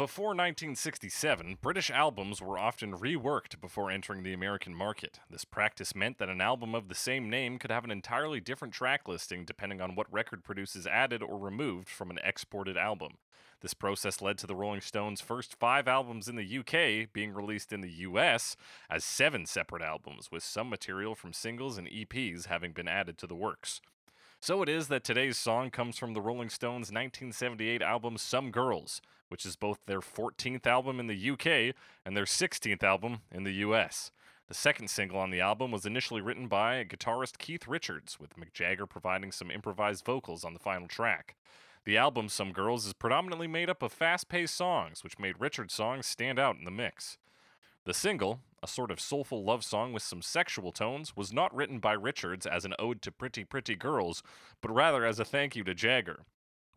Before 0.00 0.28
1967, 0.28 1.58
British 1.60 1.90
albums 1.90 2.40
were 2.40 2.58
often 2.58 2.94
reworked 2.94 3.60
before 3.60 3.90
entering 3.90 4.22
the 4.22 4.32
American 4.32 4.74
market. 4.74 5.20
This 5.28 5.44
practice 5.44 5.94
meant 5.94 6.16
that 6.16 6.30
an 6.30 6.40
album 6.40 6.74
of 6.74 6.88
the 6.88 6.94
same 6.94 7.28
name 7.28 7.58
could 7.58 7.70
have 7.70 7.84
an 7.84 7.90
entirely 7.90 8.40
different 8.40 8.72
track 8.72 9.06
listing 9.06 9.44
depending 9.44 9.82
on 9.82 9.94
what 9.94 10.10
record 10.10 10.42
producers 10.42 10.86
added 10.86 11.22
or 11.22 11.36
removed 11.36 11.90
from 11.90 12.10
an 12.10 12.18
exported 12.24 12.78
album. 12.78 13.18
This 13.60 13.74
process 13.74 14.22
led 14.22 14.38
to 14.38 14.46
the 14.46 14.54
Rolling 14.54 14.80
Stones' 14.80 15.20
first 15.20 15.54
five 15.54 15.86
albums 15.86 16.28
in 16.28 16.36
the 16.36 16.58
UK 16.60 17.12
being 17.12 17.34
released 17.34 17.70
in 17.70 17.82
the 17.82 17.92
US 18.08 18.56
as 18.88 19.04
seven 19.04 19.44
separate 19.44 19.82
albums, 19.82 20.30
with 20.32 20.42
some 20.42 20.70
material 20.70 21.14
from 21.14 21.34
singles 21.34 21.76
and 21.76 21.86
EPs 21.86 22.46
having 22.46 22.72
been 22.72 22.88
added 22.88 23.18
to 23.18 23.26
the 23.26 23.34
works. 23.34 23.82
So 24.40 24.62
it 24.62 24.70
is 24.70 24.88
that 24.88 25.04
today's 25.04 25.36
song 25.36 25.68
comes 25.68 25.98
from 25.98 26.14
the 26.14 26.22
Rolling 26.22 26.48
Stones' 26.48 26.90
1978 26.90 27.82
album 27.82 28.16
Some 28.16 28.50
Girls, 28.50 29.02
which 29.30 29.46
is 29.46 29.56
both 29.56 29.78
their 29.86 30.00
14th 30.00 30.66
album 30.66 31.00
in 31.00 31.06
the 31.06 31.30
UK 31.30 31.74
and 32.04 32.16
their 32.16 32.24
16th 32.24 32.82
album 32.82 33.20
in 33.32 33.44
the 33.44 33.54
US. 33.54 34.10
The 34.48 34.54
second 34.54 34.88
single 34.88 35.18
on 35.18 35.30
the 35.30 35.40
album 35.40 35.70
was 35.70 35.86
initially 35.86 36.20
written 36.20 36.48
by 36.48 36.84
guitarist 36.84 37.38
Keith 37.38 37.68
Richards, 37.68 38.18
with 38.18 38.36
Mick 38.36 38.52
Jagger 38.52 38.84
providing 38.84 39.30
some 39.30 39.50
improvised 39.50 40.04
vocals 40.04 40.44
on 40.44 40.54
the 40.54 40.58
final 40.58 40.88
track. 40.88 41.36
The 41.84 41.96
album 41.96 42.28
Some 42.28 42.52
Girls 42.52 42.84
is 42.84 42.92
predominantly 42.92 43.46
made 43.46 43.70
up 43.70 43.82
of 43.82 43.92
fast 43.92 44.28
paced 44.28 44.56
songs, 44.56 45.04
which 45.04 45.20
made 45.20 45.40
Richards' 45.40 45.72
songs 45.72 46.06
stand 46.06 46.38
out 46.38 46.56
in 46.56 46.64
the 46.64 46.70
mix. 46.72 47.16
The 47.84 47.94
single, 47.94 48.40
a 48.62 48.66
sort 48.66 48.90
of 48.90 49.00
soulful 49.00 49.44
love 49.44 49.64
song 49.64 49.92
with 49.92 50.02
some 50.02 50.20
sexual 50.20 50.72
tones, 50.72 51.16
was 51.16 51.32
not 51.32 51.54
written 51.54 51.78
by 51.78 51.92
Richards 51.92 52.44
as 52.44 52.64
an 52.64 52.74
ode 52.78 53.00
to 53.02 53.12
pretty, 53.12 53.44
pretty 53.44 53.76
girls, 53.76 54.22
but 54.60 54.74
rather 54.74 55.06
as 55.06 55.18
a 55.18 55.24
thank 55.24 55.56
you 55.56 55.64
to 55.64 55.74
Jagger. 55.74 56.24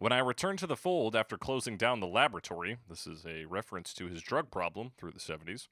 When 0.03 0.11
I 0.11 0.19
returned 0.19 0.59
to 0.59 0.67
the 0.67 0.75
fold 0.75 1.15
after 1.15 1.37
closing 1.37 1.77
down 1.77 2.01
the 2.01 2.07
laboratory, 2.07 2.75
this 2.89 3.07
is 3.07 3.25
a 3.25 3.45
reference 3.45 3.93
to 3.93 4.07
his 4.07 4.21
drug 4.21 4.51
problem 4.51 4.91
through 4.97 5.11
the 5.11 5.19
70s, 5.21 5.69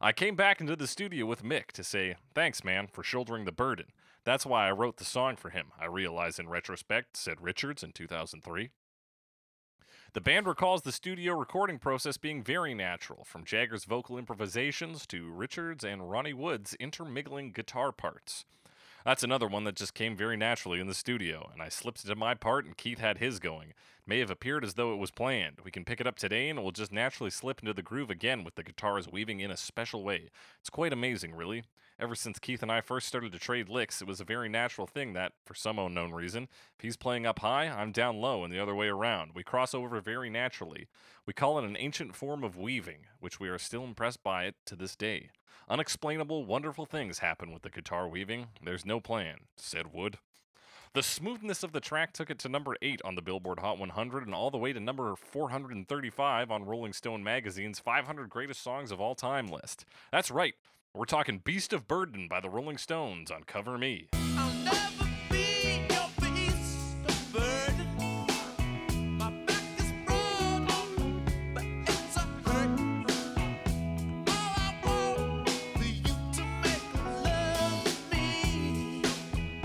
I 0.00 0.10
came 0.10 0.36
back 0.36 0.58
into 0.58 0.74
the 0.74 0.86
studio 0.86 1.26
with 1.26 1.42
Mick 1.42 1.66
to 1.72 1.84
say, 1.84 2.16
Thanks, 2.34 2.64
man, 2.64 2.86
for 2.86 3.02
shouldering 3.02 3.44
the 3.44 3.52
burden. 3.52 3.88
That's 4.24 4.46
why 4.46 4.66
I 4.66 4.72
wrote 4.72 4.96
the 4.96 5.04
song 5.04 5.36
for 5.36 5.50
him, 5.50 5.66
I 5.78 5.84
realize 5.84 6.38
in 6.38 6.48
retrospect, 6.48 7.18
said 7.18 7.42
Richards 7.42 7.82
in 7.82 7.92
2003. 7.92 8.70
The 10.14 10.20
band 10.22 10.46
recalls 10.46 10.80
the 10.80 10.90
studio 10.90 11.34
recording 11.34 11.78
process 11.78 12.16
being 12.16 12.42
very 12.42 12.72
natural, 12.72 13.22
from 13.22 13.44
Jagger's 13.44 13.84
vocal 13.84 14.16
improvisations 14.16 15.06
to 15.08 15.30
Richards 15.30 15.84
and 15.84 16.10
Ronnie 16.10 16.32
Wood's 16.32 16.72
intermingling 16.80 17.52
guitar 17.52 17.92
parts. 17.92 18.46
That's 19.04 19.22
another 19.22 19.46
one 19.46 19.64
that 19.64 19.76
just 19.76 19.92
came 19.92 20.16
very 20.16 20.34
naturally 20.34 20.80
in 20.80 20.86
the 20.86 20.94
studio, 20.94 21.50
and 21.52 21.60
I 21.60 21.68
slipped 21.68 22.02
into 22.02 22.16
my 22.16 22.32
part 22.32 22.64
and 22.64 22.74
Keith 22.74 23.00
had 23.00 23.18
his 23.18 23.38
going. 23.38 23.68
It 23.68 23.74
may 24.06 24.18
have 24.20 24.30
appeared 24.30 24.64
as 24.64 24.74
though 24.74 24.94
it 24.94 24.98
was 24.98 25.10
planned. 25.10 25.58
We 25.62 25.70
can 25.70 25.84
pick 25.84 26.00
it 26.00 26.06
up 26.06 26.16
today 26.16 26.48
and 26.48 26.58
it 26.58 26.62
will 26.62 26.72
just 26.72 26.90
naturally 26.90 27.30
slip 27.30 27.60
into 27.60 27.74
the 27.74 27.82
groove 27.82 28.08
again 28.08 28.44
with 28.44 28.54
the 28.54 28.62
guitars 28.62 29.06
weaving 29.06 29.40
in 29.40 29.50
a 29.50 29.58
special 29.58 30.02
way. 30.02 30.30
It's 30.58 30.70
quite 30.70 30.92
amazing, 30.94 31.34
really. 31.34 31.64
Ever 31.98 32.16
since 32.16 32.40
Keith 32.40 32.60
and 32.62 32.72
I 32.72 32.80
first 32.80 33.06
started 33.06 33.30
to 33.32 33.38
trade 33.38 33.68
licks, 33.68 34.02
it 34.02 34.08
was 34.08 34.20
a 34.20 34.24
very 34.24 34.48
natural 34.48 34.86
thing 34.86 35.12
that, 35.12 35.32
for 35.44 35.54
some 35.54 35.78
unknown 35.78 36.12
reason, 36.12 36.48
if 36.76 36.82
he's 36.82 36.96
playing 36.96 37.24
up 37.24 37.38
high, 37.38 37.68
I'm 37.68 37.92
down 37.92 38.20
low 38.20 38.42
and 38.42 38.52
the 38.52 38.58
other 38.58 38.74
way 38.74 38.88
around. 38.88 39.30
We 39.34 39.44
cross 39.44 39.74
over 39.74 40.00
very 40.00 40.28
naturally. 40.28 40.88
We 41.24 41.32
call 41.32 41.58
it 41.58 41.64
an 41.64 41.76
ancient 41.78 42.16
form 42.16 42.42
of 42.42 42.58
weaving, 42.58 43.06
which 43.20 43.38
we 43.38 43.48
are 43.48 43.58
still 43.58 43.84
impressed 43.84 44.24
by 44.24 44.44
it 44.44 44.56
to 44.66 44.74
this 44.74 44.96
day. 44.96 45.30
Unexplainable, 45.68 46.44
wonderful 46.44 46.84
things 46.84 47.20
happen 47.20 47.52
with 47.52 47.62
the 47.62 47.70
guitar 47.70 48.08
weaving. 48.08 48.48
There's 48.62 48.84
no 48.84 48.98
plan, 48.98 49.36
said 49.56 49.94
Wood. 49.94 50.18
The 50.94 51.02
smoothness 51.02 51.62
of 51.62 51.72
the 51.72 51.80
track 51.80 52.12
took 52.12 52.28
it 52.28 52.38
to 52.40 52.48
number 52.48 52.76
8 52.82 53.02
on 53.04 53.14
the 53.14 53.22
Billboard 53.22 53.60
Hot 53.60 53.78
100 53.78 54.26
and 54.26 54.34
all 54.34 54.50
the 54.50 54.58
way 54.58 54.72
to 54.72 54.80
number 54.80 55.14
435 55.16 56.50
on 56.50 56.64
Rolling 56.64 56.92
Stone 56.92 57.24
magazine's 57.24 57.78
500 57.78 58.28
Greatest 58.28 58.62
Songs 58.62 58.90
of 58.90 59.00
All 59.00 59.14
Time 59.14 59.46
list. 59.46 59.84
That's 60.12 60.30
right, 60.30 60.54
we're 60.94 61.04
talking 61.04 61.38
Beast 61.38 61.72
of 61.72 61.88
Burden 61.88 62.28
by 62.28 62.38
the 62.38 62.48
Rolling 62.48 62.78
Stones 62.78 63.28
on 63.28 63.42
Cover 63.42 63.76
Me. 63.76 64.08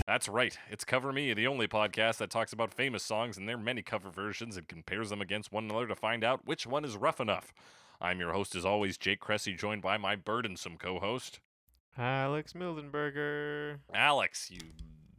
That's 0.06 0.28
right. 0.28 0.58
It's 0.68 0.84
Cover 0.84 1.12
Me, 1.12 1.32
the 1.32 1.46
only 1.46 1.68
podcast 1.68 2.16
that 2.16 2.30
talks 2.30 2.52
about 2.52 2.74
famous 2.74 3.04
songs 3.04 3.38
and 3.38 3.48
their 3.48 3.56
many 3.56 3.82
cover 3.82 4.10
versions 4.10 4.56
and 4.56 4.66
compares 4.66 5.10
them 5.10 5.20
against 5.20 5.52
one 5.52 5.70
another 5.70 5.86
to 5.86 5.94
find 5.94 6.24
out 6.24 6.44
which 6.44 6.66
one 6.66 6.84
is 6.84 6.96
rough 6.96 7.20
enough. 7.20 7.52
I'm 8.00 8.18
your 8.18 8.32
host, 8.32 8.54
as 8.54 8.64
always, 8.64 8.96
Jake 8.96 9.20
Cressy, 9.20 9.54
joined 9.54 9.82
by 9.82 9.98
my 9.98 10.16
burdensome 10.16 10.78
co 10.78 10.98
host, 10.98 11.40
Alex 11.98 12.54
Mildenberger. 12.54 13.78
Alex, 13.92 14.50
you 14.50 14.60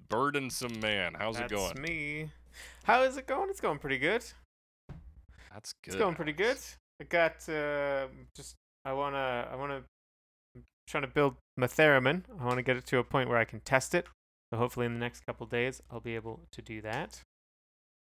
burdensome 0.09 0.79
man. 0.79 1.13
How's 1.17 1.37
That's 1.37 1.51
it 1.51 1.55
going? 1.55 1.75
That's 1.75 1.89
me. 1.89 2.31
How 2.83 3.03
is 3.03 3.17
it 3.17 3.27
going? 3.27 3.49
It's 3.49 3.61
going 3.61 3.77
pretty 3.77 3.99
good. 3.99 4.23
That's 5.53 5.73
good. 5.83 5.93
It's 5.93 5.95
going 5.95 6.15
pretty 6.15 6.31
good. 6.31 6.57
I 6.99 7.03
got 7.03 7.47
uh, 7.49 8.07
just 8.35 8.55
I 8.83 8.93
wanna 8.93 9.47
I 9.51 9.55
wanna 9.55 9.83
I'm 10.55 10.63
trying 10.87 11.03
to 11.03 11.09
build 11.09 11.35
my 11.57 11.67
theremin. 11.67 12.23
I 12.39 12.45
want 12.45 12.57
to 12.57 12.63
get 12.63 12.77
it 12.77 12.85
to 12.87 12.97
a 12.97 13.03
point 13.03 13.29
where 13.29 13.37
I 13.37 13.45
can 13.45 13.59
test 13.59 13.93
it. 13.93 14.07
So 14.51 14.57
hopefully 14.57 14.85
in 14.85 14.93
the 14.93 14.99
next 14.99 15.25
couple 15.25 15.45
days 15.45 15.81
I'll 15.91 15.99
be 15.99 16.15
able 16.15 16.41
to 16.51 16.61
do 16.61 16.81
that. 16.81 17.21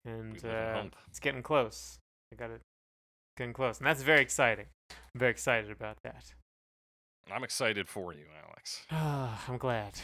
And 0.04 0.32
We 0.32 0.40
live 0.40 0.76
in 0.76 0.86
uh, 0.86 0.90
it's 1.08 1.20
getting 1.20 1.42
close. 1.42 1.98
I 2.32 2.36
got 2.36 2.50
it 2.50 2.62
getting 3.40 3.54
close, 3.54 3.78
and 3.78 3.86
that's 3.86 4.02
very 4.02 4.20
exciting. 4.20 4.66
I'm 4.90 5.18
very 5.18 5.30
excited 5.30 5.70
about 5.70 5.96
that. 6.04 6.34
I'm 7.32 7.42
excited 7.42 7.88
for 7.88 8.12
you, 8.12 8.26
Alex. 8.46 8.84
Ah, 8.92 9.42
I'm 9.48 9.56
glad. 9.56 9.94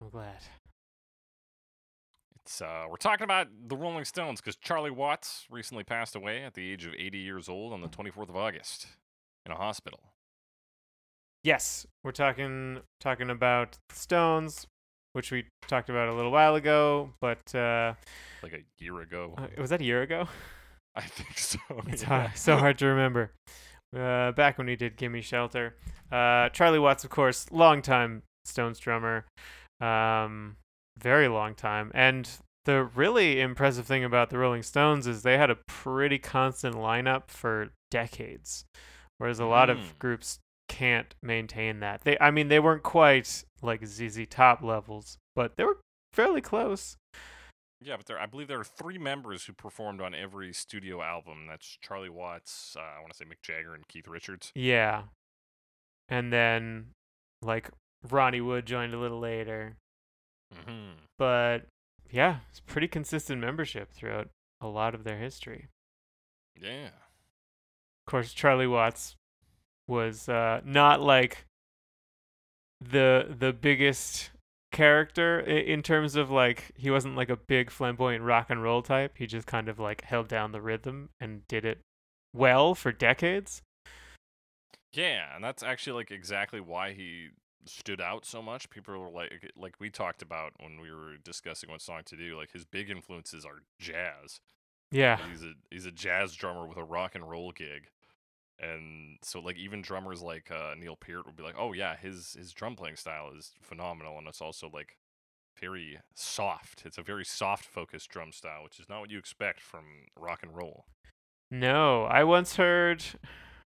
I'm 0.00 0.08
glad. 0.08 0.38
It's 2.40 2.62
uh, 2.62 2.86
we're 2.88 2.96
talking 2.96 3.24
about 3.24 3.48
the 3.68 3.76
Rolling 3.76 4.06
Stones 4.06 4.40
because 4.40 4.56
Charlie 4.56 4.90
Watts 4.90 5.46
recently 5.50 5.84
passed 5.84 6.16
away 6.16 6.42
at 6.42 6.54
the 6.54 6.72
age 6.72 6.86
of 6.86 6.94
80 6.94 7.18
years 7.18 7.48
old 7.48 7.74
on 7.74 7.82
the 7.82 7.88
24th 7.88 8.30
of 8.30 8.36
August 8.36 8.86
in 9.44 9.52
a 9.52 9.56
hospital. 9.56 10.00
Yes, 11.44 11.86
we're 12.02 12.12
talking 12.12 12.80
talking 13.00 13.28
about 13.28 13.76
the 13.90 13.96
Stones, 13.96 14.66
which 15.12 15.30
we 15.30 15.44
talked 15.68 15.90
about 15.90 16.08
a 16.08 16.14
little 16.14 16.32
while 16.32 16.54
ago. 16.54 17.10
But 17.20 17.54
uh, 17.54 17.94
Like 18.42 18.54
a 18.54 18.82
year 18.82 19.00
ago, 19.02 19.34
uh, 19.36 19.48
was 19.60 19.68
that 19.70 19.82
a 19.82 19.84
year 19.84 20.00
ago? 20.00 20.26
I 20.96 21.02
think 21.02 21.38
so. 21.38 21.58
It's 21.88 22.02
yeah. 22.02 22.08
hard, 22.08 22.36
so 22.36 22.56
hard 22.56 22.78
to 22.78 22.86
remember. 22.86 23.32
Uh, 23.96 24.32
back 24.32 24.56
when 24.58 24.66
we 24.66 24.76
did 24.76 24.96
"Gimme 24.96 25.20
Shelter," 25.20 25.76
uh, 26.10 26.48
Charlie 26.50 26.78
Watts, 26.78 27.04
of 27.04 27.10
course, 27.10 27.46
longtime 27.50 28.22
Stones 28.44 28.78
drummer, 28.78 29.24
um, 29.80 30.56
very 30.98 31.28
long 31.28 31.54
time. 31.54 31.90
And 31.94 32.28
the 32.64 32.84
really 32.84 33.40
impressive 33.40 33.86
thing 33.86 34.04
about 34.04 34.30
the 34.30 34.38
Rolling 34.38 34.62
Stones 34.62 35.06
is 35.06 35.22
they 35.22 35.36
had 35.38 35.50
a 35.50 35.58
pretty 35.68 36.18
constant 36.18 36.74
lineup 36.74 37.28
for 37.28 37.70
decades, 37.90 38.64
whereas 39.18 39.38
a 39.40 39.46
lot 39.46 39.68
Mm. 39.68 39.72
of 39.72 39.98
groups 39.98 40.38
can't 40.68 41.14
maintain 41.22 41.80
that. 41.80 42.02
They, 42.04 42.16
I 42.18 42.30
mean, 42.30 42.48
they 42.48 42.60
weren't 42.60 42.82
quite 42.82 43.44
like 43.60 43.84
ZZ 43.86 44.26
Top 44.30 44.62
levels, 44.62 45.18
but 45.36 45.56
they 45.56 45.64
were 45.64 45.78
fairly 46.14 46.40
close. 46.40 46.96
Yeah, 47.84 47.96
but 47.96 48.06
there, 48.06 48.18
I 48.20 48.26
believe 48.26 48.48
there 48.48 48.60
are 48.60 48.64
three 48.64 48.98
members 48.98 49.44
who 49.44 49.52
performed 49.52 50.00
on 50.00 50.14
every 50.14 50.52
studio 50.52 51.02
album. 51.02 51.46
That's 51.48 51.78
Charlie 51.82 52.08
Watts, 52.08 52.76
uh, 52.78 52.80
I 52.80 53.00
want 53.00 53.12
to 53.12 53.16
say 53.16 53.24
Mick 53.24 53.42
Jagger, 53.42 53.74
and 53.74 53.86
Keith 53.88 54.06
Richards. 54.08 54.52
Yeah. 54.54 55.04
And 56.08 56.32
then 56.32 56.88
like 57.40 57.70
Ronnie 58.08 58.40
Wood 58.40 58.66
joined 58.66 58.94
a 58.94 58.98
little 58.98 59.20
later. 59.20 59.76
hmm 60.52 60.92
But 61.18 61.66
yeah, 62.10 62.38
it's 62.50 62.60
pretty 62.60 62.88
consistent 62.88 63.40
membership 63.40 63.90
throughout 63.92 64.28
a 64.60 64.68
lot 64.68 64.94
of 64.94 65.04
their 65.04 65.18
history. 65.18 65.68
Yeah. 66.60 66.86
Of 66.86 68.10
course, 68.10 68.32
Charlie 68.32 68.66
Watts 68.66 69.16
was 69.88 70.28
uh, 70.28 70.60
not 70.64 71.00
like 71.00 71.46
the 72.80 73.34
the 73.38 73.52
biggest 73.52 74.30
character 74.72 75.38
in 75.40 75.82
terms 75.82 76.16
of 76.16 76.30
like 76.30 76.72
he 76.76 76.90
wasn't 76.90 77.16
like 77.16 77.30
a 77.30 77.36
big 77.36 77.70
flamboyant 77.70 78.24
rock 78.24 78.50
and 78.50 78.62
roll 78.62 78.82
type. 78.82 79.12
He 79.16 79.26
just 79.26 79.46
kind 79.46 79.68
of 79.68 79.78
like 79.78 80.02
held 80.04 80.28
down 80.28 80.52
the 80.52 80.60
rhythm 80.60 81.10
and 81.20 81.46
did 81.46 81.64
it 81.64 81.80
well 82.34 82.74
for 82.74 82.90
decades. 82.92 83.62
Yeah, 84.92 85.34
and 85.34 85.42
that's 85.42 85.62
actually 85.62 85.94
like 85.94 86.10
exactly 86.10 86.60
why 86.60 86.92
he 86.92 87.28
stood 87.66 88.00
out 88.00 88.24
so 88.24 88.42
much. 88.42 88.68
People 88.70 88.98
were 88.98 89.10
like, 89.10 89.32
eh, 89.32 89.48
like 89.56 89.76
we 89.78 89.90
talked 89.90 90.22
about 90.22 90.52
when 90.60 90.80
we 90.80 90.90
were 90.90 91.16
discussing 91.22 91.70
what 91.70 91.80
song 91.80 92.02
to 92.06 92.16
do. 92.16 92.36
Like 92.36 92.52
his 92.52 92.64
big 92.64 92.90
influences 92.90 93.44
are 93.44 93.62
jazz. 93.78 94.40
Yeah. 94.90 95.18
He's 95.30 95.42
a 95.42 95.52
he's 95.70 95.86
a 95.86 95.92
jazz 95.92 96.34
drummer 96.34 96.66
with 96.66 96.76
a 96.76 96.84
rock 96.84 97.14
and 97.14 97.28
roll 97.28 97.52
gig, 97.52 97.88
and 98.62 99.18
so 99.22 99.40
like 99.40 99.56
even 99.56 99.82
drummers 99.82 100.22
like 100.22 100.50
uh, 100.50 100.74
Neil 100.78 100.96
Peart 100.96 101.26
would 101.26 101.36
be 101.36 101.42
like, 101.42 101.56
oh 101.58 101.72
yeah, 101.72 101.96
his 101.96 102.34
his 102.38 102.52
drum 102.52 102.76
playing 102.76 102.96
style 102.96 103.30
is 103.36 103.52
phenomenal, 103.60 104.16
and 104.18 104.26
it's 104.28 104.40
also 104.40 104.70
like 104.72 104.96
very 105.60 105.98
soft. 106.14 106.82
It's 106.86 106.98
a 106.98 107.02
very 107.02 107.24
soft 107.24 107.64
focused 107.64 108.08
drum 108.08 108.32
style, 108.32 108.64
which 108.64 108.80
is 108.80 108.88
not 108.88 109.00
what 109.00 109.10
you 109.10 109.18
expect 109.18 109.60
from 109.60 109.84
rock 110.16 110.42
and 110.42 110.56
roll. 110.56 110.86
No, 111.50 112.04
I 112.04 112.24
once 112.24 112.56
heard 112.56 113.04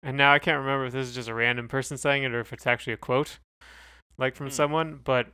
and 0.02 0.16
now 0.16 0.32
I 0.32 0.38
can't 0.38 0.58
remember 0.58 0.86
if 0.86 0.92
this 0.92 1.08
is 1.08 1.14
just 1.14 1.28
a 1.28 1.34
random 1.34 1.68
person 1.68 1.96
saying 1.98 2.22
it 2.24 2.34
or 2.34 2.40
if 2.40 2.52
it's 2.52 2.66
actually 2.66 2.94
a 2.94 2.98
quote, 2.98 3.38
like 4.18 4.34
from 4.34 4.48
Hmm. 4.48 4.54
someone. 4.54 5.00
But 5.02 5.28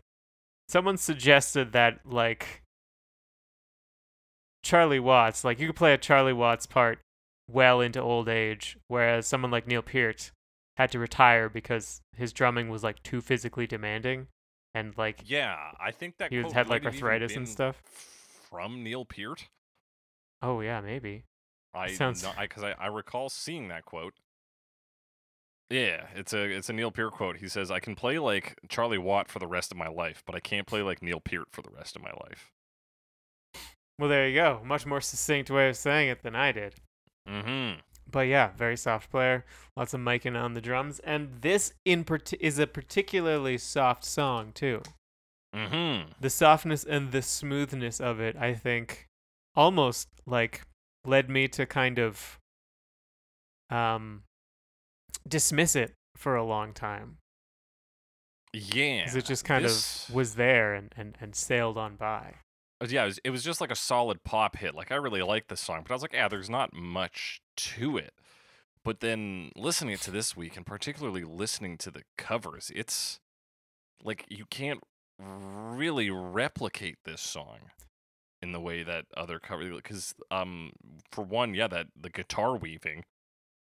someone 0.68 0.96
suggested 0.96 1.72
that 1.72 2.00
like 2.04 2.62
Charlie 4.62 5.00
Watts, 5.00 5.44
like 5.44 5.60
you 5.60 5.68
could 5.68 5.76
play 5.76 5.94
a 5.94 5.98
Charlie 5.98 6.32
Watts 6.32 6.66
part 6.66 6.98
well 7.48 7.80
into 7.80 8.00
old 8.00 8.28
age, 8.28 8.76
whereas 8.88 9.26
someone 9.26 9.50
like 9.50 9.66
Neil 9.66 9.82
Peart 9.82 10.32
had 10.76 10.90
to 10.92 10.98
retire 10.98 11.48
because 11.48 12.00
his 12.16 12.32
drumming 12.32 12.68
was 12.68 12.82
like 12.82 13.02
too 13.02 13.20
physically 13.20 13.66
demanding, 13.66 14.26
and 14.74 14.96
like 14.98 15.22
Yeah, 15.24 15.56
I 15.80 15.90
think 15.90 16.18
that 16.18 16.30
He 16.32 16.38
was- 16.42 16.52
had, 16.52 16.68
like, 16.68 16.82
might 16.82 16.92
have 16.92 16.94
even 16.96 17.04
arthritis 17.04 17.36
and 17.36 17.48
stuff. 17.48 17.80
from 18.50 18.82
Neil 18.82 19.04
Peart. 19.04 19.48
oh 20.42 20.60
yeah 20.60 20.80
maybe 20.80 21.24
I 21.74 21.92
sounds- 21.92 22.24
because 22.40 22.62
I, 22.62 22.70
I 22.72 22.84
I 22.84 22.86
recall 22.88 23.28
seeing 23.28 23.68
that 23.68 23.84
quote. 23.84 24.14
Yeah, 25.68 26.06
it's 26.14 26.32
a 26.32 26.44
it's 26.44 26.68
a 26.68 26.72
Neil 26.72 26.90
Peart 26.92 27.12
quote. 27.12 27.38
He 27.38 27.48
says, 27.48 27.70
"I 27.72 27.80
can 27.80 27.96
play 27.96 28.18
like 28.20 28.56
Charlie 28.68 28.98
Watt 28.98 29.28
for 29.28 29.40
the 29.40 29.48
rest 29.48 29.72
of 29.72 29.76
my 29.78 29.88
life, 29.88 30.22
but 30.24 30.34
I 30.36 30.40
can't 30.40 30.66
play 30.66 30.80
like 30.82 31.02
Neil 31.02 31.20
Peart 31.20 31.48
for 31.52 31.62
the 31.62 31.70
rest 31.70 31.96
of 31.96 32.02
my 32.02 32.12
life." 32.22 32.50
well 33.98 34.08
there 34.10 34.28
you 34.28 34.34
go, 34.34 34.60
much 34.64 34.84
more 34.86 35.00
succinct 35.00 35.50
way 35.50 35.68
of 35.70 35.76
saying 35.76 36.08
it 36.10 36.22
than 36.22 36.36
I 36.36 36.52
did. 36.52 36.74
Mm-hmm. 37.28 37.80
But 38.10 38.28
yeah, 38.28 38.50
very 38.56 38.76
soft 38.76 39.10
player. 39.10 39.44
Lots 39.76 39.92
of 39.94 40.00
miking 40.00 40.40
on 40.40 40.54
the 40.54 40.60
drums, 40.60 41.00
and 41.00 41.40
this 41.42 41.72
in 41.84 42.04
part- 42.04 42.32
is 42.40 42.58
a 42.58 42.66
particularly 42.66 43.58
soft 43.58 44.04
song 44.04 44.52
too. 44.54 44.82
Mm-hmm. 45.54 46.12
The 46.20 46.30
softness 46.30 46.84
and 46.84 47.12
the 47.12 47.22
smoothness 47.22 48.00
of 48.00 48.20
it, 48.20 48.36
I 48.36 48.54
think, 48.54 49.06
almost 49.54 50.08
like 50.26 50.62
led 51.04 51.28
me 51.30 51.48
to 51.48 51.66
kind 51.66 51.98
of 51.98 52.38
um 53.70 54.22
dismiss 55.26 55.74
it 55.74 55.92
for 56.16 56.36
a 56.36 56.44
long 56.44 56.72
time 56.72 57.16
Yeah. 58.52 59.00
because 59.00 59.16
it 59.16 59.24
just 59.24 59.44
kind 59.44 59.64
this- 59.64 60.08
of 60.08 60.14
was 60.14 60.34
there 60.36 60.74
and, 60.74 60.92
and, 60.96 61.16
and 61.20 61.34
sailed 61.34 61.76
on 61.76 61.96
by. 61.96 62.34
Yeah, 62.86 63.04
it 63.04 63.06
was, 63.06 63.18
it 63.24 63.30
was 63.30 63.42
just 63.42 63.60
like 63.60 63.70
a 63.70 63.76
solid 63.76 64.22
pop 64.22 64.56
hit. 64.56 64.74
Like 64.74 64.92
I 64.92 64.96
really 64.96 65.22
like 65.22 65.48
this 65.48 65.60
song, 65.60 65.82
but 65.82 65.90
I 65.90 65.94
was 65.94 66.02
like, 66.02 66.12
yeah, 66.12 66.28
there's 66.28 66.50
not 66.50 66.74
much 66.74 67.40
to 67.56 67.96
it. 67.96 68.12
But 68.84 69.00
then 69.00 69.50
listening 69.56 69.96
to 69.98 70.10
this 70.10 70.36
week, 70.36 70.56
and 70.56 70.64
particularly 70.64 71.24
listening 71.24 71.76
to 71.78 71.90
the 71.90 72.02
covers, 72.16 72.70
it's 72.74 73.18
like 74.04 74.24
you 74.28 74.44
can't 74.48 74.80
really 75.18 76.10
replicate 76.10 76.98
this 77.04 77.20
song 77.20 77.70
in 78.42 78.52
the 78.52 78.60
way 78.60 78.82
that 78.84 79.06
other 79.16 79.38
covers. 79.40 79.74
Because 79.74 80.14
um, 80.30 80.72
for 81.10 81.24
one, 81.24 81.54
yeah, 81.54 81.66
that 81.66 81.88
the 82.00 82.10
guitar 82.10 82.56
weaving 82.56 83.04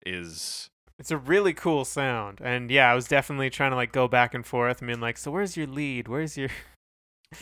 is 0.06 0.68
It's 0.98 1.10
a 1.10 1.16
really 1.16 1.52
cool 1.52 1.84
sound, 1.84 2.40
and 2.42 2.70
yeah, 2.70 2.90
I 2.90 2.94
was 2.94 3.08
definitely 3.08 3.50
trying 3.50 3.70
to 3.70 3.76
like 3.76 3.90
go 3.92 4.06
back 4.06 4.34
and 4.34 4.46
forth. 4.46 4.82
I 4.82 4.86
mean, 4.86 5.00
like, 5.00 5.18
so 5.18 5.30
where's 5.30 5.56
your 5.56 5.66
lead? 5.66 6.08
Where's 6.08 6.36
your 6.36 6.50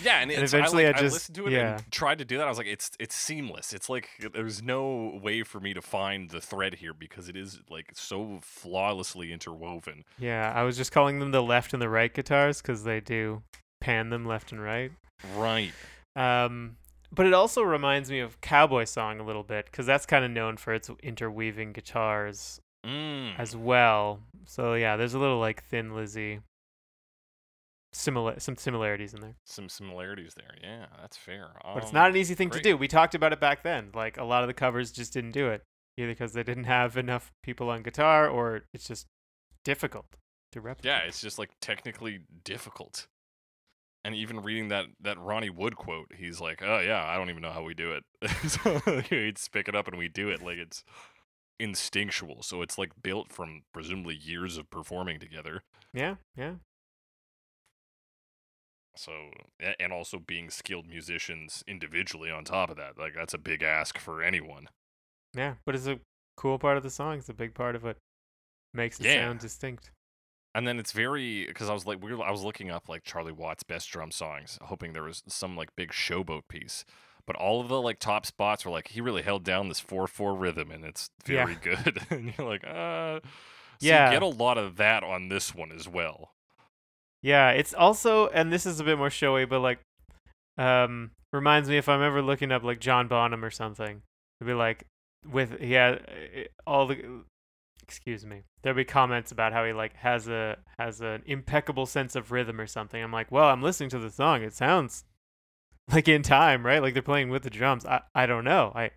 Yeah, 0.02 0.18
and, 0.20 0.30
And 0.32 0.42
eventually 0.42 0.84
I, 0.84 0.88
I 0.88 0.90
like, 0.90 0.96
I 0.98 1.02
just- 1.02 1.14
listened 1.14 1.36
to 1.36 1.46
it 1.46 1.52
yeah. 1.52 1.76
and 1.76 1.92
tried 1.92 2.18
to 2.18 2.24
do 2.24 2.38
that. 2.38 2.46
I 2.46 2.48
was 2.48 2.58
like, 2.58 2.66
it's 2.66 2.90
it's 2.98 3.14
seamless. 3.14 3.72
It's 3.72 3.88
like 3.88 4.08
there's 4.34 4.62
no 4.62 5.18
way 5.22 5.42
for 5.44 5.60
me 5.60 5.74
to 5.74 5.80
find 5.82 6.30
the 6.30 6.40
thread 6.40 6.74
here 6.74 6.92
because 6.92 7.28
it 7.28 7.36
is 7.36 7.60
like 7.70 7.90
so 7.94 8.40
flawlessly 8.42 9.32
interwoven. 9.32 10.04
Yeah, 10.18 10.52
I 10.54 10.62
was 10.64 10.76
just 10.76 10.90
calling 10.92 11.20
them 11.20 11.30
the 11.30 11.42
left 11.42 11.72
and 11.72 11.80
the 11.80 11.88
right 11.88 12.12
guitars 12.12 12.60
because 12.60 12.84
they 12.84 13.00
do 13.00 13.42
pan 13.80 14.10
them 14.10 14.26
left 14.26 14.50
and 14.52 14.60
right. 14.62 14.90
Right. 15.36 15.72
Um, 16.16 16.76
but 17.12 17.26
it 17.26 17.32
also 17.32 17.62
reminds 17.62 18.10
me 18.10 18.18
of 18.20 18.40
Cowboy 18.40 18.84
Song 18.84 19.20
a 19.20 19.24
little 19.24 19.44
bit 19.44 19.66
because 19.66 19.86
that's 19.86 20.04
kind 20.06 20.24
of 20.24 20.30
known 20.30 20.56
for 20.56 20.74
its 20.74 20.90
interweaving 21.02 21.72
guitars 21.72 22.60
Mm. 22.84 23.36
as 23.38 23.56
well. 23.56 24.20
So 24.44 24.74
yeah, 24.74 24.96
there's 24.96 25.14
a 25.14 25.18
little 25.18 25.40
like 25.40 25.64
Thin 25.64 25.94
Lizzy 25.94 26.40
similar 27.96 28.38
some 28.40 28.56
similarities 28.56 29.14
in 29.14 29.20
there. 29.20 29.36
Some 29.44 29.68
similarities 29.68 30.34
there. 30.36 30.54
Yeah, 30.62 30.86
that's 31.00 31.16
fair. 31.16 31.50
But 31.64 31.78
it's 31.78 31.88
Um, 31.88 31.94
not 31.94 32.10
an 32.10 32.16
easy 32.16 32.34
thing 32.34 32.48
great. 32.48 32.62
to 32.62 32.70
do. 32.70 32.76
We 32.76 32.88
talked 32.88 33.14
about 33.14 33.32
it 33.32 33.40
back 33.40 33.62
then. 33.62 33.90
Like 33.94 34.16
a 34.16 34.24
lot 34.24 34.42
of 34.42 34.48
the 34.48 34.54
covers 34.54 34.92
just 34.92 35.12
didn't 35.12 35.32
do 35.32 35.48
it 35.48 35.62
either 35.96 36.12
because 36.12 36.32
they 36.34 36.42
didn't 36.42 36.64
have 36.64 36.96
enough 36.96 37.32
people 37.42 37.70
on 37.70 37.82
guitar 37.82 38.28
or 38.28 38.62
it's 38.74 38.86
just 38.86 39.06
difficult 39.64 40.06
to 40.52 40.60
replicate. 40.60 40.88
Yeah, 40.88 40.98
it's 41.06 41.20
just 41.20 41.38
like 41.38 41.50
technically 41.60 42.20
difficult. 42.44 43.06
And 44.04 44.14
even 44.14 44.40
reading 44.42 44.68
that 44.68 44.86
that 45.00 45.18
Ronnie 45.18 45.50
Wood 45.50 45.74
quote, 45.76 46.12
he's 46.16 46.40
like, 46.40 46.62
"Oh 46.62 46.78
yeah, 46.78 47.04
I 47.04 47.16
don't 47.16 47.28
even 47.30 47.42
know 47.42 47.50
how 47.50 47.64
we 47.64 47.74
do 47.74 47.92
it." 47.92 48.04
so 48.48 48.78
he'd 49.10 49.38
pick 49.52 49.68
it 49.68 49.74
up 49.74 49.88
and 49.88 49.98
we 49.98 50.08
do 50.08 50.28
it 50.28 50.40
like 50.42 50.58
it's 50.58 50.84
instinctual. 51.58 52.42
So 52.42 52.62
it's 52.62 52.78
like 52.78 52.92
built 53.02 53.32
from 53.32 53.62
presumably 53.72 54.14
years 54.14 54.56
of 54.58 54.70
performing 54.70 55.18
together. 55.18 55.62
Yeah, 55.92 56.16
yeah. 56.36 56.54
So 58.96 59.30
and 59.78 59.92
also 59.92 60.18
being 60.18 60.50
skilled 60.50 60.88
musicians 60.88 61.62
individually 61.66 62.30
on 62.30 62.44
top 62.44 62.70
of 62.70 62.76
that, 62.76 62.98
like 62.98 63.14
that's 63.14 63.34
a 63.34 63.38
big 63.38 63.62
ask 63.62 63.98
for 63.98 64.22
anyone. 64.22 64.68
Yeah, 65.34 65.54
but 65.64 65.74
it's 65.74 65.86
a 65.86 66.00
cool 66.36 66.58
part 66.58 66.76
of 66.76 66.82
the 66.82 66.90
song. 66.90 67.18
It's 67.18 67.28
a 67.28 67.34
big 67.34 67.54
part 67.54 67.76
of 67.76 67.82
what 67.82 67.96
makes 68.74 69.00
it 69.00 69.04
Yeah. 69.04 69.26
sound 69.26 69.40
distinct. 69.40 69.90
And 70.54 70.66
then 70.66 70.78
it's 70.78 70.92
very 70.92 71.46
because 71.46 71.68
I 71.68 71.74
was 71.74 71.86
like 71.86 72.02
we 72.02 72.14
were, 72.14 72.24
I 72.24 72.30
was 72.30 72.42
looking 72.42 72.70
up 72.70 72.88
like 72.88 73.04
Charlie 73.04 73.32
Watts 73.32 73.62
best 73.62 73.90
drum 73.90 74.10
songs, 74.10 74.58
hoping 74.62 74.92
there 74.94 75.02
was 75.02 75.22
some 75.28 75.56
like 75.56 75.76
big 75.76 75.90
showboat 75.92 76.48
piece. 76.48 76.84
But 77.26 77.36
all 77.36 77.60
of 77.60 77.68
the 77.68 77.80
like 77.82 77.98
top 77.98 78.24
spots 78.24 78.64
were 78.64 78.70
like 78.70 78.88
he 78.88 79.00
really 79.00 79.22
held 79.22 79.44
down 79.44 79.68
this 79.68 79.80
four 79.80 80.06
four 80.06 80.34
rhythm, 80.34 80.70
and 80.70 80.84
it's 80.84 81.10
Yeah. 81.28 81.44
very 81.44 81.56
good. 81.56 82.00
and 82.10 82.32
you're 82.38 82.48
like, 82.48 82.64
uh, 82.64 83.20
so 83.78 83.88
Yeah. 83.88 84.04
you 84.06 84.10
get 84.14 84.22
a 84.22 84.26
lot 84.26 84.56
of 84.56 84.76
that 84.76 85.02
on 85.02 85.28
this 85.28 85.54
one 85.54 85.72
as 85.72 85.86
well. 85.88 86.30
Yeah, 87.26 87.50
it's 87.50 87.74
also, 87.74 88.28
and 88.28 88.52
this 88.52 88.66
is 88.66 88.78
a 88.78 88.84
bit 88.84 88.98
more 88.98 89.10
showy, 89.10 89.46
but 89.46 89.58
like, 89.60 89.80
um, 90.58 91.10
reminds 91.32 91.68
me 91.68 91.76
if 91.76 91.88
I'm 91.88 92.00
ever 92.02 92.22
looking 92.22 92.52
up 92.52 92.62
like 92.62 92.78
John 92.78 93.08
Bonham 93.08 93.44
or 93.44 93.50
something, 93.50 94.02
it'd 94.40 94.46
be 94.46 94.54
like 94.54 94.84
with 95.30 95.58
he 95.60 95.72
had 95.72 95.94
uh, 95.94 96.40
all 96.70 96.86
the, 96.86 97.24
excuse 97.82 98.24
me, 98.24 98.42
there'd 98.62 98.76
be 98.76 98.84
comments 98.84 99.32
about 99.32 99.52
how 99.52 99.64
he 99.64 99.72
like 99.72 99.94
has 99.96 100.28
a 100.28 100.58
has 100.78 101.00
an 101.00 101.22
impeccable 101.26 101.84
sense 101.86 102.14
of 102.14 102.30
rhythm 102.30 102.60
or 102.60 102.66
something. 102.68 103.02
I'm 103.02 103.12
like, 103.12 103.32
well, 103.32 103.48
I'm 103.48 103.62
listening 103.62 103.90
to 103.90 103.98
the 103.98 104.10
song, 104.10 104.42
it 104.42 104.54
sounds 104.54 105.04
like 105.92 106.06
in 106.08 106.22
time, 106.22 106.64
right? 106.64 106.80
Like 106.80 106.94
they're 106.94 107.02
playing 107.02 107.30
with 107.30 107.42
the 107.42 107.50
drums. 107.50 107.84
I 107.84 108.02
I 108.14 108.26
don't 108.26 108.44
know, 108.44 108.72
I, 108.74 108.90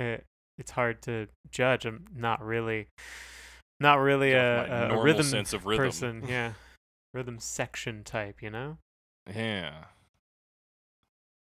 uh, 0.00 0.18
it's 0.56 0.70
hard 0.70 1.02
to 1.02 1.26
judge. 1.50 1.84
I'm 1.84 2.04
not 2.14 2.40
really, 2.44 2.86
not 3.80 3.96
really 3.96 4.32
a, 4.34 4.90
a- 4.92 4.98
a 4.98 5.02
rhythm 5.02 5.24
sense 5.26 5.52
of 5.52 5.66
rhythm. 5.66 5.84
person, 5.84 6.24
yeah, 6.28 6.52
rhythm 7.16 7.38
section 7.40 8.04
type, 8.04 8.42
you 8.42 8.50
know. 8.50 8.76
Yeah. 9.34 9.84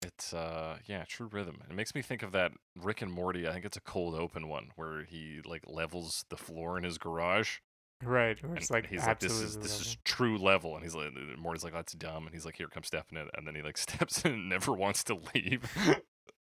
It's 0.02 0.34
uh 0.34 0.78
yeah, 0.86 1.04
true 1.04 1.28
rhythm. 1.30 1.62
It 1.70 1.76
makes 1.76 1.94
me 1.94 2.02
think 2.02 2.24
of 2.24 2.32
that 2.32 2.54
Rick 2.82 3.02
and 3.02 3.12
Morty, 3.12 3.48
I 3.48 3.52
think 3.52 3.66
it's 3.66 3.78
a 3.78 3.82
cold 3.82 4.16
open 4.16 4.48
one 4.48 4.70
where 4.76 5.04
he 5.04 5.42
like 5.46 5.64
levels 5.68 6.24
the 6.30 6.38
floor 6.38 6.78
in 6.78 6.84
his 6.84 6.98
garage. 6.98 7.58
Right, 8.04 8.38
or 8.44 8.56
it's 8.56 8.70
like 8.70 8.88
he's 8.88 9.06
like, 9.06 9.20
this 9.20 9.42
is 9.42 9.58
this 9.58 9.82
is 9.82 9.98
true 10.06 10.38
level, 10.38 10.76
and 10.76 10.84
he's 10.84 10.94
like, 10.94 11.10
Morty's 11.38 11.64
like, 11.64 11.74
that's 11.74 11.94
dumb, 11.94 12.28
and 12.28 12.34
he's 12.34 12.46
like, 12.46 12.56
here 12.56 12.68
comes 12.68 12.88
stepping 12.88 13.18
it, 13.18 13.28
and 13.36 13.48
then 13.48 13.56
he 13.56 13.64
like 13.64 13.78
steps 13.90 14.24
in 14.24 14.34
and 14.34 14.50
never 14.50 14.72
wants 14.72 15.04
to 15.06 15.18
leave. 15.34 15.64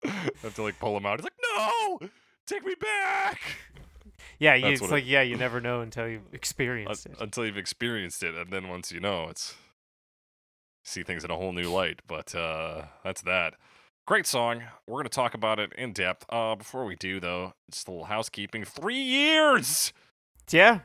I 0.05 0.09
have 0.43 0.57
to 0.57 0.63
like 0.63 0.81
pull 0.81 0.97
him 0.97 1.07
out. 1.07 1.21
He's 1.21 1.25
like, 1.25 1.33
no, 1.57 2.01
take 2.47 2.67
me 2.67 2.75
back 2.75 3.41
yeah. 4.39 4.55
You, 4.55 4.69
it's 4.69 4.83
like 4.83 5.05
it- 5.05 5.09
yeah, 5.09 5.23
you 5.23 5.37
never 5.47 5.61
know 5.61 5.81
until 5.81 6.09
you've 6.09 6.33
experienced 6.33 7.07
it. 7.07 7.17
until 7.21 7.45
you've 7.47 7.57
experienced 7.59 8.23
it, 8.23 8.35
and 8.35 8.51
then 8.53 8.69
once 8.69 8.91
you 8.93 9.01
know, 9.01 9.29
it's 9.29 9.55
see 10.85 11.03
things 11.03 11.25
in 11.25 11.31
a 11.31 11.37
whole 11.37 11.53
new 11.53 11.71
light. 11.71 12.01
But 12.07 12.35
uh, 12.35 12.87
that's 13.03 13.23
that. 13.23 13.55
Great 14.07 14.27
song. 14.27 14.63
We're 14.87 14.99
gonna 14.99 15.09
talk 15.09 15.33
about 15.35 15.59
it 15.59 15.73
in 15.79 15.93
depth. 15.93 16.27
Uh, 16.29 16.55
before 16.57 16.85
we 16.85 16.95
do 16.97 17.21
though, 17.21 17.55
just 17.71 17.89
a 17.89 17.91
little 17.91 18.05
housekeeping. 18.07 18.65
Three 18.65 19.01
years. 19.03 19.93
Yeah, 20.51 20.81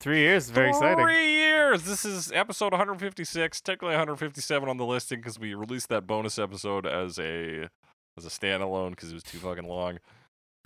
three 0.00 0.20
years, 0.20 0.48
very 0.48 0.70
exciting. 0.70 1.04
Three 1.04 1.32
years. 1.34 1.82
This 1.82 2.06
is 2.06 2.32
episode 2.32 2.72
156, 2.72 3.60
technically 3.60 3.88
157 3.90 4.68
on 4.70 4.78
the 4.78 4.86
listing 4.86 5.18
because 5.18 5.38
we 5.38 5.52
released 5.52 5.90
that 5.90 6.06
bonus 6.06 6.38
episode 6.38 6.86
as 6.86 7.18
a 7.18 7.68
as 8.16 8.24
a 8.24 8.30
standalone 8.30 8.90
because 8.90 9.10
it 9.10 9.14
was 9.14 9.22
too 9.22 9.36
fucking 9.38 9.68
long. 9.68 9.98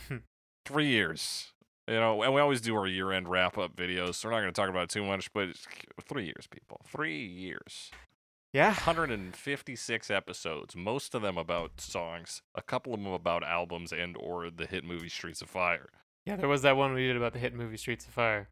Three 0.65 0.87
years. 0.87 1.53
You 1.89 1.95
know, 2.01 2.21
and 2.23 2.35
we 2.35 2.41
always 2.41 2.61
do 2.61 2.75
our 2.77 2.87
year-end 2.87 3.29
wrap-up 3.29 3.77
videos, 3.77 4.17
so 4.17 4.29
we're 4.29 4.33
not 4.35 4.41
going 4.41 4.53
to 4.53 4.61
talk 4.61 4.69
about 4.69 4.85
it 4.85 4.91
too 4.91 5.05
much. 5.05 5.33
But 5.33 5.51
it's- 5.51 5.67
three 6.09 6.25
years, 6.25 6.47
people. 6.51 6.81
Three 6.89 7.25
years. 7.25 7.91
Yeah, 8.53 8.71
156 8.75 10.11
episodes. 10.11 10.75
Most 10.75 11.15
of 11.15 11.23
them 11.23 11.37
about 11.39 11.81
songs. 11.81 12.43
A 12.55 12.63
couple 12.63 12.95
of 12.95 13.03
them 13.03 13.13
about 13.13 13.45
albums 13.45 13.93
and 13.93 14.17
or 14.19 14.51
the 14.51 14.67
hit 14.67 14.83
movie 14.85 15.09
Streets 15.11 15.43
of 15.43 15.51
Fire. 15.51 15.91
yeah. 16.25 16.37
There 16.37 16.49
was 16.49 16.63
that 16.63 16.77
one 16.77 16.93
we 16.95 17.07
did 17.07 17.17
about 17.17 17.35
the 17.35 17.39
hit 17.39 17.55
movie 17.55 17.77
Streets 17.77 18.07
of 18.07 18.13
Fire. 18.15 18.49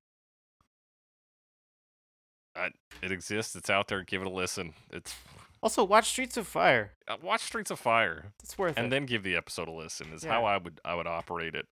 It 3.02 3.10
exists. 3.10 3.56
It's 3.56 3.68
out 3.68 3.88
there. 3.88 4.02
Give 4.02 4.20
it 4.22 4.26
a 4.28 4.30
listen. 4.30 4.74
It's 4.92 5.14
Also, 5.62 5.82
watch 5.82 6.08
Streets 6.10 6.36
of 6.36 6.46
Fire. 6.46 6.92
uh, 7.08 7.16
watch 7.20 7.40
Streets 7.42 7.70
of 7.72 7.80
Fire. 7.80 8.32
It's 8.42 8.56
worth 8.56 8.76
and 8.76 8.86
it. 8.86 8.90
then 8.90 9.06
give 9.06 9.22
the 9.24 9.34
episode 9.34 9.66
a 9.68 9.72
listen 9.72 10.12
is 10.12 10.22
Yeah. 10.24 10.32
how 10.34 10.44
I 10.44 10.58
would 10.58 10.80
I 10.84 10.94
would 10.94 11.06
operate 11.08 11.54
it. 11.56 11.66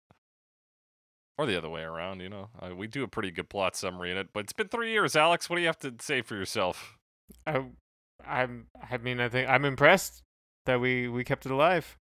Or 1.37 1.45
the 1.45 1.57
other 1.57 1.69
way 1.69 1.81
around, 1.81 2.21
you 2.21 2.29
know. 2.29 2.49
Uh, 2.59 2.75
we 2.75 2.87
do 2.87 3.03
a 3.03 3.07
pretty 3.07 3.31
good 3.31 3.49
plot 3.49 3.75
summary 3.75 4.11
in 4.11 4.17
it, 4.17 4.29
but 4.33 4.41
it's 4.41 4.53
been 4.53 4.67
three 4.67 4.91
years, 4.91 5.15
Alex. 5.15 5.49
What 5.49 5.55
do 5.55 5.61
you 5.61 5.67
have 5.67 5.79
to 5.79 5.93
say 5.99 6.21
for 6.21 6.35
yourself? 6.35 6.97
I, 7.47 7.63
I'm. 8.25 8.67
I 8.89 8.97
mean, 8.97 9.19
I 9.19 9.29
think 9.29 9.49
I'm 9.49 9.65
impressed 9.65 10.21
that 10.65 10.79
we 10.79 11.07
we 11.07 11.23
kept 11.23 11.45
it 11.45 11.51
alive. 11.51 11.97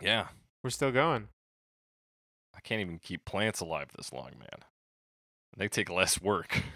Yeah, 0.00 0.28
We're 0.62 0.70
still 0.70 0.92
going. 0.92 1.28
I 2.56 2.60
can't 2.60 2.80
even 2.80 2.98
keep 2.98 3.24
plants 3.24 3.60
alive 3.60 3.88
this 3.96 4.12
long, 4.12 4.30
man. 4.38 4.64
They 5.56 5.68
take 5.68 5.90
less 5.90 6.20
work. 6.20 6.62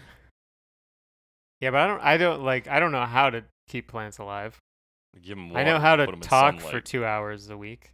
Yeah, 1.61 1.73
but 1.73 1.81
I 1.81 1.87
don't. 1.89 2.01
I 2.01 2.17
don't 2.17 2.43
like. 2.45 2.69
I 2.69 2.79
don't 2.79 2.93
know 2.93 3.05
how 3.05 3.31
to 3.31 3.45
keep 3.69 3.89
plants 3.89 4.19
alive. 4.19 4.61
Give 5.21 5.37
them 5.37 5.57
I 5.57 5.65
know 5.65 5.79
how 5.79 5.97
to 5.97 6.07
talk 6.07 6.61
for 6.61 6.81
two 6.81 7.05
hours 7.05 7.51
a 7.51 7.57
week. 7.57 7.91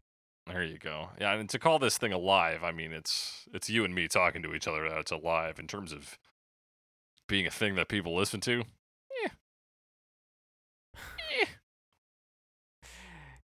There 0.47 0.63
you 0.63 0.79
go. 0.79 1.09
Yeah, 1.19 1.35
and 1.35 1.49
to 1.51 1.59
call 1.59 1.79
this 1.79 1.97
thing 1.97 2.13
alive, 2.13 2.63
I 2.63 2.73
mean 2.73 2.93
it's 2.93 3.47
it's 3.53 3.71
you 3.71 3.85
and 3.85 3.95
me 3.95 4.09
talking 4.09 4.43
to 4.43 4.55
each 4.55 4.69
other 4.69 4.89
that 4.89 4.99
it's 4.99 5.11
alive 5.11 5.59
in 5.59 5.67
terms 5.67 5.93
of 5.93 6.19
being 7.29 7.47
a 7.47 7.51
thing 7.51 7.77
that 7.77 7.89
people 7.89 8.15
listen 8.15 8.41
to. 8.41 8.65
Yeah, 9.23 9.31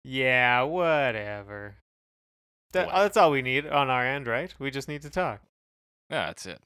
yeah, 0.03 0.62
whatever. 0.63 1.75
That, 2.74 2.88
What? 2.88 2.96
that's 2.96 3.18
all 3.18 3.32
we 3.32 3.41
need 3.41 3.65
on 3.65 3.89
our 3.89 4.06
end, 4.06 4.27
right? 4.27 4.53
We 4.60 4.70
just 4.70 4.88
need 4.88 5.01
to 5.01 5.10
talk. 5.10 5.41
Yeah, 6.10 6.27
that's 6.27 6.46
it. 6.46 6.60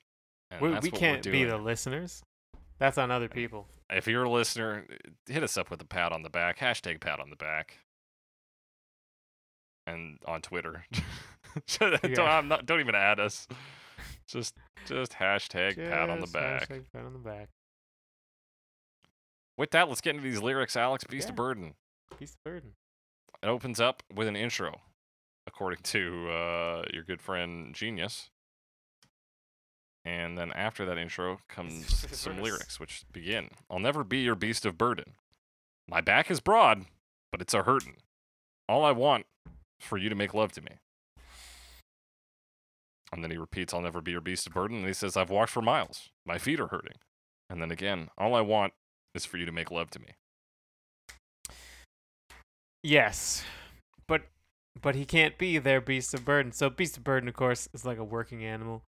We, 0.62 0.70
that's 0.70 0.84
we 0.84 0.92
can't 0.92 1.24
be 1.24 1.44
the 1.46 1.58
listeners. 1.58 2.22
That's 2.80 2.98
on 2.98 3.12
other 3.12 3.30
people. 3.30 3.68
If 3.90 4.08
you're 4.08 4.24
a 4.24 4.30
listener, 4.30 4.86
hit 5.28 5.44
us 5.44 5.58
up 5.58 5.70
with 5.70 5.82
a 5.82 5.86
pat 5.86 6.12
on 6.12 6.24
the 6.24 6.30
back. 6.30 6.60
Hashtag 6.60 7.00
pat 7.00 7.20
on 7.20 7.30
the 7.30 7.36
back. 7.36 7.78
And 9.86 10.18
on 10.25 10.42
Twitter. 10.42 10.86
don't, 11.80 12.00
Yeah. 12.04 12.22
I'm 12.24 12.48
not, 12.48 12.66
don't 12.66 12.80
even 12.80 12.96
add 12.96 13.20
us. 13.20 13.48
Just 14.28 14.56
just 14.86 15.13
hashtag 15.13 15.75
pat 15.75 16.10
on 16.10 16.20
the 16.22 16.28
back. 16.28 16.70
pat 16.70 17.06
on 17.06 17.13
the 17.13 17.20
back. 17.20 17.50
With 19.58 19.72
that, 19.72 19.88
let's 19.90 20.02
get 20.02 20.16
into 20.16 20.28
these 20.28 20.42
lyrics, 20.42 20.75
Alex. 20.75 21.04
Beast 21.04 21.28
Yeah. 21.28 21.32
of 21.32 21.36
Burden. 21.36 21.75
Beast 22.20 22.36
of 22.36 22.44
burden. 22.44 22.72
It 23.42 23.48
opens 23.48 23.80
up 23.80 24.04
with 24.13 24.28
an 24.28 24.36
intro, 24.36 24.82
according 25.46 25.80
to 25.84 26.30
uh, 26.30 26.84
your 26.94 27.04
good 27.04 27.22
friend 27.22 27.75
Genius. 27.75 28.30
And 30.06 30.38
then 30.38 30.52
after 30.54 30.86
that 30.86 30.98
intro 30.98 31.40
comes 31.48 32.08
some 32.18 32.34
verse. 32.36 32.42
lyrics, 32.44 32.80
which 32.80 33.04
begin 33.12 33.50
I'll 33.70 33.80
never 33.80 34.04
be 34.04 34.20
your 34.20 34.36
beast 34.36 34.66
of 34.66 34.78
burden. 34.78 35.13
My 35.88 36.02
back 36.02 36.32
is 36.32 36.40
broad, 36.40 36.86
but 37.32 37.42
it's 37.42 37.54
a 37.54 37.63
hurtin'. 37.63 37.98
All 38.70 38.84
I 38.86 38.92
want 38.92 39.25
for 39.84 39.98
you 39.98 40.10
to 40.10 40.16
make 40.16 40.34
love 40.34 40.52
to 40.54 40.62
me. 40.62 40.72
And 43.12 43.24
then 43.24 43.30
he 43.30 43.38
repeats, 43.38 43.74
I'll 43.74 43.82
never 43.82 44.02
be 44.02 44.12
your 44.12 44.22
beast 44.22 44.48
of 44.48 44.54
burden. 44.54 44.78
And 44.78 44.88
he 44.88 44.94
says, 44.94 45.16
I've 45.16 45.30
walked 45.30 45.52
for 45.52 45.62
miles. 45.62 46.10
My 46.25 46.40
feet 46.40 46.60
are 46.60 46.68
hurting. 46.68 46.98
And 47.50 47.62
then 47.62 47.70
again, 47.70 48.10
all 48.18 48.34
I 48.34 48.42
want 48.42 48.74
is 49.13 49.25
for 49.25 49.38
you 49.38 49.46
to 49.46 49.52
make 49.52 49.70
love 49.70 49.92
to 49.92 50.00
me. 50.00 50.16
Yes, 52.82 53.44
but 54.08 54.24
but 54.82 54.96
he 54.96 55.06
can't 55.06 55.38
be 55.38 55.58
their 55.58 55.80
beast 55.80 56.13
of 56.13 56.25
burden. 56.25 56.52
So 56.52 56.70
beast 56.70 56.98
of 56.98 57.04
burden, 57.04 57.30
of 57.30 57.36
course, 57.36 57.70
is 57.74 57.86
like 57.86 57.98
a 57.98 58.04
working 58.04 58.44
animal. 58.44 58.84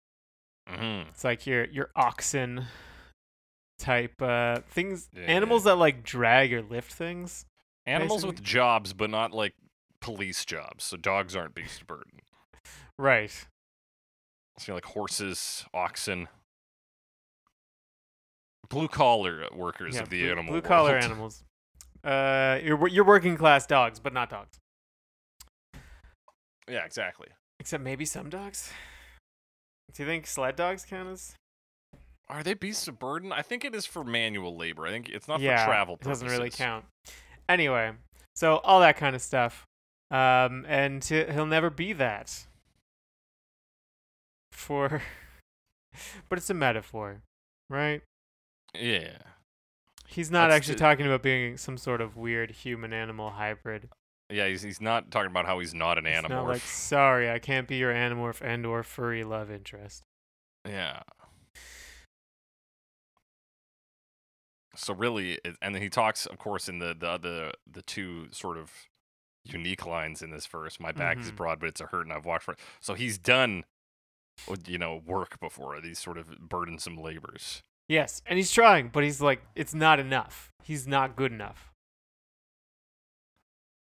Mm-hmm. 0.69 1.09
It's 1.09 1.23
like 1.23 1.45
your 1.45 1.65
your 1.65 1.89
oxen 1.95 2.65
type 3.79 4.21
uh 4.21 4.59
things, 4.69 5.09
Yeah. 5.13 5.23
animals 5.23 5.63
that 5.65 5.75
like 5.75 6.03
drag 6.03 6.53
or 6.53 6.61
lift 6.61 6.93
things. 6.93 7.45
Animals 7.85 8.25
with 8.25 8.43
jobs, 8.43 8.93
but 8.93 9.09
not 9.09 9.33
like 9.33 9.55
police 10.01 10.43
jobs. 10.45 10.83
So 10.83 10.97
dogs 10.97 11.35
aren't 11.35 11.55
beast 11.55 11.81
of 11.81 11.87
burden. 11.87 12.19
Right. 12.99 13.31
So 14.59 14.73
like 14.73 14.85
horses, 14.85 15.65
oxen, 15.73 16.27
blue 18.69 18.87
collar 18.87 19.45
workers 19.53 19.95
yeah, 19.95 20.01
of 20.01 20.09
the 20.09 20.21
blue, 20.21 20.31
animal 20.31 20.53
blue 20.53 20.61
collar 20.61 20.97
animals. 20.97 21.43
Uh, 22.03 22.59
your 22.63 22.77
wor- 22.77 22.89
your 22.89 23.05
working 23.05 23.37
class 23.37 23.65
dogs, 23.67 23.99
but 23.99 24.13
not 24.13 24.29
dogs. 24.29 24.57
Yeah, 26.67 26.85
exactly. 26.85 27.27
Except 27.59 27.83
maybe 27.83 28.05
some 28.05 28.29
dogs. 28.29 28.71
Do 29.93 30.03
you 30.03 30.07
think 30.07 30.25
sled 30.25 30.55
dogs 30.55 30.85
count 30.85 31.09
as? 31.09 31.35
Are 32.29 32.43
they 32.43 32.53
beasts 32.53 32.87
of 32.87 32.97
burden? 32.97 33.31
I 33.31 33.41
think 33.41 33.65
it 33.65 33.75
is 33.75 33.85
for 33.85 34.03
manual 34.03 34.55
labor. 34.55 34.87
I 34.87 34.89
think 34.89 35.09
it's 35.09 35.27
not 35.27 35.41
yeah, 35.41 35.65
for 35.65 35.71
travel 35.71 35.95
it 35.95 36.01
doesn't 36.01 36.27
really 36.27 36.49
count. 36.49 36.85
Anyway, 37.49 37.91
so 38.35 38.57
all 38.57 38.79
that 38.79 38.95
kind 38.95 39.15
of 39.15 39.21
stuff, 39.21 39.65
um, 40.11 40.65
and 40.67 41.03
he- 41.03 41.25
he'll 41.25 41.45
never 41.47 41.69
be 41.71 41.93
that. 41.93 42.45
For, 44.51 45.01
but 46.29 46.37
it's 46.37 46.49
a 46.49 46.53
metaphor, 46.53 47.21
right? 47.69 48.01
Yeah. 48.77 49.17
He's 50.07 50.29
not 50.29 50.47
That's 50.49 50.57
actually 50.57 50.73
the- 50.75 50.79
talking 50.81 51.05
about 51.07 51.23
being 51.23 51.57
some 51.57 51.77
sort 51.77 52.01
of 52.01 52.15
weird 52.17 52.51
human-animal 52.51 53.31
hybrid. 53.31 53.89
Yeah, 54.29 54.47
he's, 54.47 54.61
he's 54.61 54.79
not 54.79 55.09
talking 55.11 55.31
about 55.31 55.45
how 55.45 55.59
he's 55.59 55.73
not 55.73 55.97
an 55.97 56.05
animorph. 56.05 56.29
not 56.29 56.47
like, 56.47 56.61
sorry, 56.61 57.29
I 57.29 57.39
can't 57.39 57.67
be 57.67 57.77
your 57.77 57.93
animorph 57.93 58.41
and 58.41 58.65
or 58.65 58.83
furry 58.83 59.23
love 59.23 59.49
interest. 59.51 60.03
Yeah. 60.65 61.01
So 64.75 64.93
really, 64.93 65.33
it, 65.43 65.57
and 65.61 65.75
then 65.75 65.81
he 65.81 65.89
talks, 65.89 66.25
of 66.25 66.37
course, 66.37 66.69
in 66.69 66.79
the 66.79 66.95
the 66.97 67.17
the 67.17 67.51
the 67.69 67.81
two 67.81 68.27
sort 68.31 68.57
of 68.57 68.71
unique 69.43 69.85
lines 69.85 70.21
in 70.21 70.29
this 70.31 70.45
verse. 70.45 70.79
My 70.79 70.91
back 70.91 71.17
is 71.17 71.31
Mhm. 71.31 71.35
broad, 71.35 71.59
but 71.59 71.69
it's 71.69 71.81
a 71.81 71.87
hurt, 71.87 72.01
and 72.05 72.13
I've 72.13 72.25
walked 72.25 72.43
for 72.43 72.53
it. 72.53 72.59
So 72.79 72.93
he's 72.93 73.17
done, 73.17 73.63
you 74.65 74.77
know, 74.77 74.95
work 74.95 75.39
before 75.39 75.79
these 75.81 75.99
sort 75.99 76.17
of 76.17 76.27
burdensome 76.39 76.97
labors. 76.97 77.61
Yes, 77.87 78.21
and 78.25 78.37
he's 78.37 78.51
trying, 78.51 78.89
but 78.89 79.03
he's 79.03 79.19
like, 79.21 79.41
it's 79.55 79.73
not 79.73 79.99
enough. 79.99 80.51
He's 80.63 80.87
not 80.87 81.15
good 81.15 81.31
enough. 81.31 81.71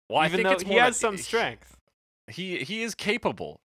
Well, 0.08 0.20
I 0.20 0.26
Even 0.26 0.44
think 0.44 0.60
though 0.60 0.64
he 0.68 0.74
has 0.76 0.96
some 0.96 1.16
strength. 1.16 1.76
He 2.28 2.62
he 2.64 2.82
is 2.82 2.94
capable, 2.94 3.60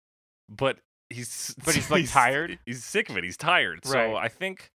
but 0.50 0.80
he's 1.10 1.56
But 1.66 1.76
he's, 1.76 1.90
like, 1.90 2.10
tired? 2.10 2.60
He's 2.66 2.84
sick 2.84 3.10
of 3.10 3.18
it. 3.18 3.24
He's 3.24 3.38
tired. 3.38 3.86
So 3.86 4.16
I 4.16 4.28
think 4.28 4.70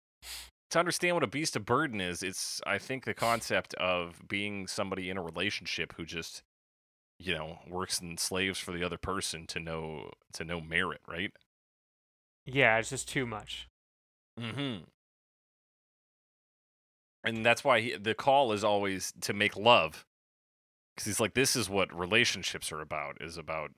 to 0.72 0.80
understand 0.80 1.16
what 1.16 1.24
a 1.24 1.28
beast 1.28 1.56
of 1.56 1.66
burden 1.66 2.00
is, 2.00 2.24
it's 2.24 2.62
I 2.66 2.78
think 2.78 3.04
the 3.06 3.14
concept 3.14 3.74
of 3.76 4.22
being 4.28 4.68
somebody 4.68 5.10
in 5.10 5.18
a 5.18 5.22
relationship 5.22 5.94
who 5.98 6.06
just 6.06 6.44
you 7.20 7.36
know 7.36 7.60
works 7.68 8.00
and 8.00 8.20
slaves 8.20 8.58
for 8.60 8.72
the 8.72 8.84
other 8.84 8.98
person 8.98 9.46
to 9.48 9.60
no 9.60 10.12
to 10.34 10.44
no 10.44 10.62
merit, 10.62 11.02
right? 11.08 11.32
Yeah, 12.46 12.78
it's 12.78 12.90
just 12.90 13.08
too 13.08 13.26
much. 13.26 13.68
Mm-hmm. 14.40 14.86
And 17.24 17.46
that's 17.46 17.64
why 17.64 17.82
he, 17.82 17.98
the 17.98 18.16
call 18.16 18.54
is 18.54 18.64
always 18.64 19.14
to 19.22 19.34
make 19.34 19.58
love, 19.58 20.06
because 20.96 21.06
he's 21.06 21.20
like, 21.20 21.34
this 21.34 21.56
is 21.56 21.70
what 21.70 21.94
relationships 21.94 22.72
are 22.72 22.82
about: 22.82 23.18
is 23.22 23.38
about 23.38 23.72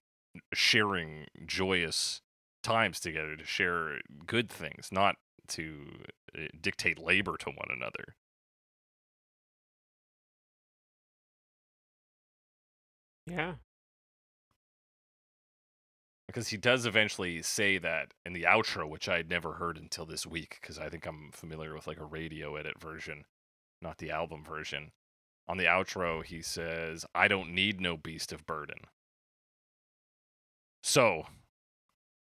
sharing 0.54 1.26
joyous 1.46 2.22
times 2.64 3.00
together, 3.00 3.36
to 3.36 3.44
share 3.44 4.00
good 4.28 4.50
things, 4.50 4.90
not 4.92 5.16
to 5.48 6.04
uh, 6.38 6.44
dictate 6.62 7.00
labor 7.00 7.36
to 7.38 7.50
one 7.50 7.70
another. 7.76 8.16
Yeah. 13.32 13.54
Because 16.28 16.50
he 16.50 16.58
does 16.58 16.86
eventually 16.86 17.42
say 17.42 17.78
that 17.78 18.14
in 18.26 18.34
the 18.34 18.44
outro, 18.44 18.90
which 18.90 19.08
I 19.08 19.18
had 19.18 19.30
never 19.30 19.54
heard 19.54 19.78
until 19.78 20.06
this 20.06 20.28
week, 20.28 20.58
because 20.60 20.78
I 20.78 20.90
think 20.90 21.06
I'm 21.06 21.32
familiar 21.32 21.74
with 21.74 21.88
like 21.88 22.00
a 22.00 22.06
radio 22.06 22.58
edit 22.58 22.80
version, 22.80 23.24
not 23.82 24.00
the 24.00 24.12
album 24.12 24.44
version. 24.44 24.92
On 25.48 25.56
the 25.58 25.64
outro, 25.64 26.24
he 26.24 26.42
says, 26.42 27.06
I 27.16 27.30
don't 27.30 27.54
need 27.54 27.80
no 27.80 27.96
beast 27.96 28.34
of 28.34 28.46
burden. 28.46 28.80
So, 30.84 31.28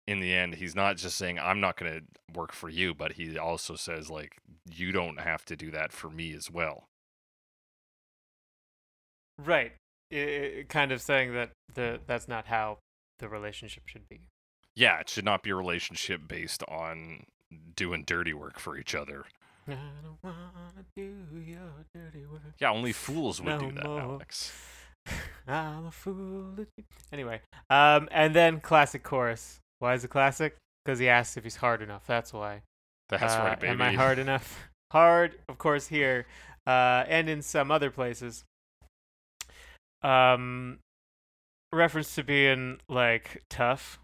in 0.07 0.21
the 0.21 0.33
end, 0.33 0.57
he's 0.57 0.77
not 0.77 0.97
just 0.97 1.17
saying, 1.17 1.41
I'm 1.41 1.61
not 1.61 1.77
going 1.77 1.93
to 1.93 2.39
work 2.39 2.53
for 2.53 2.69
you, 2.69 2.95
but 2.95 3.13
he 3.13 3.37
also 3.37 3.75
says, 3.75 4.11
like, 4.11 4.37
you 4.71 4.93
don't 4.93 5.21
have 5.21 5.45
to 5.47 5.57
do 5.57 5.73
that 5.73 5.93
for 5.93 6.09
me 6.09 6.35
as 6.35 6.51
well. 6.51 6.89
Right. 9.39 9.73
I- 10.13 10.17
I- 10.61 10.65
kind 10.69 10.93
of 10.93 11.01
saying 11.01 11.33
that 11.35 11.51
the 11.75 12.01
that's 12.07 12.29
not 12.29 12.47
how 12.47 12.79
the 13.19 13.29
relationship 13.29 13.87
should 13.89 14.09
be. 14.09 14.21
Yeah, 14.77 14.99
it 15.01 15.09
should 15.09 15.25
not 15.25 15.43
be 15.43 15.51
a 15.51 15.55
relationship 15.55 16.23
based 16.27 16.63
on 16.69 17.25
doing 17.77 18.03
dirty 18.05 18.35
work 18.35 18.59
for 18.59 18.77
each 18.77 18.95
other. 18.95 19.25
I 19.69 19.73
don't 20.03 20.19
wanna 20.23 20.85
do 20.97 21.15
your 21.33 21.87
dirty 21.95 22.27
work. 22.27 22.43
Yeah, 22.59 22.71
only 22.71 22.93
fools 22.93 23.41
would 23.41 23.59
do 23.61 23.73
that, 23.73 23.85
more. 23.85 24.01
Alex. 24.01 24.53
I'm 25.47 25.87
a 25.87 25.91
fool. 25.91 26.57
Anyway, 27.13 27.41
um, 27.71 28.09
and 28.11 28.35
then 28.35 28.59
classic 28.61 29.05
chorus. 29.05 29.61
Why 29.79 29.95
is 29.95 30.03
it 30.05 30.09
classic? 30.09 30.57
Because 30.85 30.99
he 30.99 31.09
asks 31.09 31.37
if 31.37 31.45
he's 31.45 31.57
hard 31.57 31.81
enough. 31.81 32.05
That's 32.07 32.33
why. 32.33 32.63
That's 33.09 33.35
Uh, 33.35 33.39
right, 33.39 33.61
baby. 33.61 33.73
Am 33.73 33.83
I 33.83 33.93
hard 33.93 34.19
enough? 34.19 34.59
Hard, 34.93 35.39
of 35.49 35.59
course, 35.59 35.89
here, 35.89 36.25
uh, 36.69 37.05
and 37.09 37.29
in 37.29 37.43
some 37.43 37.71
other 37.73 37.91
places. 37.91 38.45
Um, 40.05 40.79
reference 41.73 42.15
to 42.17 42.23
being 42.23 42.81
like 42.89 43.43
tough. 43.49 43.99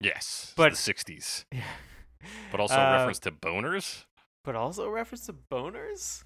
Yes, 0.00 0.52
But- 0.56 0.72
the 0.72 0.76
'60s, 0.76 1.44
Yeah. 1.52 1.62
but 2.50 2.60
also 2.60 2.74
Uh, 2.74 2.92
reference 2.96 3.20
to 3.20 3.30
boners. 3.30 4.04
but 4.44 4.56
also 4.56 4.88
reference 4.88 5.26
to 5.26 5.32
boners. 5.32 6.24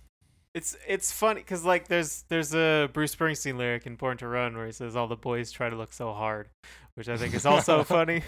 It's 0.54 0.74
it's 0.88 1.12
funny 1.12 1.42
because 1.42 1.64
like 1.66 1.88
there's 1.88 2.22
there's 2.28 2.54
a 2.54 2.88
Bruce 2.92 3.14
Springsteen 3.14 3.58
lyric 3.58 3.84
in 3.86 3.96
Born 3.96 4.16
to 4.16 4.26
Run 4.28 4.56
where 4.56 4.64
he 4.64 4.72
says 4.72 4.96
all 4.96 5.06
the 5.06 5.14
boys 5.16 5.52
try 5.52 5.68
to 5.68 5.76
look 5.76 5.92
so 5.92 6.14
hard, 6.14 6.48
which 6.94 7.10
I 7.10 7.18
think 7.18 7.34
is 7.34 7.44
also 7.44 7.84
funny. 7.98 8.22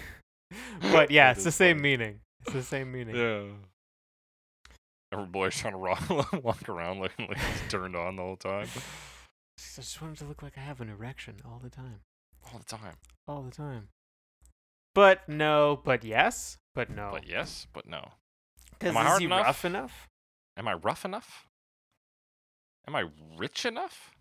But 0.83 1.11
yeah, 1.11 1.31
it's 1.31 1.45
the 1.45 1.51
same 1.51 1.79
funny. 1.79 1.83
meaning. 1.97 2.21
It's 2.43 2.53
the 2.53 2.63
same 2.63 2.93
meaning. 2.93 3.17
Yeah. 3.17 3.45
Every 5.11 5.25
boy's 5.25 5.57
trying 5.57 5.73
to 5.73 5.79
rock, 5.79 6.33
walk 6.45 6.69
around 6.69 7.01
looking 7.01 7.29
like 7.29 7.39
he's 7.39 7.63
turned 7.71 7.97
on 7.97 8.17
the 8.17 8.23
whole 8.23 8.37
time. 8.37 8.69
I 9.59 9.81
just 9.81 10.00
want 10.00 10.12
him 10.12 10.17
to 10.27 10.29
look 10.29 10.43
like 10.43 10.57
I 10.57 10.61
have 10.61 10.81
an 10.81 10.88
erection 10.88 11.37
all 11.45 11.59
the 11.62 11.71
time, 11.71 12.00
All 12.53 12.59
the 12.59 12.65
time. 12.65 12.95
all 13.27 13.43
the 13.43 13.50
time. 13.50 13.88
But 14.95 15.29
no, 15.29 15.81
but 15.85 16.05
yes, 16.05 16.59
but 16.75 16.91
no. 16.91 17.11
But 17.12 17.27
yes, 17.29 17.67
but 17.73 17.87
no. 17.88 18.12
Am 18.81 18.97
I 18.97 19.00
is 19.03 19.07
hard 19.07 19.21
he 19.21 19.27
enough? 19.27 19.45
rough 19.47 19.65
enough? 19.65 20.09
Am 20.57 20.69
I 20.69 20.75
rough 20.75 21.05
enough? 21.05 21.47
Am 22.87 22.95
I 22.97 23.05
rich 23.37 23.65
enough? 23.67 24.12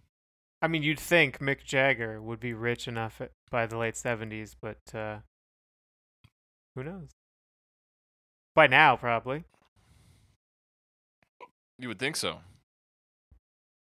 I 0.61 0.67
mean, 0.67 0.81
you'd 0.81 0.99
think 0.99 1.39
Mick 1.39 1.63
Jagger 1.63 2.19
would 2.21 2.39
be 2.39 2.53
rich 2.53 2.87
enough 2.87 3.21
at, 3.21 3.31
by 3.51 3.65
the 3.67 3.77
late 3.77 3.93
'70s, 3.93 4.55
but 4.59 4.79
uh, 4.93 5.17
who 6.75 6.83
knows? 6.83 7.09
By 8.55 8.65
now, 8.67 8.95
probably. 8.95 9.43
You 11.77 11.87
would 11.89 11.99
think 11.99 12.15
so. 12.15 12.39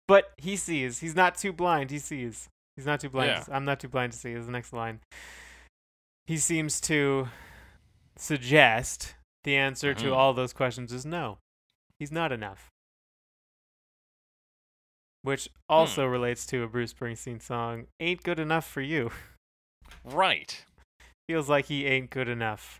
But 0.09 0.33
he 0.37 0.55
sees. 0.57 0.99
He's 0.99 1.15
not 1.15 1.37
too 1.37 1.53
blind. 1.53 1.91
He 1.91 1.99
sees. 1.99 2.49
He's 2.75 2.85
not 2.87 2.99
too 2.99 3.09
blind. 3.09 3.29
Yeah. 3.29 3.55
I'm 3.55 3.63
not 3.63 3.79
too 3.79 3.87
blind 3.87 4.11
to 4.13 4.17
see. 4.17 4.31
Is 4.33 4.47
the 4.47 4.51
next 4.51 4.73
line. 4.73 5.01
He 6.25 6.37
seems 6.37 6.81
to 6.81 7.29
suggest 8.17 9.15
the 9.43 9.55
answer 9.55 9.93
to 9.93 10.05
Mhm. 10.07 10.15
all 10.15 10.33
those 10.33 10.51
questions 10.51 10.91
is 10.91 11.05
no. 11.05 11.37
He's 11.99 12.11
not 12.11 12.31
enough. 12.31 12.69
Which 15.21 15.47
also 15.69 16.05
relates 16.05 16.45
to 16.47 16.63
a 16.63 16.67
Bruce 16.67 16.93
Springsteen 16.93 17.41
song, 17.41 17.87
"Ain't 17.99 18.23
Good 18.23 18.39
Enough 18.39 18.65
for 18.65 18.81
You." 18.81 19.11
Right. 20.03 20.65
Feels 21.27 21.49
like 21.49 21.65
he 21.65 21.85
ain't 21.85 22.09
good 22.09 22.27
enough 22.27 22.79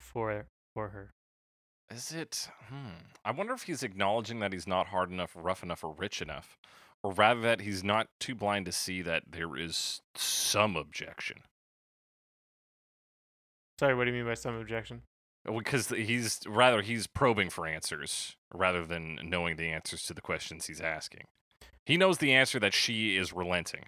for 0.00 0.46
for 0.74 0.88
her. 0.90 1.10
Is 1.94 2.12
it? 2.12 2.48
Hmm. 2.68 3.06
I 3.24 3.32
wonder 3.32 3.52
if 3.52 3.64
he's 3.64 3.82
acknowledging 3.82 4.40
that 4.40 4.52
he's 4.52 4.66
not 4.66 4.88
hard 4.88 5.10
enough, 5.10 5.32
rough 5.34 5.62
enough, 5.62 5.84
or 5.84 5.92
rich 5.92 6.22
enough, 6.22 6.56
or 7.02 7.12
rather 7.12 7.40
that 7.42 7.60
he's 7.60 7.84
not 7.84 8.08
too 8.18 8.34
blind 8.34 8.66
to 8.66 8.72
see 8.72 9.02
that 9.02 9.24
there 9.30 9.56
is 9.56 10.00
some 10.14 10.76
objection. 10.76 11.38
Sorry, 13.78 13.94
what 13.94 14.04
do 14.04 14.10
you 14.10 14.16
mean 14.16 14.26
by 14.26 14.34
some 14.34 14.54
objection? 14.54 15.02
Because 15.44 15.88
he's 15.88 16.40
rather 16.46 16.82
he's 16.82 17.06
probing 17.06 17.50
for 17.50 17.66
answers 17.66 18.36
rather 18.54 18.86
than 18.86 19.18
knowing 19.24 19.56
the 19.56 19.68
answers 19.68 20.04
to 20.04 20.14
the 20.14 20.20
questions 20.20 20.66
he's 20.66 20.80
asking. 20.80 21.24
He 21.84 21.96
knows 21.96 22.18
the 22.18 22.32
answer 22.32 22.60
that 22.60 22.74
she 22.74 23.16
is 23.16 23.32
relenting 23.32 23.86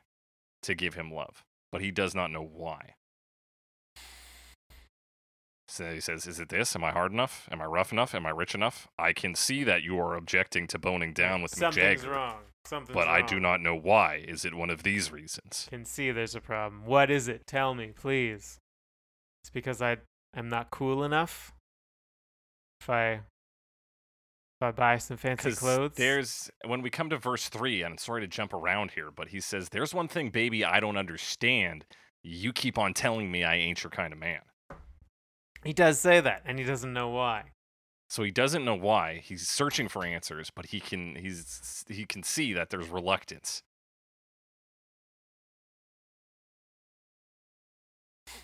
to 0.62 0.74
give 0.74 0.94
him 0.94 1.12
love, 1.12 1.44
but 1.70 1.80
he 1.80 1.92
does 1.92 2.14
not 2.14 2.32
know 2.32 2.42
why. 2.42 2.94
So 5.74 5.92
he 5.92 5.98
says, 5.98 6.28
Is 6.28 6.38
it 6.38 6.50
this? 6.50 6.76
Am 6.76 6.84
I 6.84 6.92
hard 6.92 7.10
enough? 7.10 7.48
Am 7.50 7.60
I 7.60 7.64
rough 7.64 7.90
enough? 7.90 8.14
Am 8.14 8.26
I 8.26 8.30
rich 8.30 8.54
enough? 8.54 8.86
I 8.96 9.12
can 9.12 9.34
see 9.34 9.64
that 9.64 9.82
you 9.82 9.98
are 9.98 10.14
objecting 10.14 10.68
to 10.68 10.78
boning 10.78 11.12
down 11.12 11.42
with 11.42 11.50
Mick 11.52 11.58
Something's 11.58 12.02
Jagger, 12.02 12.12
wrong. 12.12 12.38
Something's 12.64 12.94
but. 12.94 13.08
I 13.08 13.22
do 13.22 13.40
not 13.40 13.60
know 13.60 13.74
why. 13.74 14.24
Is 14.28 14.44
it 14.44 14.54
one 14.54 14.70
of 14.70 14.84
these 14.84 15.10
reasons? 15.10 15.66
I 15.68 15.74
can 15.74 15.84
see 15.84 16.12
there's 16.12 16.36
a 16.36 16.40
problem. 16.40 16.84
What 16.84 17.10
is 17.10 17.26
it? 17.26 17.48
Tell 17.48 17.74
me, 17.74 17.88
please. 17.88 18.60
It's 19.42 19.50
because 19.50 19.82
I 19.82 19.96
am 20.36 20.48
not 20.48 20.70
cool 20.70 21.02
enough. 21.02 21.52
If 22.80 22.88
I 22.88 23.10
if 23.12 23.22
I 24.62 24.70
buy 24.70 24.98
some 24.98 25.16
fancy 25.16 25.50
clothes. 25.50 25.94
there's 25.96 26.52
when 26.64 26.82
we 26.82 26.90
come 26.90 27.10
to 27.10 27.18
verse 27.18 27.48
three, 27.48 27.82
and 27.82 27.94
I'm 27.94 27.98
sorry 27.98 28.20
to 28.20 28.28
jump 28.28 28.54
around 28.54 28.92
here, 28.92 29.10
but 29.10 29.30
he 29.30 29.40
says, 29.40 29.70
"There's 29.70 29.92
one 29.92 30.06
thing, 30.06 30.30
baby, 30.30 30.64
I 30.64 30.78
don't 30.78 30.96
understand. 30.96 31.84
You 32.22 32.52
keep 32.52 32.78
on 32.78 32.94
telling 32.94 33.32
me 33.32 33.42
I 33.42 33.56
ain't 33.56 33.82
your 33.82 33.90
kind 33.90 34.12
of 34.12 34.20
man." 34.20 34.42
He 35.64 35.72
does 35.72 35.98
say 35.98 36.20
that, 36.20 36.42
and 36.44 36.58
he 36.58 36.64
doesn't 36.64 36.92
know 36.92 37.08
why. 37.08 37.44
So 38.10 38.22
he 38.22 38.30
doesn't 38.30 38.64
know 38.64 38.74
why. 38.74 39.18
He's 39.24 39.48
searching 39.48 39.88
for 39.88 40.04
answers, 40.04 40.50
but 40.54 40.66
he 40.66 40.80
can 40.80 41.16
he's 41.16 41.84
he 41.88 42.04
can 42.04 42.22
see 42.22 42.52
that 42.52 42.70
there's 42.70 42.88
reluctance. 42.88 43.62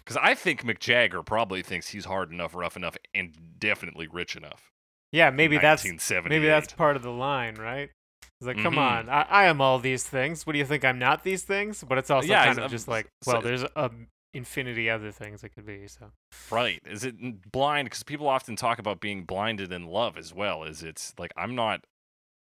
Because 0.04 0.16
I 0.20 0.34
think 0.34 0.62
Mick 0.64 0.78
Jagger 0.78 1.22
probably 1.22 1.62
thinks 1.62 1.88
he's 1.88 2.04
hard 2.04 2.30
enough, 2.32 2.54
rough 2.54 2.76
enough, 2.76 2.96
and 3.14 3.32
definitely 3.58 4.08
rich 4.08 4.36
enough. 4.36 4.70
Yeah, 5.12 5.30
maybe 5.30 5.58
that's 5.58 5.84
maybe 6.24 6.46
that's 6.46 6.72
part 6.72 6.96
of 6.96 7.02
the 7.02 7.10
line, 7.10 7.56
right? 7.56 7.90
He's 8.38 8.46
like, 8.46 8.58
come 8.58 8.74
Mhm. 8.74 8.78
on, 8.78 9.08
I, 9.08 9.22
I 9.22 9.44
am 9.44 9.60
all 9.60 9.78
these 9.78 10.04
things. 10.04 10.46
What 10.46 10.54
do 10.54 10.58
you 10.58 10.64
think? 10.64 10.84
I'm 10.84 10.98
not 10.98 11.24
these 11.24 11.42
things. 11.42 11.84
But 11.86 11.98
it's 11.98 12.10
also 12.10 12.28
Yeah, 12.28 12.44
kind 12.44 12.58
of 12.58 12.64
um, 12.66 12.70
just 12.70 12.88
like, 12.88 13.08
so- 13.22 13.32
well, 13.32 13.42
there's 13.42 13.62
a 13.62 13.90
infinity 14.32 14.88
other 14.88 15.10
things 15.12 15.42
it 15.44 15.50
could 15.50 15.66
be. 15.66 15.86
So 15.88 16.12
Right. 16.50 16.80
Is 16.86 17.04
it 17.04 17.50
blind? 17.50 17.86
Because 17.86 18.02
people 18.02 18.28
often 18.28 18.56
talk 18.56 18.78
about 18.78 19.00
being 19.00 19.24
blinded 19.24 19.72
in 19.72 19.86
love 19.86 20.16
as 20.16 20.32
well. 20.34 20.64
Is 20.64 20.82
it's 20.82 21.14
like 21.18 21.32
I'm 21.36 21.54
not 21.54 21.82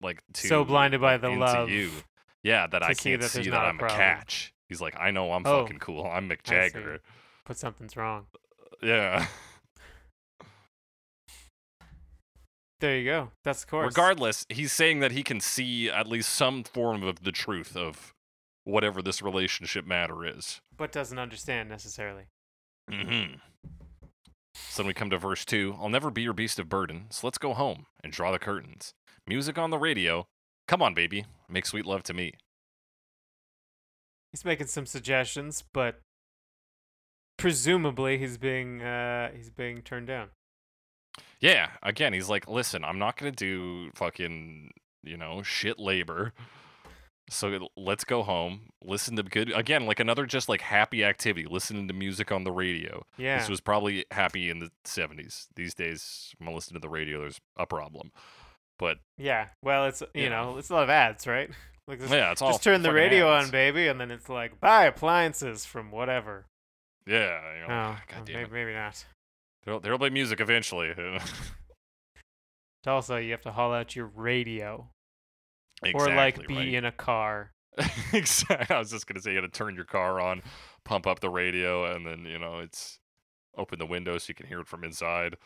like 0.02 0.22
too 0.34 0.48
So 0.48 0.64
blinded 0.66 1.00
by 1.02 1.18
the 1.18 1.28
into 1.30 1.40
love 1.46 1.70
you. 1.70 1.90
Yeah, 2.44 2.68
that 2.68 2.84
I 2.84 2.94
can't 2.94 3.22
that 3.22 3.30
see 3.30 3.44
that 3.44 3.52
not 3.52 3.66
a 3.66 3.70
I'm 3.70 3.76
a 3.76 3.80
problem. 3.80 4.00
catch. 4.00 4.54
He's 4.68 4.82
like, 4.82 4.96
I 5.00 5.12
know 5.12 5.32
I'm 5.34 5.46
Oh, 5.46 5.64
fucking 5.64 5.80
cool. 5.80 6.06
I'm 6.06 6.28
Mick 6.30 6.44
Jagger. 6.44 7.00
but 7.46 7.58
something's 7.58 7.96
wrong. 7.96 8.26
Yeah. 8.82 9.28
There 12.80 12.98
you 12.98 13.06
go. 13.06 13.32
That's 13.44 13.64
the 13.64 13.70
course. 13.70 13.86
Regardless, 13.86 14.46
he's 14.50 14.72
saying 14.72 15.02
that 15.02 15.12
he 15.12 15.22
can 15.22 15.40
see 15.40 15.88
at 15.90 16.08
least 16.08 16.30
some 16.30 16.64
form 16.64 17.04
of 17.04 17.24
the 17.24 17.32
truth 17.32 17.78
of 17.78 18.12
whatever 18.64 19.04
this 19.04 19.22
relationship 19.22 19.86
matter 19.86 20.26
is. 20.26 20.62
But 20.82 20.92
doesn't 20.92 21.20
understand 21.20 21.70
necessarily. 21.70 22.24
Mm-hmm. 22.90 23.36
So 24.56 24.82
then 24.82 24.88
we 24.88 24.96
come 24.96 25.12
to 25.12 25.18
verse 25.20 25.46
two. 25.46 25.76
I'll 25.80 25.90
never 25.90 26.10
be 26.10 26.24
your 26.24 26.34
beast 26.34 26.58
of 26.58 26.70
burden, 26.70 27.06
so 27.12 27.28
let's 27.28 27.38
go 27.38 27.54
home 27.54 27.86
and 28.04 28.12
draw 28.12 28.32
the 28.32 28.40
curtains. 28.40 28.96
Music 29.28 29.60
on 29.60 29.70
the 29.70 29.78
radio. 29.78 30.26
Come 30.68 30.82
on, 30.82 30.96
baby. 30.96 31.26
Make 31.48 31.68
sweet 31.68 31.86
love 31.86 32.02
to 32.04 32.16
me. 32.16 32.34
He's 34.32 34.44
making 34.44 34.68
some 34.68 34.88
suggestions, 34.88 35.64
but 35.72 36.02
presumably 37.38 38.18
he's 38.18 38.40
being 38.40 38.82
uh 38.82 39.30
he's 39.36 39.52
being 39.52 39.84
turned 39.84 40.08
down. 40.08 40.30
Yeah, 41.40 41.70
again, 41.84 42.14
he's 42.14 42.28
like, 42.28 42.48
listen, 42.48 42.84
I'm 42.84 42.98
not 42.98 43.18
gonna 43.18 43.32
do 43.32 43.92
fucking, 43.94 44.72
you 45.04 45.18
know, 45.18 45.44
shit 45.44 45.78
labor. 45.78 46.34
So 47.32 47.70
let's 47.78 48.04
go 48.04 48.24
home, 48.24 48.70
listen 48.84 49.16
to 49.16 49.24
good 49.24 49.52
again, 49.54 49.86
like 49.86 50.00
another 50.02 50.26
just 50.26 50.50
like 50.50 50.60
happy 50.62 51.04
activity, 51.04 51.48
listening 51.50 51.88
to 51.88 51.94
music 51.94 52.32
on 52.32 52.44
the 52.44 52.52
radio. 52.52 53.06
Yeah. 53.18 53.38
This 53.40 53.48
was 53.50 53.62
probably 53.62 54.06
happy 54.12 54.50
in 54.50 54.60
the 54.60 54.70
70s. 54.86 55.48
These 55.56 55.74
days, 55.74 56.36
when 56.40 56.50
I 56.50 56.52
listen 56.54 56.74
to 56.74 56.80
the 56.82 56.90
radio, 56.90 57.22
there's 57.22 57.40
a 57.58 57.66
problem. 57.66 58.12
But 58.78 58.98
yeah. 59.18 59.48
Well, 59.64 59.86
it's 59.86 60.02
you 60.14 60.24
Yeah. 60.24 60.30
know, 60.30 60.58
it's 60.58 60.70
a 60.70 60.74
lot 60.74 60.84
of 60.84 60.90
ads, 60.90 61.26
right? 61.26 61.50
Like 61.88 62.00
this, 62.00 62.12
yeah, 62.12 62.32
it's 62.32 62.42
all 62.44 62.52
just 62.52 62.64
turn 62.64 62.84
the 62.84 62.94
radio 62.94 63.34
ads. 63.34 63.46
on, 63.48 63.52
baby, 63.52 63.88
and 63.88 64.00
then 64.00 64.12
it's 64.12 64.30
like 64.30 64.60
buy 64.62 64.86
appliances 64.86 65.66
from 65.66 65.92
whatever. 65.92 66.46
Yeah, 67.08 67.42
you 67.60 67.68
know, 67.68 67.74
Oh, 67.74 67.98
God 68.08 68.28
maybe, 68.32 68.50
maybe 68.52 68.74
not. 68.74 69.04
There'll, 69.66 69.80
there'll 69.80 69.98
be 69.98 70.10
music 70.12 70.40
eventually. 70.40 70.94
Also, 72.88 73.18
you 73.18 73.32
have 73.32 73.42
to 73.44 73.52
haul 73.52 73.74
out 73.74 73.96
your 73.96 74.08
radio, 74.16 74.88
exactly, 75.84 76.14
or 76.14 76.16
like 76.16 76.48
be 76.48 76.56
right? 76.56 76.74
in 76.74 76.86
a 76.86 76.92
car. 76.92 77.52
exactly. 78.14 78.76
I 78.76 78.80
was 78.80 78.92
just 78.92 79.08
gonna 79.08 79.22
say 79.22 79.34
you 79.34 79.42
got 79.42 79.52
to 79.52 79.58
turn 79.58 79.76
your 79.76 79.86
car 79.86 80.20
on, 80.20 80.42
pump 80.84 81.08
up 81.08 81.20
the 81.20 81.30
radio, 81.30 81.86
and 81.86 82.06
then 82.06 82.26
you 82.26 82.40
know 82.40 82.60
it's 82.60 83.00
open 83.58 83.80
the 83.80 83.86
window 83.86 84.18
so 84.18 84.26
you 84.30 84.36
can 84.36 84.48
hear 84.48 84.60
it 84.60 84.68
from 84.68 84.84
inside. 84.84 85.38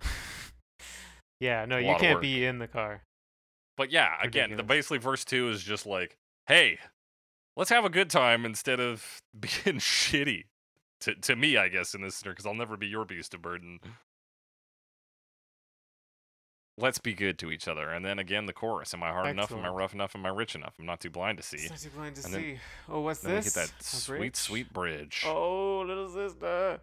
yeah, 1.40 1.64
no, 1.64 1.78
you 1.78 1.94
can't 1.98 2.20
be 2.20 2.44
in 2.44 2.58
the 2.58 2.68
car. 2.68 3.02
But 3.76 3.92
yeah, 3.92 4.14
again, 4.22 4.56
the 4.56 4.62
basically 4.62 4.98
verse 4.98 5.24
two 5.24 5.50
is 5.50 5.62
just 5.62 5.86
like, 5.86 6.16
hey, 6.46 6.78
let's 7.56 7.70
have 7.70 7.84
a 7.84 7.90
good 7.90 8.10
time 8.10 8.44
instead 8.44 8.80
of 8.80 9.20
being 9.38 9.78
shitty. 9.78 10.44
To 11.00 11.14
to 11.14 11.36
me, 11.36 11.58
I 11.58 11.68
guess 11.68 11.94
in 11.94 12.00
this 12.00 12.22
because 12.22 12.46
I'll 12.46 12.54
never 12.54 12.76
be 12.76 12.86
your 12.86 13.04
beast 13.04 13.34
of 13.34 13.42
burden. 13.42 13.80
Let's 16.78 16.98
be 16.98 17.14
good 17.14 17.38
to 17.38 17.50
each 17.50 17.68
other, 17.68 17.88
and 17.90 18.04
then 18.04 18.18
again 18.18 18.44
the 18.46 18.52
chorus: 18.52 18.92
Am 18.92 19.02
I 19.02 19.08
hard 19.10 19.28
enough? 19.28 19.50
Am 19.50 19.64
I 19.64 19.68
rough 19.68 19.94
enough? 19.94 20.14
Am 20.14 20.26
I 20.26 20.28
rich 20.28 20.54
enough? 20.54 20.74
I'm 20.78 20.84
not 20.84 21.00
too 21.00 21.08
blind 21.10 21.38
to 21.38 21.42
see. 21.42 21.66
Not 21.68 21.78
too 21.78 21.88
blind 21.90 22.16
to 22.16 22.24
And 22.26 22.34
then- 22.34 22.42
see. 22.42 22.58
oh, 22.88 23.00
what's 23.00 23.20
Then 23.20 23.32
we 23.32 23.36
this? 23.40 23.54
get 23.54 23.66
that 23.68 23.80
A 23.80 23.84
sweet, 23.84 24.18
bridge? 24.18 24.36
sweet 24.36 24.72
bridge. 24.74 25.22
Oh, 25.26 25.80
little 25.86 26.08
sister. 26.10 26.80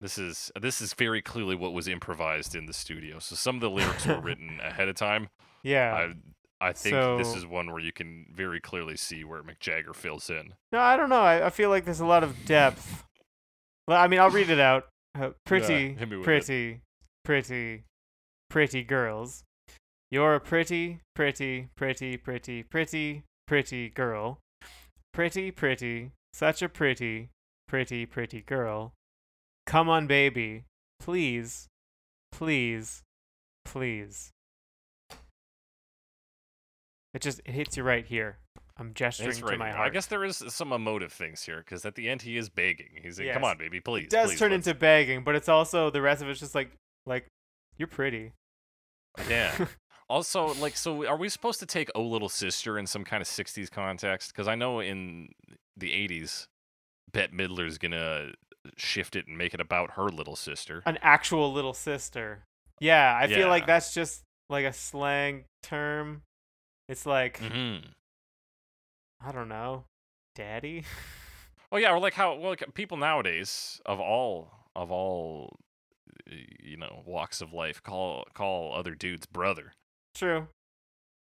This 0.00 0.16
is 0.16 0.50
this 0.60 0.80
is 0.80 0.94
very 0.94 1.20
clearly 1.20 1.54
what 1.56 1.72
was 1.72 1.88
improvised 1.88 2.54
in 2.54 2.66
the 2.66 2.72
studio. 2.72 3.18
So 3.18 3.34
some 3.34 3.56
of 3.56 3.60
the 3.60 3.68
lyrics 3.70 4.06
were 4.06 4.20
written 4.22 4.60
ahead 4.62 4.88
of 4.88 4.94
time. 4.94 5.28
Yeah. 5.62 6.08
I 6.62 6.68
I 6.68 6.72
think 6.72 6.94
this 7.18 7.34
is 7.34 7.44
one 7.46 7.70
where 7.72 7.80
you 7.80 7.92
can 7.92 8.26
very 8.32 8.60
clearly 8.60 8.96
see 8.96 9.24
where 9.24 9.42
Mick 9.42 9.58
Jagger 9.60 9.92
fills 9.92 10.30
in. 10.30 10.54
No, 10.72 10.78
I 10.78 10.96
don't 10.96 11.08
know. 11.08 11.20
I, 11.22 11.46
I 11.46 11.50
feel 11.50 11.68
like 11.70 11.84
there's 11.84 12.00
a 12.00 12.06
lot 12.06 12.22
of 12.22 12.44
depth. 12.44 13.04
Well, 13.88 14.00
I 14.00 14.06
mean, 14.08 14.20
I'll 14.20 14.30
read 14.30 14.50
it 14.50 14.60
out. 14.60 14.86
Uh, 15.18 15.30
pretty, 15.44 15.96
me 15.98 16.16
with 16.16 16.20
it. 16.20 16.22
pretty, 16.22 16.80
pretty, 18.50 18.82
girls. 18.82 19.44
You're 20.10 20.34
a 20.34 20.40
pretty, 20.40 21.00
pretty, 21.14 21.68
pretty, 21.76 22.16
pretty, 22.16 22.62
pretty, 22.64 23.22
pretty 23.46 23.88
girl. 23.88 24.38
Pretty, 25.12 25.50
pretty, 25.50 26.10
such 26.34 26.60
a 26.60 26.68
pretty, 26.68 27.30
pretty, 27.66 28.04
pretty 28.06 28.42
girl. 28.42 28.92
Come 29.66 29.88
on, 29.88 30.06
baby. 30.06 30.64
Please, 30.98 31.68
please, 32.32 33.02
please. 33.64 34.30
It 37.14 37.22
just 37.22 37.40
it 37.44 37.52
hits 37.52 37.76
you 37.76 37.82
right 37.82 38.04
here. 38.04 38.38
I'm 38.76 38.94
gesturing 38.94 39.36
to 39.36 39.44
right 39.44 39.58
my 39.58 39.66
here. 39.66 39.76
heart. 39.76 39.90
I 39.90 39.92
guess 39.92 40.06
there 40.06 40.24
is 40.24 40.42
some 40.48 40.72
emotive 40.72 41.12
things 41.12 41.42
here 41.42 41.58
because 41.58 41.84
at 41.84 41.94
the 41.96 42.08
end 42.08 42.22
he 42.22 42.36
is 42.36 42.48
begging. 42.48 43.00
He's 43.02 43.18
like, 43.18 43.32
"Come 43.32 43.44
on, 43.44 43.58
baby, 43.58 43.80
please." 43.80 44.04
it 44.04 44.10
does 44.10 44.30
please, 44.30 44.38
turn 44.38 44.52
let's-" 44.52 44.66
into 44.66 44.78
begging, 44.78 45.22
but 45.22 45.34
it's 45.34 45.48
also 45.48 45.90
the 45.90 46.00
rest 46.00 46.22
of 46.22 46.28
it's 46.28 46.40
just 46.40 46.54
like 46.54 46.70
like 47.06 47.26
you're 47.78 47.88
pretty. 47.88 48.32
Yeah. 49.28 49.66
Also, 50.08 50.54
like, 50.54 50.76
so 50.76 51.06
are 51.06 51.16
we 51.16 51.28
supposed 51.28 51.60
to 51.60 51.66
take 51.66 51.88
"Oh 51.94 52.02
Little 52.02 52.28
Sister" 52.28 52.76
in 52.76 52.88
some 52.88 53.04
kind 53.04 53.20
of 53.20 53.28
'60s 53.28 53.70
context? 53.70 54.32
Because 54.32 54.48
I 54.48 54.56
know 54.56 54.80
in 54.80 55.28
the 55.76 55.92
'80s, 55.92 56.48
Bette 57.12 57.32
Midler's 57.32 57.78
gonna 57.78 58.32
shift 58.76 59.14
it 59.14 59.28
and 59.28 59.38
make 59.38 59.54
it 59.54 59.60
about 59.60 59.92
her 59.92 60.08
little 60.08 60.34
sister. 60.34 60.82
An 60.84 60.98
actual 61.00 61.52
little 61.52 61.74
sister. 61.74 62.42
Yeah, 62.80 63.16
I 63.16 63.28
feel 63.28 63.46
like 63.46 63.68
that's 63.68 63.94
just 63.94 64.24
like 64.48 64.64
a 64.64 64.72
slang 64.72 65.44
term. 65.62 66.22
It's 66.88 67.06
like 67.06 67.38
Mm-hmm. 67.38 67.86
I 69.24 69.30
don't 69.30 69.48
know, 69.48 69.84
daddy. 70.34 70.82
Oh 71.72 71.76
yeah, 71.76 71.92
or 71.92 72.00
like 72.00 72.14
how 72.14 72.34
well 72.34 72.50
like, 72.50 72.64
people 72.74 72.96
nowadays 72.96 73.80
of 73.86 74.00
all 74.00 74.50
of 74.74 74.90
all 74.90 75.56
y- 75.56 75.59
you 76.60 76.76
know 76.76 77.02
walks 77.06 77.40
of 77.40 77.52
life 77.52 77.82
call 77.82 78.24
call 78.34 78.74
other 78.74 78.94
dudes 78.94 79.26
brother. 79.26 79.72
True, 80.14 80.48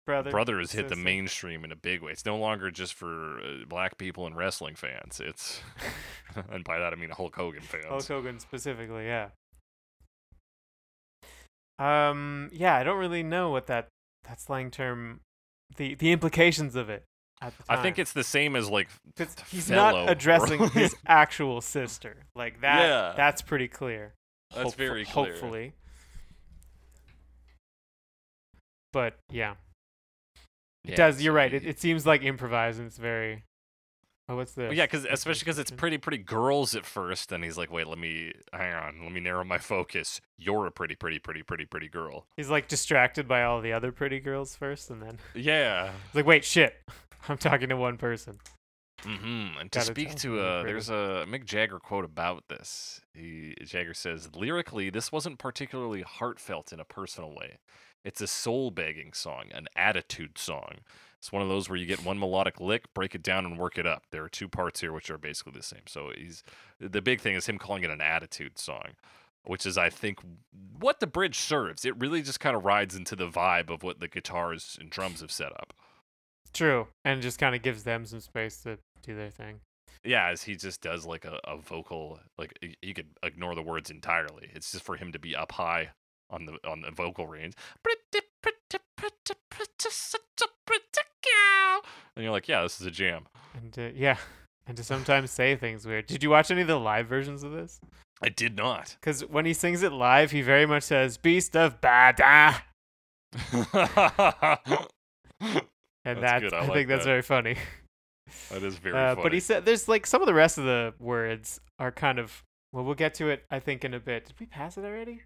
brother. 0.05 0.31
brother 0.31 0.59
has 0.59 0.71
hit 0.71 0.89
the 0.89 0.95
mainstream 0.95 1.63
in 1.63 1.71
a 1.71 1.75
big 1.75 2.01
way. 2.01 2.11
It's 2.11 2.25
no 2.25 2.37
longer 2.37 2.71
just 2.71 2.93
for 2.93 3.39
uh, 3.39 3.65
black 3.67 3.97
people 3.97 4.25
and 4.27 4.35
wrestling 4.35 4.75
fans. 4.75 5.19
It's 5.23 5.61
and 6.51 6.63
by 6.63 6.79
that 6.79 6.93
I 6.93 6.95
mean 6.95 7.09
Hulk 7.09 7.35
Hogan 7.35 7.61
fans. 7.61 7.85
Hulk 7.87 8.07
Hogan 8.07 8.39
specifically, 8.39 9.05
yeah. 9.05 9.29
Um, 11.79 12.49
yeah, 12.53 12.75
I 12.75 12.83
don't 12.83 12.99
really 12.99 13.23
know 13.23 13.49
what 13.49 13.67
that 13.67 13.87
that 14.25 14.39
slang 14.39 14.71
term, 14.71 15.21
the 15.75 15.95
the 15.95 16.11
implications 16.11 16.75
of 16.75 16.89
it. 16.89 17.05
I 17.67 17.81
think 17.81 17.99
it's 17.99 18.13
the 18.13 18.23
same 18.23 18.55
as 18.55 18.69
like 18.69 18.87
he's 19.49 19.69
not 19.69 20.09
addressing 20.09 20.69
his 20.69 20.95
actual 21.05 21.59
sister. 21.61 22.23
Like 22.35 22.61
that. 22.61 22.81
Yeah. 22.81 23.13
That's 23.17 23.41
pretty 23.41 23.67
clear. 23.67 24.13
That's 24.53 24.63
Hopeful- 24.63 24.85
very 24.85 25.05
clear. 25.05 25.31
Hopefully. 25.33 25.73
But 28.91 29.17
yeah, 29.31 29.55
it 30.85 30.91
Yeah, 30.91 30.95
does. 30.95 31.21
You're 31.21 31.33
right. 31.33 31.53
It, 31.53 31.65
it 31.65 31.79
seems 31.79 32.05
like 32.05 32.23
improvised 32.23 32.79
and 32.79 32.87
it's 32.87 32.97
very. 32.97 33.43
Oh, 34.29 34.37
what's 34.37 34.53
this? 34.53 34.69
Well, 34.69 34.77
yeah, 34.77 34.85
because 34.85 35.05
especially 35.05 35.39
because 35.41 35.59
it's 35.59 35.71
pretty 35.71 35.97
pretty 35.97 36.19
girls 36.19 36.75
at 36.75 36.85
first, 36.85 37.31
and 37.33 37.43
he's 37.43 37.57
like, 37.57 37.69
wait, 37.71 37.87
let 37.87 37.97
me 37.97 38.31
hang 38.53 38.73
on, 38.73 39.03
let 39.03 39.11
me 39.11 39.19
narrow 39.19 39.43
my 39.43 39.57
focus. 39.59 40.21
You're 40.37 40.67
a 40.67 40.71
pretty 40.71 40.95
pretty 40.95 41.19
pretty 41.19 41.43
pretty 41.43 41.65
pretty 41.65 41.89
girl. 41.89 42.25
He's 42.37 42.49
like 42.49 42.67
distracted 42.67 43.27
by 43.27 43.43
all 43.43 43.59
the 43.61 43.73
other 43.73 43.91
pretty 43.91 44.19
girls 44.19 44.55
first, 44.55 44.89
and 44.91 45.01
then 45.01 45.17
Yeah. 45.35 45.87
he's 46.07 46.15
like, 46.15 46.25
"Wait, 46.25 46.45
shit! 46.45 46.75
I'm 47.29 47.37
talking 47.37 47.69
to 47.69 47.75
one 47.77 47.97
person." 47.97 48.37
Mm-hmm. 49.03 49.59
And 49.59 49.71
to 49.71 49.79
Gotta 49.79 49.91
speak 49.91 50.15
to 50.15 50.35
them 50.35 50.37
they're 50.37 50.59
uh, 50.59 50.63
there's 50.63 50.89
a 50.89 51.25
Mick 51.27 51.45
Jagger 51.45 51.79
quote 51.79 52.05
about 52.05 52.47
this. 52.47 53.01
He 53.13 53.55
Jagger 53.63 53.93
says 53.93 54.29
lyrically, 54.35 54.89
this 54.89 55.11
wasn't 55.11 55.39
particularly 55.39 56.01
heartfelt 56.01 56.71
in 56.71 56.79
a 56.79 56.85
personal 56.85 57.33
way. 57.33 57.59
It's 58.03 58.21
a 58.21 58.27
soul 58.27 58.71
begging 58.71 59.13
song, 59.13 59.45
an 59.53 59.67
attitude 59.75 60.37
song. 60.37 60.79
It's 61.17 61.31
one 61.31 61.41
of 61.41 61.47
those 61.47 61.69
where 61.69 61.77
you 61.77 61.85
get 61.85 62.03
one 62.03 62.19
melodic 62.19 62.59
lick, 62.59 62.93
break 62.93 63.15
it 63.15 63.23
down, 63.23 63.45
and 63.45 63.57
work 63.57 63.77
it 63.77 63.87
up. 63.87 64.03
There 64.11 64.25
are 64.25 64.29
two 64.29 64.49
parts 64.49 64.81
here 64.81 64.91
which 64.91 65.09
are 65.09 65.17
basically 65.17 65.53
the 65.55 65.63
same. 65.63 65.83
So 65.87 66.11
he's 66.17 66.43
the 66.79 67.01
big 67.01 67.21
thing 67.21 67.35
is 67.35 67.45
him 67.45 67.57
calling 67.57 67.83
it 67.83 67.89
an 67.89 68.01
attitude 68.01 68.57
song, 68.57 68.89
which 69.45 69.65
is 69.65 69.77
I 69.77 69.89
think 69.89 70.19
what 70.77 70.99
the 70.99 71.07
bridge 71.07 71.39
serves. 71.39 71.85
It 71.85 71.97
really 71.97 72.21
just 72.21 72.41
kind 72.41 72.57
of 72.57 72.65
rides 72.65 72.93
into 72.93 73.15
the 73.15 73.29
vibe 73.29 73.69
of 73.69 73.83
what 73.83 74.01
the 74.01 74.09
guitars 74.09 74.77
and 74.79 74.89
drums 74.89 75.21
have 75.21 75.31
set 75.31 75.53
up. 75.53 75.73
True, 76.51 76.87
and 77.05 77.21
just 77.21 77.39
kind 77.39 77.55
of 77.55 77.61
gives 77.61 77.83
them 77.83 78.05
some 78.05 78.19
space 78.19 78.61
to 78.63 78.77
do 79.03 79.15
their 79.15 79.29
thing. 79.29 79.59
Yeah, 80.03 80.29
as 80.29 80.43
he 80.43 80.55
just 80.55 80.81
does 80.81 81.05
like 81.05 81.23
a, 81.25 81.39
a 81.45 81.57
vocal, 81.57 82.19
like 82.37 82.57
you 82.81 82.93
could 82.93 83.07
ignore 83.23 83.55
the 83.55 83.61
words 83.61 83.89
entirely. 83.89 84.49
It's 84.53 84.71
just 84.71 84.83
for 84.83 84.95
him 84.97 85.11
to 85.13 85.19
be 85.19 85.35
up 85.35 85.51
high 85.53 85.89
on 86.29 86.45
the 86.45 86.57
on 86.67 86.81
the 86.81 86.91
vocal 86.91 87.27
range. 87.27 87.53
Pretty, 87.83 88.25
pretty, 88.41 88.83
pretty, 88.97 89.33
pretty, 89.49 89.89
such 89.89 90.21
a 90.41 90.47
pretty 90.65 90.83
girl. 91.23 91.81
And 92.15 92.23
you're 92.23 92.31
like, 92.33 92.47
yeah, 92.47 92.61
this 92.63 92.81
is 92.81 92.87
a 92.87 92.91
jam. 92.91 93.25
And 93.55 93.77
uh, 93.77 93.91
yeah, 93.95 94.17
and 94.67 94.75
to 94.77 94.83
sometimes 94.83 95.31
say 95.31 95.55
things 95.55 95.85
weird. 95.85 96.07
Did 96.07 96.23
you 96.23 96.29
watch 96.29 96.51
any 96.51 96.61
of 96.61 96.67
the 96.67 96.79
live 96.79 97.07
versions 97.07 97.43
of 97.43 97.51
this? 97.51 97.79
I 98.21 98.29
did 98.29 98.55
not. 98.57 98.95
Because 98.99 99.25
when 99.25 99.45
he 99.45 99.53
sings 99.53 99.83
it 99.83 99.91
live, 99.91 100.31
he 100.31 100.41
very 100.41 100.65
much 100.65 100.83
says 100.83 101.17
"Beast 101.17 101.55
of 101.55 101.79
Bada," 101.81 102.61
and 105.43 106.19
That's 106.19 106.21
that's, 106.21 106.43
good, 106.43 106.53
I 106.53 106.57
I, 106.57 106.61
like 106.61 106.73
think 106.73 106.89
that's 106.89 107.03
that. 107.05 107.09
very 107.09 107.21
funny. 107.21 107.55
that 108.49 108.63
is 108.63 108.77
very 108.77 108.95
Uh, 108.95 109.11
funny. 109.15 109.23
but 109.23 109.33
he 109.33 109.39
said 109.39 109.65
there's 109.65 109.87
like 109.87 110.05
some 110.05 110.21
of 110.21 110.25
the 110.27 110.33
rest 110.33 110.57
of 110.57 110.63
the 110.65 110.93
words 110.99 111.59
are 111.79 111.91
kind 111.91 112.19
of 112.19 112.43
well, 112.71 112.83
we'll 112.83 112.95
get 112.95 113.13
to 113.15 113.29
it 113.29 113.45
I 113.51 113.59
think 113.59 113.83
in 113.85 113.93
a 113.93 113.99
bit. 113.99 114.25
Did 114.25 114.39
we 114.39 114.45
pass 114.45 114.77
it 114.77 114.85
already? 114.85 115.21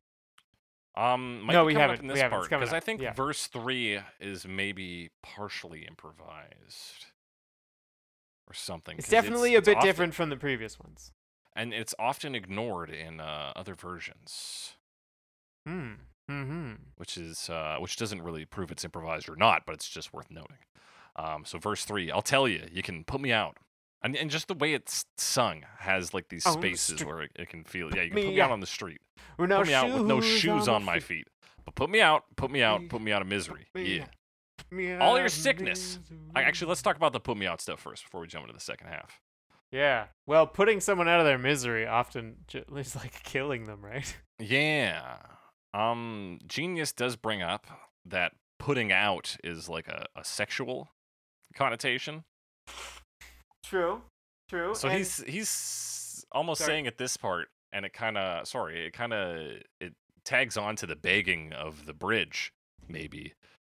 um, 0.95 1.41
might 1.41 1.53
No, 1.53 1.63
be 1.63 1.73
we 1.75 1.79
haven't. 1.79 1.99
in 2.01 2.07
We 2.07 2.13
this 2.15 2.21
haven't. 2.23 2.39
Part 2.39 2.49
because 2.49 2.73
I 2.73 2.79
think 2.79 3.01
Yeah. 3.01 3.13
verse 3.13 3.47
three 3.47 3.99
is 4.19 4.47
maybe 4.47 5.11
partially 5.21 5.85
improvised 5.85 7.05
or 8.47 8.53
something. 8.53 8.97
It's 8.97 9.07
definitely 9.09 9.55
a 9.55 9.59
it's 9.59 9.65
bit 9.67 9.77
often- 9.77 9.87
different 9.87 10.15
from 10.15 10.29
the 10.29 10.37
previous 10.37 10.79
ones. 10.79 11.13
and 11.55 11.73
it's 11.73 11.93
often 11.99 12.35
ignored 12.35 12.89
in 12.89 13.19
uh, 13.19 13.51
other 13.55 13.73
versions. 13.75 14.75
Hmm. 15.65 15.93
Hmm. 16.29 16.73
which 16.97 17.17
is 17.17 17.49
uh, 17.49 17.77
which 17.79 17.95
doesn't 17.95 18.21
really 18.21 18.43
prove 18.45 18.69
it's 18.71 18.83
improvised 18.83 19.29
or 19.29 19.35
not, 19.37 19.65
but 19.65 19.73
it's 19.73 19.87
just 19.89 20.13
worth 20.13 20.29
noting. 20.29 20.57
Um, 21.17 21.45
so 21.45 21.57
verse 21.57 21.83
three, 21.85 22.11
I'll 22.11 22.21
tell 22.21 22.47
you, 22.47 22.63
you 22.71 22.83
can 22.83 23.03
put 23.03 23.19
me 23.21 23.31
out, 23.31 23.57
and 24.03 24.15
and 24.15 24.29
just 24.29 24.47
the 24.47 24.53
way 24.53 24.73
it's 24.73 25.05
sung 25.17 25.63
has 25.79 26.13
like 26.13 26.29
these 26.29 26.45
On 26.45 26.59
the 26.59 26.73
spaces 26.75 27.03
where 27.03 27.21
it, 27.23 27.31
it 27.35 27.49
can 27.49 27.63
feel. 27.63 27.89
Yeah, 27.95 28.03
you 28.03 28.11
can 28.11 28.23
put 28.23 28.27
me 28.33 28.41
out 28.41 28.45
out. 28.49 28.51
on 28.53 28.59
the 28.59 28.67
street, 28.67 29.01
put 29.37 29.49
me 29.49 29.73
out 29.73 29.91
with 29.93 30.05
no 30.05 30.21
shoes 30.21 30.39
shoes 30.39 30.67
on 30.67 30.83
my 30.83 30.99
feet. 30.99 31.25
feet, 31.25 31.27
but 31.65 31.75
put 31.75 31.89
me 31.89 32.01
out, 32.01 32.23
put 32.35 32.51
me 32.51 32.61
out, 32.61 32.81
put 32.89 33.01
me 33.01 33.11
out 33.11 33.21
of 33.21 33.27
misery. 33.27 33.67
me 33.73 33.97
Yeah. 33.97 34.95
out. 34.95 35.01
All 35.01 35.19
your 35.19 35.29
sickness. 35.29 35.99
I, 36.35 36.43
actually, 36.43 36.69
let's 36.69 36.81
talk 36.81 36.95
about 36.97 37.13
the 37.13 37.19
put 37.19 37.37
me 37.37 37.45
out 37.47 37.61
stuff 37.61 37.79
first 37.79 38.03
before 38.03 38.21
we 38.21 38.27
jump 38.27 38.43
into 38.43 38.53
the 38.53 38.59
second 38.59 38.87
half. 38.87 39.19
Yeah. 39.71 40.05
Well, 40.25 40.47
putting 40.47 40.79
someone 40.79 41.07
out 41.09 41.19
of 41.19 41.25
their 41.25 41.37
misery 41.37 41.85
often 41.87 42.37
is 42.75 42.95
like 42.95 43.23
killing 43.23 43.65
them, 43.65 43.83
right? 43.83 44.15
Yeah. 44.39 45.17
Um, 45.73 46.39
Genius 46.47 46.91
does 46.91 47.15
bring 47.15 47.41
up 47.41 47.67
that 48.05 48.33
putting 48.59 48.91
out 48.91 49.35
is 49.43 49.67
like 49.67 49.87
a, 49.87 50.05
a 50.15 50.23
sexual 50.23 50.89
connotation. 51.57 52.23
True. 53.63 54.01
True. 54.49 54.75
So 54.75 54.87
and- 54.87 54.97
he's 54.97 55.23
he's 55.23 56.25
almost 56.31 56.59
Sorry. 56.61 56.69
saying 56.71 56.87
at 56.87 56.97
this 56.97 57.17
part, 57.17 57.49
and 57.73 57.85
it 57.85 57.93
kind 57.93 58.17
of 58.17 58.47
sorry, 58.47 58.85
it 58.85 58.93
kind 58.93 59.13
of 59.13 59.61
it 59.81 59.93
tags 60.23 60.57
on 60.57 60.75
to 60.77 60.85
the 60.85 60.95
begging 60.95 61.53
of 61.53 61.85
the 61.85 61.93
bridge. 61.93 62.51
Maybe 62.87 63.33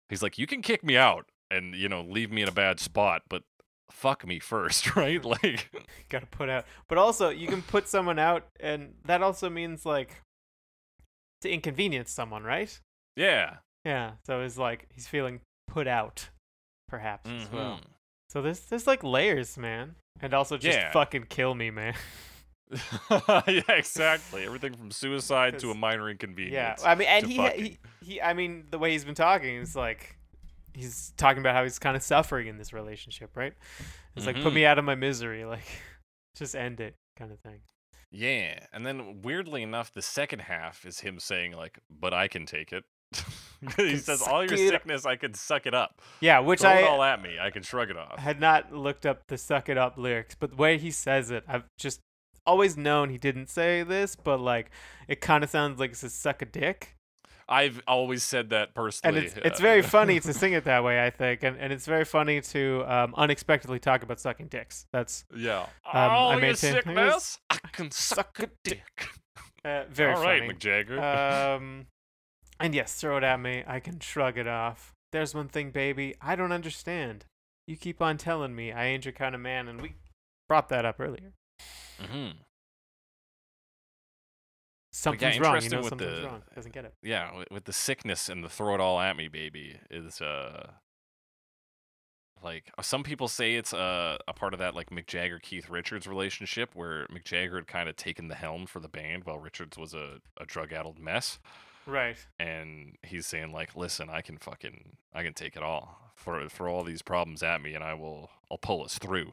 he's 0.09 0.23
like, 0.23 0.39
you 0.39 0.47
can 0.47 0.63
kick 0.63 0.83
me 0.83 0.97
out 0.97 1.27
and 1.51 1.75
you 1.75 1.89
know 1.89 2.01
leave 2.03 2.31
me 2.33 2.43
in 2.43 2.49
a 2.49 2.53
bad 2.53 2.81
spot, 2.81 3.23
but 3.29 3.43
fuck 3.91 4.27
me 4.27 4.39
first, 4.39 4.97
right? 4.97 5.21
Hmm. 5.23 5.29
Like, 5.29 5.71
gotta 6.09 6.27
put 6.27 6.49
out. 6.49 6.65
But 6.89 6.97
also, 6.99 7.29
you 7.29 7.47
can 7.49 7.61
put 7.63 7.89
someone 7.89 8.19
out, 8.19 8.47
and 8.61 8.95
that 9.05 9.23
also 9.23 9.51
means 9.51 9.85
like 9.85 10.23
to 11.43 11.51
inconvenience 11.51 12.11
someone, 12.11 12.45
right? 12.45 12.81
yeah. 13.17 13.57
Yeah. 13.85 14.13
So 14.25 14.41
it's 14.43 14.57
like 14.57 14.87
he's 14.95 15.09
feeling 15.09 15.41
put 15.67 15.89
out, 15.89 16.29
perhaps 16.93 17.27
as 17.27 17.47
mm-hmm. 17.47 17.57
well. 17.57 17.81
So 18.29 18.43
there's 18.43 18.61
there's 18.61 18.87
like 18.87 19.03
layers, 19.03 19.57
man, 19.57 19.97
and 20.21 20.35
also 20.35 20.59
just 20.59 20.79
Yeah. 20.79 20.93
fucking 20.93 21.25
kill 21.31 21.55
me, 21.55 21.71
man. 21.71 21.95
yeah, 23.11 23.63
exactly. 23.71 24.45
Everything 24.45 24.75
from 24.75 24.91
suicide 24.91 25.59
to 25.61 25.71
a 25.71 25.75
minor 25.75 26.11
inconvenience. 26.11 26.83
yeah. 26.83 26.91
I 26.91 26.95
mean, 26.95 27.09
and 27.09 27.27
he, 27.27 27.37
fucking. 27.39 27.65
he 27.65 27.79
he. 28.03 28.21
I 28.21 28.35
mean, 28.35 28.65
the 28.71 28.79
way 28.79 28.93
he's 28.93 29.07
been 29.07 29.15
talking 29.15 29.57
is 29.57 29.75
like 29.75 30.19
he's 30.75 31.15
talking 31.17 31.41
about 31.41 31.55
how 31.55 31.63
he's 31.63 31.79
kind 31.79 31.97
of 31.97 32.03
suffering 32.03 32.47
in 32.47 32.59
this 32.59 32.75
relationship, 32.75 33.31
right? 33.37 33.55
It's 34.15 34.27
like 34.27 34.37
put 34.37 34.53
me 34.53 34.61
mm-hmm. 34.61 34.71
out 34.71 34.79
of 34.79 34.85
my 34.85 34.95
misery, 34.95 35.45
like 35.57 35.67
just 36.37 36.55
end 36.55 36.81
it, 36.81 36.95
kind 37.19 37.33
of 37.33 37.41
thing. 37.41 37.61
Yeah, 38.11 38.59
and 38.71 38.85
then 38.85 39.23
weirdly 39.23 39.63
enough, 39.63 39.95
the 39.95 40.03
second 40.03 40.41
half 40.41 40.85
is 40.85 41.01
him 41.01 41.19
saying 41.19 41.53
like, 41.53 41.79
"But 41.91 42.13
I 42.13 42.29
can 42.29 42.45
take 42.45 42.71
it." 42.71 42.85
he 43.77 43.97
says, 43.97 44.23
"All 44.23 44.43
your 44.43 44.49
suck 44.51 44.59
it 44.59 44.67
up." 44.67 44.73
sickness, 44.83 45.07
I 45.07 45.17
can 45.17 45.35
suck 45.35 45.67
it 45.67 45.75
up. 45.75 46.01
Yeah, 46.21 46.41
which 46.41 46.61
Throw 46.61 46.71
I 46.71 46.75
it 46.79 46.85
all 46.89 47.03
at 47.03 47.23
me, 47.23 47.37
I 47.41 47.51
can 47.51 47.63
shrug 47.63 47.91
it 47.91 47.97
off." 47.97 48.19
had 48.19 48.41
not 48.41 48.73
looked 48.73 49.07
up 49.07 49.23
the 49.29 49.39
suck 49.39 49.69
it 49.69 49.79
up 49.79 49.97
lyrics, 49.97 50.35
but 50.39 50.51
the 50.51 50.57
way 50.57 50.79
he 50.79 50.91
says 50.91 51.31
it, 51.31 51.45
I've 51.49 51.65
just 51.79 52.01
always 52.47 52.77
known 52.77 53.11
he 53.11 53.19
didn't 53.19 53.49
say 53.49 53.83
this, 53.85 54.17
but 54.17 54.41
like 54.41 54.71
it 55.09 55.21
kind 55.21 55.45
of 55.45 55.51
sounds 55.51 55.79
like 55.79 55.91
it's 55.93 56.03
a 56.03 56.11
suck 56.11 56.43
a 56.43 56.45
dick. 56.47 56.97
I've 57.49 57.83
always 57.87 58.23
said 58.23 58.51
that 58.51 58.75
personally. 58.75 59.19
And 59.19 59.27
it's 59.27 59.37
it's 59.37 59.61
uh, 59.61 59.63
very 59.63 59.83
funny 59.97 60.19
to 60.21 60.33
sing 60.33 60.53
it 60.55 60.65
that 60.65 60.83
way, 60.85 61.05
I 61.05 61.11
think, 61.11 61.43
and 61.43 61.57
and 61.59 61.73
it's 61.73 61.87
very 61.87 62.05
funny 62.05 62.41
to 62.41 62.85
um, 62.87 63.15
unexpectedly 63.17 63.79
talk 63.79 64.03
about 64.03 64.21
sucking 64.21 64.47
dicks. 64.47 64.87
That's 64.93 65.25
Yeah. 65.37 65.61
Um, 65.61 65.67
oh, 65.95 65.99
I 66.29 66.35
you 66.37 66.41
maintain- 66.41 66.73
sick 66.73 66.87
I 66.87 67.59
can 67.73 67.91
suck 67.91 68.39
a 68.41 68.49
dick. 68.65 69.09
uh, 69.65 69.85
very 69.91 70.15
All 70.15 70.23
right, 70.23 70.41
funny. 70.41 70.55
McJagger. 70.55 71.57
um, 71.57 71.87
and 72.63 72.75
yes, 72.75 72.95
throw 72.95 73.17
it 73.19 73.25
at 73.25 73.41
me. 73.41 73.65
I 73.67 73.81
can 73.81 74.01
shrug 74.01 74.39
it 74.39 74.47
off. 74.47 74.93
There's 75.11 75.35
one 75.35 75.49
thing, 75.49 75.71
baby, 75.71 76.15
I 76.21 76.37
don't 76.37 76.53
understand. 76.53 77.27
You 77.67 77.77
keep 77.77 78.01
on 78.01 78.17
telling 78.17 78.55
me 78.55 78.73
I 78.73 78.87
ain't 78.87 79.05
your 79.05 79.13
kind 79.13 79.35
of 79.35 79.41
man, 79.41 79.69
and 79.69 79.83
we 79.83 79.95
brought 80.49 80.69
that 80.71 80.85
up 80.85 80.97
earlier. 80.99 81.35
Mm-hmm. 82.01 82.39
Something's 84.93 85.41
wrong. 85.41 85.63
You 85.63 85.71
know 85.71 85.79
with 85.79 85.89
something's 85.89 86.21
the- 86.21 86.27
wrong. 86.27 86.43
Doesn't 86.55 86.73
get 86.75 86.85
it. 86.85 86.95
Yeah, 87.03 87.37
with, 87.37 87.51
with 87.51 87.65
the 87.65 87.73
sickness 87.73 88.29
and 88.29 88.45
the 88.45 88.49
throw 88.49 88.75
it 88.75 88.81
all 88.81 89.01
at 89.01 89.17
me, 89.17 89.29
baby, 89.29 89.77
is 89.91 90.21
uh. 90.21 90.71
Like 92.43 92.73
uh, 92.77 92.83
some 92.83 93.05
people 93.05 93.29
say 93.29 93.55
it's 93.55 93.73
a, 93.73 94.19
a 94.27 94.33
part 94.33 94.53
of 94.53 94.59
that 94.59 94.75
like 94.75 94.91
Mick 94.91 95.07
Jagger 95.07 95.39
Keith 95.39 95.71
Richards 95.71 96.09
relationship 96.09 96.71
where 96.75 97.07
Mick 97.07 97.23
Jagger 97.23 97.55
had 97.55 97.69
kind 97.69 97.89
of 97.89 97.95
taken 97.95 98.27
the 98.27 98.35
helm 98.35 98.67
for 98.67 98.81
the 98.81 98.89
band 98.89 99.23
while 99.25 99.39
Richards 99.39 99.79
was 99.79 99.95
a, 99.95 100.19
a 100.41 100.45
drug 100.45 100.73
addled 100.73 100.99
mess. 100.99 101.39
Right. 101.87 102.17
and 102.39 102.97
he's 103.03 103.27
saying 103.27 103.53
like 103.53 103.75
listen 103.77 104.09
i 104.09 104.21
can 104.21 104.39
fucking 104.39 104.97
i 105.13 105.23
can 105.23 105.35
take 105.35 105.57
it 105.57 105.63
all 105.63 106.13
for 106.15 106.49
for 106.49 106.69
all 106.69 106.85
these 106.85 107.03
problems 107.03 107.43
at 107.43 107.61
me 107.61 107.75
and 107.75 107.83
i 107.83 107.95
will 107.95 108.31
i'll 108.51 108.59
pull 108.59 108.85
us 108.85 108.99
through. 108.99 109.33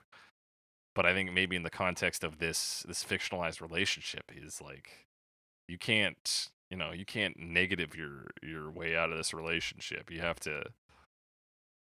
But 0.95 1.05
i 1.05 1.13
think 1.13 1.31
maybe 1.31 1.55
in 1.55 1.63
the 1.63 1.69
context 1.69 2.23
of 2.23 2.39
this 2.39 2.83
this 2.87 3.03
fictionalized 3.03 3.61
relationship 3.61 4.31
is 4.35 4.59
like 4.61 5.07
you 5.67 5.77
can't 5.77 6.49
you 6.69 6.77
know 6.77 6.91
you 6.91 7.05
can't 7.05 7.39
negative 7.39 7.95
your 7.95 8.27
your 8.41 8.69
way 8.71 8.95
out 8.97 9.11
of 9.11 9.17
this 9.17 9.33
relationship. 9.33 10.11
You 10.11 10.21
have 10.21 10.39
to 10.41 10.63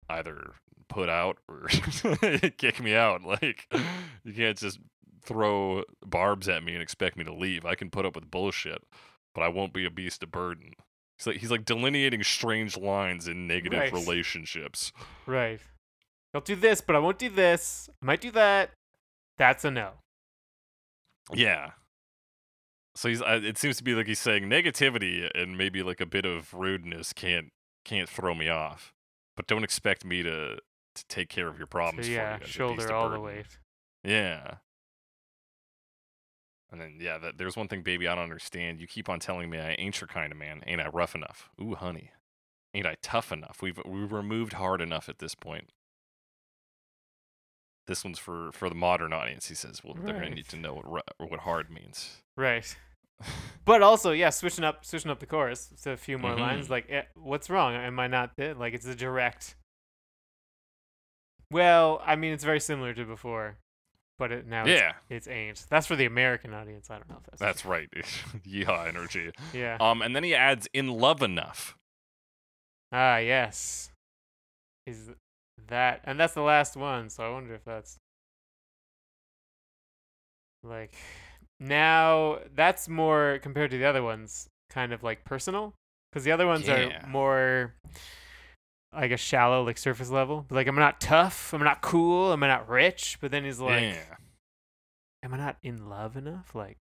either 0.08 0.54
put 0.88 1.08
out 1.08 1.38
or 1.48 1.68
kick 2.58 2.80
me 2.82 2.94
out. 2.94 3.22
Like 3.26 3.66
you 4.24 4.32
can't 4.32 4.58
just 4.58 4.78
throw 5.24 5.82
barbs 6.04 6.48
at 6.48 6.62
me 6.62 6.74
and 6.74 6.82
expect 6.82 7.16
me 7.16 7.24
to 7.24 7.34
leave. 7.34 7.64
I 7.64 7.74
can 7.74 7.90
put 7.90 8.06
up 8.06 8.14
with 8.14 8.30
bullshit 8.30 8.82
but 9.36 9.42
I 9.42 9.48
won't 9.48 9.74
be 9.74 9.84
a 9.84 9.90
beast 9.90 10.22
of 10.22 10.30
burden. 10.32 10.72
He's 11.18 11.26
like 11.26 11.36
he's 11.36 11.50
like 11.50 11.64
delineating 11.66 12.22
strange 12.24 12.76
lines 12.76 13.28
in 13.28 13.46
negative 13.46 13.78
Right. 13.80 13.92
relationships. 13.92 14.92
Right. 15.26 15.60
I'll 16.34 16.40
do 16.40 16.56
this, 16.56 16.80
but 16.80 16.96
I 16.96 16.98
won't 16.98 17.18
do 17.18 17.28
this. 17.28 17.88
I 18.02 18.06
might 18.06 18.20
do 18.22 18.30
that. 18.32 18.70
That's 19.38 19.64
a 19.64 19.70
no. 19.70 19.92
Yeah. 21.32 21.72
So 22.94 23.08
he's 23.10 23.20
uh, 23.20 23.40
it 23.42 23.58
seems 23.58 23.76
to 23.76 23.84
be 23.84 23.94
like 23.94 24.06
he's 24.06 24.18
saying 24.20 24.44
negativity 24.44 25.28
and 25.34 25.58
maybe 25.58 25.82
like 25.82 26.00
a 26.00 26.06
bit 26.06 26.24
of 26.24 26.54
rudeness 26.54 27.12
can't 27.12 27.48
can't 27.84 28.08
throw 28.08 28.34
me 28.34 28.48
off. 28.48 28.92
But 29.36 29.46
don't 29.46 29.64
expect 29.64 30.04
me 30.04 30.22
to 30.22 30.56
to 30.94 31.04
take 31.08 31.28
care 31.28 31.48
of 31.48 31.58
your 31.58 31.66
So 31.66 31.70
problems 31.70 32.08
yeah, 32.08 32.38
for 32.38 32.44
you. 32.44 32.50
shoulder 32.50 32.92
all 32.92 33.10
the 33.10 33.20
weight. 33.20 33.58
Yeah. 34.02 34.54
And 36.70 36.80
then 36.80 36.98
yeah, 37.00 37.18
that, 37.18 37.38
there's 37.38 37.56
one 37.56 37.68
thing, 37.68 37.82
baby, 37.82 38.08
I 38.08 38.14
don't 38.14 38.24
understand. 38.24 38.80
You 38.80 38.86
keep 38.86 39.08
on 39.08 39.20
telling 39.20 39.48
me 39.50 39.58
I 39.58 39.76
ain't 39.78 40.00
your 40.00 40.08
kind 40.08 40.32
of 40.32 40.38
man. 40.38 40.62
Ain't 40.66 40.80
I 40.80 40.88
rough 40.88 41.14
enough? 41.14 41.48
Ooh, 41.60 41.74
honey. 41.74 42.10
Ain't 42.74 42.86
I 42.86 42.96
tough 43.02 43.32
enough? 43.32 43.58
We've 43.62 43.78
we've 43.86 44.12
removed 44.12 44.54
hard 44.54 44.80
enough 44.80 45.08
at 45.08 45.18
this 45.18 45.34
point. 45.34 45.70
This 47.86 48.04
one's 48.04 48.18
for 48.18 48.50
for 48.52 48.68
the 48.68 48.74
modern 48.74 49.12
audience. 49.12 49.48
He 49.48 49.54
says, 49.54 49.82
well, 49.84 49.94
they're 49.94 50.14
gonna 50.14 50.30
need 50.30 50.48
to 50.48 50.56
know 50.56 50.74
what 50.74 51.04
what 51.18 51.40
hard 51.40 51.70
means. 51.70 52.16
Right. 52.36 52.76
But 53.64 53.82
also, 53.82 54.12
yeah, 54.12 54.28
switching 54.30 54.62
up, 54.62 54.84
switching 54.84 55.10
up 55.10 55.18
the 55.20 55.26
chorus. 55.26 55.70
So 55.76 55.92
a 55.92 55.96
few 55.96 56.18
more 56.18 56.36
lines. 56.36 56.66
Mhm. 56.66 56.70
Like, 56.70 56.86
eh, 56.90 57.02
what's 57.14 57.48
wrong? 57.50 57.74
Am 57.74 57.98
I 57.98 58.06
not? 58.08 58.32
Like, 58.38 58.74
it's 58.74 58.86
a 58.86 58.94
direct. 58.94 59.56
Well, 61.50 62.00
I 62.04 62.14
mean, 62.16 62.32
it's 62.32 62.44
very 62.44 62.60
similar 62.60 62.92
to 62.94 63.04
before, 63.04 63.56
but 64.18 64.32
it 64.32 64.46
now 64.46 64.64
yeah, 64.66 64.92
it's, 65.10 65.26
it's 65.26 65.28
ain't. 65.28 65.66
That's 65.68 65.86
for 65.86 65.96
the 65.96 66.06
American 66.06 66.54
audience. 66.54 66.90
I 66.90 66.94
don't 66.98 67.08
know 67.08 67.16
if 67.18 67.24
that's. 67.30 67.40
that's 67.40 67.64
right. 67.74 67.88
Yeehaw 68.46 68.88
energy. 68.88 69.30
Yeah. 69.52 69.76
Um, 69.80 70.02
and 70.02 70.14
then 70.16 70.24
he 70.24 70.34
adds 70.34 70.68
in 70.72 70.88
love 70.88 71.22
enough. 71.22 71.76
Ah, 72.92 73.18
yes. 73.18 73.90
Is 74.86 75.10
that 75.68 76.00
and 76.04 76.18
that's 76.20 76.34
the 76.34 76.42
last 76.42 76.76
one, 76.76 77.10
so 77.10 77.26
I 77.26 77.30
wonder 77.32 77.54
if 77.54 77.64
that's 77.64 77.98
like 80.62 80.94
now 81.60 82.38
that's 82.54 82.88
more 82.88 83.38
compared 83.42 83.70
to 83.70 83.78
the 83.78 83.84
other 83.84 84.02
ones, 84.02 84.48
kind 84.70 84.92
of 84.92 85.02
like 85.02 85.24
personal, 85.24 85.74
because 86.10 86.24
the 86.24 86.32
other 86.32 86.46
ones 86.46 86.66
Yeah. 86.68 87.02
are 87.04 87.08
more 87.08 87.74
like 88.96 89.10
a 89.12 89.16
shallow, 89.16 89.62
like 89.62 89.78
surface 89.78 90.10
level. 90.10 90.46
Like 90.50 90.66
I'm 90.66 90.74
not 90.76 91.00
tough, 91.00 91.52
I'm 91.52 91.62
not 91.62 91.82
cool, 91.82 92.32
I'm 92.32 92.40
not 92.40 92.68
rich, 92.68 93.18
but 93.20 93.30
then 93.30 93.44
he's 93.44 93.60
like, 93.60 93.82
yeah. 93.82 94.16
am 95.22 95.34
I 95.34 95.36
not 95.36 95.56
in 95.62 95.88
love 95.88 96.16
enough? 96.16 96.54
Like 96.54 96.78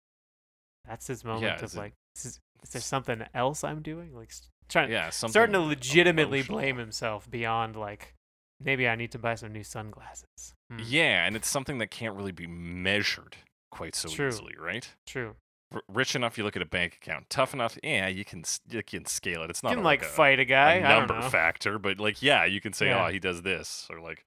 that's 0.86 1.06
his 1.06 1.24
moment 1.24 1.42
Yeah, 1.44 1.64
of 1.64 1.74
it- 1.74 1.78
like, 1.78 1.92
is, 2.16 2.38
is 2.62 2.70
there 2.70 2.80
something 2.80 3.22
else 3.34 3.64
I'm 3.64 3.82
doing? 3.82 4.14
Like 4.14 4.32
trying 4.68 4.90
Yeah, 4.90 5.10
starting 5.10 5.52
to 5.54 5.60
legitimately 5.60 6.38
emotional. 6.38 6.58
blame 6.58 6.76
himself 6.78 7.30
beyond 7.30 7.76
like 7.76 8.14
maybe 8.60 8.88
I 8.88 8.94
need 8.94 9.10
to 9.12 9.18
buy 9.18 9.34
some 9.34 9.52
new 9.52 9.64
sunglasses. 9.64 10.54
Hmm, 10.70 10.78
Yeah, 10.82 11.26
and 11.26 11.36
it's 11.36 11.48
something 11.48 11.78
that 11.78 11.90
can't 11.90 12.16
really 12.16 12.32
be 12.32 12.46
measured 12.46 13.36
quite 13.70 13.94
so 13.94 14.08
True. 14.08 14.28
easily, 14.28 14.54
right? 14.58 14.88
True. 15.06 15.34
R- 15.74 15.82
rich 15.88 16.14
enough, 16.14 16.38
you 16.38 16.44
look 16.44 16.56
at 16.56 16.62
a 16.62 16.66
bank 16.66 16.94
account. 17.02 17.28
Tough 17.30 17.52
enough, 17.52 17.76
yeah, 17.82 18.06
you 18.08 18.24
can 18.24 18.44
you 18.70 18.82
can 18.82 19.04
scale 19.06 19.42
it. 19.42 19.50
It's 19.50 19.62
You 19.62 19.68
not 19.70 19.74
can 19.74 19.80
a- 19.80 19.84
like 19.84 20.02
a, 20.02 20.06
fight 20.06 20.38
a 20.38 20.42
a 20.42 20.44
guy. 20.44 20.76
I 20.76 20.80
don't 20.80 21.08
number 21.08 21.20
know. 21.20 21.28
factor, 21.28 21.78
but 21.78 21.98
like 21.98 22.22
yeah, 22.22 22.44
you 22.44 22.60
can 22.60 22.72
say, 22.72 22.86
Yeah. 22.88 23.06
oh, 23.06 23.10
he 23.10 23.18
does 23.18 23.42
this, 23.42 23.86
or 23.90 24.00
like 24.00 24.24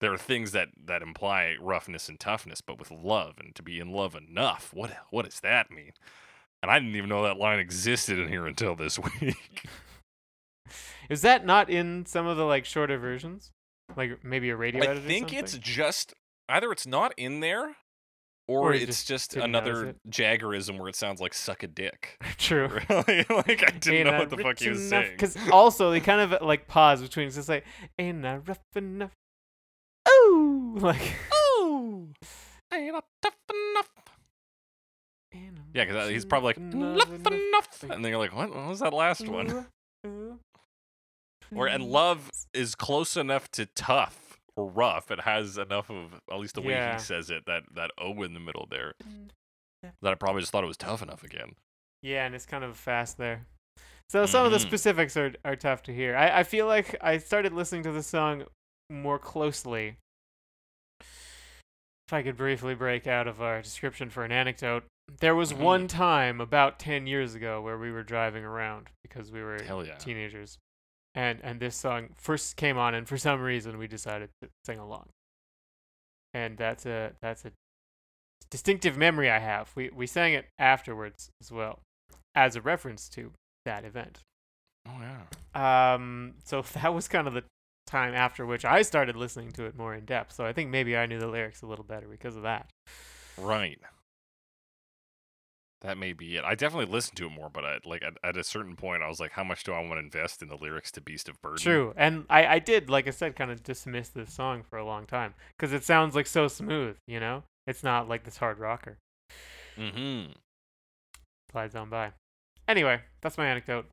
there 0.00 0.12
are 0.12 0.18
things 0.18 0.52
that 0.52 0.68
that 0.84 1.02
imply 1.02 1.56
roughness 1.60 2.08
and 2.08 2.18
toughness, 2.18 2.60
but 2.60 2.78
with 2.78 2.90
love 2.90 3.34
and 3.38 3.54
to 3.54 3.62
be 3.62 3.78
in 3.78 3.92
love 3.92 4.14
enough. 4.16 4.70
What 4.74 4.92
what 5.10 5.24
does 5.26 5.40
that 5.40 5.70
mean? 5.70 5.92
And 6.62 6.70
I 6.70 6.78
didn't 6.78 6.94
even 6.96 7.08
know 7.08 7.24
that 7.24 7.36
line 7.38 7.58
existed 7.58 8.18
in 8.18 8.28
here 8.28 8.46
until 8.46 8.74
this 8.76 8.98
week. 9.20 9.64
Is 11.10 11.22
that 11.22 11.44
not 11.44 11.68
in 11.68 12.06
some 12.06 12.26
of 12.26 12.36
the 12.36 12.44
like 12.44 12.64
shorter 12.64 12.98
versions? 12.98 13.50
Like 13.96 14.24
maybe 14.24 14.48
a 14.50 14.56
radio 14.56 14.82
I 14.82 14.86
edit 14.86 15.04
or 15.04 15.06
think 15.06 15.32
it's 15.32 15.58
just 15.58 16.14
either 16.48 16.72
it's 16.72 16.86
not 16.86 17.12
in 17.16 17.40
there 17.40 17.76
or, 18.48 18.70
Or 18.70 18.74
it's 18.74 19.04
just 19.04 19.32
just, 19.32 19.36
another 19.36 19.86
it. 19.86 19.96
Jaggerism 20.08 20.78
where 20.78 20.88
it 20.88 20.96
sounds 20.96 21.20
like 21.20 21.32
suck 21.34 21.62
a 21.62 21.66
dick. 21.68 22.18
true. 22.38 22.68
Really? 22.88 23.24
like 23.30 23.62
I 23.62 23.70
didn't 23.70 23.94
Ain't 23.94 24.06
know 24.06 24.18
what 24.18 24.30
the 24.30 24.36
fuck 24.38 24.58
he 24.58 24.68
was 24.68 24.78
enough? 24.80 25.04
saying. 25.06 25.12
Because 25.12 25.36
also 25.50 25.90
they 25.90 26.00
kind 26.00 26.20
of 26.20 26.42
like 26.42 26.66
pause 26.68 27.00
between. 27.02 27.26
It's 27.28 27.36
just 27.36 27.48
like, 27.48 27.64
ain't 27.98 28.24
I 28.26 28.36
rough 28.38 28.58
enough? 28.74 29.12
Ooh, 30.08 30.74
like. 30.78 31.14
Ooh, 31.60 32.08
ain't 32.72 32.94
I 32.96 33.00
tough 33.22 33.36
enough? 33.50 33.88
Yeah, 35.74 35.84
because 35.84 36.06
uh, 36.06 36.08
he's 36.10 36.24
probably 36.26 36.48
like 36.48 36.56
enough, 36.58 37.08
enough 37.26 37.82
and 37.84 38.04
then 38.04 38.10
you're 38.10 38.18
like, 38.18 38.34
what? 38.34 38.54
What 38.54 38.68
was 38.68 38.80
that 38.80 38.92
last 38.92 39.26
one? 39.26 39.66
Or 41.54 41.66
and 41.66 41.84
love 41.84 42.30
is 42.52 42.74
close 42.74 43.16
enough 43.16 43.50
to 43.52 43.66
tough 43.66 44.31
or 44.56 44.66
rough. 44.70 45.10
It 45.10 45.20
has 45.20 45.58
enough 45.58 45.90
of 45.90 46.20
at 46.30 46.38
least 46.38 46.54
the 46.54 46.60
way 46.62 46.72
Yeah. 46.72 46.94
he 46.94 46.98
says 47.00 47.30
it 47.30 47.44
that 47.46 47.62
that 47.74 47.90
O 47.98 48.22
in 48.22 48.34
the 48.34 48.40
middle 48.40 48.66
there 48.70 48.92
that 50.02 50.12
I 50.12 50.14
probably 50.14 50.40
just 50.42 50.52
thought 50.52 50.64
it 50.64 50.68
was 50.68 50.76
tough 50.76 51.02
enough 51.02 51.24
again. 51.24 51.56
Yeah, 52.02 52.24
and 52.26 52.34
it's 52.34 52.46
kind 52.46 52.64
of 52.64 52.76
fast 52.76 53.16
there. 53.18 53.46
So 54.10 54.26
some 54.26 54.44
of 54.44 54.52
the 54.52 54.58
Mhm. 54.58 54.66
specifics 54.66 55.16
are, 55.16 55.32
are 55.44 55.56
tough 55.56 55.82
to 55.84 55.94
hear. 55.94 56.14
I, 56.16 56.40
I 56.40 56.42
feel 56.42 56.66
like 56.66 56.94
I 57.00 57.18
started 57.18 57.52
listening 57.52 57.82
to 57.84 57.92
the 57.92 58.02
song 58.02 58.44
more 58.90 59.18
closely. 59.18 59.96
If 61.00 62.12
I 62.12 62.22
could 62.22 62.36
briefly 62.36 62.74
break 62.74 63.06
out 63.06 63.26
of 63.26 63.40
our 63.40 63.62
description 63.62 64.10
for 64.10 64.24
an 64.24 64.32
anecdote, 64.32 64.84
there 65.20 65.34
was 65.34 65.52
Mhm. 65.52 65.58
one 65.58 65.88
time 65.88 66.40
about 66.40 66.78
10 66.78 67.06
years 67.06 67.34
ago 67.34 67.60
where 67.62 67.78
we 67.78 67.90
were 67.90 68.02
driving 68.02 68.44
around 68.44 68.90
because 69.02 69.32
we 69.32 69.42
were 69.42 69.62
Hell 69.62 69.84
yeah. 69.86 69.96
teenagers. 69.96 70.58
And 71.14 71.40
and 71.42 71.60
this 71.60 71.76
song 71.76 72.10
first 72.16 72.56
came 72.56 72.78
on 72.78 72.94
and 72.94 73.06
for 73.06 73.18
some 73.18 73.40
reason 73.40 73.78
we 73.78 73.86
decided 73.86 74.30
to 74.40 74.48
sing 74.64 74.78
along. 74.78 75.08
And 76.32 76.56
that's 76.56 76.86
a 76.86 77.12
that's 77.20 77.44
a 77.44 77.52
distinctive 78.50 78.96
memory 78.96 79.30
I 79.30 79.38
have. 79.38 79.72
We 79.74 79.90
we 79.94 80.06
sang 80.06 80.32
it 80.32 80.46
afterwards 80.58 81.30
as 81.42 81.52
well 81.52 81.80
as 82.34 82.56
a 82.56 82.62
reference 82.62 83.08
to 83.10 83.32
that 83.66 83.84
event. 83.84 84.20
Oh 84.88 85.00
yeah. 85.00 85.94
Um 85.94 86.34
so 86.44 86.62
that 86.74 86.94
was 86.94 87.08
kind 87.08 87.26
of 87.26 87.34
the 87.34 87.44
time 87.86 88.14
after 88.14 88.46
which 88.46 88.64
I 88.64 88.80
started 88.82 89.16
listening 89.16 89.52
to 89.52 89.64
it 89.64 89.76
more 89.76 89.94
in 89.94 90.06
depth. 90.06 90.32
So 90.32 90.46
I 90.46 90.52
think 90.54 90.70
maybe 90.70 90.96
I 90.96 91.04
knew 91.04 91.18
the 91.18 91.26
lyrics 91.26 91.62
a 91.62 91.66
little 91.66 91.84
better 91.84 92.06
because 92.08 92.36
of 92.36 92.42
that. 92.42 92.70
Right. 93.36 93.78
That 95.82 95.98
may 95.98 96.12
be 96.12 96.36
it. 96.36 96.44
I 96.44 96.54
definitely 96.54 96.92
listened 96.92 97.16
to 97.18 97.26
it 97.26 97.30
more, 97.30 97.50
but 97.52 97.64
I, 97.64 97.78
like 97.84 98.04
at, 98.04 98.14
at 98.22 98.36
a 98.36 98.44
certain 98.44 98.76
point, 98.76 99.02
I 99.02 99.08
was 99.08 99.18
like, 99.18 99.32
how 99.32 99.42
much 99.42 99.64
do 99.64 99.72
I 99.72 99.80
want 99.80 99.94
to 99.94 99.98
invest 99.98 100.40
in 100.40 100.48
the 100.48 100.56
lyrics 100.56 100.92
to 100.92 101.00
Beast 101.00 101.28
of 101.28 101.42
Burden? 101.42 101.58
True. 101.58 101.92
And 101.96 102.24
I, 102.30 102.46
I 102.46 102.58
did, 102.60 102.88
like 102.88 103.08
I 103.08 103.10
said, 103.10 103.34
kind 103.34 103.50
of 103.50 103.64
dismiss 103.64 104.08
this 104.08 104.32
song 104.32 104.62
for 104.62 104.78
a 104.78 104.84
long 104.84 105.06
time 105.06 105.34
because 105.56 105.72
it 105.72 105.82
sounds 105.82 106.14
like 106.14 106.28
so 106.28 106.46
smooth, 106.46 106.96
you 107.08 107.18
know? 107.18 107.42
It's 107.66 107.82
not 107.82 108.08
like 108.08 108.22
this 108.22 108.36
hard 108.36 108.58
rocker. 108.58 108.98
Mm-hmm. 109.76 110.32
Slides 111.50 111.74
on 111.74 111.90
by. 111.90 112.12
Anyway, 112.68 113.00
that's 113.20 113.36
my 113.36 113.46
anecdote. 113.46 113.86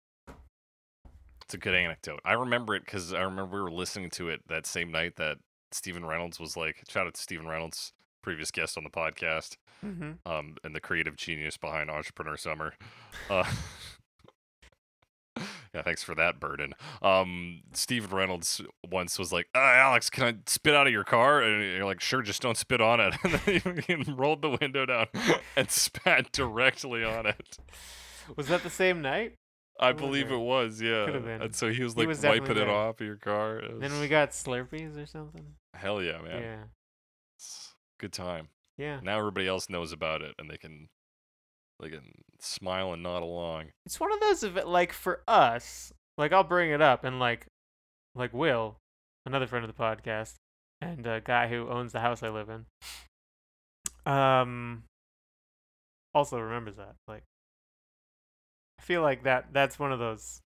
It's 1.43 1.55
a 1.55 1.57
good 1.57 1.73
anecdote. 1.73 2.19
I 2.23 2.33
remember 2.33 2.75
it 2.75 2.85
because 2.85 3.13
I 3.13 3.21
remember 3.21 3.55
we 3.55 3.63
were 3.63 3.71
listening 3.71 4.11
to 4.11 4.29
it 4.29 4.41
that 4.47 4.67
same 4.67 4.91
night 4.91 5.15
that 5.15 5.37
Stephen 5.71 6.05
Reynolds 6.05 6.39
was 6.39 6.55
like, 6.55 6.83
shout 6.87 7.07
out 7.07 7.15
to 7.15 7.21
Stephen 7.21 7.47
Reynolds, 7.47 7.93
previous 8.21 8.51
guest 8.51 8.77
on 8.77 8.83
the 8.83 8.91
podcast, 8.91 9.57
Mm-hmm. 9.85 10.11
um, 10.29 10.55
and 10.63 10.75
the 10.75 10.81
creative 10.81 11.15
genius 11.15 11.55
behind 11.57 11.89
Entrepreneur 11.89 12.35
Summer. 12.35 12.73
Uh, 13.29 13.45
yeah, 15.73 15.81
thanks 15.83 16.03
for 16.03 16.15
that 16.15 16.39
burden. 16.39 16.73
Um, 17.01 17.61
Stephen 17.73 18.15
Reynolds 18.15 18.61
once 18.89 19.17
was 19.17 19.31
like, 19.31 19.47
uh, 19.55 19.59
Alex, 19.59 20.09
can 20.09 20.23
I 20.23 20.33
spit 20.47 20.73
out 20.75 20.87
of 20.87 20.93
your 20.93 21.03
car? 21.03 21.41
And 21.41 21.63
you're 21.63 21.85
like, 21.85 22.01
sure, 22.01 22.21
just 22.21 22.41
don't 22.41 22.57
spit 22.57 22.81
on 22.81 22.99
it. 22.99 23.13
And 23.23 23.33
then 23.33 23.83
he 23.87 23.93
he 24.03 24.11
rolled 24.11 24.41
the 24.41 24.57
window 24.59 24.85
down 24.85 25.07
and 25.55 25.69
spat 25.69 26.31
directly 26.31 27.03
on 27.03 27.25
it. 27.25 27.57
Was 28.35 28.47
that 28.47 28.63
the 28.63 28.69
same 28.69 29.01
night? 29.01 29.35
I 29.79 29.93
believe 29.93 30.29
it? 30.29 30.37
was, 30.37 30.81
yeah. 30.81 31.05
Could've 31.05 31.23
been. 31.23 31.41
And 31.41 31.55
so 31.55 31.71
he 31.71 31.83
was 31.83 31.93
He 31.93 32.01
like 32.01 32.09
was 32.09 32.21
wiping 32.21 32.57
it 32.57 32.67
off 32.67 32.99
of 32.99 33.07
your 33.07 33.15
car. 33.15 33.59
It 33.59 33.79
Then 33.79 33.97
we 34.01 34.09
got 34.09 34.31
Slurpees 34.31 35.01
or 35.01 35.05
something. 35.05 35.45
hell 35.73 36.01
yeah, 36.03 36.21
man. 36.21 36.41
Yeah. 36.41 36.63
Good 37.97 38.11
time. 38.11 38.49
Yeah. 38.79 39.01
Now 39.03 39.19
everybody 39.19 39.45
else 39.45 39.69
knows 39.69 39.91
about 39.91 40.21
it, 40.21 40.35
and 40.39 40.49
they 40.49 40.57
can 40.57 40.87
they 41.81 41.89
can 41.89 42.23
smile 42.39 42.93
and 42.93 43.03
nod 43.03 43.21
along. 43.21 43.65
It's 43.85 43.99
one 43.99 44.11
of 44.13 44.21
those 44.21 44.41
of 44.41 44.57
it 44.57 44.67
like 44.67 44.93
for 44.93 45.21
us, 45.27 45.91
like 46.17 46.31
I'll 46.31 46.45
bring 46.45 46.71
it 46.71 46.81
up 46.81 47.03
and 47.03 47.19
like 47.19 47.47
like 48.15 48.33
Will, 48.33 48.77
another 49.25 49.47
friend 49.47 49.65
of 49.65 49.75
the 49.75 49.81
podcast, 49.81 50.35
and 50.79 51.05
a 51.05 51.19
guy 51.19 51.49
who 51.49 51.67
owns 51.69 51.91
the 51.91 51.99
house 51.99 52.23
I 52.23 52.29
live 52.29 52.49
in. 52.49 52.65
Um 54.11 54.83
also 56.15 56.39
remembers 56.39 56.77
that. 56.77 56.95
Like 57.05 57.23
I 58.79 58.81
feel 58.81 59.01
like 59.01 59.23
that 59.23 59.47
that's 59.51 59.77
one 59.77 59.91
of 59.91 59.99
those 59.99 60.39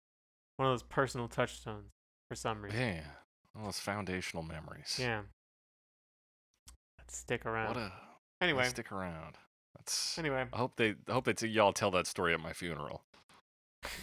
one 0.57 0.67
of 0.67 0.73
those 0.73 0.83
personal 0.83 1.27
touchstones 1.27 1.91
for 2.31 2.35
some 2.35 2.63
reason. 2.63 2.79
Yeah, 2.79 3.03
all 3.55 3.65
those 3.65 3.79
foundational 3.79 4.41
memories. 4.41 4.97
Yeah. 4.99 5.21
Let's 6.97 7.15
stick 7.15 7.45
around. 7.45 7.75
What 7.75 7.77
a 7.77 7.91
anyway. 8.41 8.65
stick 8.65 8.91
around. 8.91 9.37
That's. 9.77 10.17
Anyway. 10.17 10.45
I 10.53 10.57
hope 10.57 10.75
they. 10.75 10.95
I 11.07 11.11
hope 11.13 11.25
they. 11.25 11.33
T- 11.33 11.47
y'all 11.47 11.73
tell 11.73 11.91
that 11.91 12.07
story 12.07 12.33
at 12.33 12.39
my 12.39 12.53
funeral. 12.53 13.01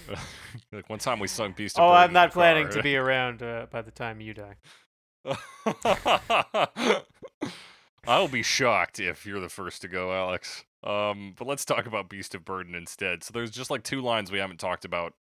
like 0.72 0.88
one 0.90 0.98
time 0.98 1.18
we 1.18 1.26
sung 1.28 1.52
"Beast 1.56 1.78
of 1.78 1.84
Oh, 1.84 1.92
I'm 1.92 2.12
not 2.12 2.32
planning 2.32 2.64
car. 2.64 2.72
to 2.72 2.82
be 2.82 2.96
around 2.96 3.42
uh, 3.42 3.66
by 3.70 3.80
the 3.82 3.90
time 3.90 4.20
you 4.20 4.34
die. 4.34 4.56
I'll 8.06 8.28
be 8.28 8.42
shocked 8.42 8.98
if 8.98 9.26
you're 9.26 9.40
the 9.40 9.48
first 9.48 9.82
to 9.82 9.88
go, 9.88 10.12
Alex. 10.12 10.64
Um, 10.82 11.34
but 11.38 11.46
let's 11.46 11.64
talk 11.64 11.86
about 11.86 12.08
Beast 12.08 12.34
of 12.34 12.44
Burden 12.44 12.74
instead. 12.74 13.22
So 13.22 13.32
there's 13.34 13.50
just 13.50 13.70
like 13.70 13.82
two 13.82 14.00
lines 14.00 14.32
we 14.32 14.38
haven't 14.38 14.58
talked 14.60 14.84
about 14.86 15.12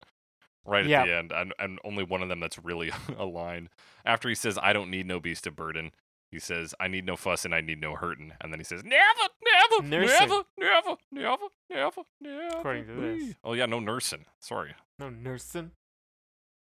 right 0.66 0.84
at 0.86 0.90
Yeah. 0.90 1.06
the 1.06 1.14
end, 1.16 1.32
and, 1.34 1.54
and 1.60 1.80
only 1.84 2.04
one 2.04 2.22
of 2.22 2.30
them 2.30 2.40
that's 2.40 2.58
really 2.58 2.92
a 3.18 3.26
line. 3.26 3.70
After 4.06 4.30
he 4.30 4.36
says, 4.36 4.58
"I 4.62 4.72
don't 4.74 4.90
need 4.90 5.06
no 5.06 5.20
beast 5.20 5.46
of 5.48 5.56
burden," 5.56 5.92
he 6.32 6.40
says, 6.40 6.74
"I 6.80 6.88
need 6.88 7.06
no 7.06 7.16
fuss 7.16 7.46
and 7.46 7.54
I 7.56 7.62
need 7.62 7.80
no 7.82 7.96
hurtin'," 7.96 8.34
and 8.42 8.52
then 8.54 8.60
he 8.60 8.64
says, 8.64 8.84
"Never, 8.84 9.00
never, 9.44 9.88
Nursing. 9.88 10.30
never, 10.30 10.44
never, 10.58 10.96
never, 11.12 11.48
never, 11.70 12.02
never." 12.22 12.58
According 12.60 12.88
to 12.88 12.94
this. 12.94 13.36
Oh 13.44 13.54
yeah, 13.54 13.66
no 13.66 13.80
nursing. 13.80 14.26
Sorry. 14.40 14.74
No 15.00 15.10
nursing. 15.10 15.72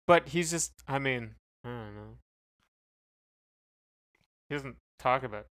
But 0.06 0.28
he's 0.28 0.50
just 0.50 0.72
I 0.88 0.98
mean, 0.98 1.34
I 1.64 1.68
don't 1.68 1.94
know. 1.96 2.18
He 4.48 4.54
doesn't 4.54 4.76
talk 4.98 5.22
about 5.22 5.46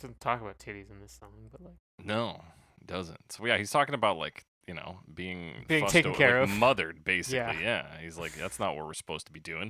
doesn't 0.00 0.20
talk 0.20 0.40
about 0.40 0.58
titties 0.58 0.90
in 0.90 1.00
this 1.00 1.12
song, 1.18 1.30
but 1.50 1.60
like 1.62 1.74
No, 2.04 2.42
doesn't. 2.84 3.32
So 3.32 3.44
yeah, 3.46 3.56
he's 3.58 3.70
talking 3.70 3.94
about 3.94 4.16
like 4.18 4.44
you 4.66 4.74
know 4.74 4.98
being 5.12 5.64
Being 5.68 5.86
taken 5.86 6.12
o- 6.12 6.14
care 6.14 6.40
like, 6.40 6.50
of. 6.50 6.56
mothered, 6.56 7.04
basically. 7.04 7.38
Yeah. 7.38 7.60
Yeah. 7.60 7.98
he's 8.02 8.16
like 8.18 8.34
that's 8.34 8.58
not 8.58 8.76
what 8.76 8.86
we're 8.86 8.94
supposed 8.94 9.26
to 9.26 9.32
be 9.32 9.40
doing. 9.40 9.68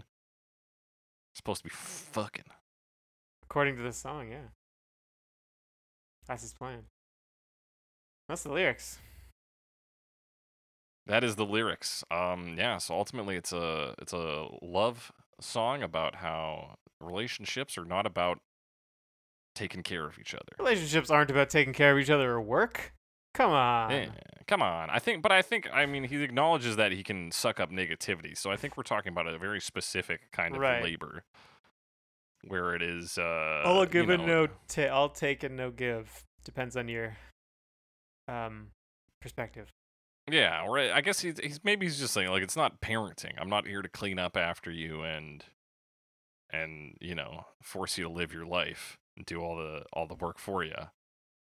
We're 1.33 1.37
supposed 1.37 1.63
to 1.63 1.65
be 1.65 1.75
fucking. 1.75 2.45
According 3.45 3.77
to 3.77 3.83
this 3.83 3.97
song, 3.97 4.31
yeah. 4.31 4.49
That's 6.27 6.43
his 6.43 6.55
plan. 6.55 6.85
That's 8.29 8.43
the 8.43 8.53
lyrics. 8.53 8.99
That 11.07 11.23
is 11.23 11.37
the 11.37 11.45
lyrics. 11.45 12.03
Um, 12.11 12.55
yeah. 12.59 12.79
So 12.79 12.95
ultimately, 12.95 13.37
it's 13.37 13.53
a 13.53 13.95
it's 13.99 14.13
a 14.15 14.47
love 14.63 15.13
song 15.41 15.83
about 15.83 16.17
how 16.17 16.77
relationships 17.01 17.77
are 17.77 17.85
not 17.85 18.07
about 18.07 18.39
taking 19.55 19.83
care 19.83 20.07
of 20.07 20.19
each 20.19 20.35
other. 20.35 20.49
Relationships 20.59 21.11
aren't 21.11 21.31
about 21.31 21.51
taking 21.51 21.75
care 21.75 21.93
of 21.93 21.99
each 21.99 22.11
other 22.11 22.33
or 22.33 22.41
work. 22.41 22.95
Come 23.35 23.51
on. 23.51 23.91
Yeah, 23.91 24.07
come 24.47 24.63
on. 24.63 24.89
I 24.91 24.99
think, 25.01 25.21
but 25.21 25.33
I 25.33 25.43
think, 25.43 25.69
I 25.73 25.87
mean, 25.87 26.05
he 26.05 26.23
acknowledges 26.23 26.77
that 26.77 26.93
he 26.93 27.03
can 27.03 27.33
suck 27.33 27.59
up 27.59 27.71
negativity. 27.71 28.37
So 28.39 28.51
I 28.51 28.57
think 28.57 28.77
we're 28.77 28.85
talking 28.85 29.11
about 29.13 29.27
a 29.27 29.37
very 29.39 29.61
specific 29.61 30.31
kind 30.33 30.55
of 30.55 30.61
Right. 30.61 30.83
labor, 30.83 31.25
where 32.49 32.75
it 32.75 32.83
is. 32.83 33.19
Uh, 33.19 33.63
I'll 33.65 33.87
give 33.87 34.09
and 34.09 34.27
know, 34.27 34.47
no 34.47 34.53
ta- 34.69 34.95
I'll 34.95 35.09
take 35.09 35.43
and 35.43 35.57
no 35.57 35.71
give. 35.71 36.25
Depends 36.45 36.77
on 36.77 36.89
your 36.89 37.17
um 38.29 38.69
perspective. 39.21 39.69
Yeah, 40.31 40.65
or 40.67 40.79
I 40.79 41.03
guess 41.03 41.21
he's, 41.21 41.39
he's 41.39 41.61
maybe 41.65 41.85
he's 41.87 41.99
just 41.99 42.15
saying 42.15 42.31
like 42.31 42.43
it's 42.43 42.57
not 42.57 42.81
parenting. 42.81 43.33
I'm 43.39 43.51
not 43.51 43.67
here 43.67 43.83
to 43.83 43.89
clean 43.89 44.19
up 44.19 44.37
after 44.37 44.71
you 44.71 45.03
and 45.03 45.45
and 46.51 46.97
you 47.01 47.15
know 47.15 47.45
force 47.63 47.99
you 47.99 48.05
to 48.05 48.11
live 48.11 48.33
your 48.33 48.47
life 48.47 48.97
and 49.17 49.27
do 49.27 49.41
all 49.41 49.57
the 49.57 49.83
all 49.93 50.07
the 50.07 50.15
work 50.15 50.39
for 50.39 50.65
you. 50.65 50.75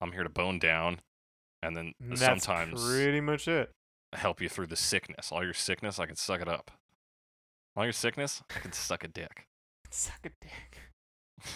I'm 0.00 0.12
here 0.12 0.24
to 0.24 0.28
bone 0.30 0.58
down 0.58 1.00
and 1.62 1.76
then 1.76 1.92
That's 2.00 2.20
sometimes 2.20 2.84
pretty 2.84 3.20
much 3.20 3.48
it. 3.48 3.70
help 4.12 4.40
you 4.40 4.48
through 4.48 4.66
the 4.66 4.76
sickness. 4.76 5.32
All 5.32 5.42
your 5.42 5.54
sickness, 5.54 5.98
I 5.98 6.06
can 6.06 6.16
suck 6.16 6.40
it 6.42 6.48
up. 6.48 6.70
All 7.76 7.84
your 7.84 7.92
sickness, 7.92 8.42
I 8.54 8.60
can 8.60 8.72
suck 8.72 9.02
a 9.02 9.08
dick. 9.08 9.46
Suck 9.94 10.26
a 10.26 10.30
dick. 10.40 10.78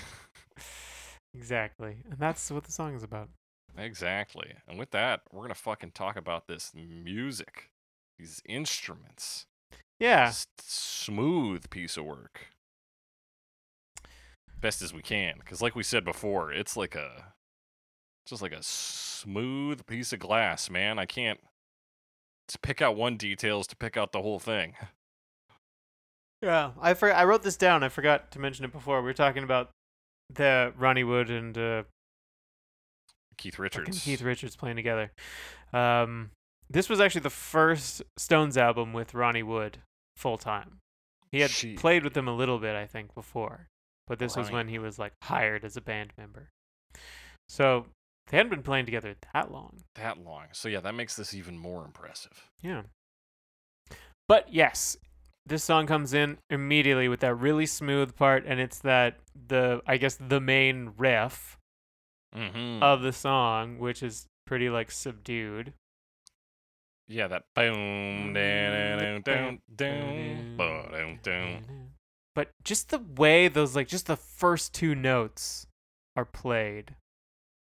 Exactly. 1.35 1.99
And 2.11 2.19
that's 2.19 2.51
what 2.51 2.65
the 2.65 2.73
song 2.73 2.95
is 2.95 3.03
about. 3.05 3.29
exactly. 3.77 4.55
And 4.67 4.79
with 4.79 4.91
that, 4.91 5.21
we're 5.31 5.43
gonna 5.43 5.55
fucking 5.55 5.93
talk 5.93 6.17
about 6.17 6.49
this 6.49 6.73
music, 6.75 7.71
these 8.19 8.41
instruments. 8.49 9.47
Yeah. 10.01 10.29
s- 10.29 10.47
smooth 10.61 11.69
piece 11.71 11.97
of 11.97 12.05
work 12.07 12.47
best 14.61 14.83
as 14.83 14.93
we 14.93 15.03
can 15.03 15.35
because 15.39 15.63
like 15.63 15.77
we 15.77 15.83
said 15.85 16.05
before 16.05 16.51
it's 16.53 16.77
like 16.77 16.97
a 16.97 17.33
just 18.27 18.43
like 18.43 18.51
a 18.53 18.63
smooth 18.63 19.87
piece 19.87 20.13
of 20.13 20.19
glass 20.19 20.69
man 20.69 20.99
i 20.99 21.07
can't 21.07 21.39
to 22.49 22.59
pick 22.59 22.83
out 22.83 22.97
one 22.97 23.17
details 23.17 23.67
to 23.69 23.77
pick 23.77 23.97
out 23.97 24.11
the 24.11 24.23
whole 24.23 24.41
thing 24.41 24.75
Yeah. 26.43 26.73
I 26.81 26.95
for- 26.95 27.13
I 27.13 27.25
wrote 27.25 27.43
this 27.43 27.57
down. 27.57 27.83
I 27.83 27.89
forgot 27.89 28.31
to 28.33 28.39
mention 28.39 28.65
it 28.65 28.73
before. 28.73 29.01
We 29.01 29.07
were 29.07 29.13
talking 29.15 29.43
about 29.45 29.71
the 30.31 30.73
Ronnie 30.77 31.05
Wood 31.05 31.31
and 31.31 31.57
uh, 31.57 31.83
keith 33.37 33.59
richards 33.59 34.05
Keith 34.05 34.23
Richards 34.23 34.57
playing 34.57 34.77
together. 34.77 35.11
Um, 35.73 36.31
this 36.71 36.89
was 36.89 37.01
actually 37.01 37.23
the 37.23 37.31
first 37.31 38.03
Stones 38.19 38.57
album 38.59 38.93
with 38.93 39.15
Ronnie 39.15 39.43
Wood 39.43 39.79
full 40.17 40.37
time. 40.39 40.79
He 41.33 41.41
had 41.41 41.51
played 41.77 42.05
with 42.05 42.15
them 42.15 42.27
a 42.29 42.35
little 42.35 42.59
bit, 42.59 42.75
I 42.75 42.87
think, 42.87 43.15
before, 43.15 43.69
but 44.07 44.19
this 44.19 44.37
was 44.37 44.47
Right. 44.49 44.55
when 44.55 44.69
he 44.69 44.79
was 44.79 44.99
like 44.99 45.13
hired 45.23 45.65
as 45.65 45.77
a 45.77 45.81
band 45.81 46.13
member. 46.19 46.49
So 47.49 47.87
they 48.31 48.37
hadn't 48.37 48.51
been 48.51 48.63
playing 48.63 48.85
together 48.87 49.15
that 49.33 49.51
long. 49.51 49.79
that 49.95 50.19
long 50.19 50.45
so 50.53 50.69
yeah 50.69 50.81
that 50.81 50.95
makes 50.95 51.17
this 51.17 51.33
even 51.33 51.59
more 51.59 51.85
impressive 51.85 52.49
Yeah. 52.63 52.83
But 54.27 54.53
yes, 54.53 54.99
this 55.49 55.65
song 55.65 55.87
comes 55.87 56.15
in 56.15 56.39
immediately 56.51 57.09
with 57.09 57.21
that 57.21 57.35
really 57.35 57.67
smooth 57.67 58.15
part, 58.15 58.45
and 58.47 58.61
it's 58.61 58.79
that 58.81 59.19
the 59.35 59.81
I 59.87 59.97
guess 59.97 60.17
the 60.17 60.41
main 60.41 60.93
riff 60.97 61.59
mm-hmm. 62.35 62.83
of 62.83 63.03
the 63.03 63.13
song, 63.13 63.79
which 63.79 64.03
is 64.03 64.27
pretty 64.47 64.71
like 64.71 64.91
subdued. 64.91 65.73
yeah 67.09 67.27
that 67.29 67.45
boom 67.55 68.33
down 68.35 68.99
down 68.99 69.23
down 69.23 69.61
down 69.75 71.19
down 71.23 71.65
But 72.35 72.51
just 72.63 72.91
the 72.91 72.99
way 72.99 73.49
those 73.49 73.75
like 73.75 73.89
just 73.89 74.07
the 74.07 74.17
first 74.17 74.75
two 74.75 74.95
notes 74.95 75.67
are 76.15 76.25
played. 76.25 76.95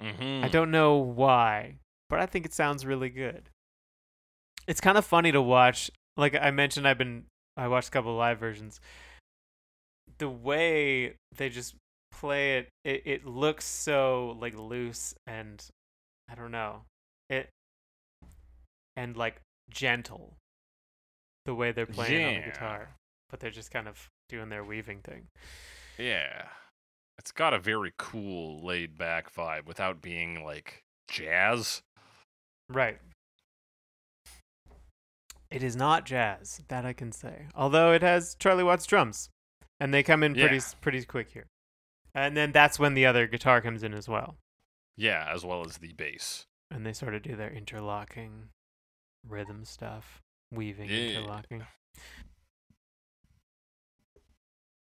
mm-hmm. 0.01 0.43
I 0.43 0.47
don't 0.49 0.71
know 0.71 0.95
why, 0.97 1.77
but 2.09 2.19
I 2.19 2.25
think 2.25 2.45
it 2.45 2.53
sounds 2.53 2.86
really 2.86 3.09
good. 3.09 3.49
It's 4.67 4.81
kind 4.81 4.97
of 4.97 5.05
funny 5.05 5.31
to 5.31 5.41
watch. 5.41 5.91
Like 6.17 6.36
I 6.36 6.49
mentioned, 6.51 6.88
I've 6.88 6.97
been 6.97 7.25
I 7.58 7.68
watched 7.68 7.89
a 7.89 7.91
couple 7.91 8.12
of 8.12 8.18
live 8.18 8.39
versions. 8.39 8.80
The 10.18 10.30
way 10.30 11.16
they 11.36 11.49
just 11.49 11.76
play 12.12 12.58
it, 12.58 12.70
it, 12.84 13.03
it 13.06 13.26
looks 13.26 13.66
so 13.66 14.38
like 14.39 14.58
loose 14.58 15.14
and 15.28 15.64
I 16.30 16.36
don't 16.36 16.51
know 16.51 16.82
it 17.30 17.49
and 18.95 19.16
like 19.18 19.41
gentle. 19.70 20.34
The 21.45 21.53
way 21.53 21.72
they're 21.72 21.86
playing 21.86 22.26
on 22.26 22.41
the 22.41 22.49
guitar, 22.49 22.95
but 23.30 23.39
they're 23.39 23.51
just 23.51 23.72
kind 23.72 23.88
of 23.88 24.10
doing 24.30 24.49
their 24.49 24.64
weaving 24.64 25.01
thing. 25.01 25.28
Yeah. 25.97 26.47
It's 27.20 27.32
got 27.32 27.53
a 27.53 27.60
very 27.60 27.93
cool, 27.97 28.66
laid 28.66 28.97
back 28.97 29.34
vibe 29.34 29.66
without 29.66 30.01
being 30.01 30.43
like 30.43 30.84
jazz. 31.08 31.82
Right. 32.68 32.97
It 35.56 35.64
is 35.64 35.78
not 35.78 36.03
jazz, 36.06 36.62
that 36.68 36.86
I 36.86 36.91
can 36.91 37.14
say. 37.14 37.47
Although 37.56 37.93
it 37.93 38.01
has 38.01 38.36
Charlie 38.38 38.64
Watts 38.66 38.86
drums, 38.86 39.30
and 39.80 39.93
they 39.93 40.03
come 40.03 40.22
in 40.22 40.34
pretty 40.34 40.56
Yeah. 40.56 40.62
s 40.62 40.76
pretty 40.82 41.06
quick 41.06 41.32
here. 41.32 41.47
And 42.14 42.36
then 42.36 42.51
that's 42.51 42.78
when 42.78 42.93
the 42.93 43.06
other 43.06 43.26
guitar 43.26 43.62
comes 43.62 43.82
in 43.82 43.93
as 43.93 44.10
well, 44.10 44.36
Yeah, 44.97 45.32
as 45.34 45.45
well 45.45 45.66
as 45.66 45.78
the 45.78 45.93
bass. 45.93 46.43
and 46.70 46.86
they 46.86 46.91
sort 46.91 47.14
of 47.16 47.22
do 47.22 47.38
their 47.38 47.49
interlocking 47.49 48.49
rhythm 49.26 49.64
stuff, 49.64 50.22
weaving, 50.51 50.89
Yeah. 50.89 51.20
interlocking. 51.20 51.66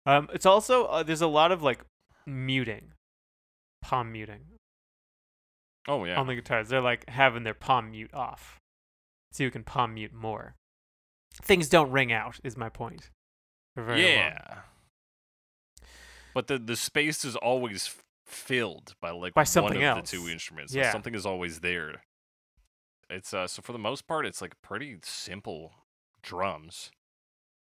Um, 0.07 0.29
it's 0.33 0.47
also 0.47 0.85
uh, 0.87 1.03
there's 1.03 1.23
a 1.23 1.27
lot 1.27 1.51
of 1.51 1.61
like 1.63 1.85
muting, 2.25 2.93
palm 3.83 4.13
muting 4.13 4.59
Oh 5.89 6.05
yeah. 6.05 6.21
on 6.21 6.29
the 6.29 6.37
guitars. 6.37 6.69
They're 6.69 6.81
like 6.81 7.09
having 7.09 7.43
their 7.43 7.55
palm 7.55 7.91
mute 7.91 8.15
off, 8.15 8.61
so 9.33 9.43
you 9.43 9.51
can 9.51 9.65
palm 9.65 9.95
mute 9.95 10.13
more. 10.13 10.55
Things 11.43 11.69
don't 11.69 11.91
ring 11.91 12.13
out, 12.13 12.39
is 12.45 12.57
my 12.57 12.69
point. 12.69 13.11
Very 13.77 14.03
long. 14.03 14.11
yeah. 14.11 14.59
But 16.35 16.47
the 16.47 16.59
the 16.59 16.77
space 16.77 17.25
is 17.25 17.37
always 17.37 17.95
filled 18.27 18.95
by 19.01 19.11
like 19.11 19.35
By 19.35 19.45
something 19.45 19.79
one 19.81 19.89
of 19.89 19.99
else. 19.99 20.11
the 20.11 20.17
two 20.19 20.29
instruments. 20.29 20.75
Yeah. 20.75 20.93
something 20.93 21.15
is 21.15 21.27
always 21.27 21.61
there. 21.61 22.03
It's 23.11 23.35
uh 23.35 23.47
so 23.47 23.61
for 23.63 23.73
the 23.73 23.79
most 23.79 24.07
part 24.07 24.25
it's 24.27 24.41
like 24.41 24.61
pretty 24.63 24.97
simple 25.03 25.73
drums. 26.23 26.91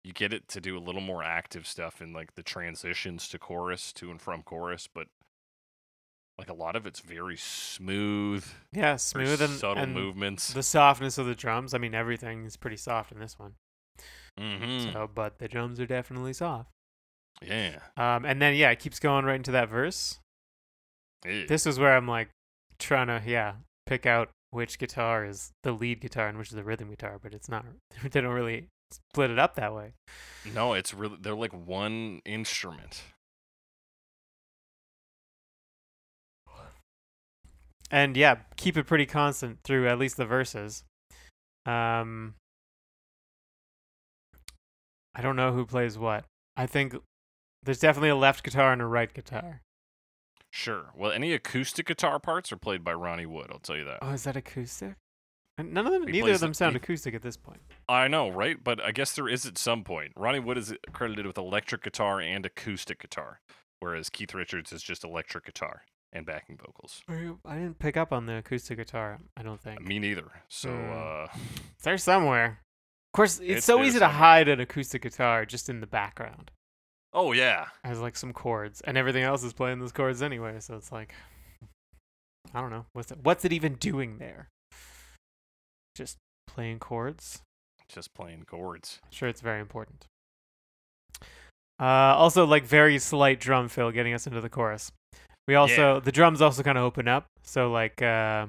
You 0.05 0.13
get 0.13 0.33
it 0.33 0.49
to 0.49 0.61
do 0.61 0.77
a 0.77 0.81
little 0.81 1.01
more 1.01 1.23
active 1.25 1.67
stuff 1.67 2.01
in 2.03 2.13
like 2.13 2.35
the 2.35 2.43
transitions 2.43 3.27
to 3.29 3.39
chorus, 3.39 3.93
to 3.95 4.11
and 4.11 4.21
from 4.21 4.43
chorus, 4.43 4.87
but 4.93 5.07
like 6.39 6.51
a 6.51 6.55
lot 6.55 6.75
of 6.77 6.87
it's 6.87 7.01
very 7.01 7.37
smooth, 7.37 8.45
Yeah, 8.73 8.97
smooth 8.97 9.41
and, 9.41 9.53
subtle 9.55 9.83
and 9.83 9.95
movements. 9.95 10.53
the 10.53 10.63
softness 10.63 11.17
of 11.19 11.27
the 11.27 11.35
drums. 11.35 11.75
I 11.75 11.79
mean, 11.79 11.95
everything 11.95 12.45
is 12.45 12.57
pretty 12.57 12.77
soft 12.77 13.13
in 13.13 13.19
this 13.21 13.39
one. 13.39 13.53
mm-hmm. 14.41 14.93
So, 14.93 15.09
but 15.13 15.39
the 15.39 15.49
drums 15.49 15.79
are 15.81 15.87
definitely 15.87 16.33
soft. 16.33 16.71
yeah. 17.43 17.79
Um, 17.97 18.25
and 18.25 18.41
then 18.43 18.55
yeah, 18.57 18.71
it 18.71 18.79
keeps 18.81 18.99
going 18.99 19.25
right 19.25 19.37
into 19.37 19.53
that 19.53 19.69
verse. 19.69 20.19
Yeah. 21.27 21.45
This 21.49 21.67
is 21.67 21.79
where 21.79 21.97
I'm 21.97 22.09
like 22.09 22.29
trying 22.79 23.07
to 23.07 23.23
yeah 23.25 23.55
pick 23.87 24.05
out 24.07 24.31
which 24.51 24.79
guitar 24.79 25.25
is 25.25 25.53
the 25.63 25.73
lead 25.73 26.01
guitar 26.01 26.29
and 26.29 26.37
which 26.39 26.49
is 26.49 26.55
the 26.55 26.65
rhythm 26.65 26.91
guitar, 26.91 27.19
but 27.23 27.33
it's 27.35 27.49
not. 27.49 27.65
They 28.11 28.21
don't 28.21 28.33
really 28.33 28.67
split 28.91 29.31
it 29.31 29.39
up 29.39 29.55
that 29.57 29.75
way. 29.75 29.93
No, 30.55 30.75
it's 30.75 30.93
really 30.93 31.17
they're 31.21 31.35
like 31.35 31.53
one 31.53 32.21
instrument. 32.25 33.03
And 37.91 38.17
yeah, 38.17 38.37
keep 38.57 38.77
it 38.77 38.85
pretty 38.87 39.07
constant 39.07 39.59
through 39.65 39.89
at 39.89 39.99
least 39.99 40.17
the 40.17 40.27
verses. 40.27 40.85
Um, 41.67 42.35
I 45.15 45.23
don't 45.23 45.37
know 45.37 45.53
who 45.53 45.65
plays 45.65 45.99
what. 45.99 46.25
I 46.57 46.67
think 46.67 46.95
there's 47.63 47.79
definitely 47.79 48.09
a 48.11 48.17
left 48.17 48.43
guitar 48.45 48.73
and 48.73 48.83
a 48.83 48.87
right 48.87 49.13
guitar. 49.13 49.61
Sure. 50.53 50.87
Well, 50.97 51.11
any 51.11 51.33
acoustic 51.33 51.87
guitar 51.87 52.19
parts 52.21 52.53
are 52.53 52.57
played 52.57 52.85
by 52.85 52.93
Ronnie 52.93 53.27
Wood. 53.27 53.49
I'll 53.51 53.59
tell 53.59 53.77
you 53.77 53.85
that. 53.85 53.99
Oh, 54.03 54.11
is 54.11 54.25
that 54.25 54.37
acoustic? 54.37 54.95
None 55.59 55.87
of 55.87 55.93
them, 55.93 56.07
He 56.07 56.13
neither 56.21 56.33
of 56.33 56.41
them 56.41 56.51
the- 56.51 56.55
sound 56.55 56.73
he- 56.73 56.77
acoustic 56.79 57.15
at 57.15 57.23
this 57.23 57.37
point. 57.37 57.61
I 57.89 58.09
know, 58.09 58.29
right? 58.29 58.63
But 58.63 58.81
I 58.83 58.91
guess 58.91 59.15
there 59.15 59.29
is 59.29 59.47
at 59.47 59.57
some 59.57 59.85
point. 59.85 60.13
Ronnie 60.17 60.41
Wood 60.41 60.59
is 60.59 60.75
credited 60.93 61.27
with 61.27 61.39
electric 61.39 61.83
guitar 61.85 62.21
and 62.21 62.45
acoustic 62.45 63.01
guitar, 63.01 63.41
whereas 63.81 64.11
Keith 64.11 64.35
Richards 64.35 64.73
is 64.73 64.83
just 64.83 65.05
electric 65.05 65.45
guitar 65.45 65.83
and 66.15 66.25
backing 66.25 66.57
vocals. 66.57 67.03
I 67.09 67.55
didn't 67.57 67.79
pick 67.79 67.97
up 67.97 68.13
on 68.13 68.27
the 68.27 68.37
acoustic 68.37 68.79
guitar. 68.79 69.19
I 69.37 69.43
don't 69.43 69.61
think. 69.61 69.83
Me 69.87 69.99
neither. 69.99 70.31
So, 70.49 70.71
Hmm. 70.71 70.93
uh, 70.93 71.27
It's 71.75 71.85
there 71.85 71.99
somewhere. 71.99 72.61
Of 73.13 73.17
course, 73.17 73.39
it's, 73.41 73.59
It's 73.59 73.67
so 73.67 73.83
easy 73.83 73.99
to 73.99 74.09
hide 74.09 74.49
an 74.49 74.61
acoustic 74.61 75.03
guitar 75.03 75.45
just 75.45 75.69
in 75.69 75.81
the 75.81 75.87
background 75.87 76.51
oh 77.17 77.31
yeah, 77.33 77.67
as 77.85 78.01
like 78.01 78.17
some 78.17 78.33
chords, 78.33 78.81
and 78.81 78.97
everything 78.99 79.23
else 79.23 79.45
is 79.45 79.53
playing 79.53 79.79
those 79.79 79.93
chords 79.93 80.21
anyway. 80.23 80.59
So 80.59 80.75
it's 80.77 80.91
like, 80.91 81.15
I 82.53 82.61
don't 82.61 82.71
know, 82.71 82.87
what's 82.93 83.13
it? 83.13 83.19
What's 83.23 83.45
it 83.45 83.53
even 83.53 83.75
doing 83.75 84.19
there? 84.19 84.49
Just 85.95 86.17
playing 86.49 86.79
chords. 86.81 87.43
just 87.89 88.15
playing 88.15 88.45
chords. 88.47 88.99
Sure, 89.11 89.29
it's 89.29 89.41
very 89.43 89.61
important. 89.61 90.07
Uh, 91.81 91.85
also, 92.17 92.45
like 92.45 92.65
very 92.65 92.99
slight 92.99 93.39
drum 93.41 93.69
fill 93.69 93.91
getting 93.93 94.15
us 94.15 94.27
into 94.27 94.41
the 94.41 94.49
chorus. 94.49 94.91
We 95.47 95.55
also 95.57 95.95
Yeah. 95.95 96.01
the 96.01 96.13
drums 96.13 96.41
also 96.41 96.63
kind 96.63 96.79
of 96.79 96.85
open 96.85 97.07
up. 97.09 97.27
So 97.43 97.71
like 97.71 98.01
uh, 98.03 98.47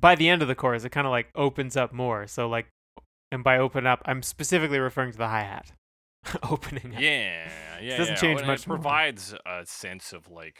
by 0.00 0.14
the 0.14 0.28
end 0.28 0.42
of 0.42 0.48
the 0.48 0.54
chorus, 0.54 0.84
it 0.84 0.90
kind 0.90 1.06
of 1.06 1.10
like 1.10 1.28
opens 1.34 1.76
up 1.76 1.92
more. 1.92 2.26
So 2.26 2.48
like, 2.48 2.68
and 3.32 3.42
by 3.44 3.58
open 3.58 3.86
up, 3.86 4.02
I'm 4.04 4.22
specifically 4.22 4.78
referring 4.78 5.12
to 5.12 5.18
the 5.18 5.28
hi 5.28 5.40
hat 5.42 5.72
opening 6.42 6.94
up. 6.94 7.00
Yeah, 7.00 7.48
yeah. 7.80 7.94
It 7.94 7.98
doesn't 7.98 8.14
yeah. 8.14 8.20
change 8.20 8.40
and 8.40 8.46
much 8.46 8.62
It 8.62 8.68
more. 8.68 8.76
provides 8.76 9.34
a 9.44 9.66
sense 9.66 10.12
of 10.12 10.30
like, 10.30 10.58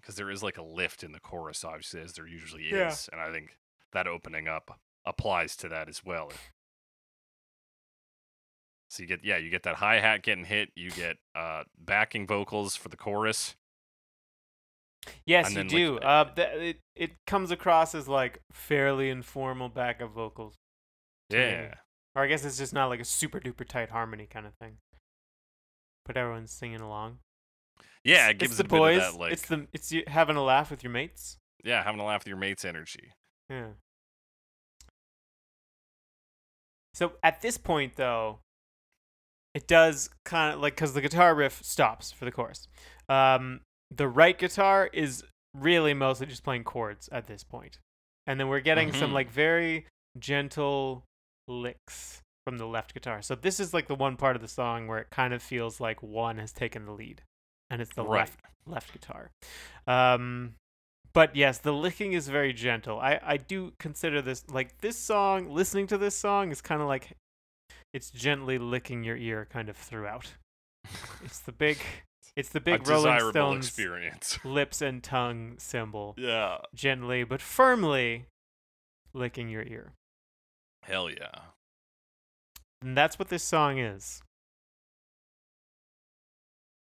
because 0.00 0.14
there 0.16 0.30
is 0.30 0.42
like 0.42 0.58
a 0.58 0.62
lift 0.62 1.02
in 1.04 1.12
the 1.12 1.20
chorus, 1.20 1.64
obviously, 1.64 2.00
as 2.00 2.12
there 2.14 2.26
usually 2.26 2.64
is, 2.64 2.72
Yeah. 2.72 2.94
and 3.12 3.20
I 3.20 3.32
think 3.32 3.56
that 3.92 4.06
opening 4.06 4.48
up 4.48 4.78
applies 5.04 5.56
to 5.56 5.68
that 5.68 5.88
as 5.88 6.04
well. 6.04 6.30
So 8.90 9.02
you 9.02 9.08
get 9.08 9.24
yeah, 9.24 9.38
you 9.38 9.50
get 9.50 9.62
that 9.62 9.76
hi 9.76 10.00
hat 10.00 10.22
getting 10.22 10.44
hit. 10.44 10.70
You 10.76 10.90
get 10.90 11.16
uh, 11.34 11.64
backing 11.78 12.26
vocals 12.26 12.76
for 12.76 12.88
the 12.88 12.96
chorus. 12.96 13.54
Yes, 15.26 15.46
And 15.46 15.54
you 15.56 15.62
then, 15.62 15.66
do. 15.68 15.94
like, 15.94 16.04
uh, 16.04 16.24
th- 16.34 16.48
it 16.76 16.80
it 16.94 17.10
comes 17.26 17.50
across 17.50 17.94
as 17.94 18.06
like 18.08 18.40
fairly 18.52 19.10
informal 19.10 19.68
backup 19.68 20.12
vocals, 20.12 20.54
to 21.30 21.36
me. 21.36 21.42
Yeah, 21.42 21.74
or 22.14 22.22
I 22.22 22.26
guess 22.28 22.44
it's 22.44 22.58
just 22.58 22.72
not 22.72 22.86
like 22.86 23.00
a 23.00 23.04
super 23.04 23.40
duper 23.40 23.66
tight 23.66 23.90
harmony 23.90 24.26
kind 24.30 24.46
of 24.46 24.52
thing. 24.60 24.76
But 26.04 26.16
everyone's 26.16 26.52
singing 26.52 26.80
along. 26.80 27.18
yeah. 28.04 28.28
It 28.28 28.38
gives 28.38 28.52
it's 28.52 28.58
the 28.58 28.64
boys. 28.68 29.00
that 29.00 29.14
like 29.18 29.32
it's 29.32 29.46
the 29.46 29.66
it's 29.72 29.90
you 29.92 30.04
having 30.06 30.36
a 30.36 30.42
laugh 30.42 30.70
with 30.70 30.82
your 30.84 30.92
mates. 30.92 31.38
yeah, 31.64 31.82
having 31.82 32.00
a 32.00 32.04
laugh 32.04 32.20
with 32.22 32.28
your 32.28 32.36
mates 32.36 32.64
energy. 32.64 33.12
Yeah. 33.50 33.68
So 36.94 37.12
at 37.22 37.40
this 37.40 37.58
point, 37.58 37.96
though, 37.96 38.40
it 39.54 39.66
does 39.66 40.10
kind 40.24 40.54
of 40.54 40.60
like 40.60 40.74
because 40.74 40.92
the 40.94 41.00
guitar 41.00 41.34
riff 41.34 41.60
stops 41.64 42.12
for 42.12 42.24
the 42.24 42.30
chorus. 42.32 42.68
Um, 43.08 43.60
the 43.96 44.08
right 44.08 44.38
guitar 44.38 44.88
is 44.92 45.24
really 45.54 45.94
mostly 45.94 46.26
just 46.26 46.42
playing 46.44 46.64
chords 46.64 47.08
at 47.12 47.26
this 47.26 47.44
point, 47.44 47.78
and 48.26 48.38
then 48.40 48.48
we're 48.48 48.60
getting 48.60 48.92
some 48.92 49.10
Mhm. 49.10 49.14
like 49.14 49.30
very 49.30 49.86
gentle 50.18 51.04
licks 51.48 52.20
from 52.46 52.58
the 52.58 52.66
left 52.66 52.94
guitar. 52.94 53.22
So 53.22 53.34
this 53.34 53.60
is 53.60 53.72
like 53.74 53.86
the 53.86 53.94
one 53.94 54.16
part 54.16 54.36
of 54.36 54.42
the 54.42 54.48
song 54.48 54.86
where 54.86 54.98
it 54.98 55.10
kind 55.10 55.32
of 55.34 55.42
feels 55.42 55.80
like 55.80 56.02
one 56.02 56.38
has 56.38 56.52
taken 56.52 56.84
the 56.86 56.92
lead, 56.92 57.22
and 57.70 57.80
it's 57.82 57.94
the 57.94 58.04
Right. 58.04 58.20
left 58.20 58.40
left 58.66 58.92
guitar. 58.92 59.30
Um, 59.86 60.54
but 61.12 61.34
yes, 61.36 61.58
the 61.58 61.72
licking 61.72 62.12
is 62.12 62.28
very 62.28 62.52
gentle. 62.52 62.98
I 63.00 63.20
I 63.22 63.36
do 63.36 63.72
consider 63.78 64.22
this 64.22 64.48
like 64.48 64.78
this 64.78 64.98
song. 64.98 65.50
Listening 65.50 65.86
to 65.88 65.98
this 65.98 66.16
song 66.16 66.50
is 66.50 66.60
kind 66.62 66.80
of 66.80 66.88
like 66.88 67.12
it's 67.92 68.10
gently 68.10 68.56
licking 68.58 69.04
your 69.04 69.16
ear 69.16 69.44
kind 69.46 69.68
of 69.68 69.76
throughout. 69.76 70.34
It's 71.24 71.38
the 71.40 71.52
big, 71.52 71.78
it's 72.36 72.48
the 72.48 72.58
a 72.58 72.62
big 72.62 72.86
Rolling 72.88 73.30
Stones 73.30 73.66
experience. 73.66 74.38
lips 74.44 74.80
and 74.80 75.02
tongue 75.02 75.56
symbol, 75.58 76.14
yeah. 76.16 76.58
gently 76.74 77.24
but 77.24 77.40
firmly 77.40 78.26
licking 79.12 79.48
your 79.48 79.62
ear. 79.62 79.92
Hell 80.82 81.10
yeah. 81.10 81.40
And 82.80 82.96
that's 82.96 83.18
what 83.18 83.28
this 83.28 83.42
song 83.42 83.78
is. 83.78 84.22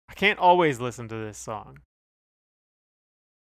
I 0.09 0.13
can't 0.13 0.39
always 0.39 0.79
listen 0.79 1.07
to 1.09 1.15
this 1.15 1.37
song. 1.37 1.79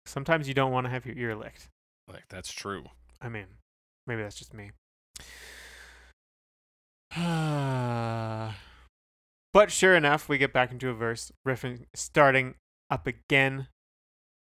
Sometimes 0.04 0.46
you 0.48 0.54
don't 0.54 0.72
want 0.72 0.84
to 0.86 0.90
have 0.90 1.06
your 1.06 1.16
ear 1.16 1.34
licked. 1.34 1.68
Like 2.08 2.28
that's 2.28 2.52
true. 2.52 2.84
I 3.20 3.28
mean, 3.28 3.46
maybe 4.06 4.22
that's 4.22 4.36
just 4.36 4.52
me. 4.54 4.70
but 9.56 9.70
sure 9.72 9.94
enough, 9.96 10.28
we 10.28 10.36
get 10.36 10.52
back 10.52 10.70
into 10.70 10.90
a 10.90 10.92
verse, 10.92 11.32
riffing, 11.48 11.86
starting 11.94 12.56
up 12.90 13.06
again. 13.06 13.68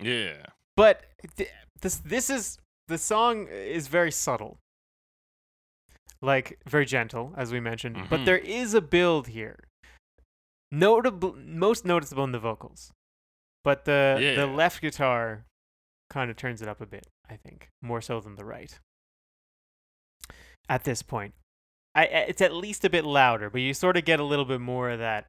Yeah. 0.00 0.44
But 0.76 1.04
th- 1.36 1.48
this 1.80 1.96
this 1.96 2.28
is 2.28 2.58
the 2.88 2.98
song 2.98 3.48
is 3.48 3.88
very 3.88 4.12
subtle, 4.12 4.58
like 6.20 6.58
very 6.66 6.84
gentle, 6.84 7.32
as 7.38 7.52
we 7.52 7.58
mentioned. 7.58 7.96
But 8.10 8.20
Mhm. 8.20 8.24
there 8.26 8.38
is 8.38 8.74
a 8.74 8.82
build 8.82 9.28
here. 9.28 9.56
Notable, 10.70 11.34
most 11.36 11.86
noticeable 11.86 12.24
in 12.24 12.32
the 12.32 12.38
vocals, 12.38 12.92
but 13.64 13.86
the 13.86 14.18
Yeah. 14.20 14.34
the 14.36 14.46
left 14.46 14.82
guitar 14.82 15.46
kind 16.10 16.30
of 16.30 16.36
turns 16.36 16.60
it 16.60 16.68
up 16.68 16.82
a 16.82 16.86
bit. 16.86 17.06
I 17.30 17.36
think 17.36 17.70
more 17.80 18.02
so 18.02 18.20
than 18.20 18.34
the 18.36 18.44
right. 18.44 18.78
At 20.68 20.84
this 20.84 21.02
point, 21.02 21.34
I 22.02 22.04
it's 22.04 22.40
at 22.40 22.54
least 22.54 22.84
a 22.84 22.90
bit 22.90 23.04
louder, 23.04 23.50
but 23.50 23.60
you 23.60 23.74
sort 23.74 23.96
of 23.96 24.04
get 24.04 24.20
a 24.20 24.24
little 24.24 24.44
bit 24.44 24.60
more 24.60 24.90
of 24.90 24.98
that 24.98 25.26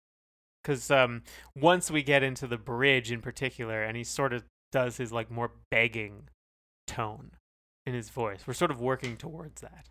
because 0.63 0.91
um 0.91 1.24
once 1.55 1.89
we 1.89 2.03
get 2.03 2.24
into 2.24 2.47
the 2.47 2.57
bridge 2.57 3.11
in 3.11 3.22
particular, 3.22 3.84
and 3.84 3.97
he 3.97 4.03
sort 4.03 4.34
of 4.34 4.43
does 4.72 4.97
his 4.97 5.11
like 5.11 5.32
more 5.32 5.51
begging 5.72 6.30
tone, 6.88 7.32
in 7.86 7.93
his 7.93 8.09
voice. 8.09 8.43
We're 8.47 8.53
sort 8.53 8.72
of 8.72 8.80
working 8.80 9.17
towards 9.17 9.61
that. 9.61 9.88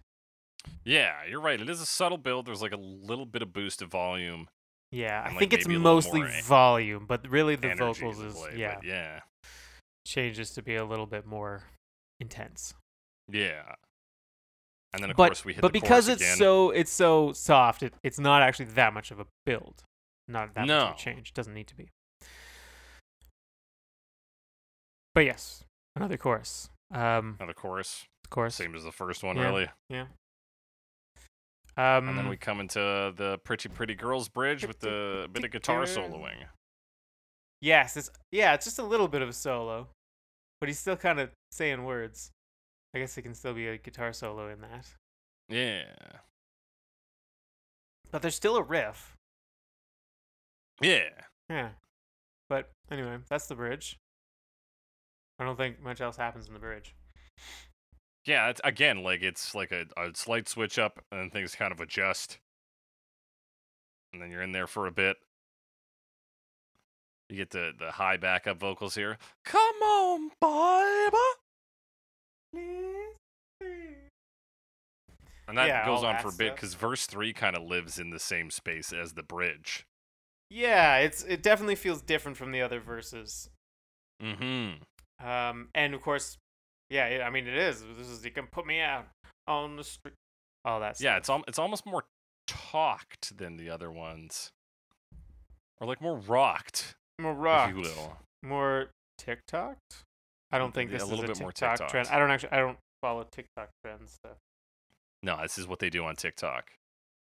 Yeah, 0.85 1.15
you're 1.29 1.41
right. 1.41 1.61
It 1.61 1.69
is 1.69 1.81
a 1.81 1.87
subtle 1.87 2.19
build. 2.19 2.47
There's 2.47 2.63
like 2.63 2.73
a 2.73 2.79
little 2.79 3.27
bit 3.27 3.43
of 3.43 3.53
boost 3.53 3.83
of 3.83 3.91
volume. 3.91 4.49
Yeah, 4.91 5.23
I 5.23 5.31
like, 5.31 5.39
think 5.39 5.53
it's 5.53 5.67
maybe 5.67 5.77
a 5.77 5.79
little 5.79 5.95
mostly 5.95 6.23
volume, 6.45 7.05
but 7.07 7.29
really 7.29 7.57
the 7.57 7.75
vocals 7.75 8.21
is 8.21 8.35
play, 8.35 8.55
yeah 8.57 8.79
yeah, 8.83 9.21
changes 10.07 10.53
to 10.53 10.63
be 10.63 10.77
a 10.77 10.85
little 10.85 11.07
bit 11.07 11.27
more 11.27 11.65
intense. 12.21 12.75
yeah. 13.31 13.75
And 14.95 15.03
then 15.03 15.11
of 15.11 15.17
but 15.17 15.29
course 15.29 15.45
we 15.45 15.53
hit 15.53 15.61
but 15.61 15.73
the 15.73 15.81
because 15.81 16.09
it's 16.09 16.23
again. 16.23 16.37
so 16.39 16.71
it's 16.71 16.91
so 16.91 17.33
soft, 17.33 17.83
it, 17.83 17.93
it's 18.03 18.19
not 18.19 18.43
actually 18.43 18.67
that 18.67 18.95
much 18.95 19.11
of 19.11 19.21
a 19.21 19.27
build. 19.45 19.83
Not 20.27 20.55
that 20.55 20.61
much 20.63 20.69
No. 20.69 20.87
of 20.89 20.95
a 20.95 20.99
change. 20.99 21.33
Doesn't 21.35 21.53
need 21.55 21.67
to 21.69 21.75
be. 21.77 21.89
But 25.15 25.25
yes, 25.25 25.65
another 25.97 26.17
chorus. 26.17 26.71
Um, 26.93 27.37
another 27.39 27.53
chorus, 27.55 28.07
chorus. 28.31 28.55
same 28.55 28.75
as 28.75 28.85
the 28.85 28.93
first 28.93 29.23
one, 29.23 29.37
Yeah. 29.37 29.43
really. 29.45 29.69
Yeah. 29.89 30.07
Um, 31.77 32.09
And 32.09 32.19
then 32.19 32.29
we 32.29 32.37
come 32.37 32.61
into 32.61 33.13
the 33.17 33.39
pretty 33.45 33.69
pretty 33.69 33.95
girls 33.95 34.29
bridge 34.29 34.67
with 34.67 34.81
the 34.81 35.29
bit 35.33 35.45
of 35.45 35.51
guitar 35.51 35.83
soloing. 35.85 36.47
Yes, 37.61 37.97
it's 37.97 38.11
yeah, 38.33 38.55
it's 38.55 38.65
just 38.65 38.79
a 38.79 38.83
little 38.85 39.09
bit 39.09 39.23
of 39.23 39.29
a 39.29 39.33
solo, 39.33 39.89
but 40.61 40.69
he's 40.69 40.79
still 40.79 40.97
kind 40.97 41.21
of 41.21 41.31
saying 41.53 41.85
words. 41.85 42.31
I 42.95 42.99
guess 42.99 43.17
it 43.19 43.23
can 43.23 43.35
still 43.35 43.55
be 43.55 43.69
a 43.69 43.77
guitar 43.79 44.13
solo 44.13 44.49
in 44.49 44.61
that, 44.63 44.87
Yeah, 45.49 45.85
but 48.11 48.23
there's 48.23 48.35
still 48.35 48.57
a 48.57 48.63
riff. 48.63 49.15
yeah. 50.81 51.09
Yeah, 51.51 51.71
but 52.49 52.71
anyway, 52.91 53.19
that's 53.29 53.47
the 53.47 53.55
bridge. 53.55 53.99
I 55.39 55.45
don't 55.45 55.57
think 55.57 55.81
much 55.81 56.01
else 56.01 56.17
happens 56.17 56.47
in 56.49 56.53
the 56.55 56.59
bridge. 56.61 56.95
Yeah, 58.27 58.49
it's, 58.51 58.61
again, 58.65 59.03
like 59.03 59.23
it's 59.23 59.55
like 59.55 59.71
a, 59.73 59.87
a 59.97 60.11
slight 60.15 60.49
switch 60.49 60.79
up, 60.79 61.03
and 61.11 61.21
then 61.21 61.31
things 61.31 61.55
kind 61.55 61.73
of 61.73 61.81
adjust, 61.81 62.39
and 64.13 64.21
then 64.21 64.31
you're 64.31 64.43
in 64.43 64.53
there 64.53 64.67
for 64.67 64.87
a 64.87 64.91
bit. 64.93 65.17
You 67.31 67.37
get 67.37 67.51
the 67.51 67.73
the 67.79 67.93
high 67.93 68.17
backup 68.17 68.59
vocals 68.59 68.95
here. 68.95 69.17
Come 69.45 69.77
on, 69.83 70.31
baby, 70.41 71.17
and 72.53 73.17
that 75.57 75.67
Yeah, 75.69 75.87
goes 75.87 76.01
all 76.01 76.07
on 76.07 76.15
that 76.15 76.23
for 76.23 76.29
a 76.29 76.33
bit 76.33 76.47
stuff. 76.49 76.57
because 76.57 76.75
verse 76.75 77.07
three 77.07 77.33
kind 77.33 77.57
of 77.57 77.63
lives 77.63 77.99
in 77.99 78.11
the 78.11 78.19
same 78.19 78.51
space 78.51 78.93
as 78.93 79.15
the 79.15 79.23
bridge. 79.23 79.85
Yeah, 80.51 80.99
it's 80.99 81.23
it 81.25 81.43
definitely 81.43 81.75
feels 81.77 82.03
different 82.03 82.37
from 82.37 82.53
the 82.53 82.63
other 82.63 82.81
verses. 82.81 83.51
Mm-hmm. 84.23 85.27
Um, 85.27 85.69
and 85.75 85.95
of 85.95 86.03
course, 86.03 86.37
yeah, 86.91 87.07
it, 87.07 87.23
I 87.23 87.31
mean 87.31 87.47
it 87.47 87.57
is. 87.57 87.83
This 87.97 88.09
is 88.09 88.25
you 88.25 88.31
can 88.31 88.47
put 88.47 88.67
me 88.67 88.81
out 88.81 89.07
on 89.47 89.77
the 89.77 89.85
street. 89.85 90.15
All 90.65 90.81
that. 90.81 91.01
Yeah, 91.01 91.17
it's 91.17 91.31
al- 91.31 91.45
it's 91.49 91.59
almost 91.59 91.87
more 91.87 92.05
talked 92.47 93.37
than 93.37 93.57
the 93.57 93.71
other 93.71 93.91
ones, 93.91 94.51
or 95.81 95.87
like 95.87 96.01
more 96.01 96.17
rocked, 96.17 96.95
more 97.19 97.35
rock, 97.35 97.71
if 97.71 97.77
you 97.77 97.83
will. 97.83 98.17
more 98.43 98.91
TikTok. 99.19 99.77
I 100.51 100.59
don't 100.59 100.73
think 100.73 100.91
this 100.91 101.03
a 101.03 101.05
is 101.05 101.11
little 101.11 101.25
a 101.25 101.29
bit 101.29 101.41
more 101.41 101.53
TikTok 101.53 101.89
trend. 101.89 102.09
I 102.09 102.19
don't 102.19 102.31
actually. 102.31 102.53
I 102.53 102.59
don't 102.59 102.79
follow 103.03 103.25
TikTok 103.31 103.71
trends. 103.83 104.19
So. 104.25 104.33
No, 105.23 105.39
this 105.43 105.59
is 105.59 105.67
what 105.67 105.79
they 105.79 105.91
do 105.91 106.05
on 106.05 106.17
TikTok. 106.17 106.71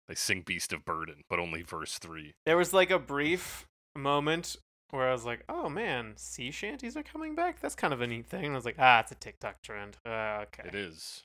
They 0.09 0.15
sing 0.15 0.43
Beast 0.45 0.73
of 0.73 0.85
Burden, 0.85 1.23
but 1.31 1.39
only 1.39 1.63
verse 1.63 1.99
three. 1.99 2.35
There 2.45 2.57
was 2.57 2.73
like 2.73 2.91
a 2.91 2.99
brief 2.99 3.67
moment 3.95 4.57
where 4.91 5.09
I 5.09 5.13
was 5.13 5.25
like, 5.25 5.45
"Oh 5.49 5.69
man, 5.69 6.15
sea 6.17 6.51
shanties 6.51 6.97
are 6.97 7.03
coming 7.03 7.35
back. 7.35 7.61
That's 7.61 7.75
kind 7.77 7.93
of 7.95 8.01
a 8.01 8.07
neat 8.07 8.27
thing." 8.27 8.47
And 8.47 8.55
I 8.55 8.57
was 8.57 8.65
like, 8.65 8.77
"Ah, 8.79 9.01
it's 9.01 9.13
a 9.13 9.15
TikTok 9.15 9.63
trend." 9.63 9.99
Uh, 10.05 10.45
okay. 10.45 10.65
It 10.67 10.75
is. 10.75 11.23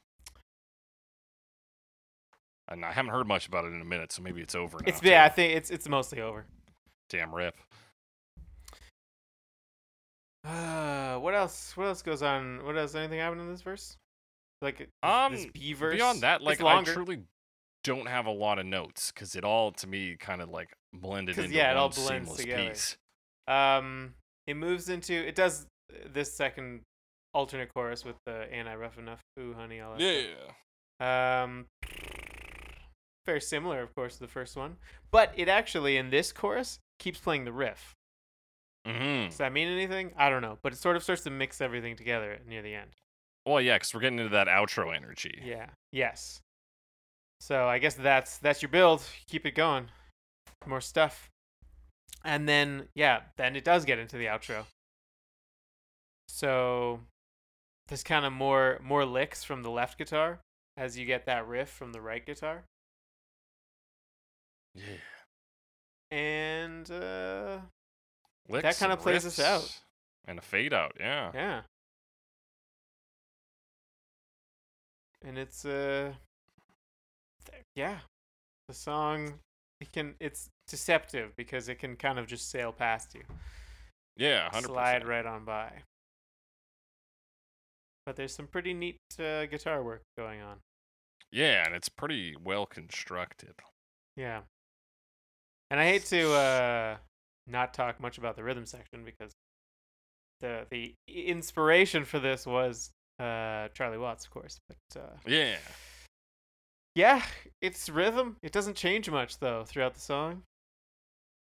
And 2.69 2.83
I 2.85 2.91
haven't 2.91 3.11
heard 3.11 3.27
much 3.27 3.47
about 3.47 3.65
it 3.65 3.73
in 3.73 3.81
a 3.81 3.85
minute, 3.85 4.11
so 4.11 4.21
maybe 4.21 4.41
it's 4.41 4.53
over 4.53 4.77
now. 4.77 4.87
It's 4.87 5.01
yeah. 5.01 5.23
I 5.23 5.29
think 5.29 5.55
it's 5.55 5.71
it's 5.71 5.89
mostly 5.89 6.21
over. 6.21 6.45
Damn 7.09 7.33
rip. 7.33 7.55
Uh, 10.47 11.17
what 11.19 11.33
else? 11.35 11.75
What 11.75 11.87
else 11.87 12.01
goes 12.01 12.21
on? 12.23 12.63
What 12.65 12.77
else? 12.77 12.95
Anything 12.95 13.19
happen 13.19 13.39
in 13.39 13.49
this 13.49 13.61
verse? 13.61 13.97
Like 14.61 14.77
this 14.77 14.87
Um, 15.03 15.35
B 15.53 15.73
verse. 15.73 15.95
Beyond 15.95 16.21
that, 16.21 16.41
like 16.41 16.61
I 16.63 16.83
truly 16.83 17.23
don't 17.83 18.07
have 18.07 18.25
a 18.25 18.31
lot 18.31 18.59
of 18.59 18.65
notes 18.65 19.11
because 19.11 19.35
it 19.35 19.43
all 19.43 19.71
to 19.73 19.87
me 19.87 20.15
kind 20.19 20.41
of 20.41 20.49
like 20.49 20.69
blended 20.93 21.37
into 21.37 21.53
yeah, 21.53 21.71
it 21.71 21.77
all 21.77 21.89
blends 21.89 22.07
seamless 22.29 22.37
together. 22.37 22.69
piece. 22.69 22.97
Um, 23.47 24.13
it 24.45 24.55
moves 24.55 24.89
into 24.89 25.13
it 25.13 25.35
does 25.35 25.67
uh, 25.93 26.07
this 26.11 26.33
second 26.33 26.81
alternate 27.33 27.73
chorus 27.73 28.03
with 28.05 28.15
the 28.25 28.47
"Ain't 28.53 28.67
I 28.67 28.75
rough 28.75 28.97
enough?" 28.97 29.19
Ooh, 29.39 29.53
honey, 29.53 29.79
all 29.81 29.95
that. 29.95 30.01
stuff. 30.01 30.55
Yeah. 31.01 31.43
Um, 31.43 31.65
very 33.25 33.41
similar, 33.41 33.81
of 33.81 33.93
course, 33.93 34.15
to 34.15 34.21
the 34.21 34.27
first 34.27 34.55
one, 34.55 34.77
but 35.11 35.33
it 35.35 35.49
actually 35.49 35.97
in 35.97 36.09
this 36.09 36.31
chorus 36.31 36.79
keeps 36.99 37.19
playing 37.19 37.43
the 37.45 37.51
riff. 37.51 37.93
Mm-hmm. 38.87 39.29
Does 39.29 39.37
that 39.37 39.51
mean 39.51 39.67
anything? 39.67 40.13
I 40.17 40.29
don't 40.29 40.41
know, 40.41 40.57
but 40.61 40.71
it 40.71 40.77
sort 40.77 40.95
of 40.95 41.03
starts 41.03 41.23
to 41.23 41.29
mix 41.29 41.59
everything 41.59 41.95
together 41.95 42.39
near 42.47 42.61
the 42.61 42.73
end. 42.73 42.91
Well, 43.45 43.61
yeah, 43.61 43.75
because 43.75 43.93
we're 43.93 44.01
getting 44.01 44.19
into 44.19 44.31
that 44.31 44.47
outro 44.47 44.95
energy. 44.95 45.41
Yeah. 45.43 45.67
Yes. 45.91 46.41
So 47.39 47.67
I 47.67 47.79
guess 47.79 47.95
that's 47.95 48.37
that's 48.37 48.61
your 48.61 48.69
build. 48.69 49.03
Keep 49.27 49.45
it 49.45 49.55
going. 49.55 49.89
More 50.65 50.81
stuff. 50.81 51.29
And 52.25 52.47
then 52.47 52.87
yeah, 52.95 53.21
then 53.37 53.55
it 53.55 53.63
does 53.63 53.85
get 53.85 53.99
into 53.99 54.17
the 54.17 54.25
outro. 54.25 54.65
So 56.27 57.01
there's 57.87 58.03
kind 58.03 58.25
of 58.25 58.33
more 58.33 58.79
more 58.83 59.05
licks 59.05 59.43
from 59.43 59.63
the 59.63 59.69
left 59.69 59.97
guitar 59.97 60.39
as 60.75 60.97
you 60.97 61.05
get 61.05 61.25
that 61.25 61.47
riff 61.47 61.69
from 61.69 61.93
the 61.93 62.01
right 62.01 62.25
guitar. 62.25 62.63
Yeah. 64.75 64.83
And 66.11 66.89
uh 66.89 67.59
Licks 68.49 68.79
kinda 68.79 68.97
plays 68.97 69.25
us 69.25 69.39
out. 69.39 69.79
And 70.25 70.39
a 70.39 70.41
fade 70.41 70.73
out, 70.73 70.93
yeah. 70.99 71.31
yeah. 71.33 71.61
And 75.23 75.37
it's 75.37 75.65
uh 75.65 76.13
yeah. 77.75 77.99
The 78.67 78.73
song 78.73 79.33
it 79.79 79.91
can 79.91 80.15
it's 80.19 80.49
deceptive 80.67 81.35
because 81.35 81.69
it 81.69 81.79
can 81.79 81.95
kind 81.95 82.19
of 82.19 82.27
just 82.27 82.49
sail 82.49 82.71
past 82.71 83.13
you. 83.15 83.23
Yeah, 84.17 84.49
100%. 84.49 84.65
slide 84.65 85.07
right 85.07 85.25
on 85.25 85.45
by. 85.45 85.71
But 88.05 88.15
there's 88.15 88.33
some 88.33 88.47
pretty 88.47 88.73
neat 88.73 88.97
uh, 89.19 89.45
guitar 89.45 89.83
work 89.83 90.01
going 90.17 90.41
on. 90.41 90.57
Yeah, 91.31 91.65
and 91.65 91.75
it's 91.75 91.89
pretty 91.89 92.35
well 92.41 92.65
constructed. 92.65 93.53
Yeah. 94.15 94.41
And 95.69 95.79
I 95.79 95.85
hate 95.85 96.05
to 96.05 96.31
uh, 96.33 96.97
not 97.47 97.73
talk 97.73 97.99
much 97.99 98.17
about 98.17 98.35
the 98.35 98.43
rhythm 98.43 98.65
section 98.65 99.03
because 99.05 99.31
the 100.41 100.65
the 100.69 100.93
inspiration 101.07 102.05
for 102.05 102.19
this 102.19 102.45
was 102.45 102.91
uh, 103.19 103.69
Charlie 103.73 103.97
Watts, 103.97 104.25
of 104.25 104.31
course. 104.31 104.59
But 104.67 105.01
uh, 105.01 105.15
Yeah. 105.25 105.55
yeah, 106.95 107.23
it's 107.61 107.89
rhythm. 107.89 108.37
It 108.43 108.51
doesn't 108.51 108.75
change 108.75 109.09
much 109.09 109.39
though 109.39 109.63
throughout 109.65 109.93
the 109.93 109.99
song. 110.01 110.43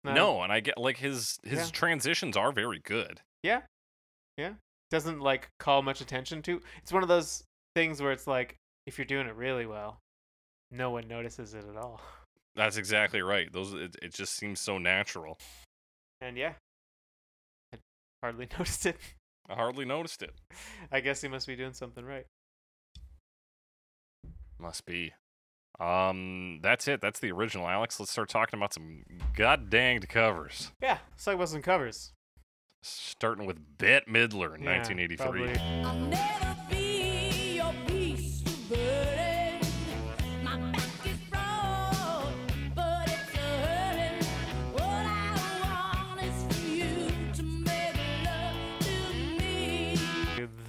Not- 0.04 0.14
No, 0.14 0.42
and 0.42 0.52
I 0.52 0.60
get 0.60 0.78
like 0.78 0.96
his 0.98 1.38
his 1.44 1.58
Yeah. 1.58 1.66
transitions 1.72 2.36
are 2.36 2.52
very 2.52 2.80
good. 2.80 3.20
Yeah. 3.42 3.62
Yeah. 4.36 4.54
Doesn't 4.90 5.20
like 5.20 5.48
call 5.58 5.82
much 5.82 6.00
attention 6.00 6.42
to. 6.42 6.60
It's 6.82 6.92
one 6.92 7.02
of 7.02 7.08
those 7.08 7.44
things 7.76 8.00
where 8.02 8.10
it's 8.12 8.26
like 8.26 8.56
if 8.86 8.98
you're 8.98 9.04
doing 9.04 9.26
it 9.28 9.34
really 9.36 9.66
well, 9.66 9.98
no 10.70 10.90
one 10.90 11.06
notices 11.06 11.54
it 11.54 11.64
at 11.68 11.76
all. 11.76 12.00
That's 12.56 12.76
exactly 12.76 13.22
right. 13.22 13.52
Those 13.52 13.72
it, 13.74 13.94
it 14.02 14.14
just 14.14 14.34
seems 14.34 14.58
so 14.60 14.78
natural. 14.78 15.38
And 16.20 16.36
yeah. 16.36 16.52
I 17.72 17.78
hardly 18.22 18.46
noticed 18.58 18.86
it. 18.86 18.96
I 19.48 19.54
hardly 19.54 19.84
noticed 19.84 20.22
it. 20.22 20.34
I 20.92 21.00
guess 21.00 21.20
he 21.22 21.28
must 21.28 21.46
be 21.46 21.56
doing 21.56 21.72
something 21.72 22.04
right. 22.04 22.26
Must 24.58 24.84
be. 24.84 25.12
Um, 25.80 26.60
that's 26.62 26.86
it. 26.86 27.00
That's 27.00 27.20
the 27.20 27.32
original, 27.32 27.66
Alex. 27.66 27.98
Let's 27.98 28.12
start 28.12 28.28
talking 28.28 28.58
about 28.58 28.74
some 28.74 29.02
god 29.34 29.70
danged 29.70 30.08
covers. 30.08 30.72
Yeah, 30.82 30.98
let's 31.12 31.24
talk 31.24 31.34
about 31.34 31.48
some 31.48 31.62
covers. 31.62 32.12
Starting 32.82 33.46
with 33.46 33.58
Bette 33.78 34.04
Midler 34.10 34.54
in 34.54 34.62
Yeah, 34.62 34.78
1983. 34.78 35.16
probably. 35.16 36.49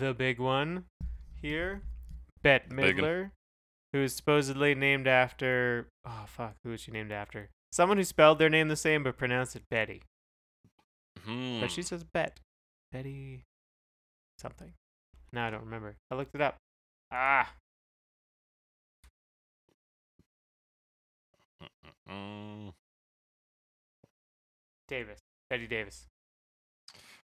The 0.02 0.16
big 0.16 0.40
one 0.40 0.86
here. 1.44 1.84
Bette. 2.42 2.70
Midler, 2.74 3.30
who 3.94 4.00
is 4.00 4.16
supposedly 4.16 4.74
named 4.74 5.06
after. 5.06 5.90
Oh, 6.04 6.24
fuck. 6.26 6.56
Who 6.64 6.74
is 6.74 6.82
she 6.82 6.90
named 6.90 7.12
after? 7.12 7.52
Someone 7.72 7.98
who 7.98 8.04
spelled 8.04 8.40
their 8.40 8.50
name 8.50 8.68
the 8.68 8.76
same 8.76 9.04
but 9.04 9.16
pronounced 9.16 9.56
it 9.56 9.62
Betty. 9.70 10.02
Hmm. 11.24 11.60
But 11.60 11.70
she 11.70 11.84
says 11.84 12.04
Bet. 12.04 12.40
Betty 12.92 13.44
something. 14.40 14.74
Now 15.32 15.46
I 15.46 15.50
don't 15.52 15.66
remember. 15.66 15.98
I 16.10 16.16
looked 16.16 16.34
it 16.34 16.42
up. 16.42 16.56
Ah, 17.12 17.54
Davis. 24.88 25.20
Bette 25.52 25.68
Davis. 25.68 26.08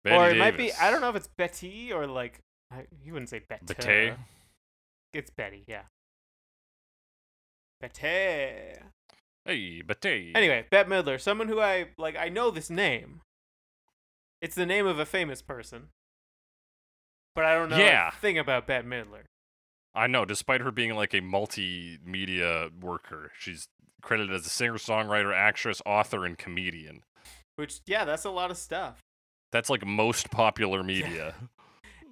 Betty 0.03 0.15
or 0.15 0.32
it 0.32 0.38
might 0.39 0.57
be. 0.57 0.74
I 0.74 0.89
don't 0.89 1.01
know 1.01 1.09
if 1.09 1.15
it's 1.15 1.30
Betty 1.38 1.93
or 1.93 2.07
like. 2.07 2.39
I, 2.74 2.86
you 3.03 3.13
wouldn't 3.13 3.30
say 3.30 3.41
Betty. 3.47 3.65
Betty? 3.65 4.13
It's 5.13 5.30
Betty. 5.30 5.63
Yeah. 5.67 5.84
Betty. 7.80 8.80
Hey, 9.45 9.82
Betty. 9.82 10.32
Anyway, 10.36 10.65
Bette 10.71 10.89
Midler, 10.89 11.19
someone 11.19 11.47
who 11.47 11.59
I 11.59 11.88
like. 11.97 12.15
I 12.17 12.30
know 12.30 12.49
this 12.49 12.69
name. 12.69 13.21
It's 14.41 14.55
the 14.55 14.65
name 14.65 14.86
of 14.86 14.99
a 14.99 15.05
famous 15.05 15.41
person, 15.41 15.89
but 17.36 17.45
I 17.45 17.53
don't 17.55 17.69
know 17.69 17.78
Yeah. 17.78 18.09
a 18.09 18.11
thing 18.11 18.38
about 18.38 18.67
Bette 18.67 18.88
Midler. 18.88 19.24
I 19.95 20.07
know, 20.07 20.26
despite 20.26 20.61
her 20.61 20.71
being 20.71 20.95
like 20.95 21.13
a 21.13 21.21
multimedia 21.21 22.71
worker, 22.82 23.32
she's 23.38 23.67
credited 24.01 24.34
as 24.34 24.45
a 24.45 24.49
singer, 24.49 24.74
songwriter, 24.74 25.34
actress, 25.34 25.82
author, 25.86 26.26
and 26.26 26.38
comedian. 26.38 27.03
Which, 27.55 27.82
yeah, 27.86 28.03
that's 28.03 28.26
a 28.26 28.32
lot 28.32 28.49
of 28.49 28.57
stuff. 28.57 28.99
That's 29.51 29.69
like 29.69 29.86
most 29.86 30.32
popular 30.32 30.84
media. 30.84 31.36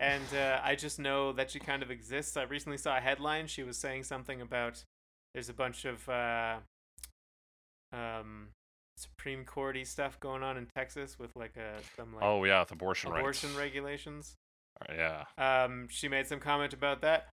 And 0.01 0.23
uh, 0.35 0.59
I 0.63 0.73
just 0.73 0.97
know 0.97 1.31
that 1.33 1.51
she 1.51 1.59
kind 1.59 1.83
of 1.83 1.91
exists. 1.91 2.35
I 2.35 2.41
recently 2.41 2.79
saw 2.79 2.97
a 2.97 2.99
headline. 2.99 3.45
She 3.45 3.61
was 3.61 3.77
saying 3.77 4.03
something 4.03 4.41
about 4.41 4.83
there's 5.35 5.47
a 5.47 5.53
bunch 5.53 5.85
of 5.85 6.09
uh, 6.09 6.57
um, 7.93 8.47
Supreme 8.97 9.45
Courty 9.45 9.85
stuff 9.85 10.19
going 10.19 10.41
on 10.41 10.57
in 10.57 10.65
Texas 10.75 11.19
with 11.19 11.35
like 11.35 11.55
a 11.55 11.79
some 11.95 12.15
like 12.15 12.23
oh 12.23 12.43
yeah, 12.45 12.61
with 12.61 12.71
abortion, 12.71 13.11
abortion 13.11 13.49
rights. 13.49 13.59
regulations. 13.59 14.35
Yeah. 14.89 15.25
Um, 15.37 15.87
she 15.87 16.07
made 16.07 16.25
some 16.25 16.39
comment 16.39 16.73
about 16.73 17.01
that. 17.01 17.27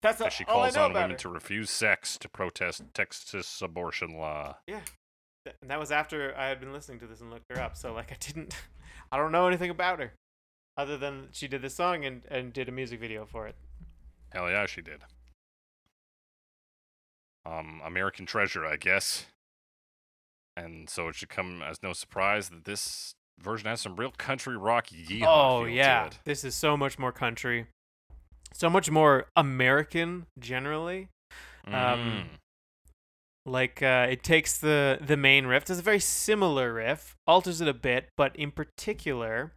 That's 0.00 0.22
a, 0.22 0.30
she 0.30 0.44
calls 0.44 0.74
on 0.74 0.94
women 0.94 1.10
her. 1.10 1.16
to 1.18 1.28
refuse 1.28 1.68
sex 1.68 2.16
to 2.18 2.30
protest 2.30 2.82
Texas 2.94 3.60
abortion 3.60 4.16
law. 4.16 4.56
Yeah. 4.66 4.80
And 5.60 5.70
that 5.70 5.78
was 5.78 5.90
after 5.90 6.34
I 6.34 6.48
had 6.48 6.60
been 6.60 6.72
listening 6.72 6.98
to 7.00 7.06
this 7.06 7.20
and 7.20 7.30
looked 7.30 7.50
her 7.50 7.60
up. 7.60 7.76
So 7.76 7.92
like 7.92 8.10
I 8.10 8.16
didn't 8.18 8.54
I 9.12 9.18
don't 9.18 9.32
know 9.32 9.46
anything 9.46 9.68
about 9.68 9.98
her. 10.00 10.14
Other 10.76 10.96
than 10.96 11.28
she 11.32 11.46
did 11.48 11.62
this 11.62 11.74
song 11.74 12.04
and, 12.04 12.22
and 12.28 12.52
did 12.52 12.68
a 12.68 12.72
music 12.72 13.00
video 13.00 13.24
for 13.24 13.46
it. 13.46 13.54
Hell 14.32 14.50
yeah, 14.50 14.66
she 14.66 14.80
did. 14.82 15.02
Um, 17.46 17.80
American 17.84 18.26
Treasure, 18.26 18.64
I 18.66 18.76
guess. 18.76 19.26
And 20.56 20.88
so 20.88 21.08
it 21.08 21.14
should 21.14 21.28
come 21.28 21.62
as 21.62 21.82
no 21.82 21.92
surprise 21.92 22.48
that 22.48 22.64
this 22.64 23.14
version 23.40 23.68
has 23.68 23.80
some 23.80 23.96
real 23.96 24.12
country 24.16 24.56
rock 24.56 24.86
yeehaw 24.88 25.24
oh 25.26 25.58
feel 25.60 25.64
to 25.66 25.72
yeah. 25.72 26.10
This 26.24 26.44
is 26.44 26.54
so 26.54 26.76
much 26.76 26.98
more 26.98 27.12
country. 27.12 27.66
So 28.52 28.70
much 28.70 28.90
more 28.90 29.26
American 29.36 30.26
generally. 30.38 31.08
Um, 31.66 31.72
Mhm. 31.74 32.24
Like 33.46 33.82
uh, 33.82 34.06
it 34.08 34.22
takes 34.22 34.56
the 34.56 34.98
the 35.02 35.18
main 35.18 35.44
riff. 35.46 35.64
It's 35.68 35.78
a 35.78 35.82
very 35.82 36.00
similar 36.00 36.72
riff, 36.72 37.14
alters 37.26 37.60
it 37.60 37.68
a 37.68 37.74
bit, 37.74 38.08
but 38.16 38.34
in 38.36 38.50
particular, 38.50 39.52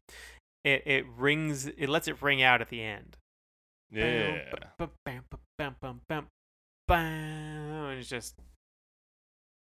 it 0.67 0.83
it 0.85 1.05
rings. 1.17 1.67
It 1.67 1.89
lets 1.89 2.07
it 2.07 2.21
ring 2.21 2.41
out 2.41 2.61
at 2.61 2.69
the 2.69 2.81
end. 2.81 3.17
yeah. 3.91 4.39
Bam, 4.77 4.89
bam, 5.05 5.23
bam, 5.29 5.39
bam, 5.57 5.75
bam, 5.81 6.01
bam, 6.09 6.27
bam, 6.87 7.85
and 7.89 7.99
it's 7.99 8.09
just. 8.09 8.35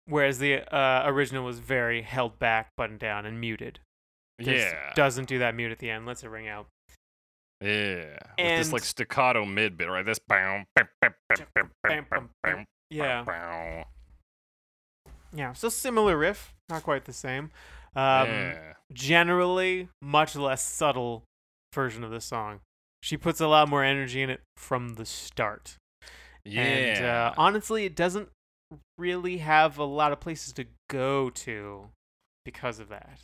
Whereas 0.05 0.39
the 0.39 0.63
uh, 0.73 1.03
original 1.05 1.43
was 1.43 1.59
very 1.59 2.01
held 2.01 2.39
back, 2.39 2.69
buttoned 2.77 2.99
down, 2.99 3.25
and 3.25 3.41
muted. 3.41 3.79
Yeah. 4.39 4.93
doesn't 4.95 5.27
do 5.27 5.39
that 5.39 5.53
mute 5.55 5.71
at 5.71 5.79
the 5.79 5.89
end. 5.89 6.05
Lets 6.05 6.23
it 6.23 6.29
ring 6.29 6.47
out. 6.47 6.67
Yeah. 7.59 8.17
With 8.37 8.57
this 8.57 8.71
like 8.71 8.83
staccato 8.83 9.43
mid 9.45 9.77
bit, 9.77 9.89
right? 9.89 10.05
This 10.05 10.19
bam, 10.27 10.63
bam, 10.75 10.87
bam, 11.01 11.13
bam, 11.27 11.71
bam, 11.83 12.05
bam, 12.09 12.29
bam, 12.43 12.65
Yeah, 12.89 13.23
bow. 13.23 13.83
yeah. 15.33 15.53
So 15.53 15.67
similar 15.69 16.17
riff, 16.17 16.53
not 16.69 16.83
quite 16.83 17.03
the 17.05 17.13
same. 17.13 17.51
Um, 17.95 18.27
yeah. 18.27 18.73
Generally 18.93 19.89
much 20.01 20.35
less 20.35 20.63
subtle 20.63 21.23
version 21.73 22.03
of 22.03 22.11
the 22.11 22.21
song. 22.21 22.59
She 23.03 23.17
puts 23.17 23.39
a 23.39 23.47
lot 23.47 23.69
more 23.69 23.83
energy 23.83 24.21
in 24.21 24.29
it 24.29 24.41
from 24.55 24.95
the 24.95 25.05
start. 25.05 25.77
Yeah. 26.43 26.61
And 26.61 27.05
uh, 27.05 27.33
honestly, 27.37 27.85
it 27.85 27.95
doesn't 27.95 28.29
really 28.97 29.37
have 29.37 29.77
a 29.77 29.83
lot 29.83 30.11
of 30.11 30.19
places 30.19 30.53
to 30.53 30.65
go 30.89 31.29
to 31.29 31.89
because 32.43 32.79
of 32.79 32.89
that. 32.89 33.19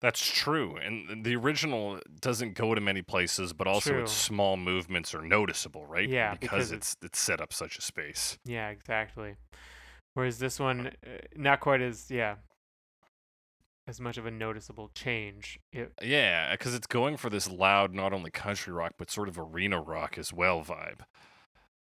That's 0.00 0.26
true. 0.26 0.76
And 0.76 1.24
the 1.24 1.36
original 1.36 2.00
doesn't 2.20 2.54
go 2.54 2.74
to 2.74 2.80
many 2.80 3.02
places, 3.02 3.52
but 3.52 3.68
also 3.68 3.90
True. 3.90 4.02
its 4.02 4.10
small 4.12 4.56
movements 4.56 5.14
are 5.14 5.22
noticeable, 5.22 5.86
right? 5.86 6.08
Yeah, 6.08 6.32
Because, 6.32 6.40
because 6.40 6.72
it's 6.72 6.96
it's 7.02 7.20
set 7.20 7.40
up 7.40 7.52
such 7.52 7.78
a 7.78 7.82
space. 7.82 8.36
Yeah, 8.44 8.70
exactly. 8.70 9.36
Whereas 10.14 10.40
this 10.40 10.58
one, 10.58 10.88
uh, 10.88 11.10
not 11.36 11.60
quite 11.60 11.80
as, 11.80 12.10
yeah, 12.10 12.34
as 13.86 14.00
much 14.00 14.16
of 14.16 14.26
a 14.26 14.30
noticeable 14.30 14.90
change. 14.94 15.58
It, 15.72 15.92
Yeah, 16.02 16.52
because 16.52 16.74
it's 16.74 16.86
going 16.86 17.16
for 17.16 17.30
this 17.30 17.50
loud, 17.50 17.94
not 17.94 18.12
only 18.12 18.30
country 18.30 18.72
rock, 18.72 18.94
but 18.98 19.10
sort 19.10 19.28
of 19.28 19.38
arena 19.38 19.80
rock 19.80 20.16
as 20.18 20.32
well 20.32 20.62
vibe. 20.62 21.00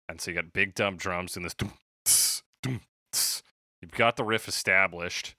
And 0.09 0.21
so 0.21 0.31
you 0.31 0.35
got 0.37 0.53
big 0.53 0.75
dumb 0.75 0.97
drums 0.97 1.37
and 1.37 1.45
this. 1.45 2.43
You've 2.65 3.93
got 3.93 4.17
the 4.17 4.25
riff 4.25 4.49
established. 4.49 5.35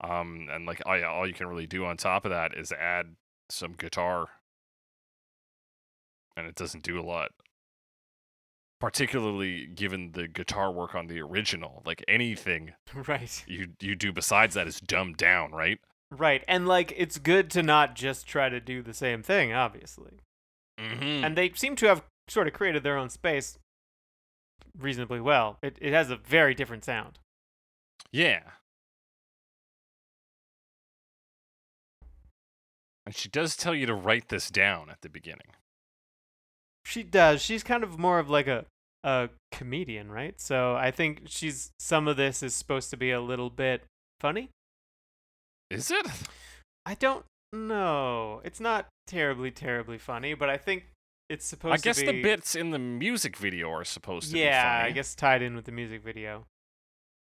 Um, 0.00 0.48
and 0.50 0.66
like, 0.66 0.82
all 0.86 1.26
you 1.26 1.34
can 1.34 1.46
really 1.46 1.66
do 1.66 1.84
on 1.84 1.96
top 1.96 2.24
of 2.24 2.30
that 2.30 2.56
is 2.56 2.72
add 2.72 3.14
some 3.50 3.72
guitar. 3.72 4.28
And 6.36 6.46
it 6.46 6.54
doesn't 6.54 6.82
do 6.82 6.98
a 6.98 7.04
lot. 7.04 7.30
Particularly 8.82 9.66
given 9.66 10.10
the 10.12 10.26
guitar 10.26 10.72
work 10.72 10.94
on 10.96 11.06
the 11.06 11.20
original. 11.20 11.82
Like 11.86 12.04
anything 12.08 12.72
right. 13.06 13.44
you 13.46 13.68
you 13.80 13.94
do 13.94 14.12
besides 14.12 14.54
that 14.54 14.66
is 14.66 14.80
dumbed 14.80 15.16
down, 15.16 15.52
right? 15.52 15.78
Right. 16.10 16.44
And, 16.46 16.68
like, 16.68 16.92
it's 16.94 17.16
good 17.16 17.48
to 17.52 17.62
not 17.62 17.94
just 17.94 18.26
try 18.26 18.50
to 18.50 18.60
do 18.60 18.82
the 18.82 18.92
same 18.92 19.22
thing, 19.22 19.52
obviously. 19.52 20.20
Mm-hmm. 20.78 21.24
and 21.24 21.36
they 21.36 21.52
seem 21.54 21.76
to 21.76 21.86
have 21.86 22.02
sort 22.28 22.48
of 22.48 22.54
created 22.54 22.82
their 22.82 22.96
own 22.96 23.08
space 23.08 23.58
reasonably 24.76 25.20
well. 25.20 25.58
It 25.62 25.76
it 25.80 25.92
has 25.92 26.10
a 26.10 26.16
very 26.16 26.54
different 26.54 26.84
sound. 26.84 27.18
Yeah. 28.10 28.40
And 33.06 33.14
she 33.14 33.28
does 33.28 33.54
tell 33.54 33.74
you 33.74 33.86
to 33.86 33.94
write 33.94 34.28
this 34.28 34.50
down 34.50 34.88
at 34.90 35.02
the 35.02 35.08
beginning. 35.08 35.54
She 36.84 37.02
does. 37.02 37.42
She's 37.42 37.62
kind 37.62 37.84
of 37.84 37.98
more 37.98 38.18
of 38.18 38.28
like 38.28 38.46
a 38.48 38.66
a 39.04 39.28
comedian, 39.50 40.10
right? 40.10 40.40
So 40.40 40.74
I 40.74 40.90
think 40.90 41.22
she's 41.26 41.72
some 41.78 42.08
of 42.08 42.16
this 42.16 42.42
is 42.42 42.54
supposed 42.54 42.90
to 42.90 42.96
be 42.96 43.10
a 43.10 43.20
little 43.20 43.50
bit 43.50 43.82
funny. 44.20 44.50
Is 45.70 45.90
it? 45.90 46.06
I 46.84 46.94
don't 46.94 47.24
know. 47.52 48.40
It's 48.44 48.60
not 48.60 48.86
terribly 49.06 49.50
terribly 49.50 49.98
funny, 49.98 50.34
but 50.34 50.48
I 50.48 50.56
think 50.56 50.84
it's 51.28 51.46
supposed 51.46 51.82
to 51.82 51.86
be 51.86 51.90
I 51.90 51.92
guess 51.92 52.00
be 52.00 52.06
the 52.06 52.22
bits 52.22 52.54
in 52.54 52.70
the 52.70 52.78
music 52.78 53.36
video 53.36 53.70
are 53.70 53.84
supposed 53.84 54.28
to 54.28 54.34
be 54.34 54.40
Yeah. 54.40 54.82
I 54.84 54.90
guess 54.90 55.14
tied 55.14 55.42
in 55.42 55.54
with 55.54 55.64
the 55.64 55.72
music 55.72 56.02
video. 56.02 56.46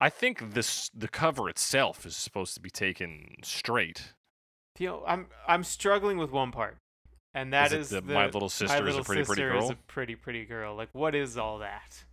I 0.00 0.08
think 0.08 0.54
this 0.54 0.90
the 0.94 1.08
cover 1.08 1.48
itself 1.48 2.06
is 2.06 2.16
supposed 2.16 2.54
to 2.54 2.60
be 2.60 2.70
taken 2.70 3.36
straight. 3.42 4.14
You 4.78 4.86
know, 4.86 5.04
I'm 5.06 5.26
I'm 5.46 5.62
struggling 5.62 6.16
with 6.18 6.30
one 6.30 6.52
part. 6.52 6.78
And 7.34 7.52
that 7.52 7.72
is 7.72 7.86
is, 7.86 7.88
the, 7.90 8.00
the 8.00 8.12
My 8.12 8.26
Little 8.26 8.48
Sister 8.48 8.82
My 8.82 8.88
is 8.88 8.94
a 8.94 8.98
Little 8.98 9.04
pretty 9.04 9.24
pretty 9.24 9.42
girl? 9.42 9.64
is 9.64 9.70
a 9.70 9.76
pretty 9.86 10.14
pretty 10.16 10.44
girl. 10.44 10.74
Like 10.74 10.88
what 10.92 11.14
is 11.14 11.36
all 11.36 11.58
that? 11.58 12.04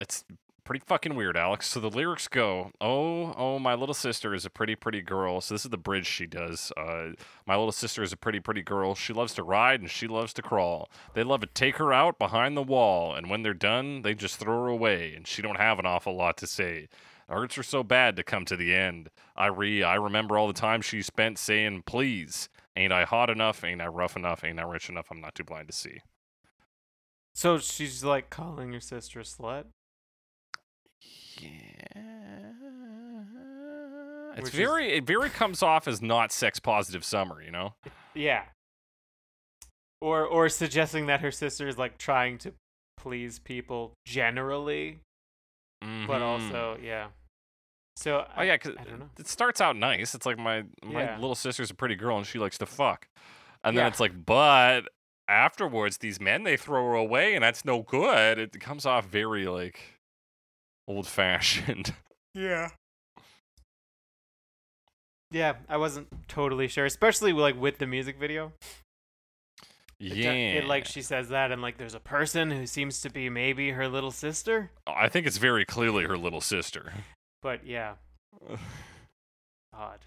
It's 0.00 0.24
pretty 0.66 0.84
fucking 0.84 1.14
weird, 1.14 1.36
Alex. 1.36 1.66
So 1.68 1.80
the 1.80 1.88
lyrics 1.88 2.28
go, 2.28 2.72
"Oh, 2.80 3.32
oh, 3.36 3.58
my 3.58 3.74
little 3.74 3.94
sister 3.94 4.34
is 4.34 4.44
a 4.44 4.50
pretty, 4.50 4.74
pretty 4.74 5.00
girl." 5.00 5.40
So 5.40 5.54
this 5.54 5.64
is 5.64 5.70
the 5.70 5.78
bridge 5.78 6.06
she 6.06 6.26
does. 6.26 6.72
Uh, 6.76 7.12
my 7.46 7.56
little 7.56 7.72
sister 7.72 8.02
is 8.02 8.12
a 8.12 8.16
pretty, 8.16 8.40
pretty 8.40 8.62
girl. 8.62 8.94
She 8.94 9.12
loves 9.12 9.32
to 9.34 9.42
ride 9.42 9.80
and 9.80 9.90
she 9.90 10.06
loves 10.06 10.34
to 10.34 10.42
crawl. 10.42 10.90
They 11.14 11.22
love 11.22 11.40
to 11.40 11.46
take 11.46 11.76
her 11.76 11.92
out 11.92 12.18
behind 12.18 12.56
the 12.56 12.62
wall, 12.62 13.14
and 13.14 13.30
when 13.30 13.42
they're 13.42 13.54
done, 13.54 14.02
they 14.02 14.14
just 14.14 14.36
throw 14.38 14.64
her 14.64 14.68
away, 14.68 15.14
and 15.14 15.26
she 15.26 15.40
don't 15.40 15.56
have 15.58 15.78
an 15.78 15.86
awful 15.86 16.14
lot 16.14 16.36
to 16.38 16.46
say. 16.46 16.88
It 17.28 17.32
hurts 17.32 17.54
her 17.54 17.62
so 17.62 17.82
bad 17.82 18.16
to 18.16 18.22
come 18.22 18.44
to 18.44 18.56
the 18.56 18.74
end. 18.74 19.08
I 19.34 19.46
re, 19.46 19.82
I 19.82 19.94
remember 19.94 20.36
all 20.36 20.46
the 20.46 20.52
time 20.52 20.82
she 20.82 21.00
spent 21.00 21.38
saying, 21.38 21.82
"Please, 21.86 22.48
ain't 22.76 22.92
I 22.92 23.04
hot 23.04 23.30
enough? 23.30 23.64
Ain't 23.64 23.80
I 23.80 23.86
rough 23.86 24.16
enough? 24.16 24.44
Ain't 24.44 24.60
I 24.60 24.62
rich 24.64 24.88
enough? 24.88 25.06
I'm 25.10 25.20
not 25.20 25.34
too 25.34 25.44
blind 25.44 25.68
to 25.68 25.74
see." 25.74 26.00
So 27.34 27.58
she's 27.58 28.02
like 28.04 28.30
calling 28.30 28.72
her 28.72 28.80
sister 28.80 29.20
a 29.20 29.22
slut. 29.24 29.66
Yeah. 31.38 31.52
It's 34.36 34.44
Which 34.44 34.52
is- 34.54 34.58
very 34.58 34.92
it 34.92 35.04
very 35.04 35.30
comes 35.30 35.62
off 35.62 35.88
as 35.88 36.02
not 36.02 36.30
sex 36.32 36.58
positive 36.58 37.04
summer, 37.04 37.42
you 37.42 37.50
know? 37.50 37.74
Yeah. 38.14 38.44
Or 40.00 40.24
or 40.26 40.48
suggesting 40.48 41.06
that 41.06 41.20
her 41.20 41.30
sister 41.30 41.66
is 41.68 41.78
like 41.78 41.96
trying 41.98 42.38
to 42.38 42.52
please 42.98 43.38
people 43.38 43.94
generally, 44.06 45.00
but 45.80 45.86
Mhm. 45.86 46.22
also 46.22 46.76
yeah. 46.82 47.08
So 47.96 48.26
Oh 48.36 48.42
yeah, 48.42 48.56
cuz 48.58 48.74
I 48.78 48.84
don't 48.84 48.98
know. 49.00 49.10
it 49.18 49.26
starts 49.26 49.60
out 49.60 49.74
nice. 49.76 50.14
It's 50.14 50.26
like 50.26 50.38
my 50.38 50.64
my 50.84 51.02
Yeah. 51.02 51.14
little 51.18 51.34
sister's 51.34 51.70
a 51.70 51.74
pretty 51.74 51.94
girl 51.96 52.16
and 52.18 52.26
she 52.26 52.38
likes 52.38 52.58
to 52.58 52.66
fuck. 52.66 53.08
And 53.64 53.76
then 53.76 53.84
Yeah. 53.84 53.88
it's 53.88 54.00
like, 54.00 54.24
but 54.26 54.82
afterwards, 55.28 55.98
these 55.98 56.20
men 56.20 56.42
they 56.44 56.56
throw 56.56 56.84
her 56.86 56.94
away, 56.94 57.34
and 57.34 57.42
that's 57.42 57.64
no 57.64 57.82
good. 57.82 58.38
It 58.38 58.60
comes 58.60 58.84
off 58.86 59.06
very 59.06 59.46
like 59.46 59.80
old 60.86 61.06
fashioned. 61.06 61.94
Yeah. 62.34 62.68
Yeah, 65.30 65.54
I 65.70 65.78
wasn't 65.78 66.08
totally 66.28 66.68
sure, 66.68 66.84
especially 66.84 67.32
like 67.32 67.58
with 67.58 67.78
the 67.78 67.86
music 67.86 68.18
video. 68.18 68.52
It 69.98 70.16
yeah, 70.18 70.32
It, 70.32 70.64
like 70.66 70.84
she 70.84 71.00
says 71.00 71.30
that, 71.30 71.50
and 71.50 71.62
like 71.62 71.78
there's 71.78 71.94
a 71.94 72.00
person 72.00 72.50
who 72.50 72.66
seems 72.66 73.00
to 73.00 73.10
be 73.10 73.30
maybe 73.30 73.70
her 73.70 73.88
little 73.88 74.10
sister. 74.10 74.70
I 74.86 75.08
think 75.08 75.26
it's 75.26 75.38
very 75.38 75.64
clearly 75.64 76.04
her 76.04 76.18
little 76.18 76.42
sister. 76.42 76.92
But 77.46 77.64
yeah, 77.64 77.94
odd. 79.72 80.00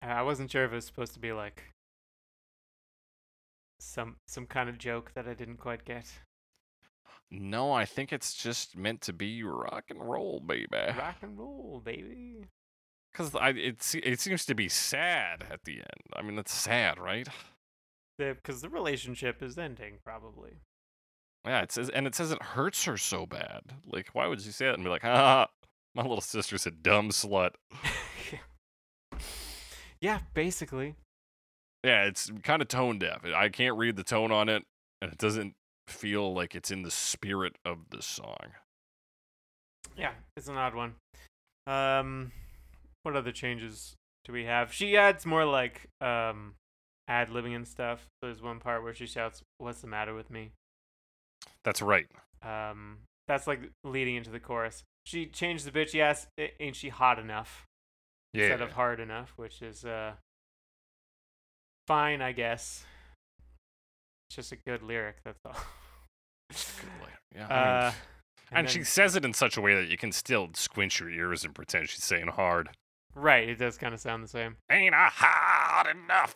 I 0.00 0.22
wasn't 0.22 0.50
sure 0.50 0.64
if 0.64 0.72
it 0.72 0.76
was 0.76 0.86
supposed 0.86 1.12
to 1.12 1.20
be 1.20 1.32
like 1.32 1.62
some 3.78 4.16
some 4.26 4.46
kind 4.46 4.70
of 4.70 4.78
joke 4.78 5.12
that 5.14 5.28
I 5.28 5.34
didn't 5.34 5.58
quite 5.58 5.84
get. 5.84 6.10
No, 7.30 7.70
I 7.70 7.84
think 7.84 8.14
it's 8.14 8.32
just 8.32 8.78
meant 8.78 9.02
to 9.02 9.12
be 9.12 9.42
rock 9.42 9.84
and 9.90 10.00
roll, 10.00 10.40
baby. 10.40 10.68
Rock 10.72 11.16
and 11.20 11.38
roll, 11.38 11.82
baby. 11.84 12.46
Because 13.12 13.34
I 13.34 13.50
it 13.50 13.94
it 14.02 14.20
seems 14.20 14.46
to 14.46 14.54
be 14.54 14.70
sad 14.70 15.44
at 15.50 15.64
the 15.64 15.74
end. 15.80 16.06
I 16.14 16.22
mean, 16.22 16.38
it's 16.38 16.54
sad, 16.54 16.98
right? 16.98 17.28
Because 18.16 18.62
the 18.62 18.70
relationship 18.70 19.42
is 19.42 19.58
ending, 19.58 19.98
probably. 20.02 20.60
Yeah, 21.44 21.60
it 21.60 21.72
says, 21.72 21.90
and 21.90 22.06
it 22.06 22.14
says 22.14 22.32
it 22.32 22.42
hurts 22.42 22.84
her 22.86 22.96
so 22.96 23.26
bad. 23.26 23.60
Like, 23.84 24.08
why 24.14 24.26
would 24.26 24.42
you 24.42 24.50
say 24.50 24.64
that 24.64 24.76
and 24.76 24.84
be 24.84 24.88
like, 24.88 25.04
ah, 25.04 25.48
my 25.94 26.02
little 26.02 26.20
sister's 26.20 26.66
a 26.66 26.70
dumb 26.70 27.10
slut. 27.10 27.54
yeah, 30.00 30.20
basically. 30.34 30.96
Yeah, 31.84 32.04
it's 32.04 32.32
kind 32.42 32.62
of 32.62 32.68
tone 32.68 32.98
deaf. 32.98 33.24
I 33.24 33.48
can't 33.48 33.76
read 33.76 33.96
the 33.96 34.04
tone 34.04 34.32
on 34.32 34.48
it, 34.48 34.64
and 35.02 35.12
it 35.12 35.18
doesn't 35.18 35.54
feel 35.86 36.32
like 36.32 36.54
it's 36.54 36.70
in 36.70 36.82
the 36.82 36.90
spirit 36.90 37.56
of 37.64 37.90
the 37.90 38.02
song. 38.02 38.54
Yeah, 39.96 40.12
it's 40.36 40.48
an 40.48 40.56
odd 40.56 40.74
one. 40.74 40.94
Um, 41.66 42.32
what 43.02 43.16
other 43.16 43.32
changes 43.32 43.94
do 44.24 44.32
we 44.32 44.44
have? 44.44 44.72
She 44.72 44.96
adds 44.96 45.26
more 45.26 45.44
like 45.44 45.88
um 46.00 46.54
ad 47.06 47.28
libbing 47.28 47.54
and 47.54 47.68
stuff. 47.68 48.06
There's 48.22 48.42
one 48.42 48.60
part 48.60 48.82
where 48.82 48.94
she 48.94 49.06
shouts, 49.06 49.42
"What's 49.58 49.82
the 49.82 49.86
matter 49.86 50.14
with 50.14 50.30
me?" 50.30 50.52
That's 51.62 51.82
right. 51.82 52.06
Um, 52.42 52.98
that's 53.28 53.46
like 53.46 53.70
leading 53.84 54.16
into 54.16 54.30
the 54.30 54.40
chorus. 54.40 54.82
She 55.06 55.26
changed 55.26 55.64
the 55.66 55.70
bitch. 55.70 55.88
She 55.90 56.00
asked, 56.02 56.28
"Ain't 56.60 56.76
she 56.76 56.88
hot 56.88 57.18
enough?" 57.18 57.66
Yeah. 58.32 58.44
instead 58.46 58.62
of 58.62 58.72
hard 58.72 58.98
enough, 59.00 59.32
which 59.36 59.62
is 59.62 59.84
uh 59.84 60.14
fine, 61.86 62.20
I 62.22 62.32
guess. 62.32 62.84
It's 64.28 64.36
just 64.36 64.52
a 64.52 64.56
good 64.56 64.82
lyric. 64.82 65.16
That's 65.24 65.38
all. 65.44 65.56
Good 66.50 66.88
boy. 67.00 67.08
Yeah. 67.34 67.46
I 67.46 67.48
mean, 67.48 67.58
Uh, 67.58 67.92
and 68.52 68.70
she 68.70 68.78
then- 68.78 68.84
says 68.86 69.16
it 69.16 69.24
in 69.24 69.34
such 69.34 69.56
a 69.56 69.60
way 69.60 69.74
that 69.74 69.88
you 69.88 69.96
can 69.96 70.12
still 70.12 70.50
squinch 70.54 71.00
your 71.00 71.10
ears 71.10 71.44
and 71.44 71.54
pretend 71.54 71.88
she's 71.88 72.04
saying 72.04 72.28
hard. 72.28 72.70
right. 73.14 73.48
It 73.48 73.56
does 73.56 73.78
kind 73.78 73.94
of 73.94 74.00
sound 74.00 74.24
the 74.24 74.28
same. 74.28 74.56
Ain't 74.70 74.94
I 74.94 75.08
hard 75.12 75.96
enough? 75.96 76.34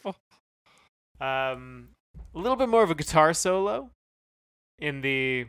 Um, 1.21 1.91
a 2.35 2.39
little 2.39 2.57
bit 2.57 2.69
more 2.69 2.83
of 2.85 2.91
a 2.91 2.95
guitar 2.95 3.33
solo 3.35 3.91
in 4.79 5.01
the. 5.01 5.47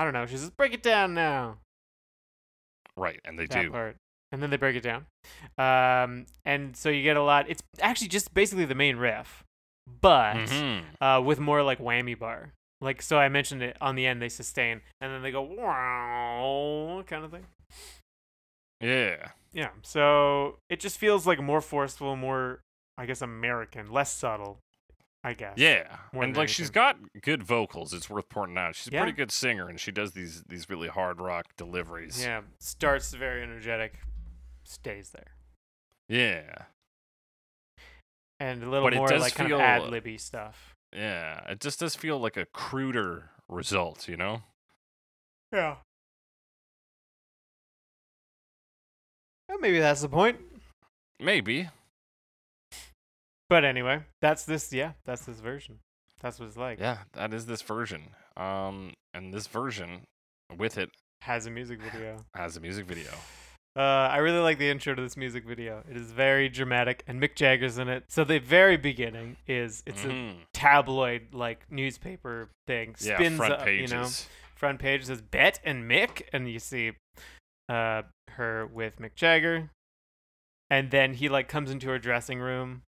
I 0.00 0.04
don't 0.04 0.14
know. 0.14 0.24
She 0.24 0.38
says, 0.38 0.48
"Break 0.50 0.72
it 0.72 0.82
down 0.82 1.12
now." 1.12 1.58
Right, 2.96 3.20
and 3.24 3.38
they 3.38 3.46
that 3.46 3.62
do. 3.62 3.70
part, 3.70 3.96
and 4.32 4.42
then 4.42 4.48
they 4.48 4.56
break 4.56 4.76
it 4.76 4.82
down. 4.82 5.04
Um, 5.58 6.24
and 6.46 6.74
so 6.74 6.88
you 6.88 7.02
get 7.02 7.16
a 7.18 7.22
lot. 7.22 7.46
It's 7.48 7.62
actually 7.80 8.08
just 8.08 8.32
basically 8.32 8.64
the 8.64 8.74
main 8.74 8.96
riff, 8.96 9.44
but 10.00 10.36
Mhm. 10.36 10.84
uh, 11.00 11.20
with 11.22 11.38
more 11.38 11.62
like 11.62 11.78
whammy 11.78 12.18
bar. 12.18 12.52
Like 12.80 13.02
so, 13.02 13.18
I 13.18 13.28
mentioned 13.28 13.62
it 13.62 13.76
on 13.80 13.94
the 13.94 14.06
end. 14.06 14.22
They 14.22 14.30
sustain, 14.30 14.80
and 15.02 15.12
then 15.12 15.20
they 15.22 15.30
go 15.30 15.42
wow, 15.42 17.04
kind 17.06 17.24
of 17.26 17.30
thing. 17.30 17.46
Yeah. 18.80 19.32
Yeah. 19.52 19.70
So 19.82 20.58
it 20.70 20.80
just 20.80 20.96
feels 20.98 21.26
like 21.26 21.38
more 21.40 21.60
forceful, 21.60 22.16
more 22.16 22.60
I 22.96 23.04
guess 23.06 23.20
American, 23.20 23.90
less 23.92 24.10
subtle. 24.12 24.58
I 25.22 25.34
guess. 25.34 25.58
Yeah, 25.58 25.98
more 26.14 26.24
and 26.24 26.34
than 26.34 26.40
like 26.40 26.48
she's 26.48 26.70
got 26.70 26.96
good 27.20 27.42
vocals. 27.42 27.92
It's 27.92 28.08
worth 28.08 28.28
pointing 28.30 28.56
out. 28.56 28.74
She's 28.74 28.88
a 28.88 28.92
Yeah. 28.92 29.00
pretty 29.02 29.16
good 29.16 29.30
singer, 29.30 29.68
and 29.68 29.78
she 29.78 29.92
does 29.92 30.12
these 30.12 30.42
these 30.44 30.70
really 30.70 30.88
hard 30.88 31.20
rock 31.20 31.46
deliveries. 31.56 32.22
Yeah. 32.24 32.40
Starts 32.58 33.12
very 33.12 33.42
energetic, 33.42 34.00
stays 34.64 35.10
there, 35.10 35.32
yeah, 36.08 36.64
and 38.38 38.62
a 38.62 38.70
little 38.70 38.88
But 38.88 38.96
more 38.96 39.08
does 39.08 39.20
like 39.20 39.34
kind 39.34 39.52
of 39.52 39.60
ad 39.60 39.82
uh, 39.82 39.86
libby 39.88 40.16
stuff. 40.16 40.74
yeah. 40.94 41.50
It 41.50 41.60
just 41.60 41.80
does 41.80 41.94
feel 41.94 42.18
like 42.18 42.38
a 42.38 42.46
cruder 42.46 43.30
result, 43.46 44.08
you 44.08 44.16
know? 44.16 44.42
Yeah. 45.52 45.76
Well, 49.48 49.58
maybe 49.58 49.80
that's 49.80 50.00
the 50.00 50.08
point. 50.08 50.38
Maybe. 51.18 51.68
But 53.50 53.64
anyway, 53.66 54.04
that's 54.22 54.44
this. 54.46 54.72
Yeah, 54.72 54.92
that's 55.04 55.26
this 55.26 55.40
version. 55.40 55.80
That's 56.22 56.38
what 56.38 56.46
it's 56.48 56.56
like. 56.56 56.78
Yeah, 56.80 56.98
that 57.14 57.34
is 57.34 57.44
this 57.46 57.60
version. 57.62 58.10
Um, 58.36 58.94
and 59.12 59.34
this 59.34 59.46
version 59.48 60.02
with 60.56 60.78
it 60.78 60.88
Has 61.22 61.44
a 61.46 61.50
music 61.50 61.80
video. 61.92 62.24
has 62.34 62.56
a 62.56 62.60
music 62.60 62.86
video. 62.86 63.10
Uh, 63.76 63.80
I 63.82 64.18
really 64.18 64.38
like 64.40 64.58
the 64.58 64.68
intro 64.70 64.94
to 64.94 65.02
this 65.02 65.16
music 65.16 65.44
video. 65.44 65.82
It 65.90 65.96
is 65.96 66.10
very 66.10 66.48
dramatic, 66.48 67.02
and 67.06 67.20
Mick 67.22 67.34
Jagger's 67.36 67.78
in 67.78 67.88
it. 67.88 68.04
So 68.08 68.24
the 68.24 68.38
very 68.38 68.76
beginning 68.76 69.36
is 69.46 69.82
it's 69.86 70.04
a 70.04 70.08
Mhm. 70.08 70.36
tabloid 70.54 71.34
like 71.34 71.70
newspaper 71.70 72.50
thing. 72.66 72.94
yeah, 73.00 73.16
Spins 73.16 73.36
front 73.36 73.52
up, 73.54 73.64
pages. 73.64 73.90
you 73.90 73.96
know, 73.96 74.08
front 74.56 74.78
page 74.80 75.04
says 75.06 75.22
Bette 75.22 75.60
and 75.64 75.90
Mick, 75.90 76.22
and 76.32 76.48
you 76.50 76.58
see 76.58 76.92
uh 77.68 78.02
her 78.32 78.66
with 78.66 78.96
Mick 79.00 79.14
Jagger, 79.16 79.70
and 80.68 80.90
then 80.90 81.14
he 81.14 81.28
like 81.28 81.48
comes 81.48 81.70
into 81.70 81.88
her 81.88 81.98
dressing 81.98 82.38
room. 82.40 82.82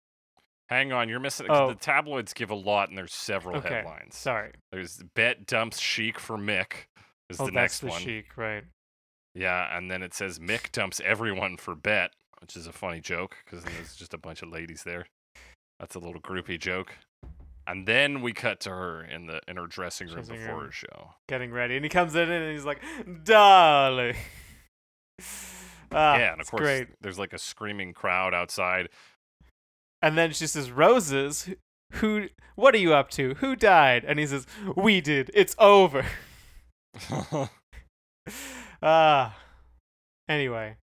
Hang 0.69 0.93
on, 0.93 1.09
you're 1.09 1.21
missing. 1.21 1.47
Oh. 1.49 1.69
The 1.69 1.75
tabloids 1.77 2.35
give 2.35 2.51
a 2.51 2.55
lot, 2.55 2.89
and 2.91 2.99
there's 2.99 3.14
several 3.14 3.57
Okay, 3.57 3.69
headlines. 3.77 4.16
Sorry. 4.16 4.53
There's 4.71 5.03
Bette 5.14 5.45
dumps 5.47 5.81
Chic 5.81 6.19
for 6.19 6.37
Mick. 6.37 6.73
Is 7.31 7.41
oh, 7.41 7.47
the 7.47 7.53
that's 7.53 7.55
next 7.55 7.81
the 7.81 7.87
one. 7.89 8.01
chic, 8.01 8.37
right? 8.37 8.64
Yeah, 9.35 9.77
and 9.77 9.91
then 9.91 10.03
it 10.03 10.14
says 10.14 10.39
Mick 10.39 10.73
dumps 10.73 11.01
everyone 11.05 11.57
for 11.57 11.75
Bette, 11.75 12.12
which 12.41 12.57
is 12.57 12.66
a 12.66 12.73
funny 12.73 13.01
joke 13.01 13.37
because 13.45 13.64
there's 13.64 13.95
just 13.97 14.14
a 14.14 14.19
bunch 14.19 14.43
of 14.43 14.49
ladies 14.51 14.83
there. 14.85 15.07
That's 15.79 15.95
a 15.95 15.99
little 15.99 16.21
groupie 16.21 16.59
joke. 16.59 16.95
And 17.66 17.87
then 17.87 18.23
we 18.23 18.33
cut 18.33 18.61
to 18.61 18.71
her 18.71 19.05
in 19.05 19.27
the 19.27 19.41
in 19.47 19.57
her 19.59 19.66
dressing 19.66 20.07
room 20.09 20.16
Dressing 20.16 20.37
before 20.37 20.55
room. 20.57 20.64
her 20.66 20.73
show. 20.73 21.11
Getting 21.29 21.53
ready, 21.53 21.77
and 21.77 21.85
he 21.85 21.91
comes 21.91 22.14
in 22.14 22.31
and 22.31 22.53
he's 22.53 22.64
like, 22.64 22.81
"Darling." 23.25 24.16
Ah, 25.91 26.19
yeah, 26.19 26.33
and 26.33 26.41
of 26.43 26.51
course 26.51 26.61
great. 26.61 26.89
there's 27.01 27.19
like 27.19 27.33
a 27.33 27.39
screaming 27.39 27.95
crowd 27.95 28.35
outside. 28.35 28.91
And 30.01 30.17
then 30.17 30.33
she 30.33 30.47
says, 30.47 30.71
"Roses, 30.71 31.51
who-? 31.95 32.29
What 32.55 32.75
are 32.75 32.79
you 32.79 32.95
up 32.95 33.11
to? 33.11 33.35
Who 33.35 33.57
died?" 33.57 34.05
And 34.05 34.19
he 34.19 34.27
says, 34.27 34.47
"We 34.77 35.01
did. 35.01 35.31
It's 35.35 35.55
over." 35.59 36.05
Ah. 38.81 39.37
anyway, 40.29 40.77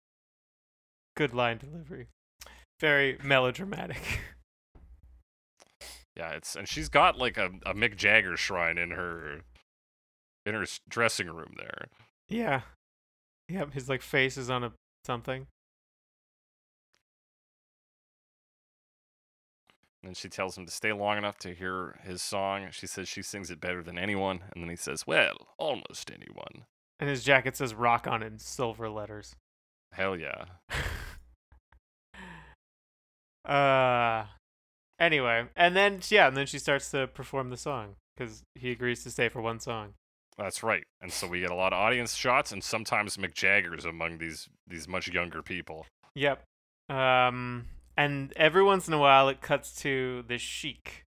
good 1.15 1.33
line 1.33 1.57
delivery. 1.57 2.07
Very 2.81 3.17
melodramatic. 3.23 4.19
yeah, 6.17 6.31
it's 6.31 6.55
and 6.55 6.67
she's 6.67 6.89
got 6.89 7.17
like 7.17 7.37
a, 7.37 7.51
a 7.65 7.73
Mick 7.73 7.95
Jagger 7.95 8.35
shrine 8.35 8.77
in 8.77 8.91
her 8.91 9.41
in 10.45 10.53
her 10.55 10.65
dressing 10.89 11.27
room 11.27 11.53
there. 11.57 11.87
yeah. 12.27 12.61
Yep. 13.47 13.73
His 13.73 13.87
like 13.87 14.01
face 14.01 14.37
is 14.37 14.49
on 14.49 14.63
a 14.63 14.71
something. 15.05 15.45
And 20.05 20.15
she 20.15 20.29
tells 20.29 20.57
him 20.57 20.65
to 20.65 20.71
stay 20.71 20.93
long 20.93 21.17
enough 21.17 21.37
to 21.39 21.53
hear 21.53 21.99
his 22.03 22.21
song. 22.21 22.67
She 22.71 22.85
says 22.85 23.07
she 23.07 23.21
sings 23.21 23.49
it 23.49 23.59
better 23.59 23.81
than 23.81 23.97
anyone. 23.97 24.41
And 24.53 24.63
then 24.63 24.69
he 24.69 24.75
says, 24.75 25.07
Well, 25.07 25.47
almost 25.57 26.11
anyone. 26.11 26.65
And 26.99 27.09
his 27.09 27.23
jacket 27.23 27.57
says 27.57 27.73
"Rock" 27.73 28.07
on 28.07 28.23
in 28.23 28.39
silver 28.39 28.89
letters. 28.89 29.35
Hell 29.91 30.15
yeah. 30.17 30.45
uh. 33.45 34.25
Anyway, 34.97 35.47
and 35.57 35.75
then 35.75 35.99
yeah, 36.07 36.27
and 36.27 36.37
then 36.37 36.45
she 36.45 36.57
starts 36.57 36.89
to 36.91 37.07
perform 37.07 37.49
the 37.49 37.57
song 37.57 37.95
because 38.15 38.43
he 38.55 38.71
agrees 38.71 39.03
to 39.03 39.11
stay 39.11 39.27
for 39.27 39.41
one 39.41 39.59
song. 39.59 39.93
That's 40.37 40.63
right. 40.63 40.83
And 41.01 41.11
so 41.11 41.27
we 41.27 41.41
get 41.41 41.51
a 41.51 41.55
lot 41.55 41.73
of 41.73 41.79
audience 41.79 42.15
shots 42.15 42.51
and 42.51 42.63
sometimes 42.63 43.17
Mick 43.17 43.33
Jagger's 43.33 43.85
among 43.85 44.17
these 44.17 44.47
these 44.67 44.87
much 44.87 45.09
younger 45.09 45.41
people. 45.41 45.85
Yep. 46.15 46.43
Um, 46.89 47.65
and 47.97 48.33
every 48.35 48.63
once 48.63 48.87
in 48.87 48.93
a 48.93 48.99
while 48.99 49.29
it 49.29 49.41
cuts 49.41 49.75
to 49.81 50.23
the 50.27 50.37
Sheik. 50.37 51.05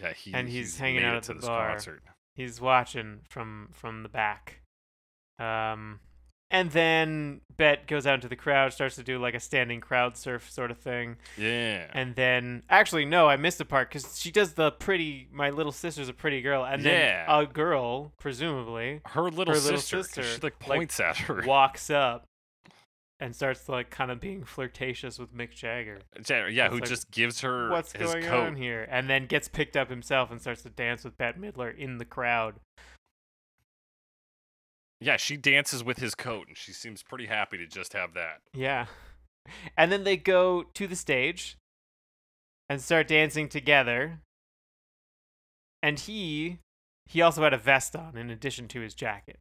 Yeah, 0.00 0.12
he, 0.12 0.32
And 0.32 0.48
he's 0.48 0.78
hanging 0.78 1.04
out 1.04 1.16
at 1.16 1.22
to 1.24 1.34
the 1.34 1.46
bar. 1.46 1.70
concert. 1.70 2.02
He's 2.34 2.60
watching 2.60 3.20
from 3.28 3.68
from 3.72 4.02
the 4.02 4.08
back. 4.08 4.60
Um, 5.38 6.00
and 6.50 6.70
then 6.70 7.40
Bette 7.56 7.82
goes 7.86 8.06
out 8.06 8.16
into 8.16 8.28
the 8.28 8.36
crowd, 8.36 8.74
starts 8.74 8.96
to 8.96 9.02
do 9.02 9.18
like 9.18 9.34
a 9.34 9.40
standing 9.40 9.80
crowd 9.80 10.18
surf 10.18 10.50
sort 10.50 10.70
of 10.70 10.78
thing. 10.78 11.16
Yeah. 11.38 11.86
And 11.94 12.14
then, 12.14 12.62
actually, 12.68 13.06
no, 13.06 13.26
I 13.26 13.36
missed 13.36 13.60
a 13.60 13.64
part 13.64 13.88
because 13.88 14.18
she 14.18 14.30
does 14.30 14.52
the 14.52 14.70
pretty. 14.70 15.28
My 15.32 15.48
little 15.50 15.72
sister's 15.72 16.10
a 16.10 16.12
pretty 16.12 16.42
girl, 16.42 16.64
and 16.64 16.82
then 16.84 17.24
a 17.26 17.46
girl, 17.46 18.12
presumably, 18.18 19.00
her 19.06 19.22
little 19.30 19.54
her 19.54 19.60
little 19.60 19.80
sister, 19.80 20.22
she 20.22 20.34
like 20.34 20.42
like, 20.42 20.58
points 20.60 21.00
at 21.00 21.16
her. 21.18 21.42
walks 21.46 21.88
up 21.88 22.26
and 23.22 23.36
starts 23.36 23.68
like 23.68 23.88
kind 23.90 24.10
of 24.10 24.20
being 24.20 24.42
flirtatious 24.42 25.18
with 25.18 25.32
Mick 25.34 25.52
Jagger. 25.52 26.00
Yeah, 26.28 26.48
yeah, 26.48 26.64
It's 26.66 26.74
who 26.74 26.80
like, 26.80 26.88
just 26.88 27.10
gives 27.12 27.40
her 27.42 27.70
What's 27.70 27.92
his 27.92 28.12
going 28.12 28.24
coat. 28.24 28.46
on 28.48 28.56
here? 28.56 28.86
And 28.90 29.08
then 29.08 29.26
gets 29.26 29.46
picked 29.46 29.76
up 29.76 29.88
himself 29.88 30.30
and 30.32 30.40
starts 30.40 30.62
to 30.62 30.70
dance 30.70 31.04
with 31.04 31.16
Bette 31.16 31.38
Midler 31.38 31.74
in 31.76 31.98
the 31.98 32.04
crowd. 32.04 32.56
Yeah, 35.00 35.16
she 35.16 35.36
dances 35.36 35.82
with 35.82 35.98
his 35.98 36.14
coat, 36.14 36.48
and 36.48 36.56
she 36.56 36.72
seems 36.72 37.02
pretty 37.02 37.26
happy 37.26 37.58
to 37.58 37.66
just 37.66 37.92
have 37.92 38.14
that. 38.14 38.40
Yeah. 38.54 38.86
And 39.76 39.90
then 39.90 40.04
they 40.04 40.16
go 40.16 40.64
to 40.74 40.86
the 40.86 40.94
stage 40.96 41.56
and 42.68 42.80
start 42.80 43.08
dancing 43.08 43.48
together. 43.48 44.20
And 45.82 45.98
he 45.98 46.58
he 47.06 47.20
also 47.20 47.42
had 47.42 47.52
a 47.52 47.58
vest 47.58 47.94
on 47.96 48.16
in 48.16 48.30
addition 48.30 48.68
to 48.68 48.80
his 48.80 48.94
jacket. 48.94 49.38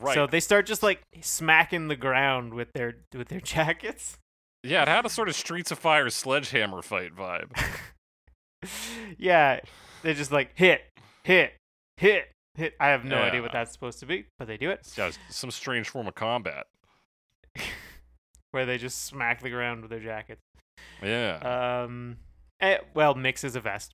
Right. 0.00 0.14
So 0.14 0.26
they 0.26 0.40
start 0.40 0.66
just 0.66 0.82
like 0.82 1.02
smacking 1.20 1.88
the 1.88 1.96
ground 1.96 2.54
with 2.54 2.72
their 2.74 2.94
with 3.14 3.28
their 3.28 3.40
jackets. 3.44 4.18
yeah, 4.62 4.82
it 4.82 4.88
had 4.88 5.06
a 5.06 5.10
sort 5.10 5.28
of 5.28 5.34
Streets 5.34 5.70
of 5.70 5.78
Fire 5.78 6.08
sledgehammer 6.10 6.82
fight 6.82 7.14
vibe. 7.14 7.50
yeah, 9.18 9.60
they 10.02 10.14
just 10.14 10.32
like 10.32 10.50
hit, 10.54 10.82
hit, 11.24 11.52
hit, 11.96 12.28
hit. 12.54 12.74
I 12.80 12.88
have 12.88 13.04
no 13.04 13.16
idea 13.16 13.42
what 13.42 13.52
that's 13.52 13.72
supposed 13.72 14.00
to 14.00 14.06
be, 14.06 14.26
but 14.38 14.48
they 14.48 14.56
do 14.56 14.70
it. 14.70 14.86
Yeah, 14.96 15.08
it's 15.08 15.18
some 15.30 15.50
strange 15.50 15.88
form 15.88 16.06
of 16.06 16.14
combat. 16.14 16.66
Where 18.52 18.66
they 18.66 18.78
just 18.78 19.04
smack 19.04 19.42
the 19.42 19.50
ground 19.50 19.82
with 19.82 19.90
their 19.90 20.00
jackets. 20.00 20.40
Yeah. 21.02 21.82
Um, 21.84 22.16
eh, 22.60 22.78
well, 22.94 23.14
mixes 23.14 23.54
a 23.54 23.60
vest. 23.60 23.92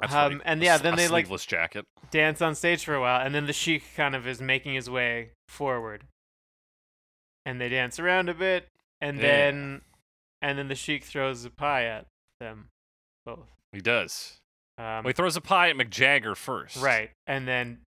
That's 0.00 0.12
um, 0.14 0.32
right. 0.34 0.42
and 0.44 0.62
yeah, 0.62 0.76
then 0.78 0.94
a 0.94 0.96
they, 0.96 1.08
like- 1.08 1.28
jacket. 1.46 1.84
dance 2.10 2.42
on 2.42 2.54
stage 2.54 2.84
for 2.84 2.94
a 2.94 3.00
while, 3.00 3.24
and 3.24 3.34
then 3.34 3.46
the 3.46 3.52
Sheik 3.52 3.82
kind 3.96 4.14
of 4.14 4.26
is 4.26 4.40
making 4.42 4.74
his 4.74 4.90
way 4.90 5.30
forward, 5.48 6.04
and 7.44 7.60
they 7.60 7.68
dance 7.68 7.98
around 7.98 8.28
a 8.28 8.34
bit, 8.34 8.68
and 9.00 9.16
Yeah. 9.16 9.22
then 9.22 9.82
and 10.42 10.58
then 10.58 10.68
the 10.68 10.74
Sheik 10.74 11.02
throws 11.04 11.44
a 11.44 11.50
pie 11.50 11.84
at 11.84 12.06
them 12.40 12.68
both. 13.24 13.48
He 13.72 13.80
does. 13.80 14.36
Um, 14.78 14.84
Well, 14.84 15.06
he 15.06 15.12
throws 15.14 15.36
a 15.36 15.40
pie 15.40 15.70
at 15.70 15.76
Mick 15.76 15.88
Jagger 15.90 16.34
first. 16.34 16.76
right, 16.76 17.10
and 17.26 17.48
then 17.48 17.80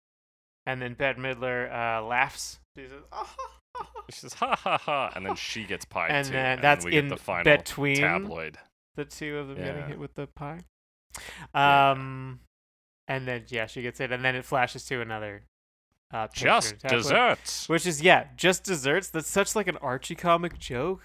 and 0.65 0.81
then 0.81 0.93
Bette 0.93 1.19
Midler 1.19 1.69
uh, 1.71 2.01
laughs. 2.03 2.59
She 2.77 2.87
says, 2.87 3.03
"Ah, 3.11 3.35
She 4.09 4.19
says 4.19 4.33
ha 4.35 4.55
ha 4.55 4.77
ha, 4.77 5.11
and 5.15 5.25
then 5.25 5.35
she 5.35 5.65
gets 5.65 5.83
pie 5.85 6.07
and 6.07 6.25
too. 6.25 6.33
then 6.33 6.45
and 6.53 6.61
that's 6.63 6.85
we 6.85 6.91
get 6.91 7.03
in 7.03 7.09
the 7.09 7.17
final 7.17 7.43
between 7.57 7.97
tabloid. 7.97 8.57
the 8.95 9.03
two 9.05 9.37
of 9.37 9.49
them 9.49 9.57
getting 9.57 9.81
Yeah. 9.81 9.87
hit 9.89 9.99
with 9.99 10.13
the 10.15 10.27
pie. 10.27 10.61
Yeah. 11.53 11.91
Um, 11.91 12.39
and 13.07 13.27
then 13.27 13.43
yeah, 13.49 13.65
she 13.67 13.81
gets 13.81 13.99
it, 13.99 14.11
and 14.11 14.23
then 14.23 14.35
it 14.35 14.45
flashes 14.45 14.85
to 14.85 15.01
another. 15.01 15.43
Uh, 16.13 16.27
Just 16.33 16.79
desserts. 16.79 17.67
Which 17.67 17.85
is 17.85 18.01
yeah, 18.01 18.27
just 18.37 18.63
desserts. 18.63 19.09
That's 19.09 19.29
such 19.29 19.55
like 19.55 19.67
an 19.67 19.75
Archie 19.77 20.15
comic 20.15 20.57
joke. 20.57 21.01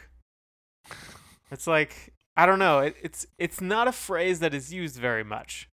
It's 1.51 1.67
like 1.67 2.13
I 2.37 2.47
don't 2.47 2.59
know. 2.59 2.81
It, 2.81 2.97
it's 3.03 3.27
it's 3.39 3.61
not 3.61 3.89
a 3.89 3.93
phrase 3.93 4.41
that 4.41 4.55
is 4.55 4.73
used 4.73 4.97
very 4.97 5.25
much, 5.25 5.69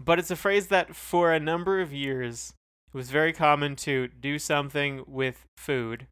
but 0.00 0.18
it's 0.18 0.30
a 0.30 0.36
phrase 0.36 0.68
that 0.68 0.94
for 0.94 1.32
a 1.32 1.40
number 1.40 1.80
of 1.80 1.92
years 1.92 2.54
it 2.92 2.96
was 2.96 3.10
very 3.10 3.32
common 3.32 3.76
to 3.76 4.08
do 4.08 4.38
something 4.38 5.04
with 5.06 5.44
food, 5.56 6.06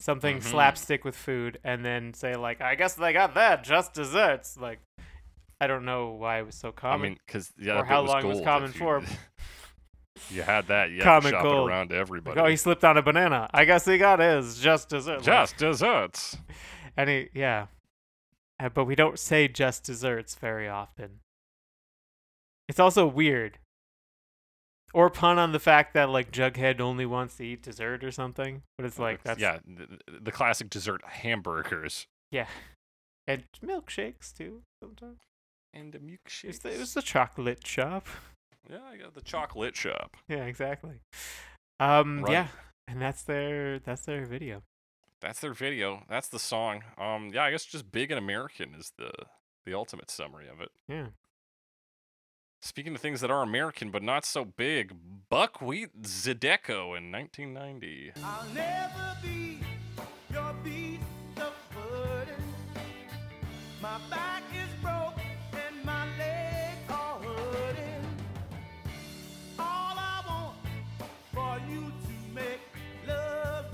something 0.00 0.38
Mhm. 0.38 0.42
slapstick 0.42 1.04
with 1.04 1.16
food, 1.16 1.58
and 1.64 1.84
then 1.84 2.14
say 2.14 2.36
like, 2.36 2.60
"I 2.60 2.74
guess 2.74 2.94
they 2.94 3.12
got 3.12 3.34
that 3.34 3.64
just 3.64 3.92
desserts." 3.92 4.56
Like, 4.56 4.80
I 5.60 5.66
don't 5.66 5.84
know 5.84 6.10
why 6.10 6.38
it 6.38 6.46
was 6.46 6.54
so 6.54 6.70
common. 6.72 7.00
I 7.00 7.02
mean, 7.10 7.18
because 7.26 7.52
yeah, 7.58 7.80
or 7.80 7.84
how 7.84 8.02
long 8.02 8.24
it 8.24 8.28
was 8.28 8.40
common 8.40 8.72
you- 8.72 8.78
for. 8.78 9.02
You 10.30 10.42
had 10.42 10.66
that. 10.66 10.90
Comic 11.00 11.26
to 11.26 11.30
shop 11.30 11.42
gold. 11.44 11.68
it 11.68 11.72
around 11.72 11.88
to 11.90 11.94
Like, 11.94 12.00
everybody. 12.00 12.40
oh, 12.40 12.46
he 12.46 12.56
slipped 12.56 12.82
on 12.84 12.96
a 12.96 13.02
banana. 13.02 13.48
I 13.54 13.64
guess 13.64 13.84
he 13.84 13.98
got 13.98 14.18
his 14.18 14.58
just 14.58 14.88
dessert. 14.88 15.18
Like, 15.18 15.22
Just 15.22 15.56
desserts. 15.58 16.36
And 16.96 17.08
he, 17.08 17.28
yeah. 17.32 17.66
Uh, 18.58 18.68
but 18.68 18.84
we 18.86 18.96
don't 18.96 19.16
say 19.16 19.46
just 19.46 19.84
desserts 19.84 20.34
very 20.34 20.66
often. 20.68 21.20
It's 22.68 22.80
also 22.80 23.06
weird. 23.06 23.58
Or 24.92 25.08
pun 25.08 25.38
on 25.38 25.52
the 25.52 25.60
fact 25.60 25.94
that 25.94 26.10
like 26.10 26.32
Jughead 26.32 26.80
only 26.80 27.06
wants 27.06 27.36
to 27.36 27.44
eat 27.44 27.62
dessert 27.62 28.02
or 28.02 28.10
something. 28.10 28.62
But 28.76 28.86
it's 28.86 28.98
like 28.98 29.22
that's 29.22 29.38
yeah, 29.40 29.58
the, 29.64 30.18
the 30.20 30.32
classic 30.32 30.68
dessert 30.68 31.02
hamburgers 31.06 32.08
yeah. 32.32 32.48
And 33.28 33.44
milkshakes 33.64 34.36
too 34.36 34.62
sometimes. 34.82 35.20
And 35.72 35.94
a 35.94 35.98
It's 35.98 36.04
milkshake. 36.04 36.62
the, 36.62 36.80
it's 36.80 36.94
the 36.94 37.02
chocolate 37.02 37.66
shop. 37.66 38.06
Yeah, 38.70 38.78
I 38.90 38.96
got 38.96 39.14
the 39.14 39.20
chocolate 39.22 39.76
shop. 39.76 40.16
Yeah, 40.28 40.44
exactly. 40.44 41.00
Um 41.80 42.22
Right. 42.22 42.32
yeah. 42.32 42.48
And 42.86 43.00
that's 43.00 43.22
their 43.22 43.78
that's 43.78 44.02
their 44.02 44.24
video. 44.26 44.62
That's 45.20 45.40
their 45.40 45.52
video. 45.52 46.04
That's 46.08 46.28
the 46.28 46.38
song. 46.38 46.84
Um, 46.96 47.30
yeah, 47.34 47.42
I 47.44 47.50
guess 47.50 47.64
just 47.64 47.90
big 47.90 48.10
and 48.10 48.18
American 48.18 48.74
is 48.74 48.92
the 48.96 49.10
the 49.66 49.74
ultimate 49.74 50.10
summary 50.10 50.48
of 50.48 50.60
it. 50.60 50.70
Yeah. 50.88 51.08
Speaking 52.62 52.94
of 52.94 53.00
things 53.00 53.20
that 53.20 53.30
are 53.30 53.42
American 53.42 53.90
but 53.90 54.02
not 54.02 54.24
so 54.24 54.44
big, 54.44 54.94
Buckwheat 55.28 56.02
Zydeco 56.02 56.96
in 56.96 57.10
1990. 57.12 58.12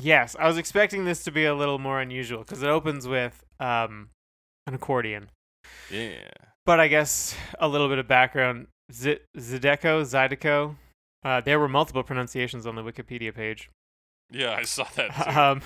Yes, 0.05 0.37
I 0.39 0.47
was 0.47 0.59
expecting 0.59 1.05
this 1.07 1.25
to 1.25 1.31
be 1.31 1.45
a 1.47 1.55
little 1.55 1.79
more 1.79 1.99
unusual 2.01 2.41
because 2.41 2.63
it 2.63 2.69
opens 2.69 3.09
with 3.09 3.43
um 3.59 4.11
an 4.67 4.75
accordion. 4.75 5.31
Yeah. 5.91 6.29
But 6.67 6.79
I 6.81 6.89
guess 6.89 7.35
a 7.59 7.69
little 7.69 7.89
bit 7.89 7.99
of 7.99 8.07
background. 8.07 8.67
Z- 8.93 9.21
Zydeco, 9.37 10.03
Zydeco. 10.03 10.77
Uh, 11.25 11.41
there 11.41 11.59
were 11.59 11.69
multiple 11.69 12.03
pronunciations 12.03 12.67
on 12.67 12.75
the 12.75 12.83
Wikipedia 12.83 13.35
page. 13.35 13.71
Yeah, 14.31 14.53
I 14.53 14.63
saw 14.65 14.85
that 14.97 15.11
too. 15.25 15.41
Um, 15.41 15.63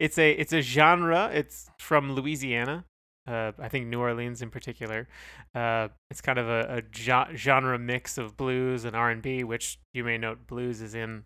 it's 0.00 0.18
a 0.18 0.32
it's 0.32 0.52
a 0.52 0.60
genre. 0.62 1.30
It's 1.32 1.70
from 1.78 2.12
Louisiana. 2.12 2.84
Uh, 3.28 3.52
I 3.60 3.68
think 3.68 3.86
New 3.86 4.00
Orleans 4.00 4.42
in 4.42 4.50
particular. 4.50 5.06
Uh, 5.54 5.88
it's 6.10 6.20
kind 6.20 6.38
of 6.38 6.48
a, 6.48 6.78
a 6.78 6.82
jo- 6.82 7.28
genre 7.36 7.78
mix 7.78 8.18
of 8.18 8.36
blues 8.36 8.84
and 8.84 8.96
R 8.96 9.10
and 9.10 9.22
B, 9.22 9.44
which 9.44 9.78
you 9.94 10.02
may 10.02 10.18
note 10.18 10.48
blues 10.48 10.80
is 10.80 10.94
in 10.94 11.24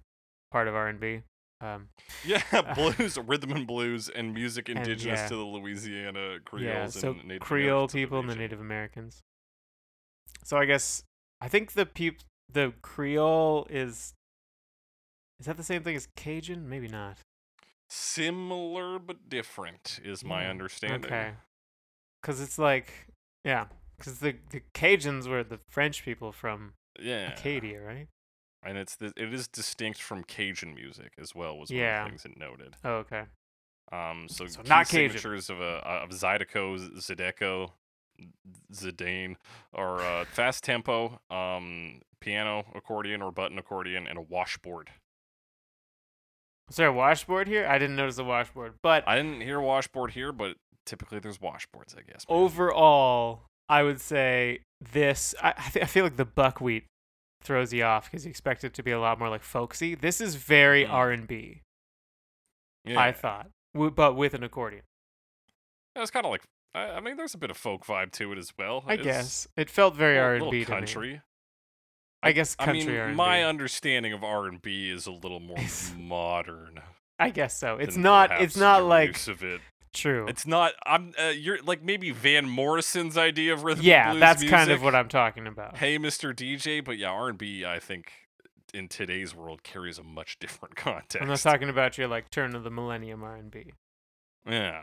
part 0.50 0.68
of 0.68 0.74
R 0.74 0.88
and 0.88 1.00
B. 1.00 1.22
Um, 1.64 1.88
yeah, 2.26 2.42
blues, 2.74 3.16
rhythm 3.16 3.52
and 3.52 3.66
blues, 3.66 4.10
and 4.10 4.34
music 4.34 4.68
And, 4.68 4.78
indigenous 4.78 5.20
yeah. 5.20 5.28
to 5.28 5.36
the 5.36 5.44
Louisiana 5.44 6.38
Creoles 6.44 6.94
yeah, 6.96 7.00
so 7.00 7.12
and 7.12 7.24
Native 7.24 7.42
Creole 7.42 7.88
people 7.88 8.18
and 8.20 8.28
the. 8.28 8.34
Native 8.34 8.60
Americans. 8.60 9.22
So 10.42 10.58
I 10.58 10.66
guess 10.66 11.04
I 11.40 11.48
think 11.48 11.72
the 11.72 11.86
peop 11.86 12.18
the 12.52 12.74
Creole 12.82 13.66
is 13.70 14.12
is 15.40 15.46
that 15.46 15.56
the 15.56 15.62
same 15.64 15.82
thing 15.82 15.96
as 15.96 16.06
Cajun? 16.16 16.68
Maybe 16.68 16.86
not. 16.88 17.18
Similar 17.88 18.98
but 18.98 19.28
different 19.28 20.00
is 20.04 20.22
my 20.24 20.42
Yeah, 20.42 20.50
understanding. 20.50 21.04
Okay. 21.12 21.32
Cuz 22.22 22.40
it's 22.40 22.58
like 22.58 23.08
yeah, 23.44 23.66
cuz 23.98 24.18
the 24.18 24.36
the 24.50 24.60
Cajuns 24.74 25.26
were 25.28 25.42
the 25.44 25.60
French 25.70 26.04
people 26.04 26.30
from 26.32 26.74
Yeah. 27.00 27.32
Acadia, 27.32 27.80
right? 27.80 28.08
And 28.64 28.78
it's 28.78 28.96
the, 28.96 29.12
it 29.16 29.32
is 29.34 29.46
distinct 29.48 30.00
from 30.02 30.24
Cajun 30.24 30.74
music 30.74 31.12
as 31.18 31.34
well. 31.34 31.58
Was 31.58 31.70
Yeah. 31.70 32.02
one 32.04 32.12
of 32.12 32.22
the 32.22 32.22
things 32.22 32.32
it 32.34 32.38
noted. 32.38 32.76
Oh, 32.84 32.94
okay. 32.96 33.24
Um, 33.92 34.26
so, 34.28 34.46
So 34.46 34.62
not 34.62 34.88
Cajun. 34.88 35.10
signatures 35.10 35.50
of 35.50 35.60
a 35.60 35.76
of 35.86 36.10
Zydeco, 36.10 36.78
Zydeco, 36.98 37.70
Zidane, 38.72 39.36
are 39.74 40.00
uh, 40.00 40.24
fast 40.24 40.64
tempo, 40.64 41.20
um, 41.30 42.00
piano, 42.20 42.64
accordion 42.74 43.20
or 43.22 43.30
button 43.30 43.58
accordion, 43.58 44.06
and 44.06 44.16
a 44.18 44.22
washboard. 44.22 44.90
Is 46.70 46.76
there 46.76 46.88
a 46.88 46.92
washboard 46.92 47.46
here? 47.46 47.66
I 47.66 47.78
didn't 47.78 47.96
notice 47.96 48.16
a 48.18 48.24
washboard, 48.24 48.74
but 48.82 49.06
I 49.06 49.16
didn't 49.16 49.42
hear 49.42 49.60
washboard 49.60 50.12
here, 50.12 50.32
but 50.32 50.56
typically 50.86 51.18
there's 51.18 51.38
washboards, 51.38 51.94
I 51.96 52.00
guess. 52.10 52.24
man. 52.28 52.38
overall, 52.38 53.42
I 53.68 53.82
would 53.82 54.00
say 54.00 54.60
this. 54.80 55.34
I 55.42 55.52
I 55.58 55.84
feel 55.84 56.04
like 56.04 56.16
the 56.16 56.24
buckwheat 56.24 56.84
throws 57.44 57.72
you 57.72 57.84
off 57.84 58.10
because 58.10 58.24
you 58.24 58.30
expect 58.30 58.64
it 58.64 58.74
to 58.74 58.82
be 58.82 58.90
a 58.90 58.98
lot 59.00 59.18
more 59.18 59.28
like 59.28 59.42
folksy. 59.42 59.94
This 59.94 60.20
is 60.20 60.34
very 60.36 60.84
Mhm. 60.84 60.90
R 60.92 61.10
and 61.12 61.26
B. 61.28 61.62
yeah. 62.84 63.00
I 63.00 63.12
thought, 63.12 63.50
w- 63.74 63.90
but 63.90 64.14
with 64.14 64.34
an 64.34 64.42
accordion. 64.42 64.82
it's 65.96 66.10
kind 66.10 66.26
of 66.26 66.32
like 66.32 66.42
I, 66.74 66.96
I 66.96 67.00
mean, 67.00 67.16
there's 67.16 67.34
a 67.34 67.38
bit 67.38 67.50
of 67.50 67.56
folk 67.56 67.84
vibe 67.86 68.10
to 68.12 68.32
it 68.32 68.38
as 68.38 68.52
well. 68.58 68.82
I 68.86 68.94
It's 68.94 69.04
guess 69.04 69.48
it 69.56 69.70
felt 69.70 69.94
very 69.94 70.18
R 70.18 70.34
and 70.34 70.50
B 70.50 70.64
country. 70.64 71.22
I 72.22 72.32
guess 72.32 72.56
I 72.58 72.64
country 72.64 72.86
mean, 72.92 73.00
R&B. 73.00 73.14
my 73.14 73.42
understanding 73.44 74.12
of 74.12 74.24
R 74.24 74.46
and 74.46 74.60
B 74.60 74.90
is 74.90 75.06
a 75.06 75.12
little 75.12 75.40
more 75.40 75.58
modern. 75.96 76.80
I 77.18 77.30
guess 77.30 77.56
so. 77.56 77.76
It's 77.76 77.96
not. 77.96 78.42
It's 78.42 78.56
not 78.56 78.82
like 78.84 79.28
of 79.28 79.44
it. 79.44 79.60
True. 79.94 80.26
It's 80.28 80.46
not. 80.46 80.72
I'm. 80.84 81.12
Uh, 81.18 81.28
you're 81.28 81.62
like 81.62 81.82
maybe 81.82 82.10
Van 82.10 82.48
Morrison's 82.48 83.16
idea 83.16 83.52
of 83.54 83.64
rhythm. 83.64 83.80
and 83.80 83.86
yeah, 83.86 84.14
that's 84.14 84.44
kind 84.44 84.70
of 84.70 84.82
what 84.82 84.94
I'm 84.94 85.08
talking 85.08 85.46
about. 85.46 85.78
Hey, 85.78 85.98
Mr. 85.98 86.34
DJ, 86.34 86.84
but 86.84 86.98
yeah, 86.98 87.08
R&B, 87.08 87.64
I 87.64 87.78
think, 87.78 88.12
in 88.74 88.88
today's 88.88 89.34
world 89.34 89.62
carries 89.62 89.98
a 89.98 90.02
much 90.02 90.38
different 90.40 90.76
context. 90.76 91.18
I'm 91.22 91.28
not 91.28 91.38
talking 91.38 91.68
about 91.68 91.96
your 91.96 92.08
like 92.08 92.30
turn 92.30 92.54
of 92.54 92.64
the 92.64 92.70
millennium 92.70 93.22
R&B. 93.24 93.72
Yeah, 94.48 94.82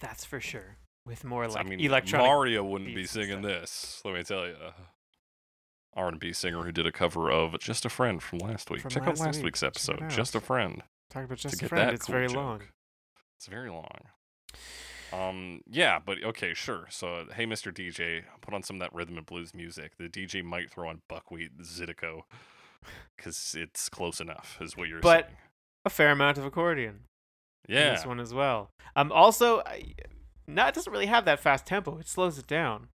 That's 0.00 0.24
for 0.24 0.40
sure. 0.40 0.76
With 1.06 1.24
more 1.24 1.48
like 1.48 1.64
I 1.64 1.68
mean, 1.68 1.80
electronic. 1.80 2.26
Mario 2.26 2.62
wouldn't 2.64 2.94
be 2.94 3.06
singing 3.06 3.40
this. 3.40 4.02
Let 4.04 4.12
me 4.14 4.22
tell 4.22 4.46
you. 4.46 4.56
R&B 5.96 6.32
singer 6.34 6.62
who 6.62 6.70
did 6.70 6.86
a 6.86 6.92
cover 6.92 7.30
of 7.30 7.58
"Just 7.60 7.84
a 7.84 7.88
Friend" 7.88 8.22
from 8.22 8.38
last 8.40 8.70
week. 8.70 8.82
From 8.82 8.90
Check 8.90 9.06
last 9.06 9.20
out 9.20 9.26
last 9.26 9.36
week. 9.36 9.44
week's 9.46 9.62
episode. 9.62 10.08
"Just 10.10 10.34
a 10.34 10.40
Friend." 10.40 10.82
Talk 11.10 11.24
about 11.24 11.38
to 11.38 11.48
just 11.48 11.62
a 11.62 11.68
friend. 11.68 11.90
It's 11.94 12.04
cool 12.06 12.12
very 12.12 12.28
joke. 12.28 12.36
long. 12.36 12.62
It's 13.38 13.46
very 13.46 13.70
long. 13.70 13.86
Um, 15.12 15.60
yeah, 15.70 16.00
but 16.04 16.22
okay, 16.22 16.52
sure. 16.54 16.86
So, 16.90 17.26
hey, 17.34 17.46
Mr. 17.46 17.72
DJ, 17.72 18.24
put 18.40 18.52
on 18.52 18.62
some 18.62 18.76
of 18.76 18.80
that 18.80 18.92
rhythm 18.92 19.16
and 19.16 19.24
blues 19.24 19.54
music. 19.54 19.92
The 19.96 20.08
DJ 20.08 20.44
might 20.44 20.70
throw 20.70 20.88
on 20.88 21.02
Buckwheat 21.08 21.56
Zydeco 21.62 22.22
because 23.16 23.54
it's 23.56 23.88
close 23.88 24.20
enough, 24.20 24.58
is 24.60 24.76
what 24.76 24.88
you're 24.88 25.00
But- 25.00 25.26
saying. 25.26 25.36
A 25.84 25.90
fair 25.90 26.10
amount 26.10 26.36
of 26.36 26.44
accordion. 26.44 27.04
Yeah, 27.68 27.94
this 27.94 28.04
one 28.04 28.18
as 28.20 28.34
well. 28.34 28.70
Um, 28.96 29.12
also, 29.12 29.60
I, 29.60 29.94
no, 30.46 30.66
it 30.66 30.74
doesn't 30.74 30.92
really 30.92 31.06
have 31.06 31.24
that 31.26 31.38
fast 31.38 31.64
tempo. 31.64 31.98
It 31.98 32.08
slows 32.08 32.36
it 32.38 32.46
down, 32.48 32.88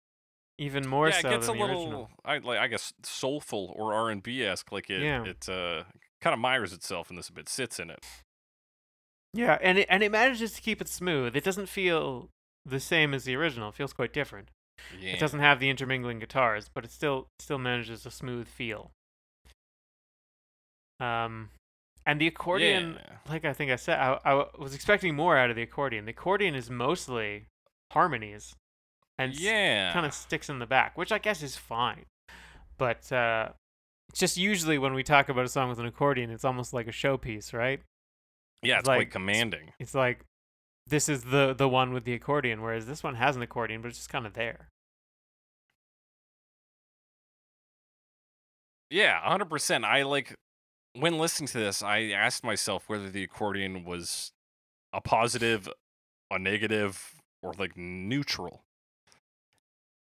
even 0.59 0.89
more 0.89 1.09
yeah, 1.11 1.21
so 1.21 1.29
it 1.29 1.31
gets 1.33 1.49
a 1.49 1.53
little, 1.53 1.67
original. 1.83 2.11
I 2.25 2.39
like, 2.39 2.59
I 2.59 2.67
guess, 2.67 2.93
soulful 3.03 3.75
or 3.77 3.93
R 3.93 4.09
and 4.11 4.23
B 4.23 4.43
esque. 4.43 4.73
Like 4.73 4.89
it, 4.91 5.03
Yeah. 5.03 5.25
it 5.25 5.47
uh, 5.49 5.85
kind 6.23 6.33
of 6.35 6.41
mires 6.41 6.73
itself 6.73 7.11
in 7.11 7.17
this 7.17 7.29
a 7.29 7.33
bit, 7.33 7.49
sits 7.49 7.79
in 7.79 7.91
it. 7.91 8.03
Yeah, 9.33 9.59
and 9.63 9.79
it 9.79 9.87
and 9.89 10.03
it 10.03 10.11
manages 10.11 10.53
to 10.55 10.63
keep 10.63 10.81
it 10.81 10.89
smooth. 10.89 11.37
It 11.37 11.45
doesn't 11.45 11.69
feel 11.69 12.29
the 12.67 12.81
same 12.81 13.15
as 13.15 13.25
the 13.25 13.37
original. 13.37 13.69
It 13.69 13.75
feels 13.77 13.93
quite 13.93 14.13
different. 14.13 14.51
Yeah, 14.99 15.13
It 15.13 15.21
doesn't 15.21 15.41
have 15.41 15.61
the 15.61 15.69
intermingling 15.71 16.19
guitars, 16.19 16.69
but 16.73 16.85
it 16.85 16.91
still 16.91 17.29
still 17.39 17.59
manages 17.59 18.05
a 18.07 18.11
smooth 18.11 18.49
feel. 18.49 18.91
Um, 20.99 21.51
and 22.07 22.21
the 22.21 22.27
accordion, 22.27 22.99
Yeah. 23.01 23.17
like 23.29 23.45
I 23.45 23.53
think 23.53 23.71
I 23.71 23.77
said, 23.77 23.99
I, 23.99 24.19
I 24.25 24.45
was 24.59 24.75
expecting 24.75 25.15
more 25.15 25.37
out 25.37 25.51
of 25.51 25.57
the 25.57 25.63
accordion. 25.63 26.05
The 26.05 26.11
accordion 26.11 26.55
is 26.55 26.69
mostly 26.71 27.47
harmonies, 27.93 28.55
and 29.19 29.35
yeah, 29.35 29.93
kind 29.93 30.07
of 30.07 30.13
sticks 30.13 30.49
in 30.49 30.59
the 30.59 30.67
back, 30.67 30.97
which 30.99 31.13
I 31.13 31.19
guess 31.19 31.43
is 31.43 31.57
fine. 31.57 32.05
But 32.79 33.11
uh, 33.13 33.51
it's 34.11 34.19
just 34.21 34.37
usually 34.37 34.79
when 34.79 34.95
we 34.95 35.03
talk 35.03 35.29
about 35.29 35.45
a 35.45 35.49
song 35.49 35.69
with 35.69 35.79
an 35.79 35.87
accordion, 35.87 36.31
it's 36.31 36.45
almost 36.45 36.73
like 36.73 36.87
a 36.87 36.93
showpiece, 36.93 37.53
right? 37.53 37.81
Yeah, 38.63 38.79
it's 38.79 38.89
like- 38.89 38.99
quite 38.99 39.11
commanding. 39.11 39.73
It's 39.79 39.95
like 39.95 40.25
this 40.87 41.09
is 41.09 41.25
the 41.25 41.55
the 41.55 41.69
one 41.69 41.93
with 41.93 42.05
the 42.05 42.15
accordion, 42.15 42.63
whereas 42.63 42.87
this 42.87 43.03
one 43.03 43.15
has 43.17 43.37
an 43.37 43.43
accordion, 43.43 43.81
but 43.83 43.89
it's 43.89 43.99
just 43.99 44.11
kind 44.11 44.27
of 44.27 44.35
there. 44.35 44.69
Yeah, 48.91 49.21
hundred 49.21 49.49
percent. 49.51 49.85
I 49.85 50.03
like 50.03 50.35
when 50.95 51.19
listening 51.19 51.47
to 51.49 51.59
this, 51.59 51.83
I 51.83 52.11
asked 52.11 52.43
myself 52.43 52.85
whether 52.89 53.09
the 53.09 53.23
accordion 53.23 53.85
was 53.85 54.33
a 54.93 55.01
positive, 55.01 55.69
a 56.31 56.39
negative, 56.39 57.15
or 57.43 57.53
like 57.57 57.77
neutral. 57.77 58.63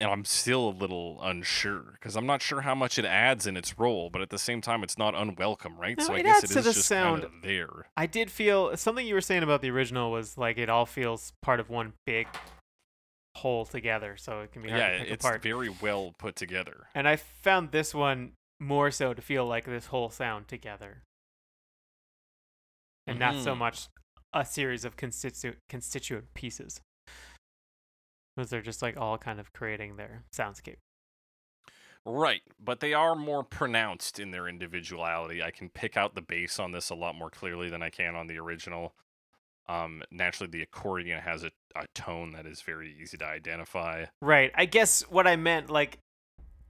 And 0.02 0.12
I'm 0.12 0.26
still 0.26 0.68
a 0.68 0.72
little 0.72 1.20
unsure 1.22 1.94
because 1.94 2.18
I'm 2.18 2.26
not 2.26 2.42
sure 2.42 2.62
how 2.62 2.76
much 2.76 3.00
it 3.00 3.06
adds 3.06 3.48
in 3.48 3.56
its 3.56 3.80
role, 3.80 4.10
but 4.10 4.22
at 4.22 4.30
the 4.30 4.38
same 4.38 4.60
time, 4.60 4.84
it's 4.84 4.98
not 4.98 5.16
unwelcome, 5.16 5.78
right? 5.78 5.98
No, 5.98 6.04
so 6.04 6.14
I 6.14 6.18
it 6.20 6.24
guess 6.24 6.44
adds 6.44 6.52
it 6.52 6.56
to 6.56 6.62
the 6.64 6.74
just 6.74 6.86
sound. 6.88 7.22
kind 7.22 7.34
of 7.34 7.42
there. 7.42 7.88
I 7.96 8.06
did 8.06 8.30
feel 8.30 8.76
something 8.76 9.08
you 9.08 9.14
were 9.14 9.22
saying 9.22 9.44
about 9.44 9.62
the 9.62 9.70
original 9.72 10.12
was 10.12 10.38
like 10.38 10.58
it 10.58 10.70
all 10.70 10.86
feels 10.86 11.32
part 11.42 11.62
of 11.62 11.70
one 11.70 11.94
big 12.06 12.28
whole 13.38 13.64
together, 13.66 14.18
so 14.18 14.42
it 14.42 14.52
can 14.52 14.64
be 14.64 14.70
hard 14.70 14.82
Yeah, 14.82 14.92
to 14.98 15.00
pick 15.06 15.12
it's 15.14 15.26
apart. 15.26 15.42
very 15.42 15.70
well 15.70 16.14
put 16.20 16.36
together. 16.36 16.88
And 16.94 17.08
I 17.08 17.16
found 17.16 17.72
this 17.72 17.94
one 17.94 18.34
more 18.60 18.92
so 18.92 19.14
to 19.14 19.22
feel 19.22 19.46
like 19.46 19.64
this 19.66 19.88
whole 19.88 20.10
sound 20.10 20.50
together. 20.50 21.04
And 23.08 23.18
not 23.20 23.42
so 23.44 23.54
Mhm. 23.54 23.60
much 23.60 23.88
a 24.34 24.44
series 24.46 24.84
of 24.84 24.98
constitu- 24.98 25.56
constituent 25.70 26.34
pieces. 26.34 26.82
Because 28.36 28.50
they're 28.50 28.62
just 28.62 28.82
like 28.82 28.98
all 28.98 29.18
kind 29.18 29.40
of 29.40 29.54
creating 29.54 29.96
their 29.96 30.24
soundscape. 30.36 30.78
Right, 32.06 32.42
but 32.64 32.82
they 32.82 32.94
are 32.94 33.16
more 33.16 33.44
pronounced 33.44 34.20
in 34.20 34.32
their 34.32 34.48
individuality. 34.48 35.42
I 35.42 35.52
can 35.52 35.70
pick 35.70 35.98
out 35.98 36.14
the 36.14 36.22
bass 36.22 36.60
on 36.60 36.72
this 36.72 36.90
a 36.90 36.96
lot 36.96 37.16
more 37.16 37.30
clearly 37.30 37.70
than 37.70 37.82
I 37.82 37.90
can 37.90 38.16
on 38.16 38.28
the 38.28 38.38
original. 38.38 38.94
Um, 39.68 40.04
naturally, 40.12 40.52
the 40.52 40.62
accordion 40.62 41.20
has 41.22 41.44
a, 41.44 41.52
a 41.76 41.86
tone 41.96 42.32
that 42.32 42.46
is 42.46 42.62
very 42.62 42.96
easy 43.02 43.18
to 43.18 43.26
identify. 43.26 44.06
Right. 44.22 44.52
I 44.54 44.66
guess 44.66 45.02
what 45.10 45.26
I 45.26 45.36
meant, 45.36 45.72
like, 45.72 45.98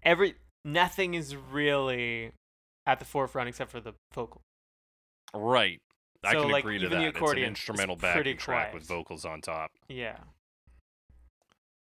every 0.04 0.36
nothing 0.64 1.16
is 1.16 1.36
really 1.36 2.32
at 2.86 3.00
the 3.00 3.06
forefront 3.06 3.50
except 3.50 3.72
for 3.72 3.82
the 3.82 3.94
vocal. 4.14 4.42
Right, 5.34 5.82
I 6.24 6.34
can 6.34 6.50
like, 6.50 6.64
agree 6.64 6.80
to 6.80 6.88
that. 6.88 6.96
the 6.96 7.08
it's 7.08 7.18
accordion 7.18 7.46
an 7.46 7.50
instrumental 7.50 7.98
backing 7.98 8.38
track 8.38 8.74
with 8.74 8.84
vocals 8.84 9.26
on 9.26 9.42
top. 9.42 9.72
Yeah. 9.90 10.18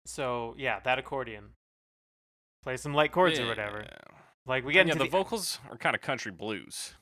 So 0.08 0.54
yeah, 0.56 0.80
that 0.80 0.98
accordion. 0.98 1.50
Play 2.62 2.78
some 2.78 2.94
light 2.94 3.12
chords 3.12 3.38
or 3.38 3.46
whatever. 3.46 3.84
Like 4.46 4.64
we 4.64 4.72
get 4.72 4.80
And 4.80 4.88
yeah, 4.88 4.92
into 4.94 5.04
the, 5.04 5.10
vocals 5.10 5.58
are 5.70 5.76
kind 5.76 5.94
of 5.94 6.00
country 6.00 6.32
blues. 6.32 6.94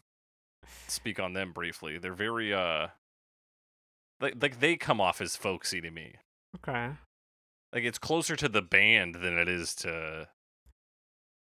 Speak 0.88 1.20
on 1.20 1.32
them 1.32 1.52
briefly. 1.52 1.98
They're 1.98 2.12
very 2.12 2.52
uh, 2.52 2.88
like 4.20 4.34
like 4.42 4.58
they 4.58 4.76
come 4.76 5.00
off 5.00 5.20
as 5.20 5.36
folksy 5.36 5.80
to 5.80 5.90
me. 5.90 6.16
Okay. 6.56 6.90
Like 7.72 7.84
it's 7.84 7.98
closer 7.98 8.34
to 8.34 8.48
the 8.48 8.62
band 8.62 9.14
than 9.14 9.38
it 9.38 9.48
is 9.48 9.74
to 9.76 10.28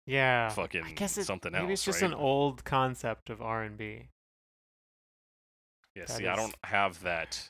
Yeah. 0.06 0.50
fucking 0.50 0.84
I 0.84 0.92
guess 0.92 1.18
it's 1.18 1.26
something 1.26 1.56
else. 1.56 1.62
maybe 1.64 1.74
it's 1.74 1.84
just 1.84 2.04
right? 2.04 2.12
an 2.12 2.18
old 2.18 2.64
concept 2.66 3.32
of 3.32 3.42
R 3.42 3.64
and 3.64 3.78
B. 3.78 4.10
Yeah, 5.96 6.06
that 6.06 6.18
see, 6.18 6.28
I 6.28 6.36
don't 6.36 6.56
have 6.66 7.02
that 7.02 7.50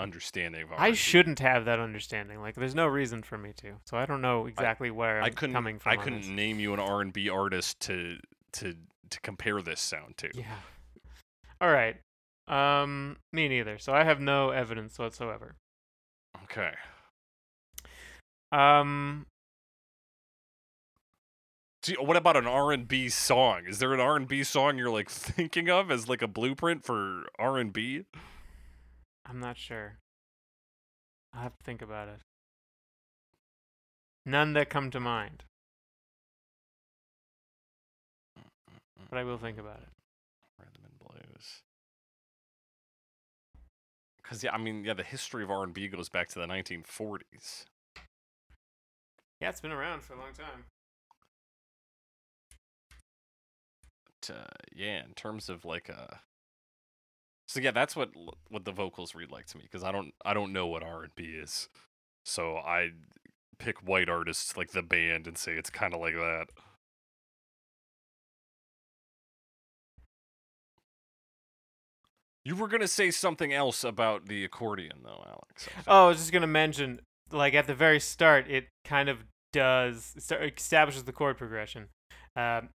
understanding 0.00 0.62
of 0.62 0.68
I 0.76 0.92
shouldn't 0.92 1.38
have 1.40 1.66
that 1.66 1.78
understanding. 1.78 2.40
Like, 2.40 2.54
there's 2.54 2.74
no 2.74 2.86
reason 2.86 3.22
for 3.22 3.38
me 3.38 3.52
to. 3.58 3.74
So 3.84 3.96
I 3.96 4.06
don't 4.06 4.20
know 4.22 4.46
exactly 4.46 4.90
where 4.90 5.22
I 5.22 5.26
I'm 5.26 5.34
couldn't. 5.34 5.54
coming 5.54 5.78
from. 5.78 5.92
I 5.92 5.96
on 5.96 6.02
couldn't 6.04 6.20
this. 6.22 6.30
name 6.30 6.58
you 6.58 6.72
an 6.74 6.80
R 6.80 7.00
and 7.00 7.12
B 7.12 7.28
artist 7.28 7.78
to 7.80 8.16
to 8.54 8.74
to 9.10 9.20
compare 9.20 9.60
this 9.62 9.80
sound 9.80 10.16
to. 10.18 10.30
Yeah. 10.34 10.54
All 11.60 11.70
right. 11.70 11.96
Um, 12.48 13.16
me 13.32 13.48
neither. 13.48 13.78
So 13.78 13.92
I 13.92 14.02
have 14.04 14.20
no 14.20 14.50
evidence 14.50 14.98
whatsoever. 14.98 15.54
Okay. 16.44 16.72
Um, 18.50 19.26
See, 21.82 21.94
what 21.94 22.16
about 22.16 22.36
an 22.36 22.46
R 22.46 22.72
and 22.72 22.86
B 22.86 23.08
song? 23.08 23.62
Is 23.66 23.78
there 23.78 23.94
an 23.94 24.00
R 24.00 24.16
and 24.16 24.28
B 24.28 24.42
song 24.44 24.76
you're 24.76 24.90
like 24.90 25.08
thinking 25.10 25.70
of 25.70 25.90
as 25.90 26.08
like 26.08 26.20
a 26.22 26.28
blueprint 26.28 26.84
for 26.84 27.24
R 27.38 27.56
and 27.58 27.72
B? 27.72 28.04
I'm 29.30 29.38
not 29.38 29.56
sure. 29.56 29.98
I'll 31.32 31.42
have 31.42 31.56
to 31.56 31.64
think 31.64 31.82
about 31.82 32.08
it. 32.08 32.18
None 34.26 34.54
that 34.54 34.68
come 34.68 34.90
to 34.90 34.98
mind, 34.98 35.44
but 39.08 39.18
I 39.18 39.22
will 39.22 39.38
think 39.38 39.56
about 39.56 39.78
it. 39.78 39.88
Rhythm 40.58 40.82
and 40.84 40.98
blues. 40.98 41.62
Because 44.20 44.42
yeah, 44.42 44.52
I 44.52 44.58
mean, 44.58 44.84
yeah, 44.84 44.94
the 44.94 45.04
history 45.04 45.44
of 45.44 45.50
R 45.50 45.62
and 45.62 45.72
B 45.72 45.86
goes 45.86 46.08
back 46.08 46.28
to 46.30 46.40
the 46.40 46.46
1940s. 46.46 47.66
Yeah, 49.40 49.48
it's 49.48 49.60
been 49.60 49.70
around 49.70 50.02
for 50.02 50.14
a 50.14 50.18
long 50.18 50.32
time. 50.34 50.64
But, 54.20 54.34
uh, 54.34 54.56
yeah, 54.74 55.04
in 55.04 55.14
terms 55.14 55.48
of 55.48 55.64
like 55.64 55.88
uh 55.88 56.16
So 57.50 57.58
yeah, 57.58 57.72
that's 57.72 57.96
what 57.96 58.10
what 58.48 58.64
the 58.64 58.70
vocals 58.70 59.16
read 59.16 59.32
like 59.32 59.46
to 59.46 59.58
me 59.58 59.64
because 59.64 59.82
I 59.82 59.90
don't 59.90 60.14
I 60.24 60.34
don't 60.34 60.52
know 60.52 60.68
what 60.68 60.84
R 60.84 61.02
and 61.02 61.14
B 61.16 61.24
is, 61.24 61.68
so 62.24 62.58
I 62.58 62.90
pick 63.58 63.78
white 63.78 64.08
artists 64.08 64.56
like 64.56 64.70
the 64.70 64.82
band 64.82 65.26
and 65.26 65.36
say 65.36 65.54
it's 65.54 65.68
kind 65.68 65.92
of 65.92 66.00
like 66.00 66.14
that. 66.14 66.46
You 72.44 72.54
were 72.54 72.68
gonna 72.68 72.86
say 72.86 73.10
something 73.10 73.52
else 73.52 73.82
about 73.82 74.26
the 74.26 74.44
accordion, 74.44 75.00
though, 75.02 75.24
Alex. 75.26 75.68
Oh, 75.88 76.04
I 76.04 76.08
was 76.10 76.18
just 76.18 76.30
gonna 76.30 76.46
mention, 76.46 77.00
like 77.32 77.54
at 77.54 77.66
the 77.66 77.74
very 77.74 77.98
start, 77.98 78.48
it 78.48 78.68
kind 78.84 79.08
of 79.08 79.24
does 79.52 80.14
establishes 80.30 81.02
the 81.02 81.12
chord 81.12 81.36
progression, 81.36 81.88
um, 82.36 82.68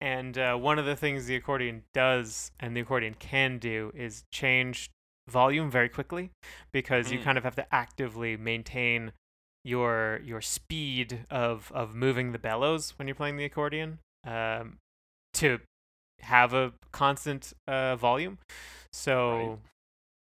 and 0.00 0.36
uh, 0.38 0.56
one 0.56 0.78
of 0.78 0.84
the 0.86 0.96
things 0.96 1.26
the 1.26 1.36
accordion 1.36 1.84
does 1.94 2.50
and 2.60 2.76
the 2.76 2.80
accordion 2.80 3.14
can 3.18 3.58
do 3.58 3.92
is 3.94 4.24
change 4.32 4.90
volume 5.28 5.70
very 5.70 5.88
quickly 5.88 6.30
because 6.72 7.10
you 7.10 7.18
Mm. 7.18 7.24
kind 7.24 7.38
of 7.38 7.44
have 7.44 7.56
to 7.56 7.74
actively 7.74 8.36
maintain 8.36 9.12
your 9.64 10.20
your 10.24 10.40
speed 10.40 11.24
of 11.30 11.72
of 11.74 11.94
moving 11.94 12.30
the 12.32 12.38
bellows 12.38 12.94
when 12.98 13.08
you're 13.08 13.14
playing 13.16 13.36
the 13.36 13.44
accordion 13.44 13.98
um, 14.24 14.78
to 15.32 15.58
have 16.22 16.54
a 16.54 16.72
constant 16.92 17.52
uh, 17.66 17.96
volume, 17.96 18.38
so 18.92 19.58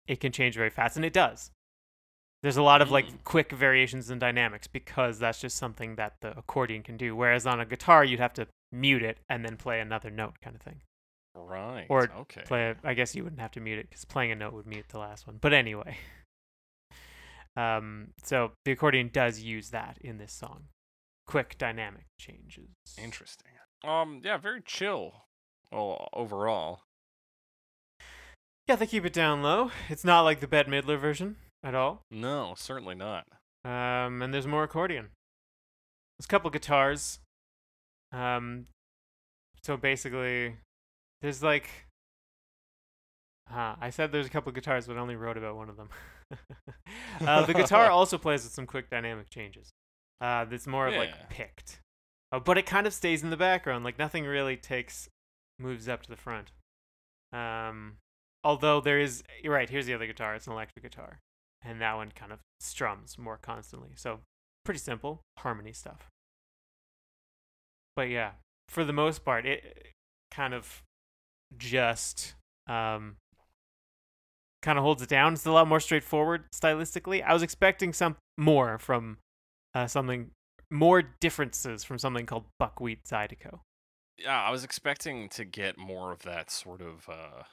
it 0.08 0.20
can 0.20 0.32
change 0.32 0.56
very 0.56 0.70
fast, 0.70 0.96
and 0.96 1.06
it 1.06 1.14
does. 1.14 1.52
There's 2.44 2.58
a 2.58 2.64
lot 2.64 2.82
of 2.82 2.92
like 2.92 3.08
Mm. 3.08 3.24
quick 3.24 3.52
variations 3.52 4.10
in 4.12 4.20
dynamics 4.20 4.68
because 4.68 5.20
that's 5.20 5.40
just 5.40 5.56
something 5.58 5.96
that 5.96 6.16
the 6.22 6.38
accordion 6.38 6.84
can 6.84 6.98
do. 6.98 7.16
Whereas 7.16 7.46
on 7.46 7.60
a 7.60 7.66
guitar, 7.66 8.04
you'd 8.04 8.20
have 8.20 8.34
to 8.34 8.48
mute 8.72 9.04
it 9.04 9.20
and 9.30 9.44
then 9.44 9.58
play 9.58 9.80
another 9.80 10.10
note, 10.10 10.36
kind 10.42 10.56
of 10.56 10.62
thing. 10.62 10.82
Right. 11.36 11.86
Or 11.90 12.10
okay. 12.22 12.42
Play 12.46 12.70
it. 12.72 12.78
I 12.84 12.94
guess 12.94 13.16
you 13.16 13.24
wouldn't 13.24 13.42
have 13.42 13.52
to 13.52 13.62
mute 13.62 13.80
it 13.80 13.90
because 13.90 14.06
playing 14.06 14.32
a 14.32 14.36
note 14.36 14.54
would 14.54 14.68
mute 14.68 14.86
the 14.90 15.00
last 15.00 15.28
one. 15.28 15.38
But 15.40 15.54
anyway, 15.54 15.98
um, 17.56 18.10
so 18.24 18.52
the 18.66 18.74
accordion 18.74 19.10
does 19.14 19.40
use 19.40 19.70
that 19.70 19.98
in 20.02 20.18
this 20.18 20.34
song. 20.34 20.66
Quick 21.28 21.58
dynamic 21.58 22.06
changes. 22.20 22.70
Interesting. 23.02 23.52
Um. 23.86 24.22
Yeah. 24.24 24.38
Very 24.38 24.62
chill. 24.66 25.26
Well, 25.72 26.10
overall. 26.14 26.82
Yeah, 28.68 28.76
they 28.76 28.88
keep 28.88 29.06
it 29.06 29.14
down 29.14 29.42
low. 29.42 29.72
It's 29.90 30.04
not 30.04 30.22
like 30.22 30.40
the 30.40 30.48
Bette 30.48 30.70
Midler 30.70 31.00
version 31.00 31.38
at 31.64 31.76
all. 31.76 32.04
No, 32.12 32.54
certainly 32.58 32.96
not. 32.96 33.26
Um, 33.64 34.22
and 34.22 34.34
there's 34.34 34.48
more 34.48 34.64
accordion. 34.64 35.10
There's 36.18 36.26
a 36.26 36.28
couple 36.28 36.50
guitars. 36.50 37.20
Um, 38.12 38.68
so 39.64 39.78
basically, 39.78 40.56
there's 41.22 41.44
like, 41.44 41.70
huh, 43.48 43.76
I 43.80 43.90
said 43.90 44.12
there's 44.12 44.26
a 44.26 44.30
couple 44.30 44.52
guitars, 44.52 44.88
but 44.88 44.98
I 44.98 45.00
only 45.00 45.16
wrote 45.16 45.38
about 45.38 45.56
one 45.56 45.70
of 45.70 45.78
them. 45.78 45.90
uh, 47.26 47.46
the 47.46 47.54
guitar 47.54 47.90
also 47.92 48.18
plays 48.18 48.44
with 48.44 48.54
some 48.54 48.66
quick 48.66 48.90
dynamic 48.90 49.30
changes. 49.30 49.72
Uh, 50.20 50.46
that's 50.46 50.68
more 50.68 50.88
of 50.88 50.94
like 50.96 51.30
picked, 51.30 51.80
uh, 52.32 52.40
but 52.40 52.58
it 52.58 52.66
kind 52.66 52.86
of 52.86 52.94
stays 52.94 53.24
in 53.24 53.32
the 53.32 53.38
background. 53.38 53.84
Like 53.84 53.98
nothing 53.98 54.26
really 54.26 54.56
takes 54.56 55.10
moves 55.58 55.90
up 55.90 56.04
to 56.04 56.10
the 56.10 56.16
front. 56.16 56.52
Um, 57.34 57.98
although 58.44 58.82
there 58.82 59.00
is, 59.00 59.24
you're 59.44 59.54
right. 59.54 59.70
Here's 59.70 59.88
the 59.88 59.96
other 59.96 60.06
guitar. 60.06 60.36
It's 60.36 60.46
an 60.46 60.54
electric 60.54 60.84
guitar 60.84 61.20
and 61.64 61.82
that 61.82 61.96
one 61.96 62.12
kind 62.12 62.32
of 62.32 62.40
strums 62.60 63.18
more 63.18 63.38
constantly. 63.38 63.92
So 63.96 64.20
pretty 64.64 64.80
simple 64.80 65.22
harmony 65.40 65.74
stuff. 65.74 66.10
But 67.96 68.10
yeah, 68.10 68.32
for 68.70 68.84
the 68.84 68.94
most 68.94 69.26
part, 69.26 69.46
it 69.46 69.94
kind 70.32 70.54
of 70.54 70.84
just 71.58 72.36
um, 72.68 73.18
kind 74.62 74.78
of 74.78 74.84
holds 74.84 75.02
it 75.02 75.10
down. 75.10 75.34
It's 75.34 75.46
a 75.46 75.52
lot 75.52 75.68
more 75.68 75.80
straightforward 75.80 76.46
stylistically. 76.54 77.24
I 77.24 77.34
was 77.34 77.44
expecting 77.44 77.94
some 77.94 78.16
more 78.38 78.78
from 78.78 79.18
uh, 79.74 79.88
something 79.88 80.32
more 80.70 81.02
differences 81.02 81.84
from 81.84 82.00
something 82.00 82.26
called 82.26 82.46
Buckwheat 82.60 83.04
Zydeco. 83.04 83.60
Yeah, 84.18 84.42
I 84.42 84.52
was 84.52 84.64
expecting 84.64 85.30
to 85.30 85.44
get 85.44 85.78
more 85.78 86.12
of 86.12 86.24
that 86.24 86.52
sort 86.52 86.82
of 86.82 87.10
uh 87.10 87.44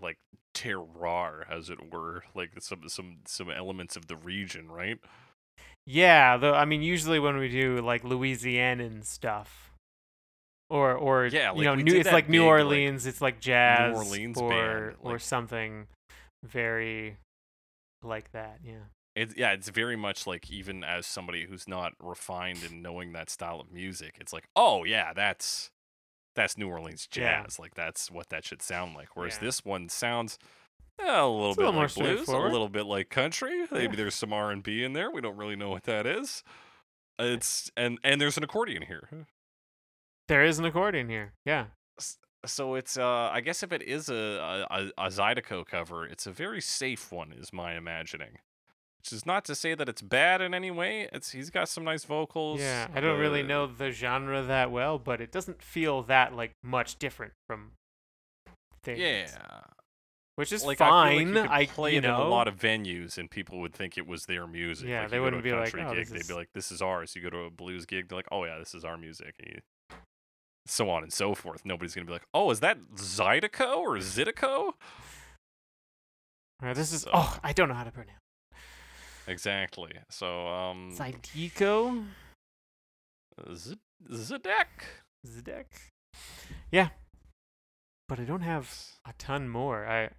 like 0.00 0.18
terroir, 0.54 1.44
as 1.50 1.70
it 1.70 1.92
were, 1.92 2.24
like 2.34 2.50
some 2.60 2.88
some 2.88 3.18
some 3.26 3.50
elements 3.50 3.96
of 3.96 4.06
the 4.08 4.16
region, 4.16 4.70
right? 4.70 4.98
Yeah, 5.86 6.36
though 6.38 6.54
I 6.54 6.64
mean, 6.64 6.82
usually 6.82 7.18
when 7.20 7.36
we 7.36 7.48
do 7.48 7.78
like 7.80 8.02
Louisianan 8.02 8.80
and 8.80 9.04
stuff, 9.04 9.72
or 10.70 10.94
or 10.94 11.26
Yeah, 11.26 11.54
you 11.54 11.64
know, 11.64 11.74
new, 11.74 11.94
it's 11.96 12.10
like 12.10 12.28
New 12.28 12.38
big, 12.38 12.46
like, 12.46 12.48
Orleans, 12.50 13.06
it's 13.06 13.20
like 13.20 13.40
jazz 13.40 13.94
Orleans 13.94 14.38
or 14.38 14.48
band, 14.48 14.96
or 15.00 15.18
something 15.18 15.86
very 16.42 17.18
like 18.02 18.32
that. 18.32 18.60
Yeah, 18.64 18.84
It's 19.14 19.36
yeah, 19.36 19.52
it's 19.52 19.68
very 19.68 19.96
much 19.96 20.26
like 20.26 20.50
even 20.50 20.82
as 20.84 21.06
somebody 21.06 21.44
who's 21.44 21.68
not 21.68 21.92
refined 22.00 22.64
in 22.64 22.80
knowing 22.80 23.12
that 23.12 23.28
style 23.28 23.60
of 23.60 23.70
music, 23.70 24.16
it's 24.20 24.32
like, 24.32 24.44
oh 24.56 24.84
yeah, 24.84 25.12
that's 25.12 25.70
that's 26.34 26.56
New 26.56 26.68
Orleans 26.68 27.06
Yeah. 27.14 27.42
jazz. 27.42 27.58
Like 27.58 27.74
that's 27.74 28.10
what 28.10 28.30
that 28.30 28.44
should 28.44 28.62
sound 28.62 28.94
like. 28.94 29.08
Whereas 29.14 29.34
Yeah. 29.34 29.46
this 29.48 29.64
one 29.64 29.88
sounds 29.90 30.38
eh, 31.00 31.04
a 31.20 31.26
little 31.26 31.50
It's 31.50 31.58
a 31.58 31.60
bit 31.60 31.64
little 31.66 31.72
more 31.72 31.82
like 31.84 31.94
blues, 31.94 32.28
a 32.28 32.38
little 32.38 32.68
bit 32.68 32.86
like 32.86 33.10
country. 33.10 33.66
Maybe 33.70 33.92
Yeah. 33.92 33.96
there's 33.96 34.14
some 34.14 34.32
R 34.32 34.50
and 34.50 34.62
B 34.62 34.82
in 34.84 34.92
there. 34.92 35.10
We 35.10 35.20
don't 35.20 35.36
really 35.36 35.56
know 35.56 35.70
what 35.70 35.84
that 35.84 36.06
is. 36.06 36.42
It's 37.18 37.70
and 37.76 37.98
and 38.02 38.20
there's 38.20 38.36
an 38.36 38.44
accordion 38.44 38.82
here. 38.82 39.08
there 40.28 40.44
is 40.44 40.58
an 40.58 40.64
accordion 40.64 41.08
here. 41.08 41.32
Yeah, 41.44 41.66
So 42.46 42.74
it's 42.74 42.96
uh 42.96 43.30
I 43.32 43.40
guess 43.40 43.62
if 43.62 43.72
it 43.72 43.82
is 43.82 44.08
a 44.08 44.66
a, 44.70 44.90
a 44.98 45.08
Zydeco 45.08 45.64
cover, 45.66 46.06
it's 46.06 46.26
a 46.26 46.32
very 46.32 46.60
safe 46.60 47.12
one, 47.12 47.32
is 47.32 47.52
my 47.52 47.74
imagining. 47.76 48.38
Which 48.98 49.12
is 49.12 49.26
not 49.26 49.44
to 49.44 49.54
say 49.54 49.74
that 49.74 49.86
it's 49.86 50.00
bad 50.00 50.40
in 50.40 50.54
any 50.54 50.70
way. 50.70 51.08
It's 51.12 51.32
he's 51.32 51.50
got 51.50 51.68
some 51.68 51.84
nice 51.84 52.04
vocals. 52.04 52.58
yeah. 52.60 52.88
I 52.94 53.00
don't 53.00 53.20
really 53.20 53.42
know 53.42 53.66
the 53.66 53.90
genre 53.90 54.42
that 54.42 54.70
well, 54.70 54.98
but 54.98 55.20
it 55.20 55.30
doesn't 55.30 55.62
feel 55.62 56.02
that 56.04 56.34
like 56.34 56.52
much 56.62 56.96
different 56.98 57.34
from 57.46 57.72
things. 58.82 58.98
Yeah, 58.98 59.28
which 60.36 60.52
is 60.52 60.64
like 60.64 60.78
fine. 60.78 61.36
I, 61.36 61.40
like 61.40 61.48
you 61.50 61.54
I 61.54 61.66
play 61.66 61.92
you 61.92 61.98
it 61.98 62.02
know, 62.02 62.14
in 62.16 62.26
a 62.26 62.28
lot 62.28 62.48
of 62.48 62.56
venues, 62.56 63.18
and 63.18 63.30
people 63.30 63.60
would 63.60 63.72
think 63.74 63.96
it 63.98 64.06
was 64.06 64.26
their 64.26 64.46
music. 64.46 64.88
Yeah, 64.88 65.02
like 65.02 65.10
they 65.10 65.16
you 65.16 65.22
go 65.22 65.30
to 65.30 65.36
wouldn't 65.36 65.44
be 65.44 65.52
like, 65.52 65.74
"Oh, 65.76 65.94
gig, 65.94 66.08
they'd 66.08 66.20
is- 66.20 66.28
be 66.28 66.34
like, 66.34 66.48
"This 66.54 66.70
is 66.72 66.80
ours." 66.82 67.14
You 67.14 67.22
go 67.22 67.30
to 67.30 67.38
a 67.44 67.50
blues 67.50 67.86
gig, 67.86 68.08
they're 68.08 68.16
like, 68.18 68.28
"Oh 68.32 68.44
yeah, 68.44 68.58
this 68.58 68.74
is 68.74 68.84
our 68.84 68.96
music." 68.96 69.34
And 69.38 69.48
you, 69.54 69.60
so 70.66 70.88
on 70.90 71.02
and 71.02 71.12
so 71.12 71.34
forth. 71.34 71.64
Nobody's 71.64 71.94
gonna 71.94 72.06
be 72.06 72.12
like, 72.12 72.26
"Oh, 72.32 72.50
is 72.50 72.60
that 72.60 72.78
Zydeco 72.96 73.76
or 73.78 73.96
Zydeco?" 73.98 74.72
Uh, 76.62 76.72
this 76.74 76.92
is 76.92 77.02
So- 77.02 77.10
oh, 77.12 77.38
I 77.42 77.52
don't 77.52 77.68
know 77.68 77.74
how 77.74 77.84
to 77.84 77.90
pronounce. 77.92 78.18
Exactly. 79.26 79.92
So 80.10 80.48
um, 80.48 80.94
Zydeco. 80.96 82.06
Z- 83.52 83.78
Zedek. 84.10 84.66
Zedek. 85.26 85.64
Yeah. 86.70 86.90
But 88.08 88.20
I 88.20 88.24
don't 88.24 88.42
have 88.42 88.92
a 89.06 89.12
ton 89.18 89.48
more. 89.48 89.86
I 89.86 90.10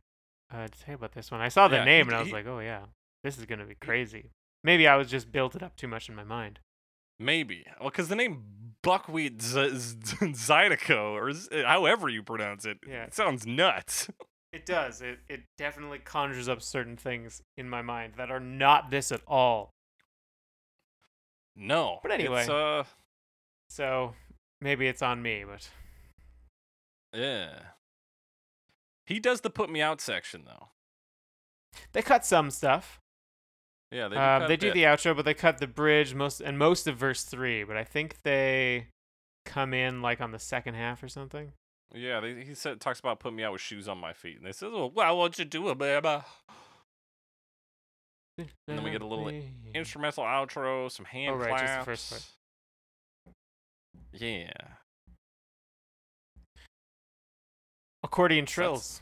uh, 0.54 0.68
to 0.68 0.78
say 0.78 0.94
about 0.94 1.12
this 1.14 1.32
one. 1.32 1.42
I 1.42 1.50
saw 1.50 1.68
the 1.68 1.78
Yeah, 1.78 1.84
name 1.86 2.06
he- 2.06 2.10
and 2.12 2.16
I 2.18 2.20
was 2.20 2.28
he- 2.30 2.34
like, 2.34 2.46
oh 2.48 2.60
yeah, 2.60 2.86
this 3.24 3.38
is 3.38 3.46
gonna 3.46 3.66
be 3.66 3.76
crazy. 3.76 4.32
Maybe 4.64 4.88
I 4.88 4.96
was 4.96 5.10
just 5.10 5.32
built 5.32 5.56
it 5.56 5.62
up 5.64 5.76
too 5.76 5.88
much 5.88 6.10
in 6.10 6.16
my 6.16 6.24
mind. 6.24 6.60
Maybe. 7.20 7.66
Well, 7.80 7.90
because 7.90 8.08
the 8.10 8.16
name 8.16 8.44
Buckwheat 8.84 9.42
Z- 9.42 9.78
Z- 9.78 9.98
Zydeco, 10.22 11.12
or 11.14 11.32
Z- 11.34 11.64
however 11.64 12.10
you 12.10 12.22
pronounce 12.24 12.66
it, 12.66 12.78
Yeah. 12.88 13.04
it 13.06 13.14
sounds 13.14 13.46
nuts. 13.46 14.10
It 14.54 14.66
does. 14.66 15.02
It 15.02 15.20
it 15.28 15.42
definitely 15.58 16.00
conjures 16.00 16.48
up 16.48 16.62
certain 16.62 16.96
things 16.96 17.42
in 17.58 17.70
my 17.70 17.82
mind 17.82 18.14
that 18.16 18.32
are 18.32 18.40
not 18.40 18.90
this 18.90 19.12
at 19.12 19.20
all. 19.28 19.72
No. 21.58 22.00
But 22.02 22.12
anyway. 22.14 22.48
Uh, 22.50 22.84
So 23.70 24.14
maybe 24.62 24.88
it's 24.88 25.02
on 25.02 25.22
me, 25.22 25.44
but 25.44 25.68
yeah. 27.14 27.60
He 29.06 29.20
does 29.20 29.42
the 29.42 29.50
put 29.50 29.70
me 29.70 29.82
out 29.82 30.02
section, 30.02 30.44
though. 30.46 30.70
they 31.94 32.02
cut 32.02 32.26
some 32.26 32.50
stuff. 32.50 33.00
Yeah, 33.92 34.08
they 34.08 34.16
do. 34.16 34.22
Um, 34.22 34.48
they 34.48 34.58
do 34.58 34.74
the 34.74 34.84
outro, 34.84 35.16
but 35.16 35.26
they 35.26 35.34
cut 35.34 35.60
the 35.60 35.68
bridge 35.68 36.14
most 36.16 36.42
and 36.42 36.58
most 36.58 36.88
of 36.88 36.98
verse 36.98 37.24
three. 37.24 37.64
But 37.64 37.78
I 37.78 37.84
think 37.84 38.18
they 38.24 38.88
come 39.46 39.74
in 39.74 40.02
like 40.02 40.22
on 40.22 40.32
the 40.32 40.40
second 40.40 40.74
half 40.74 41.04
or 41.04 41.08
something. 41.08 41.54
Yeah, 41.94 42.20
they, 42.20 42.44
he 42.44 42.56
said 42.56 42.82
talks 42.82 43.00
about 43.00 43.20
putting 43.20 43.38
me 43.38 43.44
out 43.44 43.52
with 43.54 43.62
shoes 43.62 43.88
on 43.88 44.00
my 44.00 44.12
feet, 44.12 44.38
and 44.38 44.46
they 44.46 44.52
says, 44.52 44.72
"Oh, 44.74 44.92
well, 44.94 45.18
what 45.18 45.38
you 45.38 45.46
do, 45.46 45.70
it, 45.70 45.78
baby?" 45.78 46.08
And 48.38 48.50
then 48.68 48.84
we 48.84 48.92
get 48.92 49.02
a 49.02 49.06
little 49.06 49.32
Instrumental 49.74 50.24
outro, 50.24 50.92
some 50.92 51.06
hand 51.06 51.36
Oh, 51.36 51.38
right, 51.38 51.50
claps. 51.50 51.62
just 51.62 51.80
the 51.80 51.86
first 51.86 52.10
part. 52.10 53.34
Yeah. 54.22 54.52
Accordion 58.06 58.48
So 58.48 58.54
trills. 58.54 59.02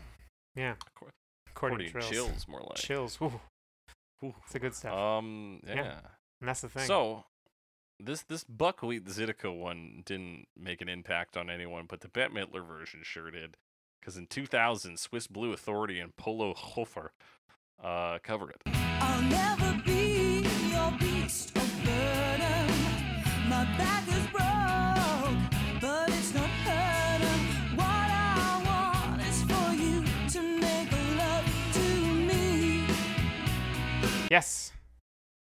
Yeah, 0.56 0.74
Accor- 0.76 1.10
accordion, 1.50 1.88
Accordion 1.88 1.92
trills. 1.92 2.10
chills, 2.10 2.48
more 2.48 2.62
like. 2.62 2.76
Chills. 2.76 3.18
Ooh, 3.22 3.40
Ooh. 4.24 4.36
it's 4.46 4.56
a 4.56 4.60
good 4.60 4.74
stuff. 4.74 4.94
Um, 4.94 5.60
yeah. 5.68 5.76
Yeah. 5.76 6.00
and 6.40 6.48
that's 6.50 6.62
the 6.62 6.70
thing. 6.70 6.86
So, 6.88 7.26
this 8.00 8.24
this 8.24 8.44
buckwheat 8.44 9.06
Zydeco 9.06 9.56
one 9.58 10.04
didn't 10.06 10.46
make 10.58 10.82
an 10.82 10.90
impact 10.90 11.38
on 11.38 11.50
anyone, 11.50 11.86
but 11.88 12.02
the 12.02 12.08
Bette 12.10 12.34
Midler 12.34 12.66
version 12.66 13.02
sure 13.04 13.30
did. 13.32 13.58
Because 14.00 14.18
in 14.18 14.28
2000, 14.28 15.00
Swiss 15.00 15.28
Blue 15.28 15.54
Authority 15.54 16.00
and 16.00 16.14
Polo 16.18 16.54
Hofer 16.54 17.14
uh, 17.82 18.20
covered 18.22 18.50
it. 18.50 18.62
I'll 18.66 19.22
never 19.22 19.82
be 19.86 20.46
your 20.72 20.92
beast 21.00 21.56
of 21.56 21.84
burden. 21.86 22.68
My 23.48 23.64
back 23.78 24.06
is 24.10 24.28
broke, 24.28 24.53
yes. 34.34 34.72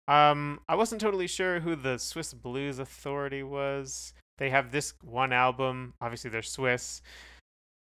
Um, 0.10 0.60
I 0.68 0.76
wasn't 0.76 0.99
totally 0.99 1.27
sure 1.27 1.61
who 1.61 1.77
the 1.77 1.97
Swiss 1.97 2.34
Blues 2.34 2.77
Authority 2.77 3.41
was. 3.41 4.14
They 4.38 4.49
have 4.49 4.72
this 4.72 4.93
one 5.02 5.31
album. 5.31 5.93
Obviously, 6.02 6.30
they're 6.30 6.41
Swiss. 6.41 7.02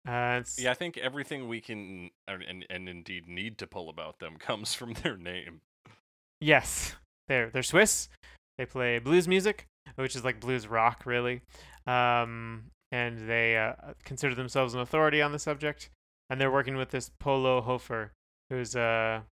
Uh, 0.07 0.43
Yeah, 0.59 0.73
I 0.73 0.75
think 0.75 0.99
everything 0.99 1.47
we 1.47 1.61
can 1.61 2.11
and, 2.27 2.43
and, 2.43 2.67
and 2.69 2.89
indeed 2.89 3.29
need 3.29 3.57
to 3.59 3.67
pull 3.69 3.89
about 3.89 4.19
them 4.19 4.37
comes 4.39 4.75
from 4.75 4.95
their 4.95 5.17
name. 5.17 5.61
Yes, 6.41 6.97
they're 7.29 7.51
they're 7.51 7.63
Swiss. 7.63 8.09
They 8.59 8.67
play 8.67 8.99
blues 8.99 9.29
music, 9.29 9.67
which 9.95 10.17
is 10.17 10.25
like 10.25 10.41
blues 10.41 10.67
rock, 10.67 11.07
really. 11.07 11.43
Um, 11.87 12.65
and 12.91 13.29
they 13.29 13.57
uh, 13.57 13.93
consider 14.05 14.35
themselves 14.35 14.75
an 14.75 14.81
authority 14.81 15.23
on 15.23 15.33
the 15.33 15.39
subject. 15.39 15.91
And 16.29 16.41
they're 16.41 16.51
working 16.51 16.77
with 16.77 16.91
this 16.91 17.11
Polo 17.19 17.61
Hofer, 17.61 18.13
who's 18.51 18.75
a, 18.77 19.25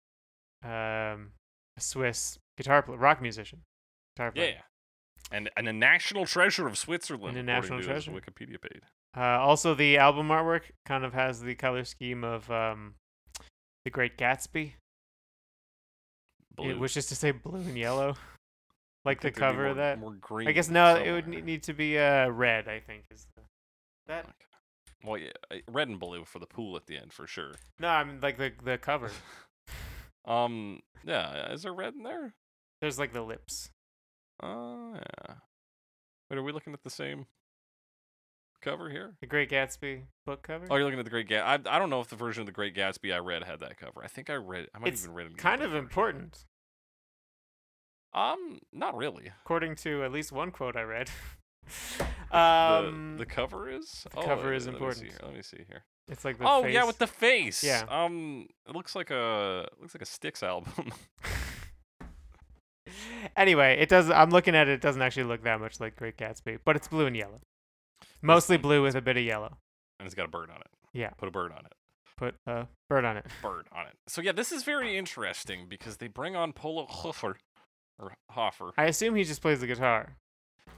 um, 0.64 1.32
a 1.78 1.82
Swiss 1.82 2.40
guitar 2.58 2.82
player, 2.82 2.98
rock 2.98 3.22
musician. 3.22 3.62
Guitar 4.16 4.32
player. 4.32 4.48
Yeah. 4.56 4.62
And, 5.32 5.50
and 5.56 5.68
a 5.68 5.74
national 5.74 6.26
treasure 6.26 6.68
of 6.68 6.78
Switzerland. 6.78 7.38
And 7.38 7.50
a 7.50 7.54
national 7.54 7.82
treasure. 7.82 8.12
Wikipedia 8.12 8.62
page. 8.62 8.82
Uh, 9.16 9.22
also, 9.40 9.74
the 9.74 9.98
album 9.98 10.28
artwork 10.30 10.62
kind 10.86 11.04
of 11.04 11.14
has 11.14 11.42
the 11.42 11.56
color 11.56 11.84
scheme 11.84 12.24
of 12.24 12.50
um, 12.52 12.96
The 13.84 13.92
Great 13.92 14.18
Gatsby, 14.18 14.74
Blue. 16.56 16.70
it- 16.72 16.80
which 16.80 16.98
is 16.98 17.08
to 17.08 17.16
say 17.16 17.32
blue 17.32 17.60
and 17.60 17.78
yellow, 17.78 18.16
like 19.06 19.20
the 19.22 19.28
Think 19.28 19.38
there'd 19.38 19.52
be 19.52 19.56
cover 19.56 19.62
more, 19.64 19.72
of 19.72 19.78
that. 19.78 20.00
More 20.00 20.14
green. 20.14 20.48
I 20.48 20.52
guess 20.52 20.70
no, 20.70 20.96
it 20.96 21.12
would 21.12 21.28
need 21.28 21.64
to 21.64 21.74
be 21.74 21.98
uh, 21.98 22.30
red. 22.30 22.68
I 22.68 22.80
think 22.80 23.04
is 23.12 23.28
the, 23.36 23.42
that. 24.08 24.28
Well, 25.04 25.18
yeah, 25.18 25.32
uh, 25.52 25.58
red 25.68 25.88
and 25.90 26.00
blue 26.00 26.26
for 26.26 26.40
the 26.40 26.48
pool 26.48 26.76
at 26.76 26.86
the 26.88 26.98
end 26.98 27.14
for 27.14 27.28
sure. 27.28 27.54
No, 27.80 27.88
I 27.90 28.04
mean 28.04 28.20
like 28.22 28.38
the 28.38 28.52
the 28.64 28.78
cover. 28.78 29.12
Um, 30.28 30.82
yeah, 31.06 31.52
is 31.54 31.64
there 31.64 31.74
red 31.74 31.94
in 31.96 32.04
there? 32.04 32.34
There's 32.82 33.00
like 33.00 33.14
the 33.14 33.22
lips. 33.22 33.72
Oh, 34.44 34.94
yeah. 34.96 35.36
Wait, 36.30 36.38
are 36.38 36.44
we 36.44 36.52
looking 36.52 36.74
at 36.74 36.84
the 36.84 36.90
same 36.90 37.26
cover 38.62 38.90
here? 38.90 39.16
The 39.22 39.28
Great 39.28 39.50
Gatsby 39.50 40.02
book 40.26 40.44
cover. 40.44 40.68
Oh, 40.70 40.76
you're 40.76 40.84
looking 40.86 41.00
at 41.00 41.06
the 41.06 41.12
Great 41.12 41.28
Gatsby. 41.30 41.68
I, 41.68 41.76
I 41.76 41.80
don't 41.80 41.90
know 41.90 42.02
if 42.02 42.10
the 42.10 42.16
version 42.18 42.42
of 42.42 42.46
the 42.46 42.52
Great 42.52 42.76
Gatsby 42.76 43.14
I 43.14 43.20
read 43.20 43.44
had 43.46 43.62
that 43.62 43.78
cover. 43.78 44.02
I 44.04 44.08
think 44.08 44.30
I 44.30 44.36
read. 44.36 44.68
I 44.76 44.80
might 44.80 44.90
It's 44.94 45.04
even 45.04 45.16
read 45.16 45.28
it. 45.28 45.32
in 45.32 45.36
kind 45.38 45.62
of 45.64 45.72
version. 45.72 45.86
important, 45.86 46.46
Um, 48.14 48.60
not 48.74 48.96
really. 48.98 49.32
according 49.44 49.76
to 49.78 50.04
at 50.04 50.12
least 50.12 50.32
one 50.32 50.52
quote 50.52 50.76
I 50.76 50.82
read. 50.84 51.10
Um, 52.30 53.16
the 53.18 53.26
cover 53.26 53.70
is. 53.70 54.06
the 54.14 54.22
cover 54.22 54.54
uh, 54.54 54.56
is 54.58 54.66
let 54.68 54.74
me 54.74 54.80
see 54.80 54.84
important. 54.84 55.04
here, 55.08 55.20
Let 55.24 55.34
me 55.34 55.42
see 55.42 55.64
here. 55.68 55.84
It's 56.08 56.24
like 56.26 56.38
the 56.38 56.46
Oh 56.48 56.64
face. 56.64 56.74
yeah, 56.74 56.86
with 56.86 56.98
the 56.98 57.08
face. 57.08 57.64
Yeah. 57.64 57.84
Um, 57.90 58.48
it 58.68 58.76
looks 58.76 58.96
like 58.96 59.10
a 59.12 59.68
it 59.72 59.82
looks 59.82 59.94
like 59.96 60.02
a 60.02 60.06
Styx 60.06 60.44
album. 60.44 60.74
anyway, 63.36 63.78
it 63.80 63.90
does. 63.90 64.10
I'm 64.10 64.30
looking 64.30 64.56
at 64.56 64.68
it. 64.68 64.74
It 64.74 64.82
doesn't 64.82 65.02
actually 65.02 65.24
look 65.26 65.44
that 65.44 65.60
much 65.60 65.80
like 65.80 65.96
Great 65.96 66.18
Gatsby, 66.18 66.60
but 66.66 66.76
it's 66.76 66.88
blue 66.88 67.06
and 67.06 67.16
yellow. 67.16 67.42
Mostly 68.22 68.58
blue 68.58 68.82
with 68.84 68.96
a 68.96 69.02
bit 69.02 69.18
of 69.18 69.24
yellow. 69.24 69.58
and 70.00 70.06
it's 70.06 70.16
got 70.16 70.26
a 70.26 70.30
bird 70.30 70.50
on 70.50 70.58
it. 70.58 70.68
Yeah. 70.94 71.10
Put 71.18 71.28
a 71.28 71.32
bird 71.32 71.52
on 71.52 71.66
it. 71.66 71.74
Put 72.18 72.36
a 72.48 72.68
bird 72.90 73.06
on 73.06 73.18
it. 73.18 73.26
Bird 73.44 73.68
on 73.72 73.86
it. 73.88 73.94
So 74.08 74.22
yeah, 74.22 74.32
this 74.32 74.52
is 74.52 74.64
very 74.64 74.98
interesting 74.98 75.68
because 75.70 75.98
they 75.98 76.08
bring 76.08 76.36
on 76.36 76.52
Polo 76.54 76.86
Hofer 76.88 77.38
or 78.00 78.14
Hoffer. 78.32 78.72
I 78.78 78.86
assume 78.86 79.16
he 79.16 79.24
just 79.24 79.42
plays 79.42 79.60
the 79.60 79.68
guitar 79.68 80.16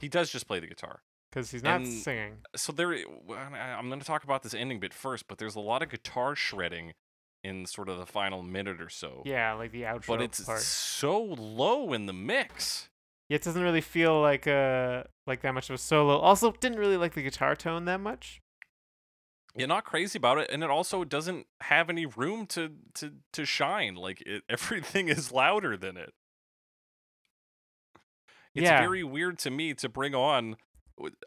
He 0.00 0.08
does 0.08 0.30
just 0.30 0.46
play 0.46 0.60
the 0.60 0.66
guitar. 0.66 1.00
Because 1.30 1.50
he's 1.50 1.62
not 1.62 1.80
And- 1.82 1.92
singing. 1.92 2.38
so 2.56 2.72
there 2.72 2.92
I- 2.92 3.76
i'm 3.78 3.88
going 3.88 4.00
to 4.00 4.06
talk 4.06 4.24
about 4.24 4.42
this 4.42 4.52
ending 4.54 4.80
bit 4.80 4.92
first 4.92 5.28
but 5.28 5.38
there's 5.38 5.54
a 5.54 5.60
lot 5.60 5.82
of 5.82 5.88
guitar 5.90 6.34
shredding 6.34 6.92
in 7.42 7.64
sort 7.66 7.88
of 7.88 7.96
the 7.98 8.04
final 8.06 8.42
minute 8.42 8.80
or 8.82 8.88
so 8.90 9.22
Yeah, 9.24 9.54
like 9.54 9.72
the 9.72 9.82
outro 9.82 10.06
but 10.08 10.20
it's 10.22 10.44
part. 10.44 10.60
so 10.60 11.22
low 11.22 11.92
in 11.92 12.04
the 12.06 12.12
mix 12.12 12.88
Yeah, 13.28 13.36
it 13.36 13.42
doesn't 13.42 13.62
really 13.62 13.80
feel 13.80 14.20
like 14.20 14.46
uh 14.46 15.04
like 15.26 15.40
that 15.42 15.54
much 15.54 15.70
of 15.70 15.74
a 15.74 15.78
solo. 15.78 16.18
Also, 16.18 16.50
didn't 16.52 16.78
really 16.78 16.96
like 16.96 17.14
the 17.14 17.22
guitar 17.22 17.54
tone 17.56 17.84
that 17.86 18.00
much. 18.00 18.40
you're 19.56 19.68
not 19.68 19.84
crazy 19.84 20.16
about 20.18 20.38
it 20.38 20.50
and 20.52 20.62
it 20.64 20.70
also 20.70 21.02
doesn't 21.04 21.46
have 21.62 21.88
any 21.88 22.04
room 22.06 22.46
to 22.46 22.72
to 22.94 23.12
to 23.32 23.44
shine 23.46 23.94
like 23.94 24.20
it, 24.26 24.42
everything 24.48 25.08
is 25.08 25.32
louder 25.32 25.76
than 25.76 25.96
it 25.96 26.12
it's 28.54 28.64
Yeah. 28.64 28.80
very 28.80 29.04
weird 29.04 29.38
to 29.40 29.50
me 29.50 29.74
to 29.74 29.88
bring 29.88 30.14
on 30.14 30.56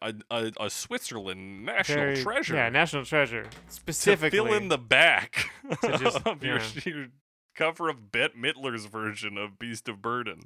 a, 0.01 0.13
a, 0.31 0.51
a 0.59 0.69
switzerland 0.69 1.65
national 1.65 1.97
Very- 1.99 2.17
treasure 2.23 2.55
Yeah, 2.55 2.69
national 2.69 3.05
treasure. 3.05 3.43
to 3.43 3.49
Specifically, 3.69 4.37
fill 4.37 4.53
in 4.53 4.67
the 4.69 4.77
back 4.77 5.49
just- 5.99 6.21
of 6.25 6.43
your, 6.43 6.57
yeah. 6.59 6.81
your 6.85 7.07
cover 7.55 7.89
of 7.89 8.11
Bette 8.11 8.33
Midler's 8.37 8.85
version 8.85 9.37
of 9.37 9.57
Beast 9.59 9.87
of 9.89 10.01
Burden. 10.01 10.43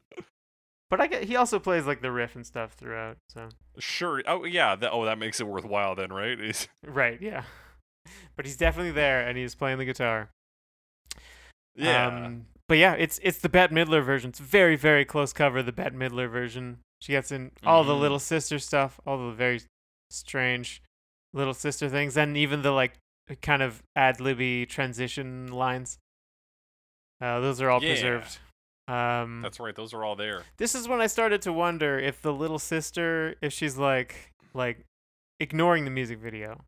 but 0.89 0.99
I 1.01 1.07
get 1.07 1.23
he 1.25 1.35
also 1.35 1.59
plays 1.59 1.85
like 1.85 2.01
the 2.01 2.11
riff 2.11 2.35
and 2.35 2.45
stuff 2.45 2.73
throughout. 2.73 3.17
So 3.29 3.49
Sure. 3.79 4.21
Oh 4.27 4.43
yeah. 4.45 4.75
That, 4.75 4.91
oh, 4.91 5.05
that 5.05 5.17
makes 5.17 5.39
it 5.39 5.47
worthwhile 5.47 5.95
then, 5.95 6.11
right? 6.11 6.67
Right, 6.85 7.21
yeah. 7.21 7.43
But 8.37 8.45
he's 8.45 8.55
definitely 8.57 8.91
there, 8.91 9.27
and 9.27 9.37
he's 9.37 9.53
playing 9.55 9.79
the 9.79 9.85
guitar. 9.85 10.29
yeah. 11.75 12.07
Um, 12.07 12.45
but 12.67 12.77
yeah, 12.77 12.93
it's 12.93 13.19
it's 13.23 13.39
the 13.39 13.49
Bette 13.49 13.73
Midler 13.73 14.03
version. 14.03 14.29
It's 14.29 14.39
very 14.39 14.75
very 14.75 15.05
close 15.05 15.33
cover. 15.33 15.61
The 15.63 15.71
Bette 15.71 15.95
Midler 15.95 16.29
version. 16.29 16.79
She 17.01 17.11
gets 17.13 17.31
in 17.31 17.51
all 17.63 17.83
the 17.83 17.93
Mhm. 17.93 17.99
little 17.99 18.19
sister 18.19 18.59
stuff, 18.59 18.99
all 19.05 19.17
the 19.29 19.33
very 19.35 19.61
strange 20.09 20.81
little 21.33 21.53
sister 21.53 21.89
things, 21.89 22.17
and 22.17 22.35
even 22.37 22.61
the 22.61 22.71
like 22.71 22.93
kind 23.41 23.61
of 23.61 23.83
ad 23.95 24.19
libby 24.19 24.65
transition 24.65 25.51
lines. 25.51 25.99
Uh, 27.21 27.39
those 27.39 27.61
are 27.61 27.69
all 27.69 27.83
Yeah. 27.83 27.93
preserved. 27.93 28.39
Um, 28.87 29.41
That's 29.41 29.59
right. 29.59 29.75
Those 29.75 29.93
are 29.93 30.03
all 30.03 30.15
there. 30.15 30.43
this 30.57 30.73
is 30.73 30.87
when 30.87 31.01
I 31.01 31.07
started 31.07 31.41
to 31.43 31.51
wonder 31.53 31.99
if 31.99 32.21
the 32.21 32.31
little 32.33 32.59
sister, 32.59 33.35
if 33.41 33.51
she's 33.53 33.77
like 33.77 34.31
like 34.53 34.85
ignoring 35.39 35.83
the 35.85 35.91
music 35.91 36.17
video 36.19 36.65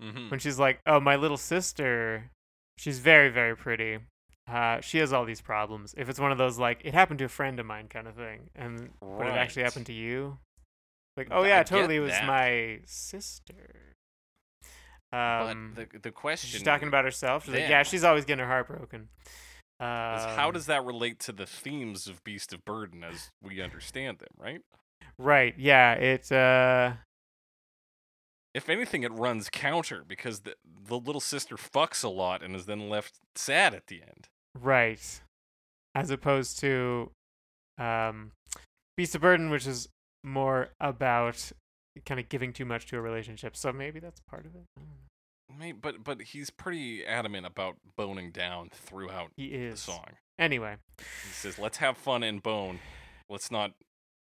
Mm-hmm. 0.00 0.30
when 0.30 0.40
she's 0.40 0.58
like, 0.58 0.80
"Oh, 0.86 0.98
my 1.00 1.14
little 1.16 1.36
sister, 1.36 2.30
she's 2.78 2.98
very, 3.00 3.28
very 3.28 3.56
pretty. 3.56 3.98
Uh, 4.46 4.80
she 4.80 4.98
has 4.98 5.12
all 5.12 5.24
these 5.24 5.40
problems." 5.40 5.94
If 5.96 6.08
it's 6.08 6.20
one 6.20 6.32
of 6.32 6.38
those 6.38 6.58
like, 6.58 6.82
"It 6.84 6.94
happened 6.94 7.18
to 7.20 7.26
a 7.26 7.28
friend 7.28 7.58
of 7.60 7.66
mine" 7.66 7.88
kind 7.88 8.06
of 8.06 8.14
thing, 8.14 8.50
and 8.54 8.90
but 9.00 9.26
it 9.26 9.34
actually 9.34 9.62
happened 9.62 9.86
to 9.86 9.92
you, 9.92 10.38
like, 11.16 11.28
"Oh 11.30 11.44
yeah, 11.44 11.58
get 11.58 11.68
totally, 11.68 11.96
it 11.96 12.00
was 12.00 12.12
that. 12.12 12.26
my 12.26 12.80
sister." 12.84 13.94
Um, 15.12 15.72
but 15.74 15.90
the 15.92 15.98
the 15.98 16.10
question 16.10 16.48
she's 16.48 16.62
talking 16.62 16.88
about 16.88 17.04
herself. 17.04 17.44
She's 17.44 17.54
like, 17.54 17.68
"Yeah, 17.68 17.82
she's 17.82 18.04
always 18.04 18.24
getting 18.24 18.44
her 18.44 18.50
heart 18.50 18.66
broken." 18.66 19.08
is 19.82 20.24
how 20.36 20.48
Um, 20.48 20.54
does 20.54 20.66
that 20.66 20.84
relate 20.84 21.18
to 21.20 21.32
the 21.32 21.46
themes 21.46 22.06
of 22.06 22.22
Beast 22.22 22.52
of 22.52 22.64
Burden 22.64 23.02
as 23.02 23.30
we 23.42 23.60
understand 23.60 24.18
them, 24.18 24.28
right? 24.36 24.60
right? 25.18 25.54
Yeah, 25.58 25.94
it. 25.94 26.30
Uh, 26.30 26.94
If 28.54 28.68
anything, 28.68 29.02
it 29.02 29.12
runs 29.12 29.48
counter 29.50 30.04
because 30.06 30.40
the 30.40 30.54
the 30.86 30.98
little 30.98 31.20
sister 31.20 31.56
fucks 31.56 32.04
a 32.04 32.08
lot 32.08 32.42
and 32.42 32.54
is 32.54 32.66
then 32.66 32.88
left 32.88 33.14
sad 33.34 33.74
at 33.74 33.86
the 33.86 34.02
end. 34.02 34.28
Right. 34.58 35.20
As 35.94 36.10
opposed 36.10 36.58
to 36.60 37.10
um, 37.78 38.32
Beast 38.96 39.14
of 39.14 39.20
Burden, 39.22 39.50
which 39.50 39.66
is 39.66 39.88
more 40.24 40.68
about 40.80 41.50
kind 42.06 42.20
of 42.20 42.28
giving 42.28 42.52
too 42.52 42.64
much 42.64 42.86
to 42.86 42.96
a 42.96 43.00
relationship. 43.00 43.56
So 43.56 43.72
maybe 43.72 44.00
that's 44.00 44.20
part 44.20 44.44
of 44.46 44.54
it. 44.54 44.64
I 44.76 44.80
don't 44.80 44.88
know. 44.90 45.58
May- 45.58 45.72
But 45.72 46.04
but 46.04 46.20
he's 46.22 46.50
pretty 46.50 47.04
adamant 47.06 47.46
about 47.46 47.76
boning 47.96 48.30
down 48.30 48.68
throughout 48.72 49.30
He 49.36 49.56
the 49.68 49.76
song. 49.76 50.04
Anyway, 50.38 50.76
He 50.98 51.32
says, 51.32 51.58
"Let's 51.58 51.76
have 51.78 51.96
fun 51.96 52.22
and 52.22 52.42
bone. 52.42 52.80
Let's 53.28 53.50
not 53.50 53.72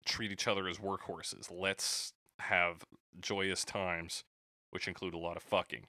treat 0.06 0.32
each 0.32 0.48
other 0.48 0.68
as 0.68 0.78
workhorses. 0.78 1.52
Let's 1.52 2.14
have 2.40 2.84
joyous 3.20 3.64
times, 3.66 4.24
which 4.72 4.88
include 4.88 5.14
a 5.14 5.20
lot 5.20 5.38
of 5.38 5.44
fucking." 5.44 5.88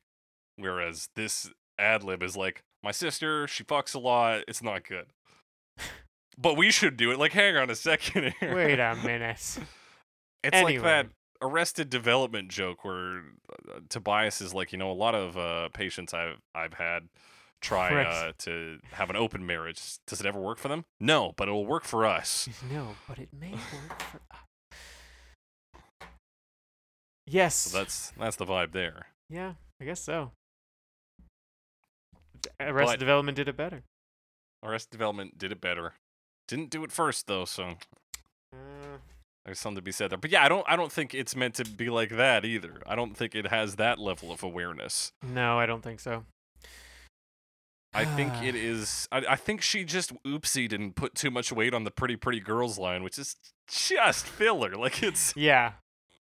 Whereas 0.56 1.08
this 1.14 1.50
ad 1.78 2.02
lib 2.02 2.22
is 2.22 2.36
like, 2.36 2.62
"My 2.82 2.90
sister, 2.90 3.46
she 3.46 3.64
fucks 3.64 3.94
a 3.94 3.98
lot. 3.98 4.44
It's 4.48 4.62
not 4.62 4.84
good." 4.84 5.06
But 6.40 6.56
we 6.56 6.70
should 6.70 6.96
do 6.96 7.10
it. 7.10 7.18
Like, 7.18 7.32
hang 7.32 7.56
on 7.56 7.68
a 7.68 7.74
second 7.74 8.32
here. 8.40 8.54
wait 8.54 8.78
a 8.78 8.94
minute. 8.94 9.58
It's 10.44 10.62
like 10.62 10.80
that 10.82 11.08
Arrested 11.42 11.90
Development 11.90 12.48
joke 12.48 12.84
where 12.84 13.22
uh, 13.68 13.80
Tobias 13.88 14.40
is 14.40 14.54
like, 14.54 14.72
you 14.72 14.78
know, 14.78 14.90
a 14.90 14.94
lot 14.94 15.14
of 15.14 15.36
uh, 15.36 15.68
patients 15.70 16.14
I've 16.14 16.40
I've 16.54 16.74
had 16.74 17.08
try 17.60 18.04
uh, 18.04 18.32
to 18.38 18.78
have 18.92 19.10
an 19.10 19.16
open 19.16 19.46
marriage. 19.46 19.98
Does 20.06 20.20
it 20.20 20.26
ever 20.26 20.40
work 20.40 20.58
for 20.58 20.68
them? 20.68 20.84
No, 21.00 21.32
but 21.36 21.48
it 21.48 21.52
will 21.52 21.66
work 21.66 21.84
for 21.84 22.06
us. 22.06 22.48
no, 22.70 22.96
but 23.08 23.18
it 23.18 23.28
may 23.32 23.52
work 23.52 24.00
for 24.00 24.20
us. 24.32 24.38
Yes. 27.30 27.54
So 27.54 27.78
that's 27.78 28.12
that's 28.18 28.36
the 28.36 28.46
vibe 28.46 28.72
there. 28.72 29.06
yeah, 29.28 29.54
I 29.80 29.84
guess 29.84 30.00
so. 30.00 30.32
Arrested 32.60 32.92
But- 32.94 32.98
Development 33.00 33.36
did 33.36 33.48
it 33.48 33.56
better. 33.56 33.82
Arrested 34.62 34.90
Development 34.90 35.38
did 35.38 35.52
it 35.52 35.60
better. 35.60 35.94
Didn't 36.48 36.70
do 36.70 36.82
it 36.84 36.90
first 36.92 37.26
though, 37.26 37.44
so 37.44 37.76
Uh, 38.52 38.98
there's 39.44 39.58
something 39.58 39.76
to 39.76 39.82
be 39.82 39.92
said 39.92 40.10
there. 40.10 40.18
But 40.18 40.30
yeah, 40.30 40.44
I 40.44 40.48
don't 40.48 40.64
I 40.68 40.76
don't 40.76 40.90
think 40.92 41.14
it's 41.14 41.36
meant 41.36 41.54
to 41.56 41.64
be 41.64 41.90
like 41.90 42.10
that 42.10 42.44
either. 42.44 42.80
I 42.86 42.94
don't 42.96 43.16
think 43.16 43.34
it 43.34 43.48
has 43.48 43.76
that 43.76 43.98
level 43.98 44.32
of 44.32 44.42
awareness. 44.42 45.12
no, 45.22 45.58
I 45.58 45.66
don't 45.66 45.82
think 45.82 46.00
so. 46.00 46.24
I 47.94 48.04
think 48.04 48.32
it 48.42 48.54
is. 48.54 49.08
I, 49.12 49.24
I 49.30 49.36
think 49.36 49.62
she 49.62 49.84
just 49.84 50.12
oopsied 50.24 50.72
and 50.72 50.94
put 50.96 51.14
too 51.14 51.30
much 51.30 51.52
weight 51.52 51.74
on 51.74 51.84
the 51.84 51.90
pretty 51.90 52.16
pretty 52.16 52.40
girls 52.40 52.78
line, 52.78 53.02
which 53.02 53.18
is 53.18 53.36
just 53.68 54.26
filler. 54.26 54.74
Like 54.76 55.02
it's 55.02 55.34
Yeah. 55.36 55.72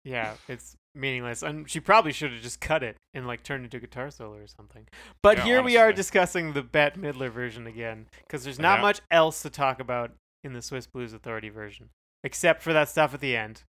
Yeah, 0.05 0.35
it's 0.49 0.75
meaningless. 0.99 1.43
And 1.43 1.71
she 1.71 1.81
probably 1.81 2.13
should 2.13 2.33
have 2.33 2.43
just 2.43 2.61
cut 2.61 2.83
it 2.83 2.97
and 3.15 3.27
like 3.27 3.43
turned 3.43 3.65
into 3.65 3.77
a 3.79 3.81
guitar 3.81 4.11
solo 4.11 4.37
or 4.37 4.47
something. 4.47 4.87
But 5.23 5.39
Yeah, 5.39 5.45
here 5.45 5.63
we 5.63 5.77
are 5.77 5.93
discussing 5.93 6.53
the 6.53 6.63
Bette 6.63 6.99
Midler 7.01 7.31
version 7.31 7.67
again 7.67 8.09
because 8.27 8.45
there's 8.45 8.59
not 8.59 8.79
Yeah. 8.79 8.83
much 8.83 9.01
else 9.11 9.43
to 9.43 9.51
talk 9.51 9.81
about 9.81 10.13
in 10.45 10.53
the 10.53 10.63
Swiss 10.63 10.87
Blues 10.87 11.13
Authority 11.13 11.49
version 11.49 11.91
except 12.25 12.63
for 12.63 12.73
that 12.73 12.89
stuff 12.89 13.15
at 13.15 13.21
the 13.21 13.37
end. 13.37 13.63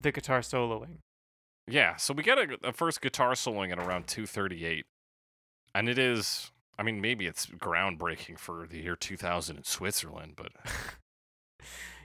The 0.00 0.12
guitar 0.12 0.40
soloing. 0.40 0.98
Yeah, 1.66 1.96
so 1.96 2.14
we 2.14 2.22
get 2.22 2.38
a, 2.38 2.56
a 2.64 2.72
first 2.72 3.00
guitar 3.00 3.32
soloing 3.32 3.70
at 3.72 3.78
around 3.78 4.06
238. 4.06 4.86
And 5.74 5.88
it 5.88 5.98
is, 5.98 6.50
I 6.78 6.82
mean, 6.82 7.00
maybe 7.00 7.26
it's 7.26 7.46
groundbreaking 7.46 8.38
for 8.38 8.66
the 8.66 8.78
year 8.80 8.96
2000 8.96 9.56
in 9.58 9.64
Switzerland, 9.64 10.32
but 10.36 10.52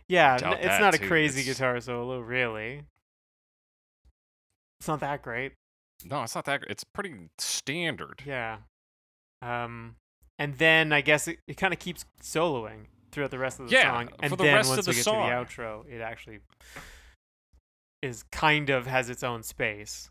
Yeah, 0.07 0.34
it's 0.35 0.44
that, 0.44 0.81
not 0.81 0.95
a 0.95 0.98
too. 0.98 1.07
crazy 1.07 1.41
It's- 1.41 1.56
guitar 1.57 1.80
solo, 1.80 2.19
really. 2.19 2.84
It's 4.84 4.88
not 4.89 4.99
that 4.99 5.22
great. 5.22 5.53
no, 6.03 6.23
it's 6.23 6.35
not 6.35 6.43
that, 6.43 6.65
it's 6.69 6.84
pretty 6.84 7.14
standard. 7.38 8.22
Yeah. 8.26 8.57
Um, 9.41 9.95
and 10.38 10.57
then 10.57 10.91
I 10.91 10.99
guess 10.99 11.26
it, 11.30 11.39
it 11.47 11.55
kind 11.55 11.72
of 11.73 11.80
keeps 11.80 12.03
soloing 12.22 12.88
throughout 13.14 13.31
the 13.31 13.39
rest 13.39 13.61
of 13.61 13.69
the 13.69 13.72
Yeah, 13.73 13.93
song, 13.93 14.10
and 14.22 14.30
for 14.30 14.35
the 14.35 14.43
then 14.43 14.55
rest 14.55 14.72
of 14.72 14.76
once 14.76 14.85
the 14.88 14.91
we 14.91 14.95
get 14.95 15.03
song. 15.05 15.30
to 15.30 15.30
the 15.30 15.64
outro, 15.64 15.88
it 15.89 16.01
actually 16.01 16.39
is 18.01 18.23
kind 18.34 18.69
of 18.69 18.85
has 18.85 19.10
its 19.10 19.23
own 19.23 19.41
space. 19.41 20.10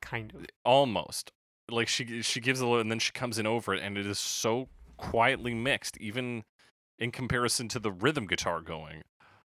Kind 0.00 0.32
of. 0.32 0.46
Almost. 0.64 1.32
Like 1.68 1.88
she 1.88 2.22
she 2.22 2.40
gives 2.40 2.60
a 2.60 2.66
little, 2.66 2.80
and 2.80 2.88
then 2.88 3.00
she 3.00 3.10
comes 3.10 3.36
in 3.36 3.48
over 3.48 3.74
it, 3.74 3.82
and 3.82 3.98
it 3.98 4.06
is 4.06 4.20
so 4.20 4.68
quietly 4.96 5.54
mixed, 5.54 5.98
even 5.98 6.44
in 7.00 7.10
comparison 7.10 7.66
to 7.70 7.80
the 7.80 7.90
rhythm 7.90 8.28
guitar 8.28 8.60
going. 8.60 9.02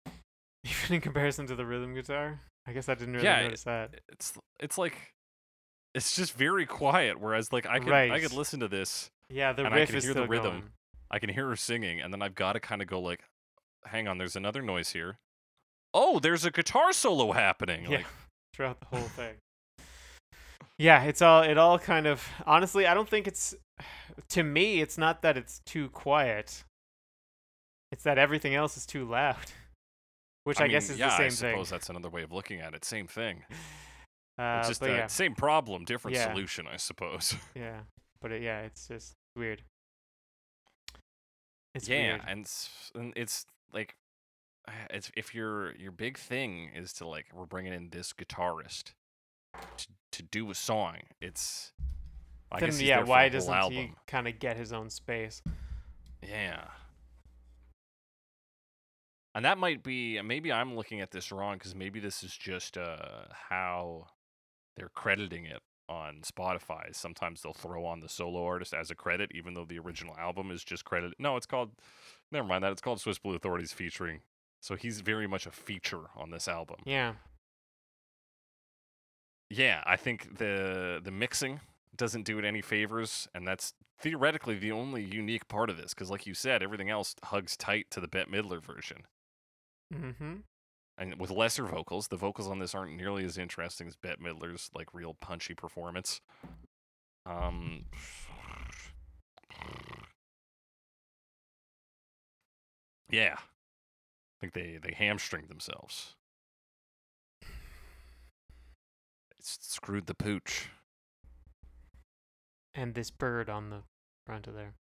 Even 0.65 0.95
in 0.97 1.01
comparison 1.01 1.47
to 1.47 1.55
the 1.55 1.65
rhythm 1.65 1.93
guitar, 1.95 2.41
I 2.67 2.73
guess 2.73 2.87
I 2.89 2.95
didn't 2.95 3.13
really 3.15 3.25
Yeah, 3.25 3.41
notice 3.43 3.63
that. 3.63 4.01
It's 4.09 4.33
it's 4.59 4.77
like 4.77 4.95
it's 5.93 6.15
just 6.15 6.33
very 6.33 6.65
quiet. 6.65 7.19
Whereas 7.19 7.51
like 7.51 7.65
I 7.65 7.79
could 7.79 7.89
I 7.89 8.07
Right. 8.09 8.21
could 8.21 8.33
listen 8.33 8.59
to 8.61 8.67
this 8.67 9.09
Yeah, 9.29 9.53
the 9.53 9.65
and 9.65 9.73
I 9.73 9.77
riff 9.79 9.89
can 9.89 9.97
is 9.97 10.03
hear 10.05 10.13
the 10.13 10.27
rhythm. 10.27 10.43
going. 10.59 10.69
I 11.09 11.19
can 11.19 11.29
hear 11.29 11.47
her 11.49 11.55
singing, 11.55 11.99
and 11.99 12.13
then 12.13 12.21
I've 12.21 12.35
got 12.35 12.53
to 12.53 12.59
kind 12.61 12.81
of 12.81 12.87
go 12.87 12.99
like, 12.99 13.23
"Hang 13.85 14.07
on, 14.07 14.17
there's 14.17 14.35
another 14.37 14.61
noise 14.61 14.91
here." 14.91 15.17
Oh, 15.93 16.19
there's 16.19 16.45
a 16.45 16.51
guitar 16.51 16.93
solo 16.93 17.33
happening. 17.33 17.83
Yeah. 17.83 17.97
Like, 17.97 18.05
throughout 18.53 18.79
the 18.79 18.85
whole 18.85 19.09
thing. 19.09 19.35
Yeah, 20.77 21.03
it's 21.03 21.21
all 21.21 21.43
it 21.43 21.57
all 21.57 21.77
kind 21.79 22.07
of 22.07 22.27
honestly, 22.45 22.87
I 22.87 22.93
don't 22.93 23.09
think 23.09 23.27
it's 23.27 23.53
to 24.29 24.43
me 24.43 24.81
it's 24.81 24.97
not 24.97 25.21
that 25.23 25.35
it's 25.37 25.59
too 25.65 25.89
quiet. 25.89 26.63
It's 27.91 28.03
that 28.03 28.17
everything 28.17 28.55
else 28.55 28.77
is 28.77 28.85
too 28.85 29.03
loud. 29.03 29.51
Which 30.43 30.59
I, 30.59 30.63
mean, 30.63 30.71
guess 30.71 30.89
is 30.89 30.97
yeah, 30.97 31.09
the 31.09 31.11
same 31.11 31.25
I 31.25 31.29
thing. 31.29 31.49
I 31.49 31.51
suppose 31.51 31.69
that's 31.69 31.89
another 31.89 32.09
way 32.09 32.23
of 32.23 32.31
looking 32.31 32.59
at 32.59 32.73
it. 32.73 32.83
Same 32.83 33.07
thing. 33.07 33.43
Uh, 34.39 34.57
it's 34.59 34.69
just 34.69 34.81
the 34.81 34.89
yeah, 34.89 35.07
same 35.07 35.35
problem, 35.35 35.85
different 35.85 36.17
Yeah. 36.17 36.31
solution, 36.31 36.65
I 36.67 36.77
suppose. 36.77 37.35
yeah. 37.55 37.81
But 38.21 38.31
it, 38.31 38.41
yeah, 38.41 38.61
it's 38.61 38.87
just 38.87 39.13
weird. 39.35 39.61
It's 41.75 41.87
yeah, 41.87 42.13
weird. 42.13 42.21
and 42.27 42.41
it's, 42.41 42.69
and 42.95 43.13
it's 43.15 43.45
like, 43.71 43.95
it's 44.89 45.11
if 45.15 45.35
your 45.35 45.75
your 45.75 45.91
big 45.91 46.17
thing 46.17 46.69
is 46.75 46.91
to 46.93 47.07
like 47.07 47.25
we're 47.33 47.45
bringing 47.45 47.73
in 47.73 47.89
this 47.91 48.13
guitarist 48.13 48.93
to 49.77 49.87
to 50.11 50.23
do 50.23 50.49
a 50.49 50.55
song. 50.55 50.97
It's 51.21 51.71
I 52.51 52.59
Then 52.59 52.73
yeah, 52.79 53.03
why 53.03 53.29
doesn't 53.29 53.71
he 53.71 53.93
kind 54.07 54.27
of 54.27 54.39
get 54.39 54.57
his 54.57 54.73
own 54.73 54.89
space? 54.89 55.41
Yeah. 56.21 56.65
And 59.33 59.45
that 59.45 59.57
might 59.57 59.83
be 59.83 60.21
maybe 60.21 60.51
I'm 60.51 60.75
looking 60.75 61.01
at 61.01 61.11
this 61.11 61.31
wrong 61.31 61.55
because 61.55 61.75
maybe 61.75 61.99
this 61.99 62.23
is 62.23 62.35
just 62.35 62.77
uh 62.77 63.25
how 63.49 64.07
they're 64.75 64.91
crediting 64.93 65.45
it 65.45 65.61
on 65.87 66.21
Spotify. 66.23 66.95
Sometimes 66.95 67.41
they'll 67.41 67.53
throw 67.53 67.85
on 67.85 67.99
the 67.99 68.09
solo 68.09 68.43
artist 68.45 68.73
as 68.73 68.91
a 68.91 68.95
credit, 68.95 69.31
even 69.33 69.53
though 69.53 69.65
the 69.65 69.79
original 69.79 70.15
album 70.17 70.51
is 70.51 70.63
just 70.63 70.85
credited. 70.85 71.15
No, 71.19 71.35
it's 71.37 71.45
called. 71.45 71.71
Never 72.31 72.47
mind 72.47 72.63
that. 72.63 72.71
It's 72.71 72.81
called 72.81 73.01
Swiss 73.01 73.19
Blue 73.19 73.35
Authorities 73.35 73.73
featuring. 73.73 74.21
So 74.61 74.75
he's 74.75 75.01
very 75.01 75.27
much 75.27 75.45
a 75.45 75.51
feature 75.51 76.03
on 76.15 76.29
this 76.29 76.47
album. 76.47 76.77
Yeah. 76.85 77.13
Yeah, 79.49 79.83
I 79.85 79.97
think 79.97 80.37
the 80.37 81.01
the 81.03 81.11
mixing 81.11 81.59
doesn't 81.95 82.23
do 82.23 82.39
it 82.39 82.45
any 82.45 82.61
favors, 82.61 83.27
and 83.35 83.45
that's 83.45 83.73
theoretically 83.99 84.55
the 84.55 84.71
only 84.71 85.03
unique 85.03 85.47
part 85.49 85.69
of 85.69 85.75
this. 85.75 85.93
Because, 85.93 86.09
like 86.09 86.25
you 86.25 86.33
said, 86.33 86.63
everything 86.63 86.89
else 86.89 87.15
hugs 87.23 87.57
tight 87.57 87.87
to 87.91 87.99
the 87.99 88.07
Bette 88.07 88.31
Midler 88.31 88.63
version, 88.63 89.03
Mm-hmm. 89.93 90.33
and 90.97 91.19
with 91.19 91.29
lesser 91.31 91.65
vocals. 91.65 92.07
The 92.07 92.17
vocals 92.17 92.47
on 92.47 92.59
this 92.59 92.73
aren't 92.75 92.95
nearly 92.95 93.25
as 93.25 93.37
interesting 93.37 93.87
as 93.87 93.95
Bette 93.95 94.21
Midler's 94.23 94.69
like 94.73 94.93
real 94.93 95.15
punchy 95.19 95.53
performance. 95.53 96.21
Um. 97.25 97.85
Yeah, 103.09 103.35
I 103.37 104.39
think 104.39 104.53
they 104.53 104.79
they 104.81 104.93
hamstring 104.93 105.47
themselves. 105.47 106.15
It's 109.37 109.57
screwed 109.61 110.05
the 110.05 110.13
pooch. 110.13 110.69
And 112.73 112.93
this 112.93 113.09
bird 113.11 113.49
on 113.49 113.69
the 113.69 113.81
front 114.25 114.47
of 114.47 114.53
there. 114.53 114.75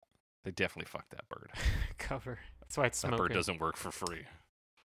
They 0.43 0.51
definitely 0.51 0.89
fucked 0.89 1.11
that 1.11 1.29
bird. 1.29 1.51
cover. 1.97 2.39
That's 2.59 2.75
why 2.75 2.87
it's 2.87 2.99
That 3.01 3.07
smoking. 3.09 3.27
bird 3.27 3.33
doesn't 3.33 3.59
work 3.61 3.77
for 3.77 3.91
free. 3.91 4.25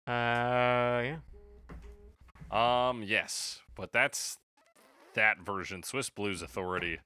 Uh, 0.08 1.04
yeah. 1.04 1.18
Um, 2.52 3.04
yes, 3.04 3.62
but 3.76 3.92
that's 3.94 4.38
that 5.14 5.40
version. 5.40 5.84
Swiss 5.84 6.10
Blues 6.10 6.42
Authority. 6.42 7.00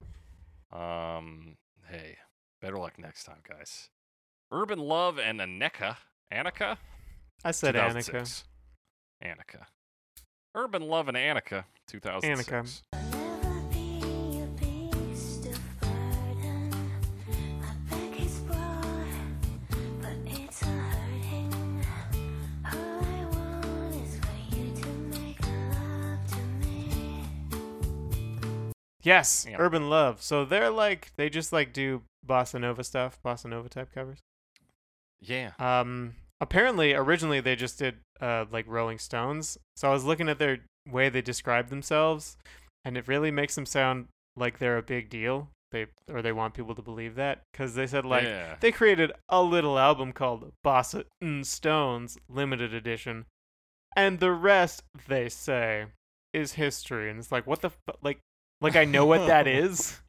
Um, 0.72 1.58
hey, 1.88 2.18
better 2.62 2.78
luck 2.78 2.98
next 2.98 3.26
time, 3.26 3.42
guys. 3.48 3.90
Urban 4.52 4.80
Love 4.80 5.20
and 5.20 5.40
Aneka. 5.40 5.98
Annika? 6.32 6.78
I 7.44 7.52
said 7.52 7.76
Annika. 7.76 8.06
2006. 8.06 8.44
Annika. 9.24 9.66
Urban 10.56 10.84
Love 10.84 11.08
and 11.08 11.18
Annika. 11.18 11.66
2006. 11.88 12.84
Never 12.94 13.15
Yes, 29.06 29.46
Yeah. 29.50 29.58
Urban 29.60 29.90
Love. 29.90 30.22
So 30.22 30.44
they're 30.46 30.70
like 30.70 31.12
they 31.16 31.30
just 31.30 31.54
like 31.54 31.72
do 31.72 32.02
bossa 32.26 32.60
nova 32.60 32.84
stuff, 32.84 33.20
bossa 33.24 33.46
nova 33.46 33.70
type 33.70 33.94
covers. 33.94 34.20
Yeah. 35.22 35.52
Um, 35.60 36.16
apparently 36.42 36.94
originally 36.94 37.40
they 37.40 37.56
just 37.56 37.80
did 37.80 37.96
uh 38.20 38.46
like 38.52 38.66
Rolling 38.68 39.00
Stones. 39.00 39.58
So 39.76 39.90
I 39.90 39.94
was 39.94 40.04
looking 40.04 40.28
at 40.28 40.40
their 40.40 40.60
way 40.90 41.10
they 41.10 41.22
describe 41.22 41.70
themselves, 41.70 42.38
and 42.84 42.98
it 42.98 43.08
really 43.08 43.32
makes 43.32 43.56
them 43.56 43.66
sound 43.66 44.08
like 44.36 44.58
they're 44.60 44.78
a 44.78 44.84
big 44.84 45.10
deal. 45.10 45.50
They 45.72 45.88
or 46.10 46.22
they 46.22 46.32
want 46.32 46.54
people 46.54 46.76
to 46.76 46.82
believe 46.82 47.16
that 47.16 47.42
because 47.52 47.76
they 47.76 47.88
said 47.88 48.06
like 48.06 48.24
yeah. 48.24 48.56
they 48.60 48.72
created 48.72 49.12
a 49.30 49.42
little 49.42 49.78
album 49.78 50.14
called 50.14 50.52
Bossa 50.66 51.04
N 51.22 51.44
Stones 51.44 52.18
Limited 52.30 52.74
Edition, 52.74 53.26
and 53.96 54.20
the 54.20 54.32
rest 54.32 54.84
they 55.08 55.30
say 55.30 55.88
is 56.34 56.54
history. 56.54 57.10
And 57.10 57.20
it's 57.20 57.32
like 57.32 57.46
what 57.46 57.62
the 57.62 57.70
fu- 57.72 58.00
like 58.02 58.20
like 58.62 58.76
I 58.76 58.86
know 58.86 59.06
what 59.06 59.28
that 59.28 59.48
is. 59.48 60.00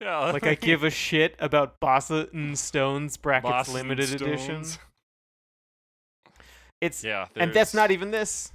yeah. 0.00 0.30
Like 0.32 0.46
I 0.46 0.54
give 0.54 0.84
a 0.84 0.90
shit 0.90 1.36
about 1.38 1.80
Bossa 1.80 2.28
N 2.34 2.52
mm, 2.52 2.56
Stones 2.56 3.16
brackets 3.16 3.50
Boston 3.50 3.74
limited 3.74 4.20
edition. 4.20 4.64
It's 6.80 7.02
Yeah. 7.04 7.26
and 7.36 7.52
that's 7.52 7.74
not 7.74 7.90
even 7.90 8.10
this. 8.10 8.52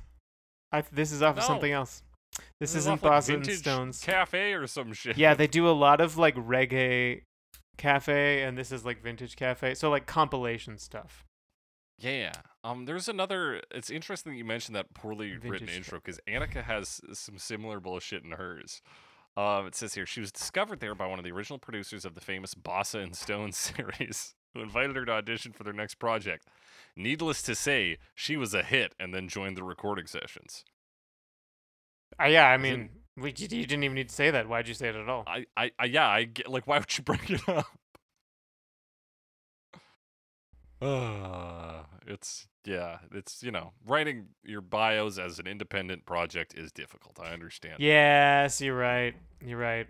I, 0.71 0.83
this 0.91 1.11
is 1.11 1.21
off 1.23 1.37
of 1.37 1.43
something 1.43 1.71
else. 1.71 2.03
This, 2.59 2.71
is 2.71 2.77
isn't 2.77 2.93
off, 2.93 3.03
like, 3.03 3.11
Bossa 3.23 3.33
N 3.35 3.43
Stones. 3.43 4.01
Cafe 4.01 4.53
or 4.53 4.67
some 4.67 4.93
shit. 4.93 5.17
yeah, 5.17 5.33
they 5.33 5.47
do 5.59 5.67
a 5.67 5.71
lot 5.71 5.99
of 5.99 6.17
like 6.17 6.35
reggae 6.35 7.21
cafe, 7.77 8.43
and 8.43 8.57
this 8.57 8.71
is 8.71 8.85
like 8.85 9.01
vintage 9.01 9.35
cafe. 9.35 9.73
So 9.73 9.89
like 9.89 10.05
compilation 10.05 10.77
stuff. 10.77 11.25
Yeah. 11.99 12.31
Um. 12.63 12.85
There's 12.85 13.07
another. 13.07 13.61
It's 13.71 13.89
interesting 13.89 14.33
that 14.33 14.37
you 14.37 14.45
mentioned 14.45 14.75
that 14.75 14.93
poorly 14.93 15.37
written 15.37 15.69
intro 15.69 15.99
because 15.99 16.19
Annika 16.27 16.63
has 16.63 17.01
some 17.13 17.37
similar 17.37 17.79
bullshit 17.79 18.23
in 18.23 18.31
hers. 18.31 18.81
Um. 19.35 19.67
It 19.67 19.75
says 19.75 19.93
here 19.93 20.05
she 20.05 20.21
was 20.21 20.31
discovered 20.31 20.79
there 20.79 20.95
by 20.95 21.07
one 21.07 21.19
of 21.19 21.25
the 21.25 21.31
original 21.31 21.59
producers 21.59 22.05
of 22.05 22.15
the 22.15 22.21
famous 22.21 22.53
Bossa 22.53 23.03
and 23.03 23.15
Stone 23.15 23.51
series, 23.53 24.35
who 24.53 24.61
invited 24.61 24.95
her 24.95 25.05
to 25.05 25.11
audition 25.11 25.51
for 25.51 25.63
their 25.63 25.73
next 25.73 25.95
project. 25.95 26.47
Needless 26.95 27.41
to 27.43 27.55
say, 27.55 27.97
she 28.15 28.37
was 28.37 28.53
a 28.53 28.63
hit 28.63 28.93
and 28.99 29.13
then 29.13 29.27
joined 29.27 29.57
the 29.57 29.63
recording 29.63 30.07
sessions. 30.07 30.63
Uh, 32.21 32.25
yeah, 32.25 32.47
I 32.47 32.57
mean, 32.57 32.89
we, 33.15 33.33
you 33.37 33.47
you 33.49 33.65
didn't 33.65 33.83
even 33.83 33.95
need 33.95 34.09
to 34.09 34.15
say 34.15 34.31
that. 34.31 34.47
Why'd 34.47 34.67
you 34.67 34.73
say 34.73 34.89
it 34.89 34.95
at 34.95 35.09
all? 35.09 35.23
I. 35.27 35.45
I. 35.55 35.71
I 35.79 35.85
yeah. 35.85 36.07
I 36.07 36.23
get. 36.23 36.49
Like, 36.49 36.67
why 36.67 36.79
would 36.79 36.97
you 36.97 37.03
bring 37.03 37.21
it 37.27 37.47
up? 37.47 37.67
Uh, 40.81 41.83
it's 42.07 42.47
yeah, 42.65 42.99
it's 43.13 43.43
you 43.43 43.51
know, 43.51 43.73
writing 43.85 44.27
your 44.43 44.61
bios 44.61 45.17
as 45.19 45.39
an 45.39 45.47
independent 45.47 46.05
project 46.05 46.53
is 46.55 46.71
difficult. 46.71 47.19
I 47.21 47.31
understand. 47.33 47.75
Yes, 47.79 48.61
you're 48.61 48.77
right. 48.77 49.15
You're 49.45 49.57
right. 49.59 49.87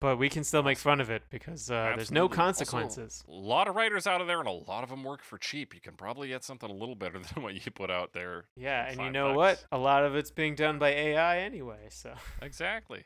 but 0.00 0.16
we 0.16 0.28
can 0.28 0.44
still 0.44 0.62
make 0.62 0.78
fun 0.78 1.00
of 1.00 1.10
it 1.10 1.22
because 1.30 1.70
uh, 1.70 1.92
there's 1.96 2.10
no 2.12 2.26
Absolutely. 2.26 2.28
Also, 2.28 2.34
consequences. 2.36 3.24
a 3.28 3.32
lot 3.32 3.66
of 3.66 3.74
writers 3.74 4.06
out 4.06 4.20
of 4.20 4.28
there, 4.28 4.38
and 4.38 4.46
a 4.48 4.52
lot 4.52 4.84
of 4.84 4.90
them 4.90 5.02
work 5.02 5.22
for 5.24 5.38
cheap. 5.38 5.74
You 5.74 5.80
can 5.80 5.94
probably 5.94 6.28
get 6.28 6.44
something 6.44 6.70
a 6.70 6.72
little 6.74 6.94
better 6.94 7.18
than 7.34 7.42
what 7.42 7.54
you 7.54 7.70
put 7.72 7.90
out 7.90 8.12
there. 8.12 8.44
yeah, 8.56 8.88
and 8.88 9.00
you 9.00 9.10
know 9.10 9.34
bucks. 9.34 9.62
what? 9.70 9.78
A 9.78 9.78
lot 9.80 10.04
of 10.04 10.14
it's 10.14 10.30
being 10.30 10.54
done 10.54 10.78
by 10.78 10.90
AI 10.90 11.40
anyway, 11.40 11.88
so 11.90 12.14
Exactly. 12.40 13.04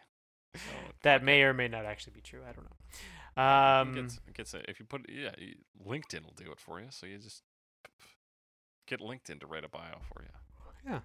So, 0.55 0.61
that 1.03 1.25
may 1.25 1.43
or 1.43 1.55
may 1.55 1.69
not 1.69 1.87
actually 1.87 2.13
be 2.15 2.21
true. 2.21 2.41
I 2.43 2.53
don't 2.53 2.65
know. 2.65 2.77
It 3.37 3.41
Um, 3.41 3.93
gets, 3.95 4.21
it 4.29 4.35
gets 4.35 4.55
a, 4.55 4.71
if 4.71 4.79
you 4.79 4.85
put 4.87 5.07
yeah, 5.09 5.31
LinkedIn 5.87 6.25
will 6.25 6.35
do 6.37 6.51
it 6.53 6.61
for 6.61 6.81
you. 6.81 6.87
So 6.91 7.07
you 7.07 7.19
just 7.19 7.43
get 8.87 9.01
LinkedIn 9.01 9.41
to 9.41 9.47
write 9.47 9.65
a 9.65 9.69
bio 9.69 9.99
for 10.13 10.23
you. 10.23 10.29
Yeah. 10.91 11.01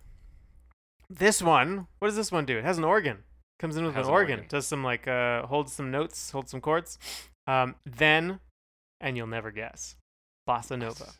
This 1.09 1.41
one, 1.41 1.87
what 1.99 2.07
does 2.09 2.17
this 2.17 2.31
one 2.31 2.45
do? 2.45 2.57
It 2.57 2.65
has 2.65 2.77
an 2.77 2.83
organ. 2.83 3.19
Comes 3.59 3.77
in 3.77 3.85
with 3.85 3.95
an, 3.95 4.01
an 4.03 4.07
organ. 4.09 4.35
organ. 4.39 4.49
Does 4.49 4.67
some 4.67 4.83
like 4.83 5.07
uh, 5.07 5.45
holds 5.47 5.71
some 5.73 5.89
notes, 5.89 6.31
holds 6.31 6.51
some 6.51 6.61
chords. 6.61 6.99
Um, 7.47 7.75
then, 7.85 8.39
and 8.99 9.15
you'll 9.15 9.25
never 9.27 9.51
guess, 9.51 9.95
bossa 10.47 10.77
nova. 10.77 11.13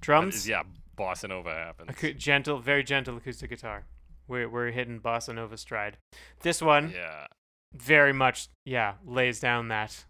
Drums. 0.00 0.34
is- 0.34 0.48
yeah, 0.48 0.62
bossa 0.98 1.28
nova 1.28 1.54
happens. 1.54 1.90
Acou- 1.90 2.16
gentle, 2.18 2.58
very 2.58 2.82
gentle 2.82 3.16
acoustic 3.16 3.50
guitar. 3.50 3.84
We're 4.26 4.48
we're 4.48 4.70
hitting 4.72 5.00
bossa 5.00 5.34
nova 5.34 5.56
stride. 5.56 5.96
This 6.42 6.60
one 6.60 6.90
Yeah, 6.90 7.26
very 7.72 8.12
much, 8.12 8.48
yeah, 8.64 8.94
lays 9.06 9.38
down 9.40 9.68
that 9.68 10.04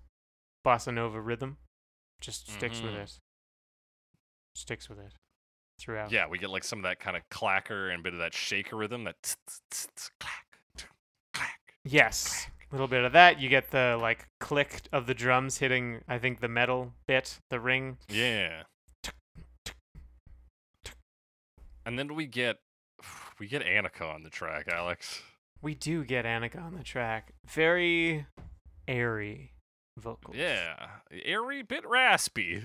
bossa 0.66 0.92
nova 0.92 1.20
rhythm. 1.20 1.58
Just 2.20 2.50
sticks 2.50 2.80
with 2.82 2.92
Mhm. 2.92 3.02
it. 3.04 3.18
Sticks 4.54 4.88
with 4.88 4.98
it 4.98 5.14
throughout. 5.78 6.10
yeah, 6.12 6.26
we 6.26 6.38
get 6.38 6.50
like 6.50 6.64
some 6.64 6.80
of 6.80 6.82
that 6.82 7.00
kind 7.00 7.16
of 7.16 7.22
clacker 7.30 7.90
and 7.90 8.00
a 8.00 8.02
bit 8.02 8.12
of 8.12 8.18
that 8.18 8.34
shaker 8.34 8.76
rhythm. 8.76 9.04
That 9.04 9.16
tss, 9.22 9.36
tss, 9.46 9.60
tss, 9.70 9.88
tss, 9.96 10.10
clack, 10.20 10.46
clack. 11.32 11.74
Yes. 11.84 12.48
A 12.70 12.74
little 12.74 12.88
bit 12.88 13.02
of 13.04 13.12
that. 13.12 13.40
You 13.40 13.48
get 13.48 13.70
the 13.70 13.96
like 14.00 14.28
click 14.38 14.82
of 14.92 15.06
the 15.06 15.14
drums 15.14 15.58
hitting. 15.58 16.04
I 16.06 16.18
think 16.18 16.40
the 16.40 16.48
metal 16.48 16.94
bit, 17.06 17.40
the 17.48 17.58
ring. 17.58 17.98
Yeah. 18.08 18.64
And 21.86 21.98
then 21.98 22.14
we 22.14 22.26
get 22.26 22.58
we 23.38 23.48
get 23.48 23.62
Annika 23.64 24.02
on 24.02 24.22
the 24.22 24.30
track, 24.30 24.68
Alex. 24.68 25.22
We 25.62 25.74
do 25.74 26.04
get 26.04 26.24
Annika 26.24 26.62
on 26.62 26.74
the 26.74 26.82
track. 26.84 27.32
Very 27.46 28.26
airy 28.86 29.52
vocals. 30.00 30.36
Yeah, 30.36 30.74
airy, 31.24 31.62
bit 31.62 31.86
raspy, 31.86 32.62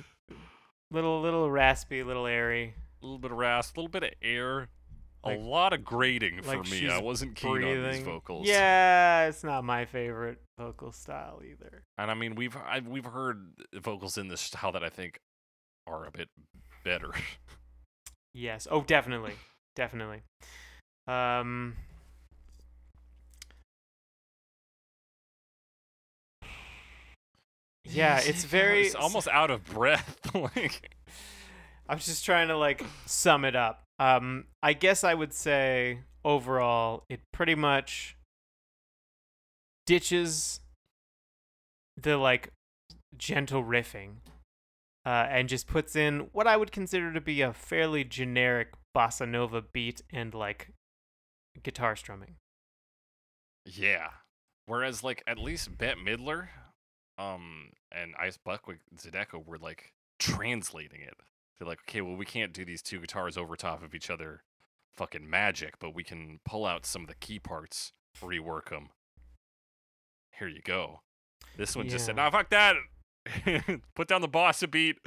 Little 0.92 1.22
little 1.22 1.50
raspy, 1.52 2.04
little 2.04 2.28
airy. 2.28 2.74
a 3.02 3.06
little 3.06 3.20
bit 3.20 3.32
of 3.32 3.38
rasp, 3.38 3.76
a 3.78 3.80
little 3.82 3.90
bit 3.92 4.04
of 4.04 4.10
air, 4.22 4.70
Like- 5.24 5.38
a 5.38 5.42
lot 5.42 5.74
of 5.74 5.84
grating 5.84 6.42
for 6.42 6.58
like 6.58 6.70
me. 6.70 6.90
I 6.90 7.00
wasn't 7.00 7.36
keen 7.36 7.64
on 7.64 7.92
these 7.92 8.04
vocals. 8.04 8.48
Yeah, 8.48 9.28
it's 9.28 9.44
not 9.44 9.64
my 9.64 9.86
favorite 9.86 10.42
vocal 10.58 10.92
style 10.92 11.42
either. 11.44 11.84
and 11.98 12.10
I 12.12 12.14
mean 12.14 12.36
we've 12.36 12.56
I, 12.56 12.80
we've 12.80 13.06
heard 13.06 13.54
vocals 13.74 14.18
in 14.18 14.28
this 14.30 14.42
style 14.42 14.72
that 14.72 14.84
I 14.84 14.90
think 14.90 15.18
are 15.88 16.06
a 16.06 16.12
bit 16.12 16.30
better. 16.84 17.12
Yes. 18.38 18.68
Oh, 18.70 18.82
definitely. 18.82 19.32
Definitely. 19.78 20.22
Um 21.08 21.76
Yeah, 27.86 28.22
it's 28.24 28.44
very 28.44 28.88
it's 28.88 28.96
almost 28.96 29.28
out 29.28 29.52
of 29.52 29.64
breath. 29.66 30.20
like 30.34 30.96
I'm 31.88 32.00
just 32.00 32.26
trying 32.26 32.48
to 32.50 32.58
like 32.58 32.84
sum 33.06 33.46
it 33.46 33.56
up. 33.56 33.84
Um 34.00 34.46
I 34.64 34.74
guess 34.74 35.04
I 35.04 35.14
would 35.14 35.34
say 35.34 36.00
overall 36.24 37.04
it 37.10 37.22
pretty 37.32 37.56
much 37.56 38.18
ditches 39.86 40.60
the 42.02 42.18
like 42.18 42.52
gentle 43.18 43.64
riffing 43.64 44.16
uh, 45.06 45.28
and 45.30 45.48
just 45.48 45.68
puts 45.68 45.96
in 45.96 46.30
what 46.32 46.48
I 46.48 46.58
would 46.58 46.72
consider 46.72 47.14
to 47.14 47.22
be 47.22 47.42
a 47.42 47.54
fairly 47.54 48.04
generic 48.04 48.74
bossa 48.96 49.28
nova 49.30 49.62
beat 49.62 50.02
and 50.12 50.34
like 50.34 50.70
guitar 51.64 51.96
strumming. 51.96 52.36
Yeah. 53.66 54.10
Whereas 54.66 55.04
like 55.04 55.24
at 55.28 55.38
least 55.38 55.78
Bette 55.78 56.00
Midler, 56.00 56.48
um, 57.18 57.70
and 57.92 58.14
Ice 58.20 58.38
Buckwheat 58.38 58.80
Zydeco 58.98 59.46
were 59.46 59.58
like 59.58 59.94
translating 60.20 61.02
it. 61.02 61.16
They're 61.58 61.68
like, 61.68 61.80
okay, 61.88 62.02
well 62.02 62.16
we 62.16 62.26
can't 62.26 62.54
do 62.54 62.66
these 62.66 62.82
two 62.82 63.00
guitars 63.00 63.38
over 63.38 63.56
top 63.56 63.84
of 63.84 63.96
each 63.96 64.10
other, 64.10 64.42
fucking 64.96 65.30
magic, 65.30 65.76
but 65.80 65.96
we 65.96 66.04
can 66.04 66.40
pull 66.46 66.66
out 66.66 66.86
some 66.86 67.04
of 67.04 67.08
the 67.08 67.16
key 67.16 67.40
parts, 67.40 67.94
rework 68.22 68.70
them. 68.70 68.90
Here 70.38 70.48
you 70.50 70.62
go. 70.62 71.00
This 71.58 71.76
one 71.76 71.88
just 71.88 72.06
said, 72.06 72.18
nah, 72.18 72.30
fuck 72.30 72.50
that. 72.50 72.76
Put 73.96 74.08
down 74.10 74.22
the 74.22 74.28
bossa 74.28 74.70
beat. 74.70 74.98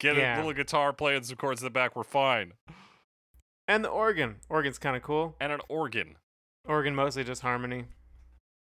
Get 0.00 0.16
Yeah. 0.16 0.34
a 0.34 0.38
little 0.38 0.54
guitar 0.54 0.92
playing 0.92 1.24
some 1.24 1.36
chords 1.36 1.60
in 1.60 1.66
the 1.66 1.70
back. 1.70 1.94
We're 1.94 2.02
fine. 2.04 2.54
And 3.68 3.84
the 3.84 3.88
organ. 3.90 4.36
Organ's 4.48 4.78
kind 4.78 4.96
of 4.96 5.02
cool. 5.02 5.36
And 5.40 5.52
an 5.52 5.60
organ. 5.68 6.16
Organ 6.66 6.94
mostly 6.94 7.22
just 7.24 7.42
harmony. 7.42 7.84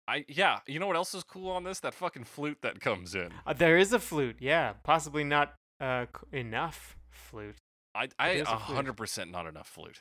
I 0.09 0.25
yeah. 0.27 0.59
You 0.65 0.79
know 0.79 0.87
what 0.87 0.95
else 0.95 1.13
is 1.13 1.23
cool 1.23 1.51
on 1.51 1.63
this? 1.63 1.79
That 1.81 1.93
fucking 1.93 2.23
flute 2.23 2.57
that 2.61 2.81
comes 2.81 3.13
in. 3.13 3.29
Uh, 3.45 3.53
there 3.53 3.77
is 3.77 3.93
a 3.93 3.99
flute, 3.99 4.37
yeah. 4.39 4.73
Possibly 4.83 5.23
not 5.23 5.53
uh, 5.79 6.07
enough 6.31 6.97
flute. 7.11 7.55
I 7.93 8.09
I 8.17 8.29
is 8.31 8.47
a 8.47 8.53
a 8.53 8.57
flute. 8.59 8.75
hundred 8.75 8.97
percent 8.97 9.31
not 9.31 9.45
enough 9.45 9.67
flute. 9.67 9.99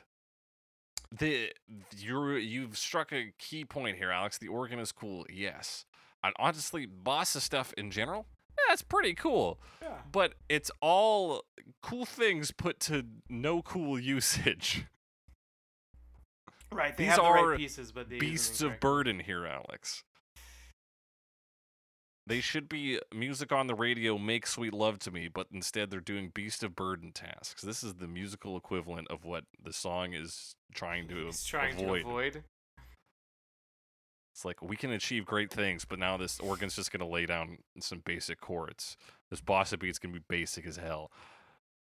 The 1.16 1.52
you're 1.96 2.38
you've 2.38 2.78
struck 2.78 3.12
a 3.12 3.32
key 3.38 3.64
point 3.64 3.98
here, 3.98 4.10
Alex. 4.10 4.38
The 4.38 4.48
organ 4.48 4.78
is 4.78 4.92
cool, 4.92 5.26
yes. 5.30 5.84
And 6.24 6.34
honestly, 6.38 6.86
bossa 6.86 7.40
stuff 7.40 7.72
in 7.76 7.90
general, 7.90 8.26
yeah, 8.58 8.72
it's 8.72 8.82
pretty 8.82 9.14
cool. 9.14 9.60
Yeah. 9.82 9.98
But 10.10 10.34
it's 10.48 10.70
all 10.80 11.44
cool 11.82 12.06
things 12.06 12.50
put 12.50 12.80
to 12.80 13.04
no 13.28 13.62
cool 13.62 13.98
usage. 14.16 14.86
Right, 16.70 16.96
they 16.96 17.04
These 17.04 17.10
have 17.12 17.20
the 17.20 17.24
are 17.24 17.48
right 17.50 17.58
pieces, 17.58 17.92
but 17.92 18.08
they 18.10 18.18
Beasts 18.18 18.60
of 18.60 18.78
burden 18.80 19.20
here, 19.20 19.46
Alex. 19.46 20.04
They 22.26 22.40
should 22.40 22.68
be 22.68 23.00
music 23.14 23.52
on 23.52 23.68
the 23.68 23.74
radio, 23.74 24.18
make 24.18 24.46
sweet 24.46 24.74
love 24.74 24.98
to 25.00 25.10
me, 25.10 25.28
but 25.28 25.46
instead 25.50 25.90
they're 25.90 26.00
doing 26.00 26.30
beast 26.34 26.62
of 26.62 26.76
burden 26.76 27.10
tasks. 27.10 27.62
This 27.62 27.82
is 27.82 27.94
the 27.94 28.06
musical 28.06 28.54
equivalent 28.58 29.08
of 29.10 29.24
what 29.24 29.44
the 29.62 29.72
song 29.72 30.12
is 30.12 30.54
trying 30.74 31.08
to 31.08 31.24
He's 31.26 31.42
trying 31.42 31.72
avoid. 31.82 32.02
to 32.02 32.08
avoid. 32.08 32.44
It's 34.34 34.44
like 34.44 34.60
we 34.60 34.76
can 34.76 34.92
achieve 34.92 35.24
great 35.24 35.50
things, 35.50 35.86
but 35.86 35.98
now 35.98 36.18
this 36.18 36.38
organ's 36.38 36.76
just 36.76 36.92
gonna 36.92 37.08
lay 37.08 37.24
down 37.24 37.58
some 37.80 38.02
basic 38.04 38.40
chords. 38.40 38.98
This 39.30 39.40
bossa 39.40 39.78
beat's 39.78 39.98
gonna 39.98 40.14
be 40.14 40.24
basic 40.28 40.66
as 40.66 40.76
hell. 40.76 41.10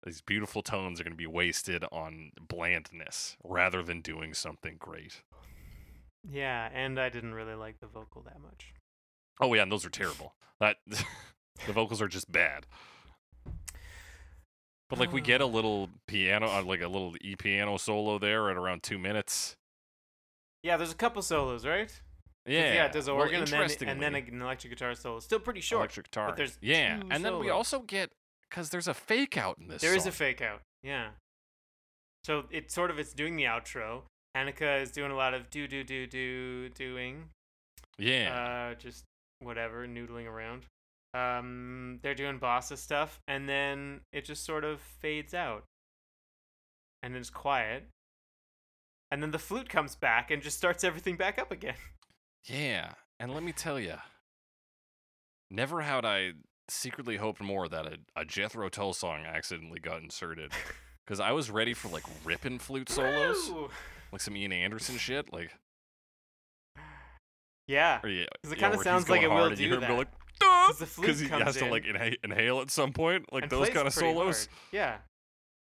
These 0.05 0.20
beautiful 0.20 0.62
tones 0.62 1.01
are 1.01 1.05
gonna 1.05 1.15
be 1.15 1.27
wasted 1.27 1.85
on 1.93 2.33
blandness 2.41 3.37
rather 3.45 3.83
than 3.83 4.01
doing 4.01 4.35
something 4.35 4.77
great. 4.79 5.23
Yeah, 6.29 6.69
and 6.73 6.99
I 6.99 7.09
didn't 7.09 7.35
really 7.35 7.55
like 7.55 7.81
the 7.81 7.87
vocal 7.87 8.23
that 8.23 8.41
much. 8.41 8.74
Oh 9.41 9.53
yeah, 9.55 9.62
and 9.62 9.73
those 9.73 9.87
are 9.87 9.91
terrible. 9.91 10.35
That 10.61 10.77
the 10.87 11.73
vocals 11.73 12.03
are 12.03 12.09
just 12.09 12.31
bad. 12.31 12.66
But 14.89 14.99
like 14.99 15.12
we 15.12 15.23
get 15.23 15.41
a 15.41 15.47
little 15.47 15.89
piano, 16.07 16.49
uh, 16.49 16.62
like 16.62 16.83
a 16.83 16.89
little 16.89 17.15
e 17.23 17.35
piano 17.35 17.79
solo 17.79 18.19
there 18.19 18.51
at 18.51 18.57
around 18.57 18.83
two 18.83 18.99
minutes. 18.99 19.57
Yeah, 20.62 20.77
there's 20.77 20.93
a 20.93 20.97
couple 20.97 21.23
solos, 21.23 21.65
right? 21.65 21.91
Yeah, 22.45 22.74
yeah, 22.74 22.85
it 22.87 22.93
does 22.93 23.09
an 23.09 23.15
well, 23.15 23.23
organ 23.23 23.41
and 23.41 23.49
then 23.49 23.89
and 23.89 24.03
then 24.03 24.15
an 24.15 24.43
electric 24.43 24.73
guitar 24.73 24.95
solo. 24.95 25.20
Still 25.20 25.39
pretty 25.39 25.61
short. 25.61 25.81
electric 25.81 26.11
guitar. 26.11 26.35
there's 26.37 26.59
yeah, 26.61 27.01
and 27.11 27.24
then 27.24 27.39
we 27.39 27.49
also 27.49 27.81
get 27.81 28.11
because 28.53 28.69
there's 28.69 28.89
a 28.89 28.95
fake 28.95 29.39
out 29.39 29.57
in 29.59 29.69
this. 29.69 29.81
There 29.81 29.97
is 29.97 30.07
a 30.07 30.12
fake 30.12 30.43
out. 30.43 30.61
Yeah. 30.83 31.09
So 32.24 32.45
it's 32.51 32.74
sort 32.74 32.91
of 32.91 32.99
it's 32.99 33.15
doing 33.15 33.37
the 33.37 33.45
outro. 33.45 34.03
Annika 34.37 34.81
is 34.83 34.91
doing 34.91 35.11
a 35.11 35.16
lot 35.16 35.33
of 35.35 35.49
do 35.51 35.66
do 35.66 35.83
do 35.83 36.07
do 36.07 36.69
doing. 36.70 37.31
Yeah, 37.99 38.70
Uh, 38.73 38.74
just 38.74 39.05
whatever, 39.41 39.87
noodling 39.87 40.27
around. 40.27 40.65
Um, 41.15 41.99
they're 42.03 42.15
doing 42.15 42.39
bossa 42.39 42.77
stuff, 42.77 43.20
and 43.29 43.49
then 43.49 44.01
it 44.12 44.24
just 44.24 44.45
sort 44.45 44.65
of 44.65 44.81
fades 44.81 45.35
out, 45.35 45.65
and 47.03 47.15
then 47.15 47.20
it's 47.20 47.29
quiet, 47.31 47.85
and 49.11 49.23
then 49.23 49.31
the 49.31 49.39
flute 49.39 49.69
comes 49.69 49.95
back 49.95 50.31
and 50.31 50.43
just 50.43 50.57
starts 50.57 50.85
everything 50.85 51.16
back 51.16 51.39
up 51.39 51.53
again. 51.53 51.74
yeah, 52.49 52.93
and 53.20 53.35
let 53.35 53.43
me 53.43 53.53
tell 53.53 53.79
you, 53.79 53.97
never 55.51 55.83
had 55.83 56.07
I 56.07 56.33
secretly 56.73 57.16
hoped 57.16 57.40
more 57.40 57.69
that 57.69 57.86
a, 57.86 57.99
a 58.16 58.24
Jethro 58.24 58.69
Tull 58.69 58.93
song 58.93 59.24
accidentally 59.24 59.81
got 59.81 60.03
inserted. 60.03 60.53
Because 61.05 61.19
I 61.19 61.32
was 61.32 61.51
ready 61.51 61.74
for 61.74 61.89
like 61.89 62.05
ripping 62.24 62.61
flute 62.61 62.89
solos, 62.89 63.51
Woo! 63.51 63.69
like 64.12 64.20
some 64.20 64.36
Ian 64.36 64.53
Anderson 64.53 64.97
shit, 64.99 65.32
like 65.32 65.51
Yeah, 67.69 68.01
Or 68.03 68.09
yeah, 68.09 68.27
it 68.44 68.59
kinda 68.59 68.78
sounds 68.82 69.09
like 69.09 69.23
it 69.23 69.28
will 69.28 69.51
you 69.51 69.57
do 69.57 69.70
go 69.70 69.81
that. 69.81 69.90
like, 69.99 70.09
because 71.01 71.19
he 71.20 71.28
has 71.28 71.57
to 71.57 71.66
like 71.66 71.85
inha- 71.85 72.16
inhale 72.24 72.61
at 72.61 72.70
some 72.70 72.93
point, 72.93 73.32
like 73.32 73.49
those 73.49 73.69
kind 73.70 73.86
of 73.86 73.93
solos. 73.93 74.47
hard. 74.47 74.49
Yeah, 74.73 74.97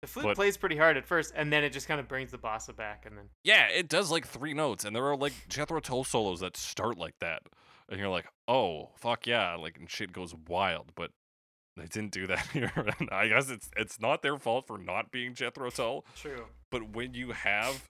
the 0.01 0.07
flute 0.07 0.25
But- 0.25 0.35
plays 0.35 0.57
pretty 0.57 0.77
hard 0.77 0.97
at 0.97 1.05
first, 1.05 1.33
and 1.35 1.51
then 1.51 1.63
it 1.63 1.71
just 1.71 1.87
kind 1.87 1.99
of 1.99 2.07
brings 2.07 2.31
the 2.31 2.37
bossa 2.37 2.75
back, 2.75 3.05
and 3.05 3.17
then 3.17 3.25
Yeah, 3.43 3.67
it 3.67 3.89
does 3.89 4.11
like 4.11 4.27
three 4.27 4.53
notes, 4.53 4.85
and 4.85 4.95
there 4.95 5.05
are 5.05 5.17
like 5.17 5.33
Jethro 5.47 5.79
Tull 5.79 6.03
solos 6.03 6.39
that 6.41 6.57
start 6.57 6.97
like 6.97 7.15
that, 7.19 7.43
and 7.89 7.99
you're 7.99 8.09
like, 8.09 8.25
oh 8.47 8.89
fuck 8.95 9.25
yeah, 9.27 9.55
like 9.55 9.77
and 9.77 9.89
shit 9.89 10.11
goes 10.13 10.33
wild, 10.47 10.91
but 10.95 11.11
they 11.77 11.85
didn't 11.85 12.11
do 12.11 12.27
that 12.27 12.45
here. 12.53 12.71
and 12.99 13.09
I 13.11 13.27
guess 13.27 13.49
it's 13.49 13.69
it's 13.75 13.99
not 13.99 14.21
their 14.21 14.37
fault 14.37 14.67
for 14.67 14.77
not 14.77 15.11
being 15.11 15.33
Jethro 15.33 15.69
Tull, 15.69 16.05
True. 16.15 16.45
but 16.71 16.89
when 16.95 17.13
you 17.13 17.31
have 17.31 17.87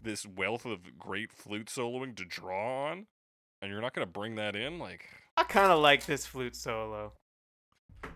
this 0.00 0.26
wealth 0.26 0.64
of 0.64 0.98
great 0.98 1.32
flute 1.32 1.66
soloing 1.66 2.16
to 2.16 2.24
draw 2.24 2.90
on, 2.90 3.06
and 3.60 3.70
you're 3.70 3.80
not 3.80 3.94
gonna 3.94 4.06
bring 4.06 4.34
that 4.36 4.56
in, 4.56 4.78
like 4.78 5.08
I 5.36 5.44
kind 5.44 5.70
of 5.72 5.80
like 5.80 6.06
this 6.06 6.26
flute 6.26 6.56
solo. 6.56 7.12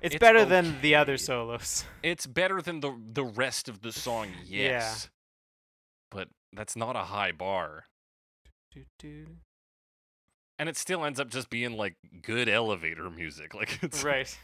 It's, 0.01 0.17
It's 0.17 0.21
better 0.21 0.45
than 0.45 0.81
the 0.83 0.97
other 0.97 1.17
solos. 1.17 1.85
it's 2.03 2.27
better 2.27 2.61
than 2.61 2.81
the 2.81 2.93
the 3.13 3.25
rest 3.25 3.69
of 3.69 3.83
the 3.83 3.93
song, 3.93 4.29
Yeah. 4.45 4.63
yes. 4.63 5.09
But 6.11 6.29
that's 6.53 6.77
not 6.77 6.97
a 6.97 7.05
high 7.05 7.33
bar. 7.33 7.85
And 10.59 10.69
it 10.69 10.77
still 10.77 11.05
ends 11.05 11.21
up 11.21 11.29
just 11.29 11.51
being 11.51 11.77
like 11.77 11.97
good 12.23 12.49
elevator 12.49 13.11
music. 13.11 13.55
Like 13.55 13.83
it's 13.83 14.05
right. 14.05 14.39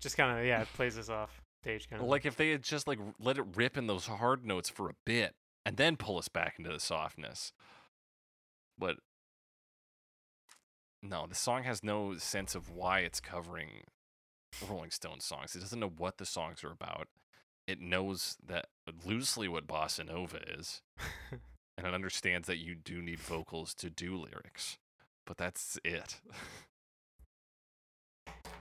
Just 0.00 0.16
kind 0.16 0.38
of 0.38 0.44
yeah, 0.44 0.62
it 0.62 0.68
plays 0.74 0.98
us 0.98 1.08
off 1.08 1.42
stage 1.62 1.88
kind 1.88 2.02
of. 2.02 2.08
like 2.08 2.26
if 2.26 2.36
they 2.36 2.50
had 2.50 2.62
just 2.62 2.88
like 2.88 2.98
let 3.20 3.38
it 3.38 3.44
rip 3.54 3.78
in 3.78 3.86
those 3.86 4.06
hard 4.06 4.44
notes 4.44 4.68
for 4.68 4.88
a 4.90 4.94
bit 5.06 5.34
and 5.64 5.76
then 5.76 5.96
pull 5.96 6.18
us 6.18 6.28
back 6.28 6.54
into 6.58 6.70
the 6.70 6.80
softness. 6.80 7.52
But 8.78 8.96
no, 11.02 11.26
the 11.28 11.34
song 11.34 11.64
has 11.64 11.82
no 11.82 12.16
sense 12.16 12.54
of 12.54 12.70
why 12.70 13.00
it's 13.00 13.20
covering 13.20 13.84
Rolling 14.68 14.90
Stones 14.90 15.24
songs. 15.24 15.54
It 15.54 15.60
doesn't 15.60 15.80
know 15.80 15.92
what 15.96 16.18
the 16.18 16.26
songs 16.26 16.62
are 16.64 16.70
about. 16.70 17.08
It 17.66 17.80
knows 17.80 18.36
that 18.44 18.66
loosely 19.06 19.48
what 19.48 19.66
bossa 19.66 20.06
nova 20.06 20.38
is, 20.58 20.82
and 21.78 21.86
it 21.86 21.94
understands 21.94 22.48
that 22.48 22.58
you 22.58 22.74
do 22.74 23.00
need 23.00 23.20
vocals 23.20 23.72
to 23.74 23.88
do 23.90 24.16
lyrics. 24.16 24.78
But 25.26 25.36
that's 25.38 25.78
it. 25.84 26.20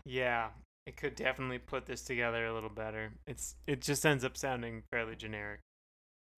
Yeah, 0.03 0.49
it 0.88 0.97
could 0.97 1.15
definitely 1.15 1.59
put 1.59 1.85
this 1.85 2.01
together 2.01 2.45
a 2.45 2.53
little 2.53 2.69
better. 2.71 3.11
It's 3.27 3.55
it 3.67 3.81
just 3.81 4.05
ends 4.05 4.25
up 4.25 4.35
sounding 4.35 4.81
fairly 4.89 5.15
generic. 5.15 5.59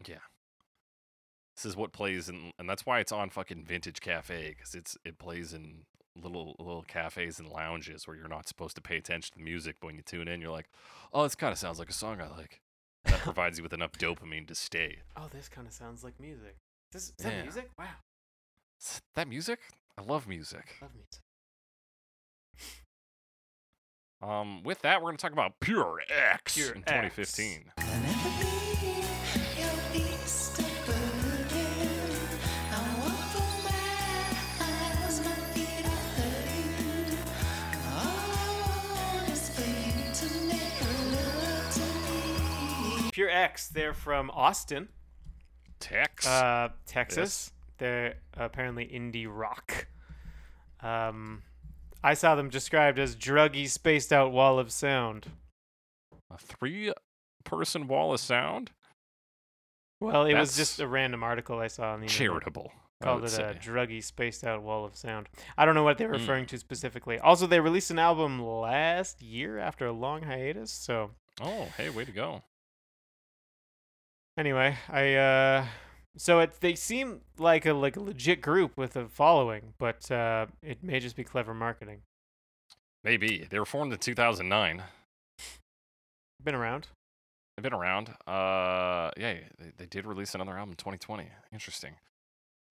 Yeah. 0.06 0.18
This 1.56 1.66
is 1.66 1.76
what 1.78 1.94
plays 1.94 2.28
in, 2.30 2.52
and 2.60 2.68
that's 2.70 2.86
why 2.86 3.00
it's 3.00 3.12
on 3.12 3.30
fucking 3.30 3.64
Vintage 3.64 4.02
Cafe 4.02 4.50
because 4.50 4.76
it's 4.76 4.98
it 5.06 5.18
plays 5.18 5.54
in 5.54 5.84
little 6.22 6.56
little 6.60 6.84
cafes 6.84 7.40
and 7.40 7.48
lounges 7.48 8.06
where 8.06 8.18
you're 8.18 8.28
not 8.28 8.48
supposed 8.48 8.76
to 8.76 8.82
pay 8.82 8.98
attention 8.98 9.32
to 9.32 9.38
the 9.38 9.44
music, 9.46 9.78
but 9.80 9.88
when 9.88 9.96
you 9.96 10.02
tune 10.02 10.28
in, 10.28 10.42
you're 10.42 10.52
like, 10.52 10.70
oh, 11.14 11.24
this 11.24 11.36
kind 11.36 11.54
of 11.54 11.58
sounds 11.58 11.80
like 11.80 11.90
a 11.90 11.94
song 11.94 12.20
I 12.20 12.28
like. 12.38 12.60
That 13.06 13.20
provides 13.22 13.58
you 13.60 13.64
with 13.64 13.74
enough 13.74 13.94
dopamine 13.94 14.48
to 14.48 14.56
stay. 14.56 14.98
Oh, 15.16 15.30
this 15.32 15.48
kind 15.48 15.68
of 15.68 15.74
sounds 15.74 16.04
like 16.04 16.20
music. 16.20 16.58
This 16.92 17.04
is 17.04 17.14
that 17.20 17.34
Yeah. 17.34 17.42
music? 17.44 17.70
Wow, 17.80 17.86
That 19.16 19.28
music, 19.30 19.60
I 19.98 20.02
love 20.02 20.28
music. 20.28 20.78
love 20.82 20.92
music. 20.96 21.22
Um, 24.22 24.64
with 24.64 24.82
that, 24.84 25.02
we're 25.02 25.10
gonna 25.10 25.18
talk 25.18 25.34
about 25.34 25.60
Pure 25.60 26.02
X 26.10 26.56
Pure 26.56 26.72
in 26.76 26.84
X. 26.88 27.16
2015. 27.16 27.72
Pure 43.12 43.30
X, 43.30 43.68
they're 43.70 43.94
from 43.94 44.32
Austin, 44.32 44.90
Tex. 45.80 46.26
uh, 46.26 46.70
Texas. 46.88 47.53
They're 47.78 48.16
apparently 48.36 48.86
indie 48.86 49.28
rock. 49.30 49.88
Um, 50.82 51.44
I 52.04 52.14
saw 52.14 52.36
them 52.36 52.50
described 52.50 53.00
as 53.00 53.16
druggy, 53.16 53.70
spaced 53.70 54.12
out 54.14 54.32
wall 54.32 54.60
of 54.60 54.72
sound. 54.72 55.28
a 56.32 56.38
three-person 56.38 57.88
wall 57.88 58.14
of 58.14 58.20
sound. 58.20 58.72
Well, 60.02 60.26
it 60.26 60.34
was 60.34 60.56
just 60.58 60.80
a 60.80 60.88
random 60.88 61.24
article 61.24 61.60
I 61.60 61.68
saw 61.68 61.94
on 61.94 62.02
the 62.02 62.08
internet. 62.08 62.30
Charitable. 62.32 62.72
I 63.02 63.06
Called 63.06 63.24
it 63.26 63.38
a 63.38 63.54
druggy, 63.60 64.04
spaced 64.04 64.44
out 64.44 64.62
wall 64.64 64.84
of 64.86 64.96
sound. 64.96 65.28
I 65.58 65.66
don't 65.66 65.76
know 65.76 65.84
what 65.84 65.98
they 65.98 66.06
were 66.06 66.14
Mm. 66.16 66.20
referring 66.20 66.46
to 66.48 66.58
specifically. 66.58 67.20
Also, 67.20 67.48
they 67.48 67.60
released 67.60 67.92
an 67.92 68.00
album 68.00 68.42
last 68.42 69.22
year 69.22 69.60
after 69.60 69.86
a 69.86 69.92
long 69.92 70.24
hiatus. 70.24 70.72
So 70.72 71.12
Oh, 71.42 71.66
hey, 71.78 71.90
way 71.90 72.06
to 72.06 72.12
go. 72.12 72.44
anyway, 74.38 74.78
I 74.90 75.14
uh, 75.16 75.66
so 76.18 76.40
it 76.40 76.60
they 76.62 76.76
seem 76.76 77.22
like 77.38 77.66
a 77.66 77.74
like 77.74 77.96
a 77.96 78.00
legit 78.00 78.42
group 78.42 78.78
with 78.78 78.96
a 78.96 79.08
following, 79.08 79.74
but 79.78 80.10
uh, 80.12 80.48
it 80.62 80.84
may 80.84 81.00
just 81.00 81.16
be 81.16 81.24
clever 81.24 81.54
marketing. 81.54 82.02
Maybe 83.04 83.46
they 83.50 83.60
were 83.60 83.66
formed 83.66 83.92
in 83.92 84.00
2009. 84.00 84.84
Been 86.44 86.56
around. 86.56 86.88
They've 87.56 87.64
been 87.64 87.74
around. 87.74 88.10
Uh, 88.26 89.12
yeah, 89.18 89.36
they, 89.60 89.72
they 89.78 89.86
did 89.86 90.06
release 90.06 90.34
another 90.34 90.54
album 90.58 90.72
in 90.72 90.78
2020. 90.78 91.28
Interesting. 91.52 91.96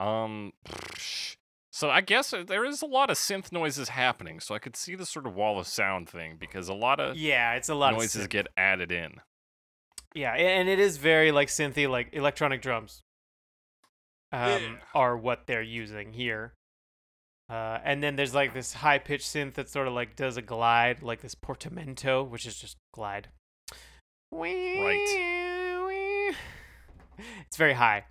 Um, 0.01 0.52
so 1.73 1.90
I 1.90 2.01
guess 2.01 2.35
there 2.47 2.64
is 2.64 2.82
a 2.82 2.86
lot 2.86 3.10
of 3.10 3.16
synth 3.16 3.52
noises 3.52 3.90
happening. 3.90 4.40
So 4.40 4.55
I 4.55 4.59
could 4.59 4.77
see 4.77 4.94
the 4.94 5.06
sort 5.06 5.27
of 5.27 5.35
wall 5.35 5.59
of 5.59 5.66
sound 5.66 6.09
thing 6.09 6.36
because 6.39 6.69
a 6.69 6.74
lot 6.74 6.98
of 7.01 7.16
Yeah, 7.16 7.55
it's 7.55 7.69
a 7.69 7.74
lot 7.74 7.94
noises 7.94 8.27
get 8.27 8.48
added 8.56 8.90
in. 8.90 9.20
Yeah, 10.14 10.35
and 10.35 10.69
it 10.69 10.78
is 10.78 10.98
very 10.98 11.32
like 11.32 11.48
synthy, 11.48 11.89
like 11.89 12.10
electronic 12.12 12.60
drums. 12.60 13.02
Um, 14.32 14.40
Yeah. 14.62 14.76
are 14.94 15.16
what 15.16 15.46
they're 15.46 15.62
using 15.62 16.12
here. 16.12 16.54
Uh, 17.50 17.78
and 17.84 18.02
then 18.02 18.16
there's 18.16 18.34
like 18.34 18.54
this 18.54 18.72
high 18.72 18.98
pitched 18.98 19.26
synth 19.26 19.54
that 19.54 19.68
sort 19.68 19.86
of 19.86 19.92
like 19.92 20.16
does 20.16 20.36
a 20.38 20.42
glide, 20.42 21.02
like 21.02 21.20
this 21.20 21.34
portamento, 21.34 22.22
which 22.22 22.46
is 22.46 22.56
just 22.56 22.76
glide. 22.94 23.28
Right. 24.32 25.98
It's 27.46 27.56
very 27.59 27.74
high. 27.74 28.04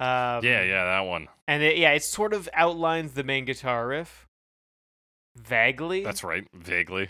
Um, 0.00 0.44
yeah, 0.44 0.62
yeah, 0.62 0.84
that 0.84 1.00
one. 1.06 1.28
And 1.46 1.62
it, 1.62 1.78
yeah, 1.78 1.92
it 1.92 2.02
sort 2.02 2.32
of 2.32 2.48
outlines 2.52 3.12
the 3.12 3.22
main 3.22 3.44
guitar 3.44 3.86
riff 3.86 4.26
vaguely. 5.36 6.02
That's 6.02 6.24
right. 6.24 6.44
Vaguely. 6.52 7.08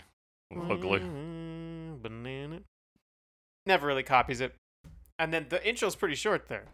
Vaguely. 0.53 0.99
Mm, 0.99 2.01
banana. 2.01 2.59
Never 3.65 3.87
really 3.87 4.03
copies 4.03 4.41
it. 4.41 4.53
And 5.17 5.33
then 5.33 5.47
the 5.49 5.67
intro's 5.67 5.95
pretty 5.95 6.15
short 6.15 6.47
there. 6.47 6.65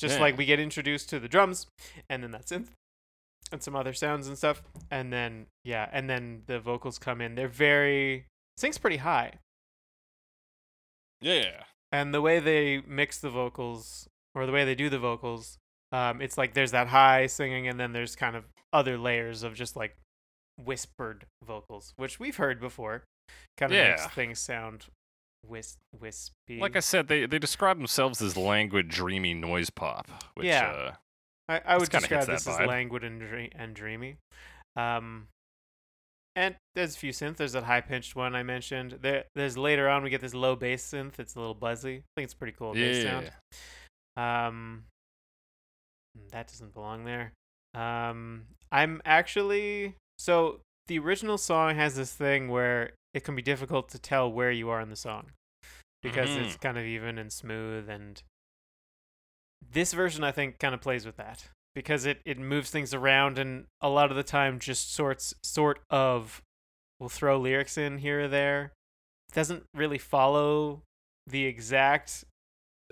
Just 0.00 0.14
Yeah. 0.16 0.20
like 0.22 0.38
we 0.38 0.46
get 0.46 0.58
introduced 0.58 1.10
to 1.10 1.20
the 1.20 1.28
drums 1.28 1.66
and 2.08 2.22
then 2.22 2.30
that 2.30 2.46
synth 2.46 2.68
and 3.52 3.62
some 3.62 3.76
other 3.76 3.92
sounds 3.92 4.26
and 4.28 4.36
stuff. 4.38 4.62
And 4.90 5.12
then 5.12 5.46
yeah, 5.64 5.88
and 5.92 6.08
then 6.08 6.42
the 6.46 6.58
vocals 6.58 6.98
come 6.98 7.20
in. 7.20 7.34
They're 7.34 7.48
very 7.48 8.26
sings 8.56 8.78
pretty 8.78 8.96
high. 8.98 9.34
Yeah. 11.20 11.64
And 11.92 12.14
the 12.14 12.20
way 12.20 12.38
they 12.38 12.82
mix 12.86 13.18
the 13.18 13.30
vocals 13.30 14.08
or 14.34 14.46
the 14.46 14.52
way 14.52 14.64
they 14.64 14.74
do 14.74 14.88
the 14.88 14.98
vocals, 14.98 15.58
um, 15.92 16.20
it's 16.22 16.38
like 16.38 16.54
there's 16.54 16.70
that 16.70 16.88
high 16.88 17.26
singing 17.26 17.66
and 17.68 17.78
then 17.78 17.92
there's 17.92 18.16
kind 18.16 18.36
of 18.36 18.44
other 18.72 18.96
layers 18.96 19.42
of 19.42 19.54
just 19.54 19.76
like 19.76 19.96
whispered 20.62 21.26
vocals, 21.44 21.92
which 21.96 22.18
we've 22.20 22.36
heard 22.36 22.60
before. 22.60 23.02
Kind 23.56 23.72
of 23.72 23.78
makes 23.78 24.06
things 24.14 24.38
sound 24.38 24.86
whis- 25.46 25.78
wispy. 25.98 26.58
Like 26.58 26.76
I 26.76 26.80
said, 26.80 27.08
they, 27.08 27.26
they 27.26 27.38
describe 27.38 27.78
themselves 27.78 28.20
as 28.22 28.36
languid, 28.36 28.88
dreamy 28.88 29.34
noise 29.34 29.70
pop. 29.70 30.08
Which, 30.34 30.46
Yeah. 30.46 30.70
Uh, 30.70 30.92
I, 31.48 31.60
I 31.66 31.78
would 31.78 31.90
describe 31.90 32.26
this 32.26 32.46
as 32.46 32.60
languid 32.60 33.02
and, 33.02 33.20
dre- 33.20 33.50
and 33.56 33.74
dreamy. 33.74 34.18
Um, 34.76 35.26
and 36.36 36.54
there's 36.76 36.94
a 36.94 36.98
few 36.98 37.12
synths. 37.12 37.38
There's 37.38 37.52
that 37.52 37.64
high 37.64 37.80
pitched 37.80 38.14
one 38.14 38.36
I 38.36 38.44
mentioned. 38.44 38.98
There, 39.02 39.24
there's 39.34 39.58
later 39.58 39.88
on 39.88 40.04
we 40.04 40.10
get 40.10 40.20
this 40.20 40.34
low 40.34 40.54
bass 40.54 40.88
synth. 40.88 41.18
It's 41.18 41.34
a 41.34 41.40
little 41.40 41.54
buzzy. 41.54 41.96
I 41.96 42.02
think 42.16 42.24
it's 42.24 42.34
pretty 42.34 42.54
cool 42.56 42.72
bass 42.72 43.04
yeah. 43.04 43.10
sound. 43.10 43.30
Um, 44.16 44.84
mm, 46.16 46.30
that 46.30 46.46
doesn't 46.46 46.72
belong 46.72 47.04
there. 47.04 47.32
Um, 47.74 48.44
I'm 48.70 49.02
actually 49.04 49.96
so 50.18 50.60
the 50.86 50.98
original 50.98 51.38
song 51.38 51.76
has 51.76 51.96
this 51.96 52.12
thing 52.12 52.48
where 52.48 52.92
it 53.14 53.24
can 53.24 53.34
be 53.34 53.42
difficult 53.42 53.88
to 53.90 53.98
tell 53.98 54.30
where 54.30 54.50
you 54.50 54.68
are 54.68 54.80
in 54.80 54.90
the 54.90 54.96
song 54.96 55.32
because 56.02 56.34
it's 56.34 56.56
kind 56.56 56.78
of 56.78 56.84
even 56.84 57.18
and 57.18 57.32
smooth 57.32 57.88
and 57.88 58.22
this 59.72 59.92
version 59.92 60.24
I 60.24 60.32
think 60.32 60.58
kind 60.58 60.74
of 60.74 60.80
plays 60.80 61.04
with 61.04 61.16
that 61.16 61.48
because 61.74 62.06
it 62.06 62.20
it 62.24 62.38
moves 62.38 62.70
things 62.70 62.94
around 62.94 63.38
and 63.38 63.66
a 63.80 63.88
lot 63.88 64.10
of 64.10 64.16
the 64.16 64.22
time 64.22 64.58
just 64.58 64.94
sorts 64.94 65.34
sort 65.42 65.80
of 65.90 66.42
will 66.98 67.08
throw 67.08 67.38
lyrics 67.38 67.78
in 67.78 67.98
here 67.98 68.22
or 68.22 68.28
there. 68.28 68.72
It 69.28 69.34
doesn't 69.34 69.64
really 69.74 69.98
follow 69.98 70.82
the 71.26 71.44
exact 71.44 72.24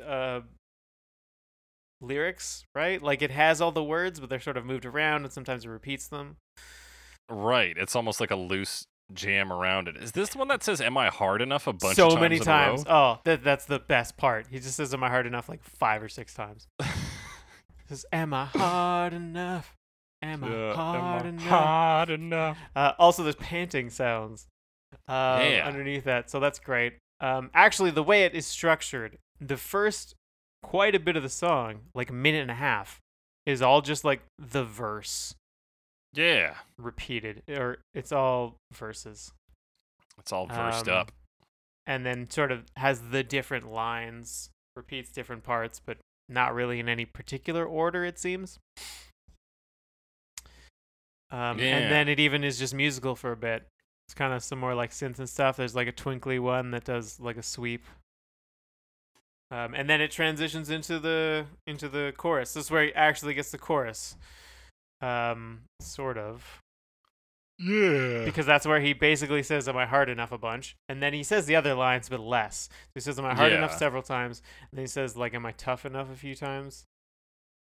uh 0.05 0.41
lyrics, 2.01 2.65
right? 2.75 3.03
Like 3.03 3.23
it 3.23 3.31
has 3.31 3.61
all 3.61 3.73
the 3.73 3.83
words, 3.83 4.21
but 4.21 4.29
they're 4.29 4.41
sort 4.41 4.57
of 4.57 4.65
moved 4.65 4.85
around 4.85 5.25
and 5.25 5.33
sometimes 5.33 5.65
it 5.65 5.69
repeats 5.69 6.07
them. 6.07 6.37
Right. 7.29 7.77
It's 7.77 7.97
almost 7.97 8.21
like 8.21 8.31
a 8.31 8.37
loose 8.37 8.85
jam 9.13 9.53
around 9.53 9.89
it. 9.89 9.97
Is 9.97 10.13
this 10.13 10.31
the 10.31 10.39
one 10.39 10.49
that 10.49 10.63
says 10.63 10.81
"Am 10.81 10.97
I 10.97 11.09
hard 11.09 11.41
enough?" 11.43 11.67
a 11.67 11.73
bunch 11.73 11.97
so 11.97 12.09
of 12.09 12.13
times 12.15 12.21
many 12.23 12.39
times. 12.39 12.85
Oh, 12.89 13.19
that 13.25 13.43
that's 13.45 13.65
the 13.67 13.79
best 13.79 14.17
part. 14.17 14.47
He 14.51 14.59
just 14.59 14.77
says, 14.77 14.93
"Am 14.95 15.03
I 15.03 15.09
hard 15.09 15.27
enough?" 15.27 15.49
like 15.49 15.63
five 15.63 16.03
or 16.03 16.09
six 16.09 16.35
times. 16.35 16.67
Says, 17.89 18.05
"Am 18.13 18.35
I 18.35 18.45
hard 18.45 19.15
enough?" 19.15 19.75
Am 20.21 20.45
I 20.45 20.49
Yeah, 20.49 20.71
am 20.73 20.77
hard 20.77 21.25
I 21.25 21.29
enough? 21.29 21.49
hard 21.49 22.11
enough? 22.11 22.59
Uh, 22.77 22.93
also, 22.99 23.23
there's 23.23 23.37
panting 23.37 23.89
sounds 23.89 24.47
um, 25.07 25.41
Yeah. 25.41 25.63
underneath 25.65 26.05
that, 26.05 26.29
so 26.29 26.39
that's 26.41 26.59
great. 26.59 26.99
Um, 27.21 27.51
actually, 27.55 27.91
the 27.93 28.03
way 28.03 28.25
it 28.25 28.35
is 28.35 28.47
structured, 28.47 29.17
the 29.41 29.57
first 29.57 30.15
quite 30.63 30.95
a 30.95 31.01
bit 31.01 31.17
of 31.17 31.23
the 31.23 31.29
song, 31.29 31.83
like 31.95 32.11
a 32.11 32.13
minute 32.13 32.43
and 32.43 32.51
a 32.51 32.55
half, 32.55 33.01
is 33.47 33.63
all 33.63 33.81
just 33.81 34.05
like 34.05 34.23
the 34.39 34.65
verse 34.65 35.35
Yeah, 36.15 36.55
repeated, 36.79 37.43
or 37.49 37.79
it's 37.95 38.13
all 38.13 38.57
verses, 38.73 39.33
it's 40.19 40.33
all 40.33 40.47
versed 40.47 40.89
Um, 40.89 40.97
up. 40.97 41.13
and 41.87 42.05
then 42.07 42.29
sort 42.31 42.51
of 42.51 42.65
has 42.77 43.11
the 43.11 43.23
different 43.23 43.71
lines, 43.71 44.51
repeats 44.75 45.11
different 45.13 45.45
parts, 45.45 45.81
but 45.85 45.99
not 46.29 46.55
really 46.55 46.81
in 46.81 46.89
any 46.89 47.05
particular 47.05 47.65
order, 47.65 48.05
it 48.05 48.19
seems. 48.19 48.59
Um, 51.31 51.59
Yeah. 51.59 51.77
And 51.77 51.93
then 51.93 52.09
it 52.09 52.19
even 52.21 52.43
is 52.45 52.59
just 52.59 52.75
musical 52.75 53.15
for 53.15 53.33
a 53.33 53.37
bit. 53.37 53.67
It's 54.07 54.15
kind 54.15 54.33
of 54.33 54.43
some 54.43 54.59
more 54.59 54.75
like 54.75 54.91
synth 54.91 55.19
and 55.19 55.29
stuff. 55.29 55.57
There's 55.59 55.75
like 55.75 55.89
a 55.89 55.93
twinkly 55.93 56.39
one 56.39 56.71
that 56.71 56.85
does 56.85 57.21
like 57.21 57.37
a 57.37 57.43
sweep. 57.43 57.85
Um, 59.51 59.75
and 59.75 59.89
then 59.89 60.01
it 60.01 60.11
transitions 60.11 60.71
into 60.71 60.99
the 60.99 61.47
into 61.67 61.89
the 61.89 62.13
chorus. 62.17 62.55
This 62.55 62.65
is 62.67 62.71
where 62.71 62.85
he 62.85 62.95
actually 62.95 63.35
gets 63.35 63.51
the 63.51 63.59
chorus. 63.59 64.17
Um, 65.01 65.63
sort 65.81 66.19
of 66.19 66.61
Yeah. 67.59 68.25
because 68.25 68.47
that's 68.47 68.67
where 68.67 68.81
he 68.81 68.93
basically 68.93 69.43
says, 69.43 69.69
"Am 69.69 69.77
I 69.77 69.87
hard 69.87 70.09
enough?" 70.09 70.33
a 70.33 70.39
bunch, 70.39 70.77
and 70.89 71.03
then 71.03 71.13
he 71.13 71.23
says 71.23 71.47
the 71.47 71.57
other 71.57 71.75
lines 71.75 72.09
but 72.09 72.21
less. 72.21 72.69
He 72.95 73.01
says, 73.01 73.19
"Am 73.19 73.25
I 73.25 73.35
hard 73.35 73.53
enough?" 73.53 73.77
Several 73.77 74.03
times, 74.03 74.43
and 74.71 74.79
then 74.79 74.83
he 74.85 74.89
says, 74.89 75.17
"Like, 75.17 75.35
am 75.35 75.47
I 75.47 75.53
tough 75.53 75.85
enough?" 75.87 76.11
a 76.11 76.17
few 76.17 76.35
times, 76.35 76.85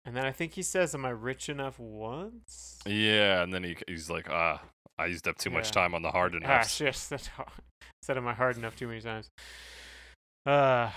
and 0.06 0.16
then 0.16 0.26
I 0.26 0.32
think 0.32 0.54
he 0.54 0.62
says, 0.64 0.96
"Am 0.96 1.06
I 1.06 1.10
rich 1.10 1.50
enough?" 1.50 1.78
once. 1.80 2.80
Yeah, 2.86 3.42
and 3.44 3.54
then 3.54 3.64
he 3.64 3.78
he's 3.88 4.10
like, 4.10 4.30
ah, 4.30 4.62
I 4.98 5.06
used 5.08 5.28
up 5.28 5.38
too 5.38 5.50
much 5.50 5.72
time 5.72 5.94
on 5.94 6.02
the 6.02 6.12
hard 6.12 6.36
enough. 6.36 6.50
Ah, 6.50 6.56
enough. 6.56 6.70
shit, 6.72 6.96
said, 6.96 7.30
said, 8.02 8.18
"Am 8.18 8.28
I 8.28 8.34
hard 8.34 8.58
enough?" 8.58 8.76
too 8.78 8.88
many 8.88 9.02
times. 9.02 9.30
Uh, 10.46 10.92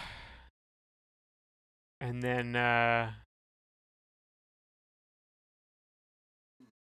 and 2.01 2.23
then 2.23 2.57
uh, 2.57 3.13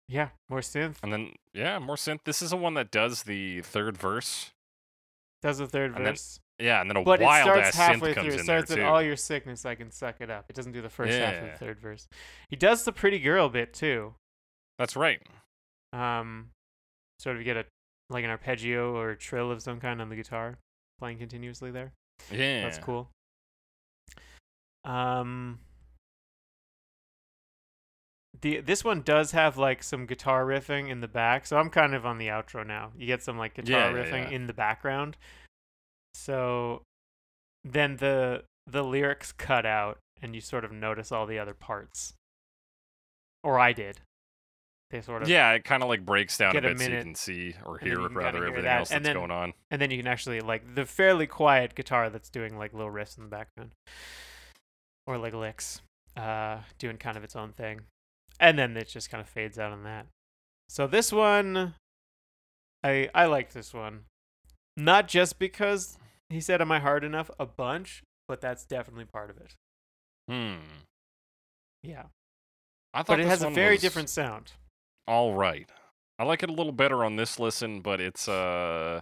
yeah, 0.08 0.30
more 0.50 0.60
synth. 0.60 0.98
And 1.04 1.12
then 1.12 1.32
yeah, 1.54 1.80
more 1.80 1.96
synth. 1.96 2.20
This 2.26 2.42
is 2.42 2.52
the 2.52 2.58
one 2.58 2.74
that 2.76 2.92
does 2.92 3.24
the 3.24 3.62
third 3.62 3.98
verse. 3.98 4.52
Does 5.42 5.58
the 5.58 5.68
third 5.68 5.96
And 5.96 6.06
then 6.06 6.14
verse. 6.14 6.40
Yeah, 6.60 6.80
and 6.80 6.90
then 6.90 6.98
a 6.98 7.04
But 7.04 7.22
it 7.22 7.26
wild 7.26 7.46
starts 7.46 7.68
ass 7.70 7.76
halfway 7.76 8.14
synth 8.14 8.24
through. 8.24 8.34
It 8.34 8.40
starts 8.42 8.70
with 8.70 8.80
all 8.80 9.02
your 9.02 9.16
sickness, 9.18 9.66
I 9.66 9.76
can 9.76 9.92
suck 9.92 10.22
it 10.22 10.30
up. 10.30 10.46
It 10.50 10.56
doesn't 10.56 10.72
do 10.72 10.82
the 10.82 10.90
first 10.90 11.14
half 11.18 11.44
of 11.44 11.52
the 11.52 11.58
third 11.58 11.80
verse. 11.80 12.08
He 12.50 12.56
does 12.56 12.84
the 12.84 12.92
pretty 12.92 13.20
girl 13.20 13.50
bit 13.50 13.74
too. 13.74 14.16
That's 14.80 14.96
right. 14.96 15.22
Um, 15.94 16.50
sort 17.20 17.38
of 17.38 17.44
get 17.44 17.58
a 17.58 17.66
like 18.10 18.24
an 18.24 18.30
arpeggio 18.30 18.96
or 18.96 19.12
a 19.12 19.18
trill 19.18 19.52
of 19.52 19.62
some 19.62 19.80
kind 19.80 20.02
on 20.02 20.10
the 20.10 20.16
guitar, 20.16 20.58
playing 21.00 21.18
continuously 21.18 21.72
there. 21.72 21.94
Yeah, 22.32 22.62
That's 22.62 22.78
cool. 22.78 23.10
Um, 24.84 25.60
the 28.42 28.60
this 28.62 28.84
one 28.84 29.02
does 29.02 29.32
have 29.32 29.58
like 29.58 29.84
some 29.84 30.06
guitar 30.06 30.46
riffing 30.46 30.90
in 30.90 31.02
the 31.02 31.08
back, 31.08 31.46
so 31.46 31.58
I'm 31.58 31.70
kind 31.70 31.94
of 31.96 32.06
on 32.06 32.18
the 32.18 32.28
outro 32.28 32.66
now. 32.66 32.92
You 32.98 33.06
get 33.08 33.22
some 33.24 33.38
like 33.38 33.54
guitar 33.56 33.72
Yeah, 33.80 33.90
yeah, 33.90 34.04
riffing 34.04 34.30
yeah. 34.30 34.36
in 34.36 34.48
the 34.48 34.54
background. 34.54 35.18
So 36.14 36.82
then 37.64 37.98
the 37.98 38.44
the 38.68 38.84
lyrics 38.84 39.32
cut 39.32 39.66
out, 39.66 39.98
and 40.22 40.34
you 40.36 40.42
sort 40.42 40.66
of 40.66 40.72
notice 40.72 41.12
all 41.12 41.26
the 41.26 41.40
other 41.40 41.54
parts. 41.54 42.14
Or 43.44 43.60
I 43.60 43.74
did. 43.74 44.00
They 44.92 45.02
sort 45.02 45.22
of 45.24 45.28
Yeah, 45.30 45.52
it 45.54 45.64
kind 45.64 45.84
of 45.84 45.90
like 45.90 46.06
breaks 46.06 46.38
down 46.38 46.52
a 46.56 46.62
get 46.62 46.66
a 46.66 46.70
bit 46.76 46.80
so 46.80 46.92
you 46.92 47.02
can 47.02 47.16
see 47.16 47.56
or 47.66 47.78
hear 47.80 48.00
rather 48.10 48.38
hear 48.40 48.48
everything 48.48 48.64
that, 48.64 48.80
else 48.80 48.92
and 48.92 49.04
that's 49.06 49.10
then- 49.14 49.16
going 49.16 49.32
on. 49.32 49.54
and 49.72 49.82
then 49.82 49.92
you 49.92 49.98
can 49.98 50.08
actually 50.08 50.42
like 50.42 50.76
the 50.76 50.86
fairly 50.86 51.28
quiet 51.28 51.76
guitar 51.76 52.10
that's 52.10 52.30
doing 52.30 52.58
like 52.58 52.74
little 52.74 52.92
riffs 52.92 53.18
in 53.18 53.24
the 53.24 53.30
background 53.30 53.72
or 55.08 55.18
like 55.18 55.34
licks 55.34 55.82
uh 56.18 56.60
doing 56.80 56.98
kind 56.98 57.18
of 57.18 57.24
its 57.24 57.36
own 57.36 57.52
thing 57.52 57.82
and 58.40 58.58
then 58.60 58.76
it 58.78 58.88
just 58.88 59.10
kind 59.10 59.22
of 59.22 59.28
fades 59.28 59.58
out 59.60 59.72
on 59.72 59.84
that 59.84 60.08
so 60.70 60.88
this 60.88 61.12
one 61.12 61.74
i 62.84 63.10
i 63.14 63.26
like 63.26 63.54
this 63.54 63.74
one 63.74 64.02
not 64.78 65.08
just 65.08 65.40
because 65.40 65.98
he 66.30 66.42
said 66.42 66.62
am 66.62 66.72
i 66.72 66.80
hard 66.80 67.04
enough 67.04 67.30
a 67.40 67.46
bunch 67.46 68.04
but 68.28 68.42
that's 68.42 68.66
definitely 68.66 69.06
part 69.06 69.30
of 69.30 69.38
it 69.38 69.54
Hmm. 70.30 70.56
yeah 71.84 72.06
I 72.94 73.00
thought 73.00 73.08
but 73.08 73.20
it 73.20 73.28
has 73.28 73.44
a 73.44 73.50
very 73.50 73.78
different 73.78 74.10
sound 74.10 74.54
All 75.08 75.34
right. 75.36 75.70
I 76.18 76.24
like 76.24 76.42
it 76.44 76.50
a 76.50 76.54
little 76.54 76.72
better 76.72 77.04
on 77.04 77.18
this 77.18 77.38
listen, 77.40 77.82
but 77.82 78.00
it's 78.02 78.28
uh 78.28 79.02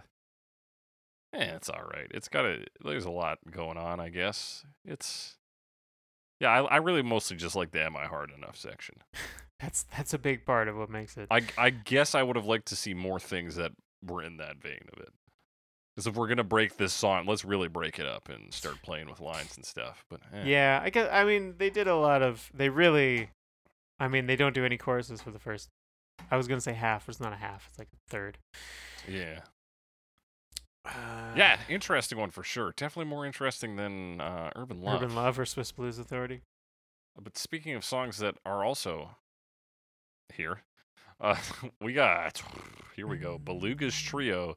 Yeah, 1.32 1.54
it's 1.56 1.68
all 1.70 1.84
right. 1.84 2.08
It's 2.10 2.28
got 2.28 2.44
a 2.44 2.64
there's 2.84 3.04
a 3.04 3.10
lot 3.10 3.38
going 3.50 3.78
on, 3.78 4.00
I 4.00 4.08
guess. 4.08 4.64
It's 4.84 5.36
Yeah, 6.44 6.50
I 6.50 6.74
I 6.74 6.76
really 6.76 7.02
mostly 7.02 7.36
just 7.38 7.56
like 7.56 7.70
the 7.70 7.82
am 7.82 7.96
I 7.96 8.04
hard 8.04 8.30
enough 8.36 8.56
section. 8.56 8.96
that's 9.60 9.84
that's 9.96 10.12
a 10.12 10.18
big 10.18 10.44
part 10.44 10.68
of 10.68 10.76
what 10.76 10.90
makes 10.90 11.16
it 11.16 11.28
I 11.30 11.42
I 11.56 11.70
guess 11.70 12.14
I 12.14 12.22
would 12.22 12.36
have 12.36 12.44
liked 12.44 12.66
to 12.66 12.76
see 12.76 12.92
more 12.92 13.18
things 13.18 13.56
that 13.56 13.72
were 14.04 14.22
in 14.22 14.36
that 14.36 14.60
vein 14.62 14.82
of 14.92 15.00
it. 15.00 15.08
Because 15.94 16.06
if 16.06 16.16
we're 16.16 16.28
gonna 16.28 16.44
break 16.44 16.76
this 16.76 16.92
song, 16.92 17.24
let's 17.26 17.44
really 17.44 17.68
break 17.68 17.98
it 17.98 18.06
up 18.06 18.28
and 18.28 18.52
start 18.52 18.82
playing 18.82 19.08
with 19.08 19.20
lines 19.20 19.56
and 19.56 19.64
stuff. 19.64 20.04
But 20.10 20.20
eh. 20.34 20.42
Yeah, 20.44 20.80
I 20.82 20.90
guess. 20.90 21.08
I 21.10 21.24
mean, 21.24 21.54
they 21.56 21.70
did 21.70 21.86
a 21.86 21.96
lot 21.96 22.20
of. 22.20 22.50
They 22.52 22.68
really. 22.68 23.30
I 23.98 24.08
mean, 24.08 24.26
they 24.26 24.36
don't 24.36 24.54
do 24.54 24.64
any 24.64 24.76
choruses 24.76 25.22
for 25.22 25.30
the 25.30 25.38
first. 25.38 25.70
I 26.30 26.36
was 26.36 26.46
gonna 26.46 26.60
say 26.60 26.74
half, 26.74 27.06
but 27.06 27.14
it's 27.14 27.20
not 27.20 27.32
a 27.32 27.36
half. 27.36 27.68
It's 27.70 27.78
like 27.78 27.88
a 27.94 28.10
third. 28.10 28.38
yeah, 29.08 29.40
yeah, 31.36 31.58
interesting 31.68 32.18
one 32.18 32.30
for 32.30 32.42
sure. 32.42 32.72
Definitely 32.76 33.10
more 33.10 33.24
interesting 33.24 33.76
than 33.76 34.20
uh, 34.20 34.50
Urban 34.56 34.82
Love. 34.82 35.02
Urban 35.02 35.14
Love 35.16 35.38
or 35.38 35.46
Swiss 35.46 35.72
Blues 35.72 35.98
Authority. 35.98 36.42
But 37.20 37.38
speaking 37.38 37.74
of 37.74 37.84
songs 37.84 38.18
that 38.18 38.36
are 38.44 38.64
also 38.64 39.10
here, 40.32 40.62
uh, 41.20 41.36
we 41.80 41.92
got 41.92 42.42
here 42.96 43.06
we 43.06 43.18
go 43.18 43.38
Beluga's 43.38 43.98
trio, 43.98 44.56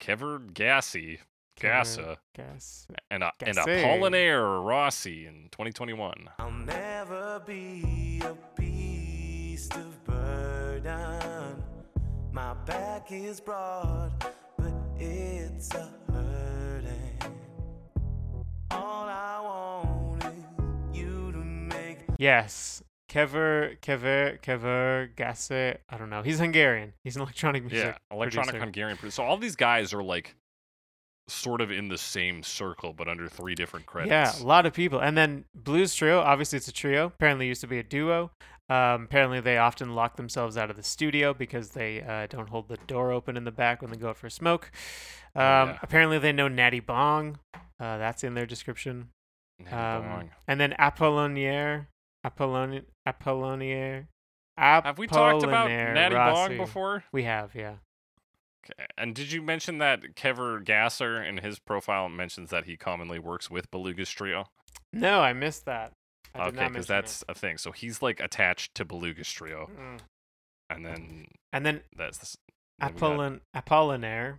Kever 0.00 0.52
Gassy, 0.52 1.20
Gassa, 1.60 2.18
Gas. 2.34 2.86
and 3.10 3.22
uh, 3.22 3.30
and 3.40 3.56
Gassi. 3.56 3.82
Apollinaire 3.82 4.64
Rossi 4.64 5.26
in 5.26 5.48
2021. 5.52 6.30
I'll 6.38 6.50
never 6.50 7.42
be 7.46 8.22
a 8.24 8.34
beast 8.60 9.74
of 9.74 10.04
burden. 10.04 11.62
My 12.32 12.54
back 12.66 13.10
is 13.10 13.40
broad, 13.40 14.12
but 14.20 14.34
it's 14.98 15.74
a 15.74 15.88
hurting. 16.12 17.18
All 18.70 19.08
I 19.08 19.40
want 19.42 20.24
is 20.24 20.98
you 20.98 21.32
to 21.32 21.38
make 21.38 21.98
Yes. 22.18 22.82
Kever, 23.10 23.78
Kever, 23.80 24.40
Kever, 24.42 25.14
Gasse. 25.16 25.50
I 25.88 25.96
don't 25.96 26.10
know. 26.10 26.22
He's 26.22 26.38
Hungarian. 26.38 26.92
He's 27.04 27.16
an 27.16 27.22
electronic 27.22 27.62
music. 27.62 27.78
Yeah, 27.78 27.96
electronic 28.14 28.50
producer. 28.50 28.64
Hungarian. 28.64 28.96
produ- 28.98 29.12
So 29.12 29.22
all 29.24 29.36
these 29.36 29.56
guys 29.56 29.94
are 29.94 30.02
like 30.02 30.34
sort 31.28 31.60
of 31.60 31.70
in 31.70 31.88
the 31.88 31.98
same 31.98 32.42
circle, 32.42 32.92
but 32.92 33.08
under 33.08 33.28
three 33.28 33.54
different 33.54 33.86
credits. 33.86 34.10
Yeah, 34.10 34.44
a 34.44 34.46
lot 34.46 34.66
of 34.66 34.72
people. 34.74 34.98
And 35.00 35.16
then 35.16 35.44
Blues 35.54 35.94
Trio, 35.94 36.20
obviously 36.20 36.56
it's 36.56 36.68
a 36.68 36.72
trio. 36.72 37.06
Apparently 37.06 37.46
it 37.46 37.48
used 37.50 37.60
to 37.62 37.66
be 37.66 37.78
a 37.78 37.82
duo. 37.82 38.30
Um, 38.68 39.04
apparently 39.04 39.40
they 39.40 39.58
often 39.58 39.94
lock 39.94 40.16
themselves 40.16 40.56
out 40.56 40.70
of 40.70 40.76
the 40.76 40.82
studio 40.82 41.32
because 41.32 41.70
they 41.70 42.02
uh, 42.02 42.26
don't 42.26 42.48
hold 42.48 42.68
the 42.68 42.78
door 42.88 43.12
open 43.12 43.36
in 43.36 43.44
the 43.44 43.52
back 43.52 43.80
when 43.80 43.90
they 43.92 43.96
go 43.96 44.08
out 44.08 44.16
for 44.16 44.26
a 44.26 44.30
smoke. 44.30 44.70
Um, 45.34 45.42
Oh, 45.42 45.64
yeah. 45.66 45.78
Apparently 45.82 46.18
they 46.18 46.32
know 46.32 46.48
Natty 46.48 46.80
Bong. 46.80 47.38
Uh, 47.54 47.98
that's 47.98 48.24
in 48.24 48.34
their 48.34 48.46
description. 48.46 49.10
Um, 49.70 50.30
and 50.48 50.58
then 50.60 50.74
Apollonier. 50.78 51.88
Apollon- 52.24 52.86
Apollonier. 53.06 54.08
Have 54.58 54.98
we 54.98 55.06
talked 55.06 55.42
about 55.44 55.68
Natty 55.70 56.14
Bong 56.16 56.56
before? 56.56 57.04
We 57.12 57.24
have, 57.24 57.54
yeah. 57.54 57.74
Okay. 58.64 58.86
And 58.98 59.14
did 59.14 59.30
you 59.30 59.42
mention 59.42 59.78
that 59.78 60.16
Kever 60.16 60.64
Gasser 60.64 61.22
in 61.22 61.38
his 61.38 61.58
profile 61.60 62.08
mentions 62.08 62.50
that 62.50 62.64
he 62.64 62.76
commonly 62.76 63.18
works 63.18 63.48
with 63.50 63.70
Beluga's 63.70 64.10
trio? 64.10 64.46
No, 64.92 65.20
I 65.20 65.32
missed 65.34 65.66
that. 65.66 65.92
I 66.40 66.46
okay, 66.48 66.50
because 66.68 66.72
mention 66.72 66.94
that's 66.94 67.24
a 67.28 67.34
thing. 67.34 67.58
So 67.58 67.72
he's 67.72 68.02
like 68.02 68.20
attached 68.20 68.74
to 68.76 68.84
Beluga's 68.84 69.30
trio. 69.30 69.68
Mm. 69.78 70.00
and 70.70 70.86
then 70.86 71.26
And 71.52 71.64
then 71.66 71.80
that's 71.96 72.18
the, 72.18 72.24
s- 72.24 72.36
then 72.78 72.94
we 72.94 73.00
got- 73.54 73.66
Apollinaire. 73.66 74.38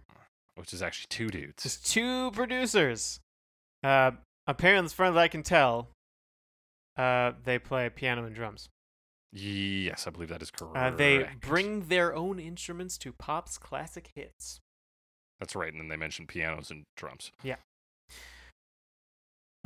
which 0.55 0.73
is 0.73 0.81
actually 0.81 1.07
two 1.09 1.29
dudes. 1.29 1.63
Just 1.63 1.85
two 1.87 2.31
producers. 2.31 3.19
Uh, 3.83 4.11
apparently, 4.47 4.85
as 4.85 4.93
far 4.93 5.05
as 5.07 5.15
I 5.15 5.27
can 5.27 5.43
tell, 5.43 5.89
uh, 6.97 7.33
they 7.43 7.59
play 7.59 7.89
piano 7.89 8.25
and 8.25 8.35
drums. 8.35 8.67
yes, 9.31 10.07
I 10.07 10.09
believe 10.09 10.29
that 10.29 10.41
is 10.41 10.49
correct. 10.51 10.77
Uh, 10.77 10.89
they 10.95 11.29
bring 11.41 11.87
their 11.89 12.15
own 12.15 12.39
instruments 12.39 12.97
to 12.99 13.11
pop's 13.13 13.57
classic 13.57 14.09
hits. 14.15 14.59
That's 15.39 15.55
right, 15.55 15.71
and 15.71 15.79
then 15.79 15.89
they 15.89 15.97
mentioned 15.97 16.27
pianos 16.29 16.71
and 16.71 16.83
drums. 16.95 17.31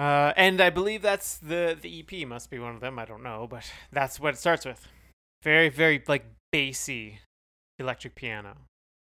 Uh, 0.01 0.33
and 0.35 0.59
I 0.61 0.71
believe 0.71 1.01
that's 1.03 1.37
the 1.37 1.77
the 1.79 1.99
EP 1.99 2.27
must 2.27 2.49
be 2.49 2.57
one 2.57 2.73
of 2.73 2.81
them. 2.81 2.97
I 2.97 3.05
don't 3.05 3.21
know, 3.21 3.45
but 3.49 3.69
that's 3.91 4.19
what 4.19 4.33
it 4.33 4.37
starts 4.37 4.65
with. 4.65 4.87
Very, 5.43 5.69
very 5.69 6.01
like 6.07 6.25
bassy 6.51 7.19
electric 7.77 8.15
piano. 8.15 8.55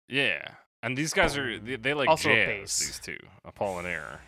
Yeah. 0.09 0.41
And 0.84 0.97
these 0.97 1.13
guys 1.13 1.38
are 1.38 1.57
they, 1.59 1.76
they 1.77 1.93
like 1.93 2.09
Also 2.09 2.30
jazz. 2.30 2.47
bass. 2.47 2.80
These 2.80 2.99
two, 2.99 3.17
Apollinaire. 3.47 4.19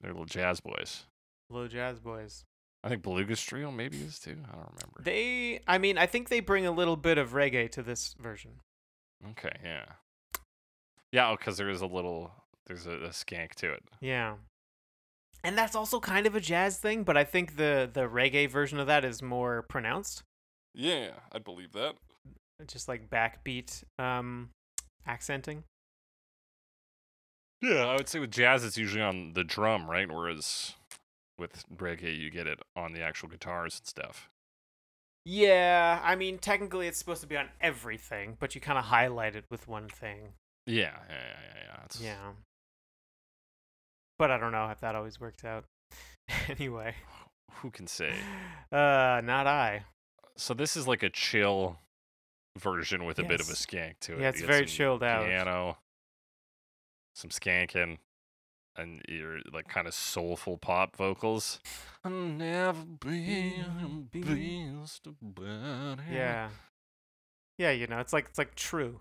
They're 0.00 0.12
little 0.12 0.24
jazz 0.26 0.60
boys. 0.60 1.04
Little 1.50 1.68
jazz 1.68 2.00
boys. 2.00 2.44
I 2.82 2.88
think 2.88 3.02
Beluga's 3.02 3.42
Trio 3.42 3.70
maybe 3.70 3.98
is 3.98 4.18
too. 4.18 4.36
I 4.48 4.52
don't 4.56 4.72
remember. 4.72 5.02
They, 5.02 5.60
I 5.68 5.78
mean, 5.78 5.98
I 5.98 6.06
think 6.06 6.30
they 6.30 6.40
bring 6.40 6.66
a 6.66 6.70
little 6.72 6.96
bit 6.96 7.18
of 7.18 7.32
reggae 7.32 7.70
to 7.72 7.82
this 7.82 8.14
version. 8.18 8.52
okay, 9.32 9.52
yeah. 9.62 9.84
Yeah, 11.12 11.34
because 11.36 11.58
there 11.58 11.68
is 11.68 11.82
a 11.82 11.86
little, 11.86 12.30
there's 12.66 12.86
a, 12.86 12.92
a 12.92 13.08
skank 13.08 13.54
to 13.56 13.72
it. 13.72 13.82
Yeah. 14.00 14.34
And 15.42 15.56
that's 15.56 15.74
also 15.74 16.00
kind 16.00 16.26
of 16.26 16.34
a 16.34 16.40
jazz 16.40 16.78
thing, 16.78 17.02
but 17.02 17.16
I 17.16 17.24
think 17.24 17.56
the 17.56 17.88
the 17.92 18.02
reggae 18.02 18.48
version 18.48 18.78
of 18.78 18.86
that 18.86 19.04
is 19.04 19.22
more 19.22 19.62
pronounced. 19.62 20.22
Yeah, 20.74 21.12
I 21.32 21.38
believe 21.38 21.72
that. 21.72 21.94
Just 22.66 22.88
like 22.88 23.08
backbeat 23.08 23.84
um 23.98 24.50
accenting. 25.06 25.64
Yeah, 27.62 27.86
I 27.86 27.96
would 27.96 28.08
say 28.08 28.18
with 28.18 28.30
jazz 28.30 28.64
it's 28.64 28.78
usually 28.78 29.02
on 29.02 29.32
the 29.32 29.44
drum, 29.44 29.90
right? 29.90 30.10
Whereas 30.10 30.74
with 31.38 31.64
reggae 31.74 32.16
you 32.16 32.30
get 32.30 32.46
it 32.46 32.60
on 32.76 32.92
the 32.92 33.00
actual 33.00 33.28
guitars 33.28 33.78
and 33.78 33.86
stuff. 33.86 34.28
Yeah, 35.24 36.00
I 36.02 36.16
mean 36.16 36.38
technically 36.38 36.86
it's 36.86 36.98
supposed 36.98 37.22
to 37.22 37.26
be 37.26 37.36
on 37.38 37.48
everything, 37.62 38.36
but 38.38 38.54
you 38.54 38.60
kind 38.60 38.78
of 38.78 38.84
highlight 38.84 39.36
it 39.36 39.44
with 39.50 39.68
one 39.68 39.88
thing. 39.88 40.34
Yeah, 40.66 40.96
yeah, 41.08 41.16
yeah, 41.16 41.40
yeah. 41.54 41.62
yeah. 41.66 41.84
It's, 41.86 42.00
Yeah. 42.00 42.32
But 44.20 44.30
I 44.30 44.36
don't 44.36 44.52
know 44.52 44.68
if 44.68 44.80
that 44.80 44.94
always 44.94 45.18
works 45.18 45.44
out. 45.44 45.64
anyway, 46.50 46.94
Who 47.62 47.70
can 47.70 47.86
say? 47.86 48.12
uh 48.70 49.22
not 49.24 49.46
I. 49.46 49.84
So 50.36 50.52
this 50.52 50.76
is 50.76 50.86
like 50.86 51.02
a 51.02 51.08
chill 51.08 51.78
version 52.58 53.06
with 53.06 53.18
a 53.18 53.22
bit 53.24 53.40
of 53.40 53.48
a 53.48 53.54
skank 53.54 53.94
to 54.00 54.16
it. 54.16 54.20
Yeah, 54.20 54.28
it's 54.28 54.42
very 54.42 54.66
chilled 54.66 55.02
out. 55.02 55.24
Piano, 55.24 55.78
some 57.14 57.30
skanking, 57.30 57.96
and 58.76 59.00
your 59.08 59.38
like 59.54 59.68
kind 59.68 59.86
of 59.86 59.94
soulful 59.94 60.58
pop 60.58 60.96
vocals. 60.96 61.58
I'll 62.04 62.10
never 62.10 62.84
be 62.84 63.54
a 63.58 64.84
about 65.06 65.98
it. 65.98 66.12
Yeah. 66.12 66.50
Yeah, 67.56 67.70
you 67.70 67.86
know, 67.86 68.00
it's 68.00 68.12
like 68.12 68.26
it's 68.26 68.38
like 68.38 68.54
true. 68.54 69.00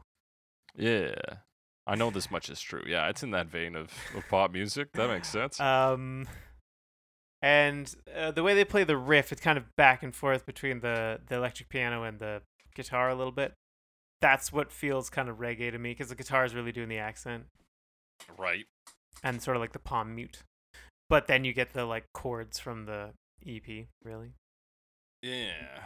Yeah. 0.78 1.40
I 1.88 1.96
know 1.96 2.12
this 2.12 2.30
much 2.30 2.50
is 2.50 2.62
true. 2.62 2.84
Yeah, 2.86 3.10
it's 3.10 3.24
in 3.24 3.32
that 3.32 3.48
vein 3.48 3.76
of, 3.76 3.92
of 4.16 4.28
pop 4.30 4.52
music. 4.52 4.92
That 4.94 5.10
makes 5.10 5.28
sense. 5.28 5.60
Um, 5.60 6.28
and 7.42 7.94
uh, 8.16 8.32
the 8.32 8.44
way 8.44 8.54
they 8.54 8.66
play 8.66 8.84
the 8.84 8.98
riff, 8.98 9.32
it's 9.32 9.42
kind 9.42 9.58
of 9.58 9.76
back 9.76 10.04
and 10.04 10.16
forth 10.16 10.46
between 10.46 10.82
the 10.82 11.20
the 11.28 11.36
electric 11.36 11.70
piano 11.70 12.04
and 12.04 12.20
the 12.20 12.42
guitar 12.76 13.10
a 13.10 13.16
little 13.16 13.32
bit. 13.32 13.54
That's 14.22 14.52
what 14.52 14.72
feels 14.72 15.10
kind 15.10 15.30
of 15.30 15.38
reggae 15.38 15.72
to 15.72 15.80
me 15.80 15.92
because 15.92 16.10
the 16.10 16.16
guitar 16.16 16.44
is 16.44 16.54
really 16.54 16.74
doing 16.74 16.90
the 16.90 16.98
accent 16.98 17.46
right. 18.38 18.66
and 19.24 19.42
sort 19.42 19.56
of 19.56 19.62
like 19.62 19.72
the 19.72 19.80
palm 19.80 20.16
mute. 20.16 20.44
But 21.08 21.28
then 21.28 21.46
you 21.46 21.54
get 21.54 21.74
the 21.74 21.86
like 21.86 22.06
chords 22.14 22.60
from 22.60 22.86
the 22.86 23.12
EP, 23.48 23.88
really. 24.04 24.34
Yeah. 25.22 25.80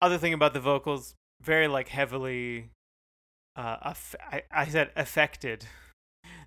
Other 0.00 0.18
thing 0.18 0.32
about 0.32 0.54
the 0.54 0.60
vocals, 0.60 1.14
very 1.42 1.68
like 1.68 1.88
heavily, 1.88 2.70
uh, 3.56 3.76
aff- 3.82 4.14
I, 4.20 4.42
I 4.50 4.66
said 4.66 4.90
affected. 4.96 5.66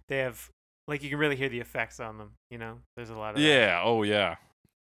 They 0.08 0.20
have 0.20 0.50
like 0.88 1.04
you 1.04 1.10
can 1.10 1.20
really 1.20 1.36
hear 1.36 1.50
the 1.50 1.60
effects 1.60 2.00
on 2.00 2.18
them. 2.18 2.32
You 2.50 2.58
know, 2.58 2.80
there's 2.96 3.10
a 3.10 3.16
lot 3.16 3.32
of 3.36 3.36
that. 3.42 3.42
Yeah. 3.48 3.82
Oh, 3.84 4.04
yeah. 4.04 4.36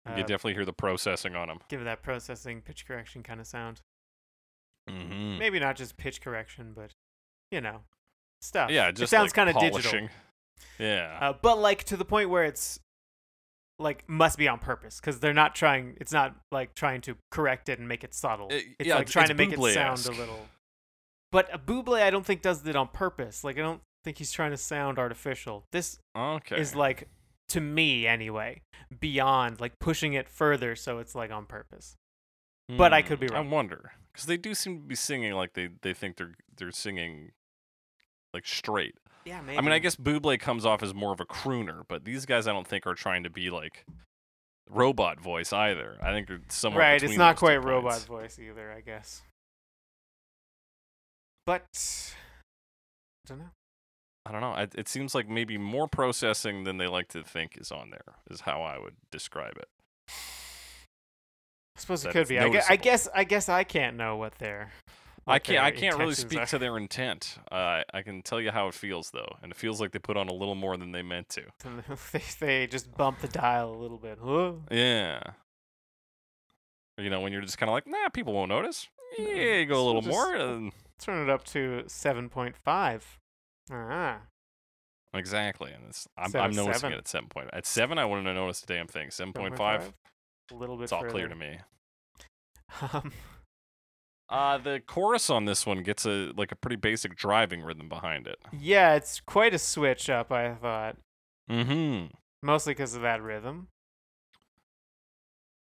You 0.07 0.13
Uh, 0.13 0.17
definitely 0.27 0.53
hear 0.53 0.65
the 0.65 0.73
processing 0.73 1.35
on 1.35 1.47
them. 1.47 1.59
give 1.67 1.81
it 1.81 1.85
that 1.85 2.03
processing 2.03 2.61
pitch 2.61 2.85
correction 2.87 3.23
kind 3.23 3.39
of 3.39 3.47
sound. 3.47 3.81
Mm-hmm. 4.89 5.39
Maybe 5.39 5.59
not 5.59 5.75
just 5.75 5.97
pitch 5.97 6.21
correction, 6.21 6.73
but 6.75 6.91
you 7.51 7.59
know, 7.61 7.79
stuff. 8.41 8.69
Yeah, 8.69 8.89
it 8.89 8.95
just 8.95 9.09
sounds 9.09 9.29
like 9.29 9.33
kind 9.33 9.49
of 9.49 9.59
digital. 9.59 10.07
Yeah. 10.79 11.17
Uh, 11.19 11.33
but 11.41 11.57
like 11.59 11.83
to 11.85 11.97
the 11.97 12.05
point 12.05 12.29
where 12.29 12.43
it's 12.43 12.79
like 13.79 14.07
must 14.07 14.37
be 14.37 14.47
on 14.47 14.59
purpose 14.59 14.99
because 14.99 15.19
they're 15.19 15.33
not 15.33 15.55
trying. 15.55 15.97
It's 15.99 16.11
not 16.13 16.35
like 16.51 16.75
trying 16.75 17.01
to 17.01 17.17
correct 17.31 17.67
it 17.67 17.79
and 17.79 17.87
make 17.87 18.03
it 18.03 18.13
subtle. 18.13 18.47
It- 18.49 18.65
it's 18.79 18.87
yeah, 18.87 18.95
like 18.95 19.01
it's- 19.09 19.11
trying 19.11 19.23
it's 19.23 19.31
to 19.31 19.35
make 19.35 19.51
it 19.51 19.73
sound 19.73 20.05
a 20.05 20.11
little. 20.11 20.47
But 21.35 21.53
a 21.53 21.59
Buble, 21.59 22.01
I 22.01 22.11
don't 22.11 22.25
think 22.25 22.41
does 22.41 22.65
it 22.65 22.77
on 22.77 22.87
purpose. 22.87 23.43
Like 23.43 23.57
I 23.57 23.61
don't 23.61 23.81
think 24.05 24.19
he's 24.19 24.31
trying 24.31 24.51
to 24.51 24.57
sound 24.57 24.97
artificial. 24.97 25.65
This 25.73 25.99
okay. 26.17 26.57
is 26.57 26.75
like 26.75 27.09
to 27.49 27.59
me 27.59 28.07
anyway 28.07 28.61
beyond 29.01 29.59
like 29.59 29.77
pushing 29.77 30.13
it 30.13 30.29
further 30.29 30.77
so 30.77 30.99
it's 30.99 31.13
like 31.13 31.31
on 31.31 31.45
purpose. 31.45 31.97
but 32.77 32.93
I 32.93 33.01
could 33.01 33.19
be 33.19 33.27
Hmm, 33.27 33.33
wrong. 33.33 33.47
I 33.47 33.49
wonder 33.49 33.91
because 34.13 34.27
they 34.27 34.37
do 34.37 34.55
seem 34.55 34.79
to 34.79 34.87
be 34.87 34.95
singing 34.95 35.33
like 35.33 35.55
they 35.55 35.67
they 35.81 35.93
think 35.93 36.15
they're 36.15 36.35
they're 36.55 36.71
singing 36.71 37.31
like 38.33 38.47
straight. 38.47 38.95
Yeah, 39.25 39.41
maybe. 39.41 39.57
I 39.57 39.61
mean, 39.61 39.73
I 39.73 39.79
guess 39.79 39.97
Buble 39.97 40.39
comes 40.39 40.65
off 40.65 40.81
as 40.83 40.93
more 40.93 41.11
of 41.11 41.19
a 41.19 41.25
crooner, 41.25 41.81
but 41.89 42.05
these 42.05 42.25
guys 42.25 42.47
I 42.47 42.53
don't 42.53 42.65
think 42.65 42.87
are 42.87 42.93
trying 42.93 43.23
to 43.23 43.29
be 43.29 43.49
like 43.49 43.85
robot 44.69 45.19
voice 45.19 45.51
either. 45.51 45.97
I 46.01 46.13
think 46.13 46.29
it's 46.29 46.55
somewhere 46.55 46.79
right. 46.81 47.03
It's 47.03 47.17
not 47.17 47.35
quite 47.35 47.61
robot 47.61 48.03
voice 48.03 48.39
either, 48.39 48.71
I 48.71 48.79
guess. 48.79 49.21
But 51.45 52.13
I 53.25 53.29
don't 53.29 53.39
know. 53.39 53.51
I 54.25 54.31
don't 54.31 54.41
know. 54.41 54.55
It, 54.55 54.73
it 54.75 54.87
seems 54.87 55.13
like 55.13 55.29
maybe 55.29 55.57
more 55.57 55.87
processing 55.87 56.63
than 56.63 56.77
they 56.77 56.87
like 56.87 57.09
to 57.09 57.23
think 57.23 57.57
is 57.59 57.71
on 57.71 57.91
there. 57.91 58.15
Is 58.29 58.41
how 58.41 58.63
I 58.63 58.79
would 58.79 58.95
describe 59.11 59.57
it. 59.57 59.67
I 61.77 61.79
suppose 61.79 62.05
it 62.05 62.11
could 62.11 62.27
be. 62.27 62.39
I, 62.39 62.49
gue- 62.49 62.61
I 62.67 62.75
guess. 62.75 63.07
I 63.13 63.23
guess 63.23 63.49
I 63.49 63.63
can't 63.63 63.97
know 63.97 64.15
what 64.15 64.35
their. 64.39 64.71
I 65.27 65.39
can't. 65.39 65.63
I 65.63 65.71
can't 65.71 65.97
really 65.97 66.13
speak 66.13 66.39
are. 66.39 66.45
to 66.47 66.57
their 66.57 66.77
intent. 66.77 67.37
Uh, 67.51 67.81
I 67.93 68.01
can 68.01 68.21
tell 68.21 68.41
you 68.41 68.51
how 68.51 68.67
it 68.67 68.73
feels 68.73 69.11
though, 69.11 69.37
and 69.43 69.51
it 69.51 69.57
feels 69.57 69.79
like 69.79 69.91
they 69.91 69.99
put 69.99 70.17
on 70.17 70.29
a 70.29 70.33
little 70.33 70.55
more 70.55 70.77
than 70.77 70.91
they 70.91 71.01
meant 71.03 71.29
to. 71.29 71.43
they, 72.11 72.21
they 72.39 72.67
just 72.67 72.95
bump 72.95 73.21
the 73.21 73.27
dial 73.27 73.73
a 73.73 73.77
little 73.77 73.97
bit. 73.97 74.19
Huh? 74.23 74.53
Yeah. 74.71 75.21
You 76.97 77.09
know, 77.09 77.21
when 77.21 77.33
you're 77.33 77.41
just 77.41 77.57
kind 77.57 77.69
of 77.69 77.73
like, 77.73 77.87
nah, 77.87 78.09
people 78.09 78.33
won't 78.33 78.49
notice. 78.49 78.87
Yeah, 79.19 79.57
you 79.57 79.65
go 79.65 79.83
a 79.83 79.85
little 79.85 80.01
just- 80.01 80.11
more. 80.11 80.35
And... 80.35 80.71
Turn 80.99 81.21
it 81.27 81.29
up 81.31 81.43
to 81.45 81.83
seven 81.87 82.29
point 82.29 82.55
five. 82.57 83.19
Ah, 83.71 84.19
Exactly, 85.13 85.71
and 85.71 85.83
it's, 85.87 86.07
I'm, 86.17 86.25
Instead 86.25 86.41
I'm 86.41 86.51
noticing 86.51 86.73
seven. 86.81 86.93
it 86.93 86.97
at 86.99 87.07
seven 87.07 87.29
point. 87.29 87.49
At 87.53 87.65
seven, 87.65 87.97
I 87.97 88.05
wouldn't 88.05 88.27
have 88.27 88.35
noticed 88.35 88.63
a 88.63 88.67
damn 88.67 88.87
thing. 88.87 89.11
Seven 89.11 89.31
point 89.33 89.53
7.5? 89.53 89.57
five, 89.57 89.93
A 90.51 90.55
little 90.55 90.75
bit. 90.77 90.83
it's 90.83 90.91
all 90.91 91.05
clear 91.05 91.27
to 91.27 91.35
me. 91.35 91.59
Um, 92.93 93.11
Uh, 94.27 94.57
the 94.57 94.81
chorus 94.85 95.29
on 95.29 95.45
this 95.45 95.65
one 95.67 95.83
gets 95.83 96.03
a 96.05 96.31
like 96.35 96.51
a 96.51 96.55
pretty 96.55 96.75
basic 96.75 97.15
driving 97.15 97.61
rhythm 97.61 97.87
behind 97.87 98.25
it. 98.27 98.39
yeah, 98.59 98.95
it's 98.95 99.19
quite 99.21 99.53
a 99.53 99.59
switch 99.59 100.09
up. 100.09 100.31
I 100.31 100.55
thought 100.55 100.97
Mm-hmm. 101.49 102.07
mostly 102.41 102.71
because 102.73 102.95
of 102.95 103.03
that 103.03 103.21
rhythm. 103.21 103.67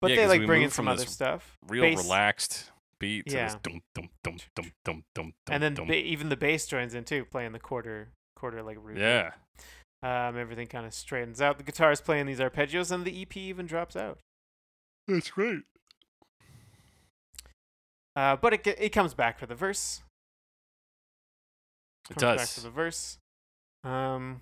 But 0.02 0.12
Yeah, 0.12 0.18
they 0.18 0.28
like 0.28 0.46
bring 0.46 0.62
in 0.62 0.70
some 0.70 0.88
other 0.88 1.06
stuff. 1.08 1.58
Real 1.68 1.82
Bass- 1.84 2.04
relaxed 2.04 2.72
beat 3.06 3.26
this 3.26 3.34
Yeah. 3.34 3.56
dum 3.64 3.82
dum 3.94 4.10
dum 4.24 4.38
dum 4.56 4.72
dum 4.84 5.04
dum. 5.14 5.34
and 5.50 5.62
then 5.64 5.74
dum. 5.76 5.88
ba- 5.88 5.96
even 5.96 6.30
the 6.30 6.38
bass 6.38 6.66
joins 6.68 6.94
in 6.94 7.04
too, 7.04 7.26
playing 7.26 7.52
the 7.52 7.60
quarter 7.60 8.10
quarter 8.36 8.62
like 8.64 8.78
root. 8.82 8.98
yeah, 8.98 9.32
Um, 10.02 10.38
everything 10.38 10.68
kind 10.68 10.86
of 10.86 10.94
straightens 10.94 11.42
out. 11.42 11.58
The 11.58 11.64
guitar 11.64 11.92
is 11.92 12.02
playing 12.02 12.26
these 12.26 12.40
arpeggios, 12.40 12.92
and 12.92 13.06
the 13.06 13.22
EP 13.22 13.36
even 13.38 13.66
drops 13.68 13.96
out. 13.96 14.20
that's 15.08 15.30
great. 15.32 15.64
Uh, 18.16 18.36
but 18.38 18.54
it 18.54 18.66
it 18.68 18.90
comes 18.90 19.14
back 19.14 19.38
for 19.40 19.46
the 19.46 19.56
verse. 19.56 20.02
It 22.10 22.18
Comes 22.18 22.38
back 22.42 22.48
for 22.48 22.62
the 22.62 22.70
verse. 22.70 23.18
Um, 23.84 24.42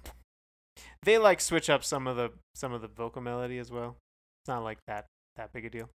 they 1.04 1.18
like 1.18 1.42
switch 1.42 1.70
up 1.70 1.84
some 1.84 2.08
of 2.08 2.16
the 2.16 2.32
some 2.56 2.72
of 2.74 2.82
the 2.82 2.88
vocal 2.88 3.22
melody 3.22 3.58
as 3.58 3.72
well. 3.72 3.98
It's 4.42 4.48
not 4.48 4.64
like 4.64 4.78
that 4.88 5.06
that 5.38 5.52
big 5.54 5.66
a 5.66 5.70
deal. 5.70 5.90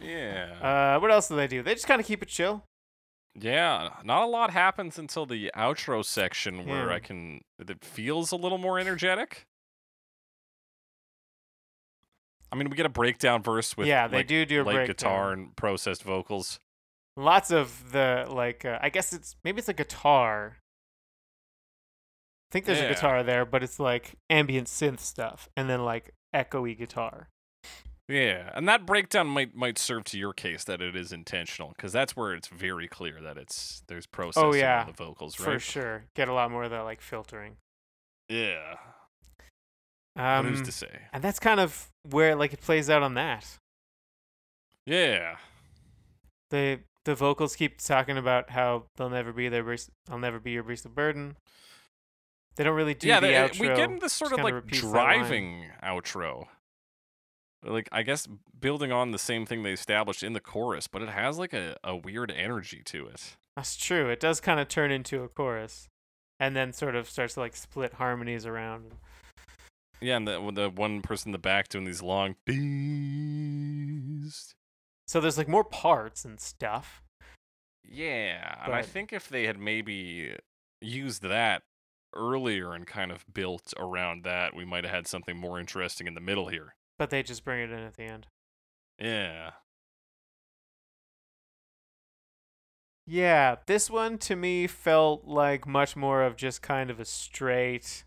Yeah. 0.00 0.94
Uh, 0.96 1.00
what 1.00 1.10
else 1.10 1.28
do 1.28 1.36
they 1.36 1.46
do? 1.46 1.62
They 1.62 1.74
just 1.74 1.86
kind 1.86 2.00
of 2.00 2.06
keep 2.06 2.22
it 2.22 2.28
chill. 2.28 2.64
Yeah, 3.34 3.90
not 4.04 4.22
a 4.22 4.26
lot 4.26 4.50
happens 4.50 4.98
until 4.98 5.24
the 5.26 5.50
outro 5.56 6.04
section 6.04 6.66
where 6.66 6.88
Yeah. 6.88 6.94
I 6.96 6.98
can. 7.00 7.40
It 7.58 7.84
feels 7.84 8.32
a 8.32 8.36
little 8.36 8.58
more 8.58 8.78
energetic. 8.78 9.44
I 12.50 12.56
mean, 12.56 12.70
we 12.70 12.76
get 12.76 12.86
a 12.86 12.90
breakdown 12.90 13.42
verse 13.42 13.76
with 13.76 13.86
yeah, 13.86 14.08
they 14.08 14.18
like, 14.18 14.26
do 14.26 14.44
do 14.46 14.62
a 14.62 14.64
breakdown. 14.64 14.86
guitar 14.86 15.32
and 15.32 15.54
processed 15.56 16.02
vocals. 16.02 16.58
Lots 17.16 17.50
of 17.50 17.92
the 17.92 18.26
like. 18.28 18.64
Uh, 18.64 18.78
I 18.80 18.88
guess 18.88 19.12
it's 19.12 19.36
maybe 19.44 19.58
it's 19.58 19.68
a 19.68 19.74
guitar. 19.74 20.56
I 22.50 22.52
think 22.52 22.64
there's 22.64 22.78
Yeah. 22.78 22.84
a 22.86 22.94
guitar 22.94 23.22
there, 23.22 23.44
but 23.44 23.62
it's 23.62 23.78
like 23.78 24.14
ambient 24.30 24.68
synth 24.68 25.00
stuff, 25.00 25.48
and 25.56 25.68
then 25.68 25.84
like 25.84 26.14
echoey 26.34 26.76
guitar. 26.78 27.28
Yeah, 28.08 28.50
and 28.54 28.66
that 28.68 28.86
breakdown 28.86 29.26
might 29.26 29.54
might 29.54 29.76
serve 29.76 30.04
to 30.04 30.18
your 30.18 30.32
case 30.32 30.64
that 30.64 30.80
it 30.80 30.96
is 30.96 31.12
intentional 31.12 31.74
because 31.76 31.92
that's 31.92 32.16
where 32.16 32.32
it's 32.34 32.48
very 32.48 32.88
clear 32.88 33.20
that 33.20 33.36
it's 33.36 33.82
there's 33.86 34.06
processing 34.06 34.48
Oh, 34.48 34.54
yeah, 34.54 34.84
the 34.84 34.92
vocals, 34.92 35.38
right? 35.38 35.54
For 35.54 35.58
sure, 35.58 36.04
get 36.14 36.26
a 36.28 36.32
lot 36.32 36.50
more 36.50 36.64
of 36.64 36.70
that 36.70 36.80
like 36.80 37.02
filtering. 37.02 37.56
Yeah. 38.30 38.76
Um, 40.16 40.46
who's 40.46 40.62
to 40.62 40.72
say? 40.72 41.02
and 41.12 41.22
that's 41.22 41.38
kind 41.38 41.60
of 41.60 41.88
where 42.10 42.34
like 42.34 42.52
it 42.52 42.60
plays 42.62 42.88
out 42.90 43.02
on 43.02 43.14
that. 43.14 43.58
Yeah. 44.86 45.36
The 46.50 46.80
the 47.04 47.14
vocals 47.14 47.56
keep 47.56 47.78
talking 47.80 48.16
about 48.16 48.50
how 48.50 48.84
they'll 48.96 49.10
never 49.10 49.32
be 49.32 49.48
their 49.48 49.62
Bruce, 49.62 49.90
I'll 50.10 50.18
never 50.18 50.40
be 50.40 50.52
your 50.52 50.62
the 50.64 50.88
Burden. 50.88 51.36
They 52.56 52.64
don't 52.64 52.74
really 52.74 52.94
do 52.94 53.06
yeah, 53.06 53.20
the 53.20 53.28
they- 53.28 53.34
outro. 53.34 53.60
we 53.60 53.66
get 53.68 53.80
into 53.90 54.00
this 54.00 54.12
sort 54.14 54.32
of 54.32 54.40
like 54.40 54.54
repeats 54.54 54.80
that 54.80 54.88
line. 54.88 55.18
driving 55.20 55.64
outro. 55.84 56.46
Like 57.64 57.88
I 57.90 58.02
guess 58.02 58.28
building 58.58 58.92
on 58.92 59.10
the 59.10 59.18
same 59.18 59.46
thing 59.46 59.62
they 59.62 59.72
established 59.72 60.22
in 60.22 60.32
the 60.32 60.40
chorus, 60.40 60.86
but 60.86 61.02
it 61.02 61.08
has 61.08 61.38
like 61.38 61.52
a, 61.52 61.76
a 61.82 61.96
weird 61.96 62.30
energy 62.30 62.82
to 62.86 63.06
it. 63.06 63.36
That's 63.56 63.76
true. 63.76 64.08
It 64.08 64.20
does 64.20 64.40
kind 64.40 64.60
of 64.60 64.68
turn 64.68 64.92
into 64.92 65.24
a 65.24 65.28
chorus, 65.28 65.88
and 66.38 66.54
then 66.54 66.72
sort 66.72 66.94
of 66.94 67.10
starts 67.10 67.34
to 67.34 67.40
like 67.40 67.56
split 67.56 67.94
harmonies 67.94 68.46
around. 68.46 68.94
Yeah, 70.00 70.16
and 70.16 70.28
the 70.28 70.52
the 70.52 70.70
one 70.70 71.02
person 71.02 71.30
in 71.30 71.32
the 71.32 71.38
back 71.38 71.68
doing 71.68 71.84
these 71.84 72.02
long 72.02 72.36
beast. 72.44 74.54
So 75.08 75.20
there's 75.20 75.38
like 75.38 75.48
more 75.48 75.64
parts 75.64 76.24
and 76.24 76.38
stuff. 76.38 77.02
Yeah, 77.82 78.64
and 78.64 78.74
I 78.74 78.82
think 78.82 79.12
if 79.12 79.28
they 79.28 79.46
had 79.46 79.58
maybe 79.58 80.36
used 80.80 81.22
that 81.22 81.62
earlier 82.14 82.74
and 82.74 82.86
kind 82.86 83.10
of 83.10 83.24
built 83.32 83.72
around 83.78 84.22
that, 84.24 84.54
we 84.54 84.64
might 84.64 84.84
have 84.84 84.94
had 84.94 85.08
something 85.08 85.36
more 85.36 85.58
interesting 85.58 86.06
in 86.06 86.14
the 86.14 86.20
middle 86.20 86.48
here. 86.48 86.74
But 86.98 87.10
they 87.10 87.22
just 87.22 87.44
bring 87.44 87.60
it 87.60 87.70
in 87.70 87.78
at 87.78 87.94
the 87.94 88.02
end. 88.04 88.26
Yeah. 88.98 89.52
Yeah, 93.06 93.56
this 93.66 93.88
one 93.88 94.18
to 94.18 94.36
me 94.36 94.66
felt 94.66 95.24
like 95.24 95.66
much 95.66 95.96
more 95.96 96.22
of 96.22 96.36
just 96.36 96.60
kind 96.60 96.90
of 96.90 97.00
a 97.00 97.04
straight 97.06 98.04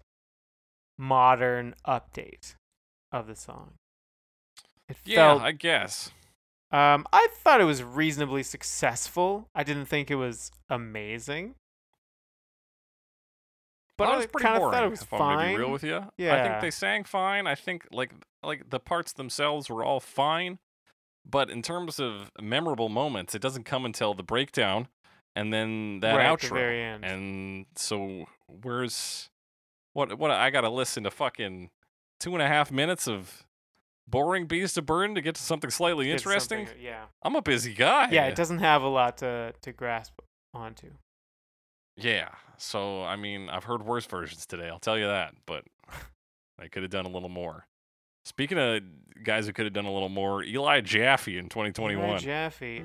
modern 0.97 1.73
update 1.87 2.55
of 3.11 3.27
the 3.27 3.35
song. 3.35 3.73
It 4.87 4.97
Yeah, 5.05 5.35
felt 5.35 5.41
I 5.41 5.51
guess. 5.53 6.11
um 6.71 7.07
I 7.11 7.27
thought 7.31 7.61
it 7.61 7.65
was 7.65 7.83
reasonably 7.83 8.43
successful. 8.43 9.49
I 9.55 9.63
didn't 9.63 9.85
think 9.85 10.11
it 10.11 10.15
was 10.15 10.51
amazing. 10.69 11.55
But 13.97 14.07
I 14.09 14.17
was 14.17 14.25
pretty 14.27 14.43
kind 14.45 14.55
of 14.55 14.61
boring. 14.61 14.73
thought 14.73 14.83
it 14.85 14.89
was 14.89 15.01
if 15.03 15.13
I'm 15.13 15.19
gonna 15.19 15.35
fine. 15.37 15.53
be 15.55 15.59
real 15.59 15.71
with 15.71 15.83
you, 15.83 16.03
yeah. 16.17 16.35
I 16.35 16.47
think 16.47 16.61
they 16.61 16.71
sang 16.71 17.03
fine. 17.03 17.45
I 17.47 17.55
think 17.55 17.87
like 17.91 18.11
like 18.43 18.69
the 18.69 18.79
parts 18.79 19.13
themselves 19.13 19.69
were 19.69 19.83
all 19.83 19.99
fine, 19.99 20.57
but 21.29 21.49
in 21.51 21.61
terms 21.61 21.99
of 21.99 22.31
memorable 22.41 22.89
moments, 22.89 23.35
it 23.35 23.41
doesn't 23.41 23.63
come 23.65 23.85
until 23.85 24.13
the 24.13 24.23
breakdown 24.23 24.87
and 25.35 25.53
then 25.53 25.99
that 25.99 26.15
right, 26.15 26.25
outro. 26.25 26.33
at 26.33 26.49
the 26.49 26.55
very 26.55 26.81
end. 26.81 27.05
And 27.05 27.65
so 27.75 28.25
where's 28.47 29.29
what 29.93 30.17
what 30.17 30.31
I 30.31 30.49
gotta 30.49 30.69
listen 30.69 31.03
to 31.03 31.11
fucking 31.11 31.69
two 32.19 32.33
and 32.33 32.41
a 32.41 32.47
half 32.47 32.71
minutes 32.71 33.07
of 33.07 33.43
boring 34.07 34.45
beast 34.47 34.77
of 34.77 34.85
burden 34.85 35.13
to 35.15 35.21
get 35.21 35.35
to 35.35 35.41
something 35.41 35.69
slightly 35.69 36.11
interesting? 36.11 36.65
something- 36.67 36.83
Yeah. 36.83 37.05
I'm 37.23 37.35
a 37.35 37.41
busy 37.41 37.73
guy. 37.73 38.09
Yeah, 38.11 38.25
it 38.25 38.35
doesn't 38.35 38.59
have 38.59 38.81
a 38.81 38.87
lot 38.89 39.17
to 39.17 39.53
to 39.61 39.71
grasp 39.71 40.19
onto. 40.53 40.91
Yeah. 41.97 42.29
So 42.57 43.03
I 43.03 43.15
mean, 43.15 43.49
I've 43.49 43.63
heard 43.63 43.83
worse 43.83 44.05
versions 44.05 44.45
today. 44.45 44.69
I'll 44.69 44.79
tell 44.79 44.97
you 44.97 45.07
that. 45.07 45.33
But 45.45 45.63
I 46.59 46.67
could 46.67 46.83
have 46.83 46.91
done 46.91 47.05
a 47.05 47.09
little 47.09 47.29
more. 47.29 47.67
Speaking 48.25 48.57
of 48.59 48.81
guys 49.23 49.47
who 49.47 49.53
could 49.53 49.65
have 49.65 49.73
done 49.73 49.85
a 49.85 49.91
little 49.93 50.09
more, 50.09 50.43
Eli 50.43 50.81
Jaffe 50.81 51.37
in 51.37 51.49
2021. 51.49 52.07
Eli 52.07 52.17
Jaffe. 52.19 52.83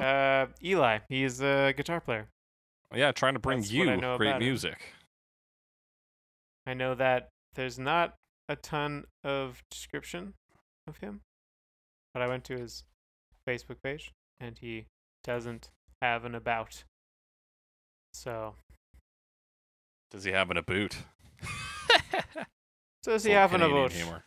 Uh, 0.00 0.46
Eli, 0.62 0.98
he's 1.08 1.40
a 1.40 1.72
guitar 1.76 2.00
player. 2.00 2.28
Yeah, 2.94 3.12
trying 3.12 3.34
to 3.34 3.40
bring 3.40 3.60
That's 3.60 3.72
you 3.72 3.84
great 3.84 3.98
about 3.98 4.20
him. 4.20 4.38
music. 4.38 4.92
I 6.66 6.74
know 6.74 6.94
that 6.94 7.28
there's 7.54 7.78
not 7.78 8.14
a 8.48 8.56
ton 8.56 9.04
of 9.24 9.62
description 9.70 10.34
of 10.86 10.98
him, 10.98 11.20
but 12.12 12.22
I 12.22 12.28
went 12.28 12.44
to 12.44 12.56
his 12.58 12.84
Facebook 13.48 13.76
page 13.82 14.12
and 14.40 14.58
he 14.58 14.86
doesn't 15.24 15.70
have 16.02 16.24
an 16.24 16.34
about. 16.34 16.84
So, 18.12 18.54
Does 20.10 20.24
he 20.24 20.32
have 20.32 20.50
an 20.50 20.56
a 20.56 20.62
boot? 20.62 20.96
does 23.02 23.24
he 23.24 23.32
have 23.32 23.52
an 23.54 23.60
Canadian 23.60 23.84
about? 23.84 23.92
humor. 23.92 24.24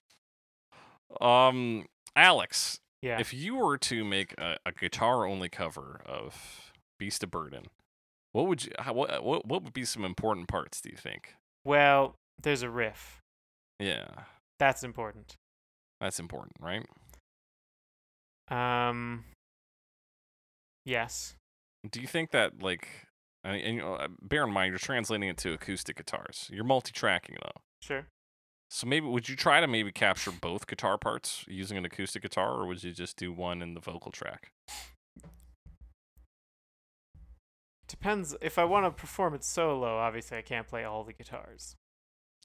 Um, 1.22 1.86
Alex, 2.16 2.80
Yeah. 3.02 3.20
if 3.20 3.34
you 3.34 3.56
were 3.56 3.78
to 3.80 4.06
make 4.06 4.34
a, 4.40 4.58
a 4.66 4.72
guitar-only 4.72 5.50
cover 5.50 6.02
of 6.06 6.72
Beast 6.98 7.24
of 7.24 7.32
Burden, 7.32 7.66
what 8.32 8.48
would 8.48 8.66
you? 8.66 8.72
How, 8.80 8.94
what, 8.94 9.24
what 9.24 9.46
what 9.46 9.64
would 9.64 9.74
be 9.74 9.86
some 9.86 10.04
important 10.06 10.48
parts? 10.48 10.82
Do 10.82 10.90
you 10.90 10.98
think? 10.98 11.36
well, 11.66 12.16
there's 12.42 12.62
a 12.64 12.70
riff. 12.70 13.20
Yeah, 13.80 14.08
That's 14.60 14.84
important. 14.84 15.36
that's 16.00 16.20
important, 16.20 16.56
right? 16.62 16.86
Um. 18.50 19.26
Yes. 20.86 21.36
Do 21.90 22.02
you 22.02 22.08
think 22.08 22.32
that 22.32 22.62
like, 22.62 22.88
I 23.44 23.52
mean, 23.54 23.62
and, 23.66 23.76
you 23.76 23.82
know, 23.82 23.94
uh, 23.96 24.08
bear 24.22 24.44
in 24.44 24.52
mind 24.52 24.72
you're 24.72 24.80
translating 24.80 25.30
it 25.30 25.38
to 25.38 25.54
acoustic 25.54 25.98
guitars. 25.98 26.50
You're 26.52 26.64
multi-tracking 26.64 27.38
though, 27.42 27.62
Sure. 27.82 28.08
so 28.70 28.88
maybe 28.88 29.06
would 29.08 29.30
you 29.30 29.36
try 29.36 29.62
to 29.62 29.68
maybe 29.68 29.92
capture 29.92 30.32
both 30.32 30.68
guitar 30.68 30.98
parts 30.98 31.46
using 31.48 31.78
an 31.78 31.86
acoustic 31.86 32.22
guitar, 32.24 32.54
or 32.56 32.66
would 32.68 32.84
you 32.84 32.92
just 32.92 33.18
do 33.18 33.32
one 33.32 33.62
in 33.62 33.76
the 33.76 33.80
vocal 33.80 34.12
track? 34.12 34.52
Depends. 37.90 38.36
If 38.40 38.58
I 38.58 38.64
want 38.64 38.86
to 38.86 38.92
perform 38.92 39.34
it 39.34 39.44
solo, 39.44 39.98
obviously 39.98 40.38
I 40.38 40.42
can't 40.42 40.68
play 40.68 40.84
all 40.86 41.04
the 41.04 41.14
guitars. 41.14 41.76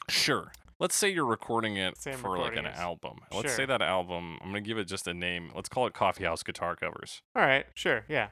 Sure. 0.09 0.51
Let's 0.81 0.97
say 0.97 1.11
you're 1.11 1.27
recording 1.27 1.77
it 1.77 1.97
for 1.97 2.37
like 2.37 2.57
an 2.57 2.67
album. 2.67 3.19
Let's 3.33 3.55
say 3.55 3.65
that 3.65 3.81
album. 3.81 4.39
I'm 4.43 4.49
gonna 4.49 4.61
give 4.61 4.79
it 4.79 4.87
just 4.87 5.07
a 5.07 5.15
name. 5.15 5.51
Let's 5.55 5.69
call 5.69 5.87
it 5.87 5.95
Coffee 5.95 6.25
House 6.25 6.43
Guitar 6.43 6.75
Covers. 6.75 7.23
All 7.37 7.43
right. 7.43 7.67
Sure. 7.75 8.05
Yeah. 8.09 8.29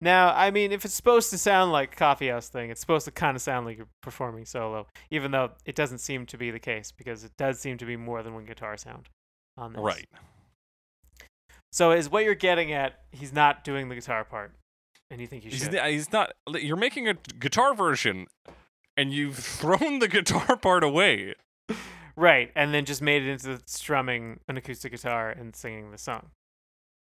Now, 0.00 0.34
I 0.34 0.50
mean, 0.50 0.72
if 0.72 0.84
it's 0.84 0.94
supposed 0.94 1.30
to 1.30 1.38
sound 1.38 1.72
like 1.72 1.92
a 1.92 1.96
coffee 1.96 2.28
house 2.28 2.48
thing, 2.48 2.70
it's 2.70 2.80
supposed 2.80 3.04
to 3.04 3.10
kind 3.10 3.36
of 3.36 3.42
sound 3.42 3.66
like 3.66 3.76
you're 3.76 3.88
performing 4.02 4.44
solo, 4.44 4.86
even 5.10 5.30
though 5.30 5.52
it 5.64 5.76
doesn't 5.76 5.98
seem 5.98 6.26
to 6.26 6.36
be 6.36 6.50
the 6.50 6.58
case 6.58 6.92
because 6.92 7.24
it 7.24 7.32
does 7.38 7.60
seem 7.60 7.78
to 7.78 7.86
be 7.86 7.96
more 7.96 8.22
than 8.22 8.34
one 8.34 8.44
guitar 8.44 8.76
sound 8.76 9.08
on 9.56 9.72
this. 9.72 9.80
Right. 9.80 10.08
So, 11.72 11.92
is 11.92 12.10
what 12.10 12.24
you're 12.24 12.34
getting 12.34 12.72
at? 12.72 13.00
He's 13.12 13.32
not 13.32 13.64
doing 13.64 13.88
the 13.88 13.94
guitar 13.94 14.24
part, 14.24 14.54
and 15.14 15.20
you 15.20 15.28
think 15.28 15.44
you 15.44 15.50
He's, 15.52 15.62
should? 15.62 15.74
n- 15.76 15.80
uh, 15.80 15.86
he's 15.86 16.12
not. 16.12 16.32
You're 16.48 16.76
making 16.76 17.08
a 17.08 17.14
guitar 17.38 17.72
version, 17.72 18.26
and 18.96 19.12
you've 19.12 19.36
thrown 19.38 20.00
the 20.00 20.08
guitar 20.08 20.56
part 20.56 20.82
away. 20.82 21.34
Right, 22.16 22.50
and 22.56 22.74
then 22.74 22.84
just 22.84 23.00
made 23.00 23.22
it 23.22 23.30
into 23.30 23.60
strumming 23.66 24.40
an 24.48 24.56
acoustic 24.56 24.90
guitar 24.92 25.30
and 25.30 25.54
singing 25.54 25.90
the 25.92 25.98
song. 25.98 26.30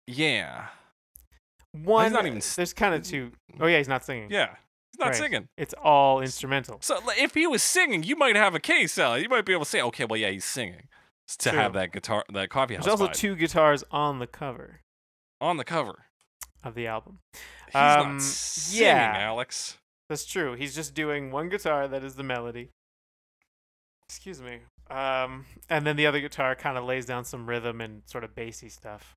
Yeah. 0.07 0.67
One, 1.71 2.11
not 2.11 2.25
even 2.25 2.41
there's 2.57 2.73
kind 2.73 2.93
of 2.93 3.03
two 3.03 3.31
oh 3.61 3.67
yeah, 3.67 3.77
he's 3.77 3.87
not 3.87 4.03
singing. 4.03 4.29
Yeah. 4.29 4.55
He's 4.91 4.99
not 4.99 5.07
Right. 5.07 5.15
singing. 5.15 5.47
It's 5.57 5.73
all 5.81 6.19
instrumental. 6.21 6.79
So 6.81 6.99
if 7.17 7.33
he 7.33 7.47
was 7.47 7.63
singing, 7.63 8.03
you 8.03 8.17
might 8.17 8.35
have 8.35 8.53
a 8.53 8.59
case, 8.59 8.91
Sally. 8.91 9.21
You 9.21 9.29
might 9.29 9.45
be 9.45 9.53
able 9.53 9.63
to 9.63 9.69
say, 9.69 9.81
okay, 9.81 10.03
well, 10.03 10.19
yeah, 10.19 10.31
he's 10.31 10.43
singing. 10.43 10.89
To 11.39 11.51
have 11.51 11.71
that 11.73 11.93
guitar, 11.93 12.25
that 12.33 12.49
coffee 12.49 12.75
house 12.75 12.83
There's 12.83 12.99
also 12.99 13.07
vibe 13.07 13.13
two 13.13 13.35
guitars 13.37 13.85
on 13.89 14.19
the 14.19 14.27
cover 14.27 14.81
on 15.39 15.55
the 15.55 15.63
cover. 15.63 16.05
Of 16.63 16.75
the 16.75 16.87
album. 16.87 17.19
He's 17.67 17.75
Um, 17.75 18.13
not 18.13 18.21
singing, 18.21 18.85
yeah. 18.87 19.13
Alex. 19.17 19.77
That's 20.09 20.25
true. 20.25 20.55
He's 20.55 20.75
just 20.75 20.93
doing 20.93 21.31
one 21.31 21.49
guitar 21.49 21.87
that 21.87 22.03
is 22.03 22.15
the 22.15 22.23
melody. 22.23 22.69
Excuse 24.07 24.41
me. 24.41 24.59
Um, 24.89 25.45
and 25.69 25.85
then 25.87 25.95
the 25.95 26.05
other 26.05 26.19
guitar 26.19 26.53
kind 26.55 26.77
of 26.77 26.83
lays 26.83 27.05
down 27.05 27.23
some 27.23 27.47
rhythm 27.47 27.79
and 27.79 28.01
sort 28.05 28.23
of 28.25 28.35
bassy 28.35 28.67
stuff. 28.67 29.15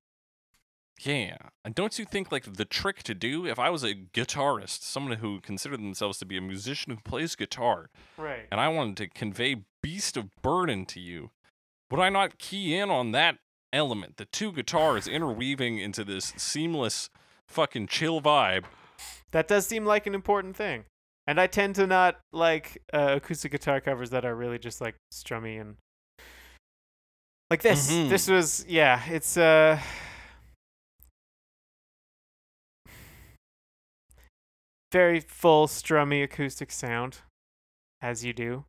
Yeah. 1.01 1.35
And 1.65 1.75
don't 1.75 1.99
you 1.99 2.05
think 2.05 2.31
like 2.31 2.53
the 2.53 2.63
trick 2.63 3.03
to 3.03 3.13
do 3.13 3.45
if 3.45 3.59
I 3.59 3.69
was 3.69 3.83
a 3.83 3.93
guitarist, 3.93 4.83
someone 4.83 5.17
who 5.17 5.41
considered 5.41 5.79
themselves 5.81 6.17
to 6.19 6.25
be 6.25 6.37
a 6.37 6.41
musician 6.41 6.93
who 6.93 7.01
plays 7.01 7.35
guitar, 7.35 7.89
Right. 8.17 8.47
and 8.49 8.61
I 8.61 8.69
wanted 8.69 8.95
to 8.97 9.07
convey 9.09 9.65
Beast 9.83 10.15
of 10.15 10.29
Burden 10.41 10.85
to 10.85 11.01
you, 11.01 11.31
would 11.91 11.99
I 11.99 12.07
not 12.07 12.39
key 12.39 12.73
in 12.77 12.89
on 12.89 13.11
that 13.11 13.39
element, 13.73 14.15
the 14.15 14.23
two 14.25 14.53
guitars 14.53 15.05
interweaving 15.09 15.77
into 15.79 16.05
this 16.05 16.33
seamless 16.37 17.09
fucking 17.49 17.87
chill 17.87 18.21
vibe? 18.21 18.65
That 19.31 19.47
does 19.47 19.67
seem 19.67 19.85
like 19.85 20.07
an 20.07 20.15
important 20.15 20.55
thing. 20.55 20.85
And 21.27 21.39
I 21.41 21.47
tend 21.47 21.75
to 21.75 21.87
not 21.87 22.19
like 22.31 22.81
uh, 22.93 23.13
acoustic 23.17 23.51
guitar 23.51 23.81
covers 23.81 24.11
that 24.11 24.25
are 24.25 24.35
really 24.35 24.59
just 24.59 24.79
like 24.79 24.95
strummy 25.13 25.59
and 25.59 25.75
like 27.49 27.61
this. 27.61 27.91
Mhm. 27.91 28.09
This 28.09 28.27
was 28.29 28.65
yeah, 28.67 29.01
it's 29.07 29.35
uh 29.37 29.79
very 34.91 35.19
full 35.19 35.67
strummy 35.67 36.23
acoustic 36.23 36.71
sound 36.71 37.19
as 38.01 38.23
you 38.23 38.33
do 38.33 38.65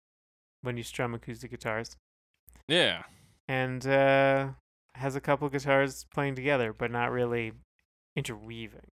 when 0.63 0.77
you 0.77 0.83
strum 0.83 1.15
acoustic 1.15 1.51
guitars. 1.51 1.97
Yeah. 2.69 3.05
and 3.49 3.87
uh, 3.87 4.49
has 4.97 5.15
a 5.15 5.21
couple 5.21 5.49
guitars 5.49 6.05
playing 6.13 6.35
together, 6.35 6.73
but 6.73 6.91
not 6.91 7.13
really 7.13 7.53
interweaving. 8.17 8.89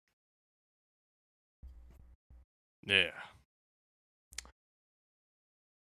Yeah. 2.86 3.12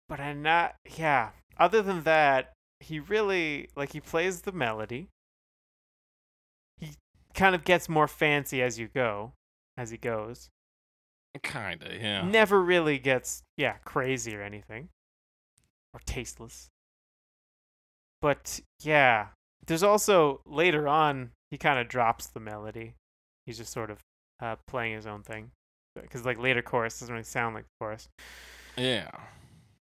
But 0.08 0.20
I'm 0.20 0.42
not. 0.42 0.76
Yeah. 0.96 1.30
Other 1.58 1.82
than 1.82 2.02
that, 2.04 2.52
he 2.80 2.98
really 2.98 3.68
like 3.76 3.92
he 3.92 4.00
plays 4.00 4.42
the 4.42 4.52
melody. 4.52 5.08
He 6.78 6.92
kind 7.34 7.54
of 7.54 7.64
gets 7.64 7.88
more 7.88 8.08
fancy 8.08 8.62
as 8.62 8.78
you 8.78 8.88
go, 8.88 9.32
as 9.76 9.90
he 9.90 9.96
goes. 9.96 10.48
Kinda, 11.42 11.98
yeah. 12.00 12.22
Never 12.22 12.62
really 12.62 12.98
gets 12.98 13.42
yeah 13.56 13.74
crazy 13.84 14.34
or 14.34 14.42
anything, 14.42 14.88
or 15.92 16.00
tasteless. 16.06 16.68
But 18.22 18.60
yeah, 18.80 19.28
there's 19.66 19.82
also 19.82 20.40
later 20.46 20.88
on 20.88 21.32
he 21.50 21.58
kind 21.58 21.78
of 21.78 21.88
drops 21.88 22.26
the 22.26 22.40
melody. 22.40 22.94
He's 23.46 23.58
just 23.58 23.72
sort 23.72 23.90
of 23.90 24.00
uh, 24.40 24.56
playing 24.66 24.94
his 24.94 25.06
own 25.06 25.22
thing, 25.22 25.50
because 25.94 26.24
like 26.24 26.38
later 26.38 26.62
chorus 26.62 26.98
doesn't 27.00 27.12
really 27.12 27.24
sound 27.24 27.54
like 27.54 27.64
the 27.64 27.84
chorus. 27.84 28.08
Yeah. 28.76 29.10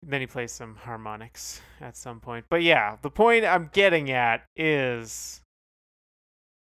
Then 0.02 0.20
he 0.20 0.26
plays 0.26 0.52
some 0.52 0.76
harmonics 0.76 1.60
at 1.80 1.96
some 1.96 2.20
point. 2.20 2.44
But 2.48 2.62
yeah, 2.62 2.96
the 3.02 3.10
point 3.10 3.44
I'm 3.44 3.70
getting 3.72 4.10
at 4.10 4.44
is 4.54 5.40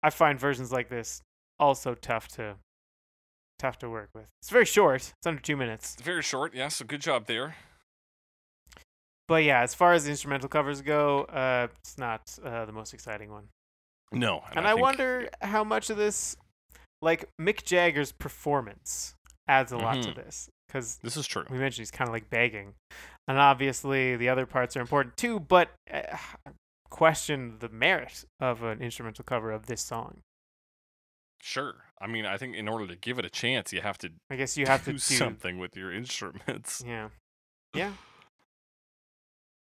I 0.03 0.09
find 0.09 0.39
versions 0.39 0.71
like 0.71 0.89
this 0.89 1.21
also 1.59 1.95
tough 1.95 2.27
to 2.29 2.57
tough 3.57 3.79
to 3.79 3.89
work 3.89 4.09
with. 4.13 4.25
It's 4.41 4.49
very 4.51 4.65
short. 4.65 5.13
It's 5.17 5.25
under 5.25 5.41
2 5.41 5.55
minutes. 5.55 5.95
Very 6.03 6.21
short, 6.21 6.53
yeah, 6.53 6.67
so 6.67 6.85
good 6.85 7.01
job 7.01 7.25
there. 7.27 7.55
But 9.27 9.45
yeah, 9.45 9.61
as 9.61 9.73
far 9.73 9.93
as 9.93 10.03
the 10.03 10.11
instrumental 10.11 10.49
covers 10.49 10.81
go, 10.81 11.21
uh 11.23 11.67
it's 11.79 11.97
not 11.97 12.37
uh, 12.43 12.65
the 12.65 12.73
most 12.73 12.93
exciting 12.93 13.31
one. 13.31 13.47
No. 14.11 14.43
And, 14.55 14.67
I, 14.67 14.71
think- 14.73 14.81
wonder 14.81 15.29
how 15.41 15.63
much 15.63 15.89
of 15.89 15.97
this 15.97 16.35
like 17.03 17.29
Mick 17.39 17.63
Jagger's 17.63 18.11
performance 18.11 19.13
adds 19.47 19.71
a 19.71 19.77
lot 19.77 20.01
to 20.03 20.09
Mhm. 20.11 20.15
this 20.15 20.49
cuz 20.69 20.97
This 21.03 21.17
is 21.17 21.27
true. 21.27 21.45
we 21.49 21.57
mentioned 21.57 21.81
he's 21.81 21.91
kind 21.91 22.07
of 22.07 22.13
like 22.13 22.29
begging, 22.29 22.75
and 23.27 23.37
obviously 23.37 24.15
the 24.15 24.29
other 24.29 24.45
parts 24.45 24.75
are 24.77 24.81
important 24.81 25.17
too. 25.17 25.39
But 25.39 25.69
uh, 25.91 26.17
question 26.89 27.59
the 27.59 27.69
merit 27.69 28.23
of 28.39 28.63
an 28.63 28.81
instrumental 28.81 29.23
cover 29.25 29.51
of 29.51 29.65
this 29.65 29.81
song. 29.83 30.21
Sure. 31.41 31.85
I 31.99 32.07
mean, 32.07 32.25
I 32.25 32.37
think 32.37 32.55
in 32.55 32.67
order 32.69 32.87
to 32.87 32.95
give 32.95 33.19
it 33.19 33.25
a 33.25 33.29
chance, 33.29 33.73
you 33.73 33.81
have 33.81 33.97
to 33.99 34.09
I 34.29 34.35
guess 34.37 34.55
you 34.57 34.65
have 34.67 34.81
to 34.85 34.91
do 34.91 34.97
do 34.97 34.99
something 34.99 35.57
with 35.57 35.75
your 35.75 35.91
instruments. 35.91 36.81
Yeah, 36.85 37.09
yeah. 37.73 37.93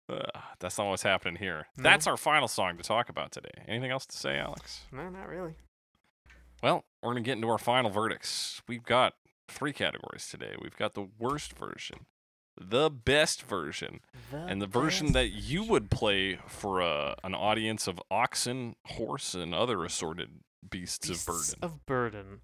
Uh, 0.09 0.27
that's 0.59 0.77
not 0.77 0.89
what's 0.89 1.03
happening 1.03 1.37
here. 1.37 1.67
No. 1.77 1.85
That's 1.85 2.07
our 2.07 2.17
final 2.19 2.49
song 2.49 2.77
to 2.77 2.83
talk 2.83 3.09
about 3.09 3.33
today. 3.33 3.65
Anything 3.67 3.91
else 3.91 4.05
to 4.07 4.17
say, 4.17 4.37
Alex? 4.39 4.83
No, 4.93 5.09
not 5.09 5.29
really. 5.29 5.55
Well, 6.63 6.85
we're 7.03 7.13
going 7.13 7.25
to 7.25 7.29
get 7.29 7.37
into 7.37 7.49
our 7.49 7.59
final 7.59 7.91
verdicts. 7.91 8.63
We've 8.69 8.85
got 8.85 9.15
three 9.49 9.73
categories 9.73 10.29
today. 10.31 10.55
We've 10.61 10.77
got 10.77 10.95
the 10.95 11.09
worst 11.19 11.59
version, 11.59 12.07
the 12.59 12.89
best 12.89 13.43
version, 13.43 14.01
and 14.33 14.63
the 14.63 14.67
version 14.67 15.13
that 15.13 15.31
you 15.31 15.65
would 15.65 15.91
play 15.91 16.39
for 16.47 16.81
a, 16.81 17.17
an 17.25 17.35
audience 17.35 17.89
of 17.89 18.01
oxen, 18.11 18.77
horse, 18.87 19.35
and 19.35 19.53
other 19.53 19.85
assorted 19.85 20.31
beasts, 20.69 21.09
Beasts 21.09 21.29
of 21.29 21.35
burden. 21.35 21.59
Of 21.63 21.87
burden. 21.87 22.41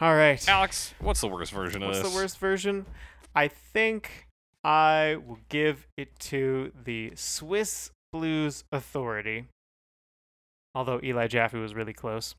All 0.00 0.14
right. 0.14 0.48
Alex, 0.48 0.94
what's 1.00 1.20
the 1.20 1.26
worst 1.26 1.52
version 1.52 1.84
What's 1.84 1.98
of 1.98 2.12
the 2.12 2.16
worst 2.16 2.38
version? 2.38 2.86
I 3.34 3.48
think 3.48 4.28
I 4.62 5.16
will 5.26 5.40
give 5.48 5.88
it 5.96 6.16
to 6.20 6.70
the 6.84 7.12
Swiss 7.16 7.90
Blues 8.12 8.62
Authority. 8.70 9.46
Although 10.74 11.00
Eli 11.02 11.26
Jaffe 11.26 11.58
was 11.58 11.74
really 11.74 11.92
close. 11.92 12.36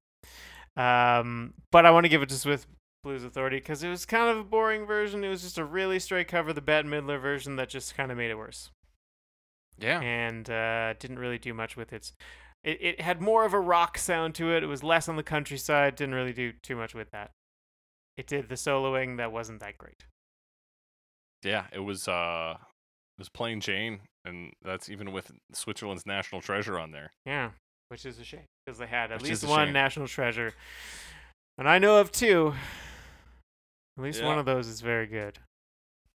Um, 0.77 1.53
but 1.71 1.85
I 1.85 1.91
want 1.91 2.05
to 2.05 2.09
give 2.09 2.21
it 2.21 2.29
to 2.29 2.35
Swiss 2.35 2.65
Blues 3.03 3.23
Authority 3.23 3.57
because 3.57 3.83
it 3.83 3.89
was 3.89 4.05
kind 4.05 4.29
of 4.29 4.37
a 4.37 4.43
boring 4.43 4.85
version. 4.85 5.23
It 5.23 5.29
was 5.29 5.41
just 5.41 5.57
a 5.57 5.65
really 5.65 5.99
straight 5.99 6.27
cover, 6.27 6.53
the 6.53 6.61
Bette 6.61 6.87
Midler 6.87 7.19
version 7.19 7.55
that 7.57 7.69
just 7.69 7.95
kind 7.95 8.11
of 8.11 8.17
made 8.17 8.31
it 8.31 8.37
worse. 8.37 8.71
Yeah. 9.77 10.01
And 10.01 10.49
uh, 10.49 10.93
didn't 10.99 11.19
really 11.19 11.37
do 11.37 11.53
much 11.53 11.77
with 11.77 11.93
its. 11.93 12.13
It, 12.63 12.77
it 12.81 13.01
had 13.01 13.21
more 13.21 13.45
of 13.45 13.53
a 13.53 13.59
rock 13.59 13.97
sound 13.97 14.35
to 14.35 14.53
it. 14.53 14.63
It 14.63 14.67
was 14.67 14.83
less 14.83 15.07
on 15.07 15.15
the 15.15 15.23
countryside. 15.23 15.95
Didn't 15.95 16.15
really 16.15 16.33
do 16.33 16.51
too 16.51 16.75
much 16.75 16.93
with 16.93 17.11
that. 17.11 17.31
It 18.17 18.27
did 18.27 18.49
the 18.49 18.55
soloing 18.55 19.17
that 19.17 19.31
wasn't 19.31 19.61
that 19.61 19.77
great. 19.77 20.05
Yeah, 21.43 21.67
it 21.71 21.79
was 21.79 22.07
uh 22.09 22.55
it 22.57 23.21
was 23.21 23.29
plain 23.29 23.61
Jane 23.61 24.01
and 24.25 24.51
that's 24.61 24.89
even 24.89 25.13
with 25.13 25.31
Switzerland's 25.53 26.05
national 26.05 26.41
treasure 26.41 26.77
on 26.77 26.91
there. 26.91 27.11
Yeah, 27.25 27.51
which 27.87 28.05
is 28.05 28.19
a 28.19 28.25
shame 28.25 28.45
because 28.69 28.77
they 28.77 28.85
had 28.87 29.11
at 29.11 29.19
Which 29.21 29.31
least 29.31 29.47
one 29.47 29.67
shame. 29.67 29.73
national 29.73 30.07
treasure, 30.07 30.53
and 31.57 31.67
I 31.67 31.79
know 31.79 31.97
of 31.97 32.11
two. 32.11 32.53
At 33.97 34.03
least 34.03 34.23
one 34.23 34.37
of 34.37 34.45
those 34.45 34.67
is 34.67 34.81
very 34.81 35.07
good. 35.07 35.39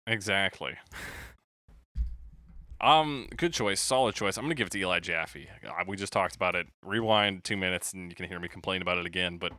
Exactly. 0.08 0.74
Um, 2.82 3.28
good 3.36 3.52
choice, 3.52 3.82
solid 3.82 4.16
choice. 4.16 4.38
I'm 4.38 4.46
gonna 4.46 4.56
give 4.56 4.68
it 4.68 4.70
to 4.70 4.80
Eli 4.80 5.02
Jaffe. 5.02 5.50
Uh, 5.68 5.84
We 5.86 5.98
just 5.98 6.14
talked 6.14 6.38
about 6.38 6.56
it. 6.56 6.68
Rewind 6.82 7.44
two 7.44 7.58
minutes, 7.58 7.92
and 7.92 8.10
you 8.10 8.16
can 8.16 8.26
hear 8.30 8.40
me 8.40 8.48
complain 8.48 8.82
about 8.82 8.98
it 8.98 9.06
again. 9.06 9.36
But 9.38 9.52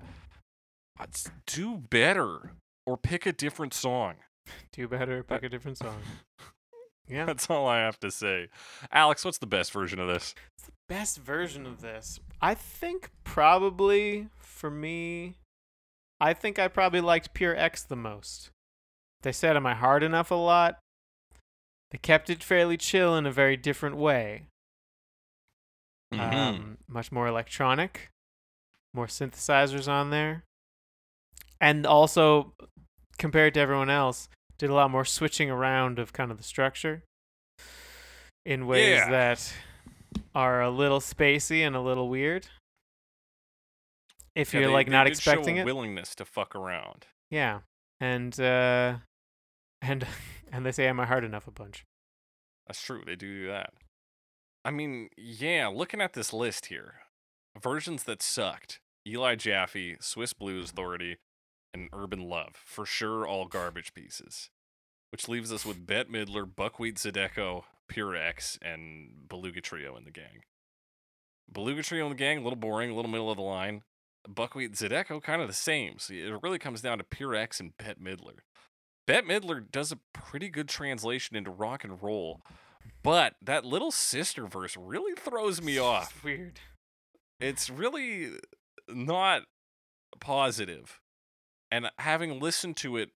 do 1.47 1.77
better, 1.77 2.53
or 2.87 2.97
pick 2.97 3.27
a 3.27 3.33
different 3.33 3.75
song. 3.75 4.15
Do 4.73 4.89
better, 4.89 5.23
pick 5.23 5.43
a 5.43 5.51
different 5.51 5.77
song. 5.77 5.99
Yeah, 7.09 7.27
That's 7.27 7.51
all 7.51 7.67
I 7.67 7.81
have 7.81 8.01
to 8.01 8.11
say. 8.11 8.49
Alex, 8.91 9.23
what's 9.25 9.37
the 9.39 9.47
best 9.47 9.71
version 9.73 9.99
of 9.99 10.09
this? 10.09 10.35
It's 10.57 10.67
The 10.67 10.73
best 10.89 11.19
version 11.19 11.67
of 11.67 11.83
this. 11.83 12.21
I 12.41 12.55
think 12.55 13.11
probably 13.25 14.29
for 14.39 14.71
me, 14.71 15.35
I 16.21 16.33
think 16.33 16.59
I 16.59 16.69
probably 16.69 17.01
liked 17.01 17.35
Pure 17.35 17.57
X 17.57 17.83
the 17.83 17.97
most. 17.97 18.51
They 19.23 19.33
said, 19.33 19.57
"Am 19.57 19.67
I 19.67 19.75
hard 19.75 20.03
enough?" 20.03 20.31
A 20.31 20.35
lot. 20.35 20.79
They 21.91 21.99
kept 21.99 22.31
it 22.31 22.43
fairly 22.43 22.77
chill 22.77 23.17
in 23.17 23.27
a 23.27 23.33
very 23.33 23.57
different 23.57 23.97
way. 23.97 24.47
Mm-hmm. 26.13 26.37
um, 26.37 26.79
much 26.89 27.13
more 27.13 27.29
electronic, 27.29 28.11
more 28.93 29.07
synthesizers 29.07 29.87
on 29.87 30.11
there, 30.11 30.43
and 31.61 31.87
also 31.87 32.53
compared 33.17 33.55
to 33.55 33.61
everyone 33.61 33.91
else, 33.91 34.29
did 34.59 34.71
a 34.71 34.75
lot 34.75 34.91
more 34.91 35.05
switching 35.05 35.51
around 35.51 35.99
of 36.01 36.13
kind 36.13 36.33
of 36.33 36.37
the 36.37 36.43
structure 36.43 37.05
in 38.45 38.67
ways 38.67 38.99
Yeah. 38.99 39.11
that 39.11 39.53
are 40.35 40.63
a 40.63 40.71
little 40.71 41.01
spacey 41.01 41.61
and 41.67 41.75
a 41.77 41.81
little 41.81 42.09
weird. 42.09 42.47
If 44.35 44.53
Yeah, 44.55 44.61
you're 44.61 44.69
they- 44.69 44.75
like 44.75 44.87
they 44.87 44.93
not 44.93 45.07
expecting 45.07 45.59
a 45.59 45.63
it, 45.63 45.65
willingness 45.65 46.15
to 46.17 46.25
fuck 46.25 46.55
around. 46.55 47.07
yeah, 47.31 47.61
and 48.01 48.39
uh, 48.41 48.99
and 49.83 50.07
and 50.53 50.65
they 50.65 50.73
say, 50.73 50.87
"Am 50.87 51.01
I 51.01 51.07
hard 51.07 51.25
enough?" 51.25 51.47
a 51.47 51.51
bunch. 51.51 51.85
That's 52.67 52.83
true. 52.83 53.03
They 53.05 53.17
do 53.17 53.41
do 53.43 53.47
that. 53.49 53.73
I 54.65 54.71
mean, 54.71 55.09
yeah, 55.17 55.69
looking 55.69 56.01
at 56.01 56.13
this 56.13 56.33
list 56.33 56.67
here, 56.67 57.01
versions 57.61 58.05
that 58.05 58.23
sucked 58.23 58.79
Eli 59.09 59.35
Jaffe, 59.35 59.97
Swiss 60.01 60.33
Blues 60.33 60.71
Authority, 60.71 61.17
and 61.75 61.89
Urban 61.93 62.21
Love. 62.29 62.55
For 62.65 62.87
sure, 62.87 63.27
all 63.27 63.47
garbage 63.47 63.95
pieces. 63.95 64.51
Which 65.11 65.29
leaves 65.29 65.53
us 65.53 65.67
with 65.67 65.87
Bette 65.87 66.09
Midler, 66.11 66.49
Buckwheat 66.55 66.97
Zydeco, 66.97 67.65
Pure 67.91 68.17
X, 68.17 68.59
and 68.63 69.29
Beluga 69.29 69.61
Trio 69.61 69.97
in 69.97 70.05
the 70.05 70.11
gang. 70.11 70.45
Beluga 71.53 71.83
Trio 71.83 72.07
in 72.07 72.11
the 72.11 72.17
gang, 72.17 72.39
a 72.39 72.43
little 72.43 72.57
boring, 72.57 72.91
a 72.91 72.95
little 72.95 73.11
middle 73.11 73.31
of 73.31 73.37
the 73.37 73.43
line. 73.43 73.83
Buckwheat 74.29 74.73
Zydeco, 74.73 75.13
oh, 75.13 75.21
kind 75.21 75.43
of 75.43 75.49
the 75.49 75.55
same. 75.55 75.99
So 75.99 76.15
it 76.15 76.43
really 76.43 76.59
comes 76.59 76.81
down 76.81 76.99
to 76.99 77.05
Pure 77.05 77.35
X 77.35 77.59
and 77.59 77.77
Bette 77.77 78.01
Midler. 78.01 78.39
Bette 79.07 79.27
Midler 79.27 79.61
does 79.71 79.91
a 79.91 79.99
pretty 80.13 80.49
good 80.49 80.69
translation 80.69 81.37
into 81.37 81.51
rock 81.51 81.83
and 81.83 82.01
roll, 82.01 82.43
but 83.03 83.35
that 83.43 83.65
little 83.65 83.91
sister 83.91 84.47
verse 84.47 84.77
really 84.77 85.15
throws 85.17 85.61
me 85.61 85.73
It's 85.73 85.81
off. 85.85 86.25
Weird. 86.25 86.61
It's 87.41 87.69
really 87.69 88.33
not 88.89 89.43
positive. 90.21 91.01
And 91.73 91.91
having 91.99 92.39
listened 92.39 92.77
to 92.79 92.97
it 92.97 93.11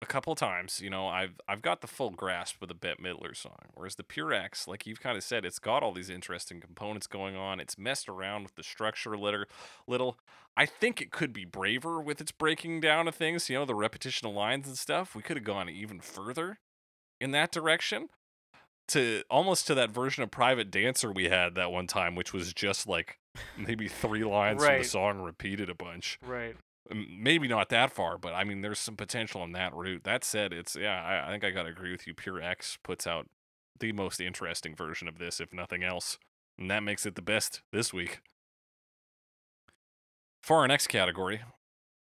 a 0.00 0.06
couple 0.06 0.34
times, 0.34 0.80
you 0.80 0.90
know, 0.90 1.08
I've 1.08 1.40
I've 1.48 1.62
got 1.62 1.80
the 1.80 1.86
full 1.86 2.10
grasp 2.10 2.62
of 2.62 2.68
the 2.68 2.74
Bette 2.74 3.02
Midler 3.02 3.36
song. 3.36 3.58
Whereas 3.74 3.96
the 3.96 4.04
Pure 4.04 4.32
X, 4.32 4.68
like 4.68 4.86
you've 4.86 5.00
kind 5.00 5.16
of 5.16 5.24
said, 5.24 5.44
it's 5.44 5.58
got 5.58 5.82
all 5.82 5.92
these 5.92 6.10
interesting 6.10 6.60
components 6.60 7.06
going 7.06 7.36
on. 7.36 7.60
It's 7.60 7.76
messed 7.76 8.08
around 8.08 8.44
with 8.44 8.54
the 8.54 8.62
structure 8.62 9.12
a 9.12 9.18
little. 9.18 9.44
little. 9.86 10.18
I 10.56 10.66
think 10.66 11.00
it 11.00 11.12
could 11.12 11.32
be 11.32 11.44
braver 11.44 12.00
with 12.00 12.20
its 12.20 12.32
breaking 12.32 12.80
down 12.80 13.06
of 13.06 13.14
things, 13.14 13.48
you 13.48 13.56
know, 13.56 13.64
the 13.64 13.74
repetition 13.74 14.26
of 14.26 14.34
lines 14.34 14.66
and 14.66 14.76
stuff. 14.76 15.14
We 15.14 15.22
could 15.22 15.36
have 15.36 15.44
gone 15.44 15.68
even 15.68 16.00
further 16.00 16.58
in 17.20 17.30
that 17.32 17.52
direction 17.52 18.08
to 18.88 19.22
almost 19.30 19.66
to 19.66 19.74
that 19.74 19.90
version 19.90 20.22
of 20.22 20.30
Private 20.30 20.70
Dancer 20.70 21.12
we 21.12 21.24
had 21.24 21.54
that 21.54 21.70
one 21.70 21.86
time, 21.86 22.14
which 22.14 22.32
was 22.32 22.52
just 22.52 22.86
like 22.86 23.18
maybe 23.56 23.88
three 23.88 24.24
lines 24.24 24.64
from 24.64 24.78
the 24.78 24.84
song 24.84 25.20
repeated 25.20 25.68
a 25.68 25.74
bunch. 25.74 26.18
Right. 26.26 26.56
Maybe 26.94 27.48
not 27.48 27.68
that 27.68 27.92
far, 27.92 28.18
but 28.18 28.32
I 28.34 28.44
mean, 28.44 28.60
there's 28.62 28.78
some 28.78 28.96
potential 28.96 29.42
in 29.44 29.52
that 29.52 29.74
route. 29.74 30.04
That 30.04 30.24
said, 30.24 30.52
it's 30.52 30.74
yeah, 30.76 31.02
I, 31.02 31.28
I 31.28 31.30
think 31.32 31.44
I 31.44 31.50
gotta 31.50 31.68
agree 31.68 31.92
with 31.92 32.06
you. 32.06 32.14
Pure 32.14 32.42
X 32.42 32.78
puts 32.82 33.06
out 33.06 33.26
the 33.78 33.92
most 33.92 34.20
interesting 34.20 34.74
version 34.74 35.06
of 35.08 35.18
this, 35.18 35.40
if 35.40 35.52
nothing 35.52 35.82
else. 35.84 36.18
And 36.58 36.70
that 36.70 36.82
makes 36.82 37.06
it 37.06 37.14
the 37.14 37.22
best 37.22 37.62
this 37.72 37.92
week. 37.92 38.20
For 40.42 40.58
our 40.58 40.68
next 40.68 40.86
category, 40.86 41.42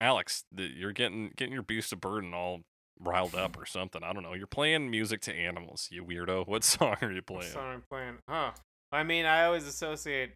Alex, 0.00 0.44
the, 0.50 0.64
you're 0.64 0.92
getting 0.92 1.32
getting 1.36 1.52
your 1.52 1.62
beast 1.62 1.92
of 1.92 2.00
burden 2.00 2.32
all 2.32 2.60
riled 2.98 3.34
up 3.34 3.58
or 3.58 3.66
something. 3.66 4.02
I 4.02 4.12
don't 4.12 4.22
know. 4.22 4.34
You're 4.34 4.46
playing 4.46 4.90
music 4.90 5.20
to 5.22 5.34
animals, 5.34 5.88
you 5.90 6.04
weirdo. 6.04 6.46
What 6.46 6.64
song 6.64 6.96
are 7.02 7.10
you 7.10 7.16
What 7.16 7.26
playing? 7.26 7.52
song 7.52 7.74
I'm 7.74 7.82
playing? 7.90 8.18
Huh. 8.28 8.52
I 8.92 9.02
mean, 9.02 9.24
I 9.26 9.44
always 9.44 9.66
associate. 9.66 10.32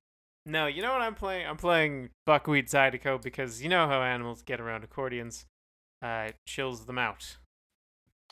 No, 0.46 0.66
you 0.66 0.82
know 0.82 0.92
what 0.92 1.00
I'm 1.02 1.14
playing? 1.14 1.46
I'm 1.46 1.56
playing 1.56 2.10
Buckwheat 2.26 2.66
Zydeco 2.68 3.20
because 3.22 3.62
you 3.62 3.68
know 3.68 3.86
how 3.88 4.02
animals 4.02 4.42
get 4.42 4.60
around 4.60 4.84
accordions. 4.84 5.46
Uh, 6.02 6.26
it 6.28 6.36
chills 6.46 6.84
them 6.86 6.98
out. 6.98 7.36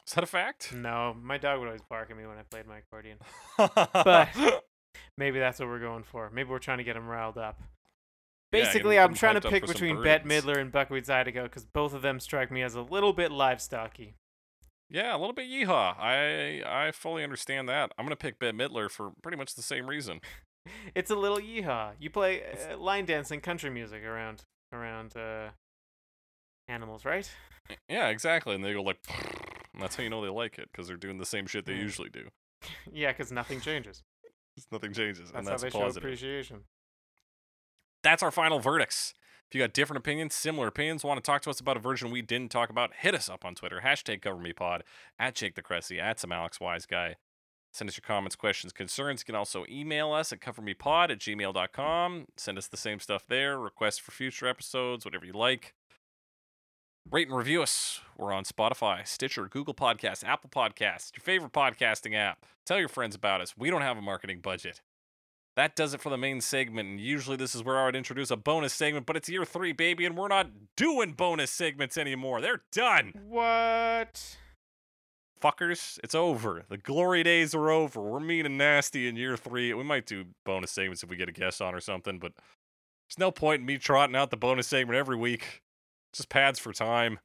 Is 0.07 0.15
that 0.15 0.25
a 0.25 0.27
fact? 0.27 0.73
No, 0.75 1.15
my 1.21 1.39
dog 1.39 1.61
would 1.61 1.67
always 1.67 1.81
bark 1.89 2.11
at 2.11 2.17
me 2.17 2.27
when 2.27 2.37
I 2.37 2.43
played 2.51 2.67
my 2.67 2.79
accordion. 2.79 3.19
but 3.57 4.29
Maybe 5.17 5.39
that's 5.39 5.59
what 5.59 5.69
we're 5.69 5.79
going 5.81 6.03
for. 6.03 6.31
Maybe 6.31 6.49
we're 6.51 6.59
trying 6.59 6.79
to 6.79 6.85
get 6.85 6.97
him 6.97 7.07
riled 7.07 7.39
up. 7.39 7.61
Basically, 8.51 8.97
him- 8.97 9.05
I'm 9.05 9.15
trying 9.15 9.41
to 9.41 9.49
pick 9.49 9.67
between 9.67 10.03
Bette. 10.03 10.29
Midler 10.29 10.59
and 10.59 10.71
Buckwheat 10.71 11.05
Zydeco 11.07 11.45
because 11.45 11.65
both 11.65 11.95
of 11.95 12.03
them 12.03 12.21
strike 12.21 12.51
me 12.51 12.63
as 12.63 12.75
a 12.75 12.83
little 12.83 13.13
bit 13.13 13.31
livestocky. 13.31 14.15
yeah, 14.91 15.17
a 15.17 15.19
little 15.19 15.33
bit 15.33 15.49
yeehaw. 15.49 15.99
I 15.99 16.63
I 16.67 16.91
fully 16.93 17.25
understand 17.25 17.69
that. 17.69 17.93
I'm 17.97 18.05
gonna 18.05 18.17
pick 18.17 18.39
Bette 18.39 18.57
Midler 18.57 18.91
for 18.91 19.13
pretty 19.23 19.39
much 19.39 19.55
the 19.55 19.63
same 19.63 19.87
reason. 19.87 20.21
It's 20.95 21.11
a 21.11 21.17
little 21.17 21.39
yeehaw. 21.39 21.93
You 21.99 22.11
play 22.11 22.43
uh, 22.43 22.77
line 22.77 23.05
dancing 23.05 23.41
country 23.41 23.71
music 23.71 24.05
around 24.05 24.45
around 24.73 25.17
uh, 25.17 25.51
animals, 26.69 27.05
right? 27.05 27.31
Yeah, 27.89 28.09
exactly. 28.09 28.55
And 28.55 28.65
they 28.65 28.73
go 28.73 28.83
like, 28.83 28.99
that's 29.81 29.97
how 29.97 30.03
you 30.03 30.11
know 30.11 30.23
they 30.23 30.29
like 30.29 30.59
it 30.59 30.69
because 30.73 30.87
they're 30.89 30.97
doing 30.97 31.19
the 31.19 31.27
same 31.27 31.47
shit 31.47 31.67
they 31.67 31.73
Mm. 31.75 31.83
usually 31.83 32.11
do. 32.11 32.29
yeah, 32.93 33.13
because 33.13 33.33
nothing 33.33 33.61
changes. 33.61 34.03
Nothing 34.71 34.93
changes, 34.93 35.31
That's, 35.33 35.39
and 35.39 35.47
that's 35.47 35.63
how 35.63 35.69
they 35.69 35.93
show 35.93 35.99
appreciation. 35.99 36.65
That's 38.03 38.23
our 38.23 38.31
final 38.31 38.59
verdicts. 38.61 39.15
If 39.49 39.55
you 39.55 39.61
got 39.63 39.73
different 39.73 39.99
opinions, 39.99 40.35
similar 40.35 40.67
opinions, 40.69 41.05
want 41.05 41.19
to 41.19 41.23
talk 41.23 41.43
to 41.43 41.51
us 41.51 41.61
about 41.61 41.77
a 41.77 41.81
version 41.81 42.11
we 42.11 42.21
didn't 42.23 42.51
talk 42.51 42.69
about, 42.69 42.91
hit 43.01 43.15
us 43.15 43.29
up 43.29 43.45
on 43.45 43.55
Twitter. 43.55 43.81
Hashtag 43.85 44.21
CoverMePod, 44.21 44.83
at 45.19 45.35
Jake 45.35 45.55
the 45.55 45.63
Cressy, 45.63 45.99
at 46.01 46.21
some 46.21 46.33
Alex 46.33 46.61
Wise 46.61 46.85
Guy. 46.87 47.17
Send 47.73 47.89
us 47.89 47.97
your 47.97 48.05
comments, 48.07 48.36
questions, 48.36 48.73
concerns. 48.73 49.23
You 49.23 49.27
can 49.27 49.35
also 49.35 49.65
email 49.69 50.12
us 50.12 50.32
at 50.32 50.40
covermepod 50.40 51.11
at 51.11 51.19
gmail.com. 51.19 52.27
Send 52.36 52.59
us 52.59 52.69
the 52.69 52.77
same 52.77 53.01
stuff 53.01 53.24
there, 53.27 53.59
requests 53.59 53.99
for 53.99 54.12
future 54.12 54.47
episodes, 54.47 55.05
whatever 55.05 55.24
you 55.24 55.32
like. 55.32 55.74
Rate 57.11 57.28
and 57.28 57.36
review 57.36 57.62
us. 57.62 58.01
We're 58.16 58.32
on 58.32 58.44
Spotify, 58.44 59.07
Stitcher, 59.07 59.49
Google 59.49 59.74
Podcasts, 59.74 60.23
Apple 60.23 60.51
Podcasts, 60.51 61.16
your 61.16 61.23
favorite 61.23 61.53
podcasting 61.53 62.15
app. 62.15 62.44
Tell 62.65 62.78
your 62.78 62.89
friends 62.89 63.16
about 63.16 63.40
us. 63.40 63.55
We 63.57 63.70
don't 63.70 63.82
have 63.82 63.99
a 63.99 64.03
marketing 64.03 64.40
budget. 64.40 64.82
That 65.57 65.74
does 65.74 65.94
it 65.94 66.01
for 66.01 66.11
the 66.11 66.16
main 66.16 66.40
segment, 66.40 66.89
and 66.89 67.01
usually 67.01 67.36
this 67.36 67.55
is 67.55 67.62
where 67.62 67.78
I 67.78 67.86
would 67.86 67.97
introduce 67.97 68.31
a 68.31 68.36
bonus 68.36 68.73
segment, 68.73 69.05
but 69.05 69.16
it's 69.16 69.28
year 69.28 69.44
three, 69.44 69.73
baby, 69.73 70.07
and 70.07 70.16
we're 70.16 70.28
not 70.28 70.49
doing 70.77 71.12
bonus 71.12 71.51
segments 71.51 71.99
anymore. 71.99 72.40
They're 72.40 72.62
done. 72.73 73.12
What? 73.28 74.39
Fuckers, 75.43 75.98
it's 76.05 76.14
over. 76.14 76.62
The 76.69 76.77
glory 76.77 77.23
days 77.23 77.55
are 77.55 77.70
over. 77.70 78.01
We're 78.01 78.20
mean 78.20 78.47
and 78.47 78.56
nasty 78.56 79.09
in 79.09 79.16
year 79.16 79.36
three. 79.36 79.74
We 79.74 79.82
might 79.82 80.06
do 80.06 80.27
bonus 80.44 80.70
segments 80.70 81.02
if 81.02 81.10
we 81.10 81.16
get 81.16 81.28
a 81.28 81.32
guest 81.32 81.60
on 81.60 81.74
or 81.74 81.81
something, 81.81 82.19
but 82.19 82.32
there's 82.35 83.19
no 83.19 83.31
point 83.31 83.60
in 83.60 83.66
me 83.66 83.78
trotting 83.78 84.14
out 84.14 84.31
the 84.31 84.36
bonus 84.36 84.69
segment 84.69 84.97
every 84.97 85.16
week. 85.16 85.62
It's 86.12 86.19
Just 86.19 86.28
pads 86.28 86.59
for 86.59 86.73
time. 86.73 87.19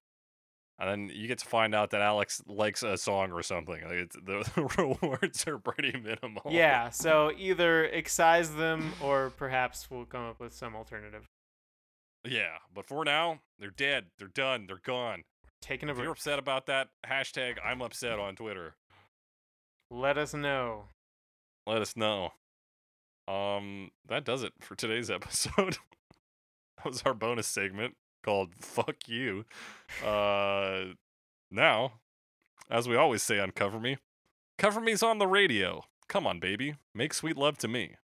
And 0.80 0.90
then 0.90 1.16
you 1.16 1.28
get 1.28 1.40
to 1.40 1.46
find 1.46 1.74
out 1.74 1.90
that 1.92 2.02
Alex 2.02 2.42
likes 2.48 2.84
a 2.84 2.98
song 2.98 3.32
or 3.32 3.42
something. 3.42 3.82
Like 3.84 3.94
it's, 3.94 4.16
the, 4.16 4.50
the 4.56 4.64
rewards 4.82 5.48
are 5.48 5.58
pretty 5.58 5.98
minimal. 6.00 6.44
Yeah, 6.50 6.90
so 6.90 7.32
either 7.38 7.86
excise 7.86 8.52
them 8.52 8.94
or 9.02 9.32
perhaps 9.32 9.90
we'll 9.90 10.06
come 10.06 10.24
up 10.24 10.40
with 10.40 10.54
some 10.54 10.76
alternative. 10.76 11.28
Yeah, 12.24 12.58
but 12.74 12.86
for 12.86 13.06
now, 13.06 13.40
they're 13.60 13.70
dead. 13.70 14.06
They're 14.20 14.28
done. 14.28 14.66
They're 14.68 14.82
gone. 14.84 15.24
Taking 15.62 15.90
a 15.90 15.92
If 15.92 15.98
you're 16.00 16.12
upset 16.12 16.40
about 16.40 16.66
that, 16.68 16.90
hashtag 17.06 17.56
I'm 17.64 17.82
upset 17.82 18.20
on 18.20 18.36
Twitter. 18.36 18.76
Let 19.90 20.18
us 20.18 20.34
know. 20.34 20.86
Let 21.66 21.82
us 21.82 21.96
know. 21.98 22.32
Um, 23.28 23.92
that 24.08 24.24
does 24.24 24.44
it 24.44 24.54
for 24.62 24.76
today's 24.76 25.10
episode. 25.12 25.78
that 26.78 26.86
was 26.86 27.02
our 27.04 27.14
bonus 27.14 27.48
segment 27.48 27.96
called 28.24 28.54
"Fuck 28.56 29.08
You." 29.08 29.46
Uh, 30.06 30.94
now, 31.52 31.94
as 32.70 32.88
we 32.88 32.96
always 32.96 33.24
say 33.24 33.40
on 33.40 33.52
Cover 33.52 33.80
Me, 33.80 33.98
Cover 34.58 34.80
Me's 34.80 35.04
on 35.04 35.18
the 35.18 35.28
radio. 35.28 35.84
Come 36.08 36.26
on, 36.26 36.40
baby, 36.40 36.76
make 36.96 37.14
sweet 37.14 37.36
love 37.38 37.58
to 37.60 37.68
me. 37.68 37.96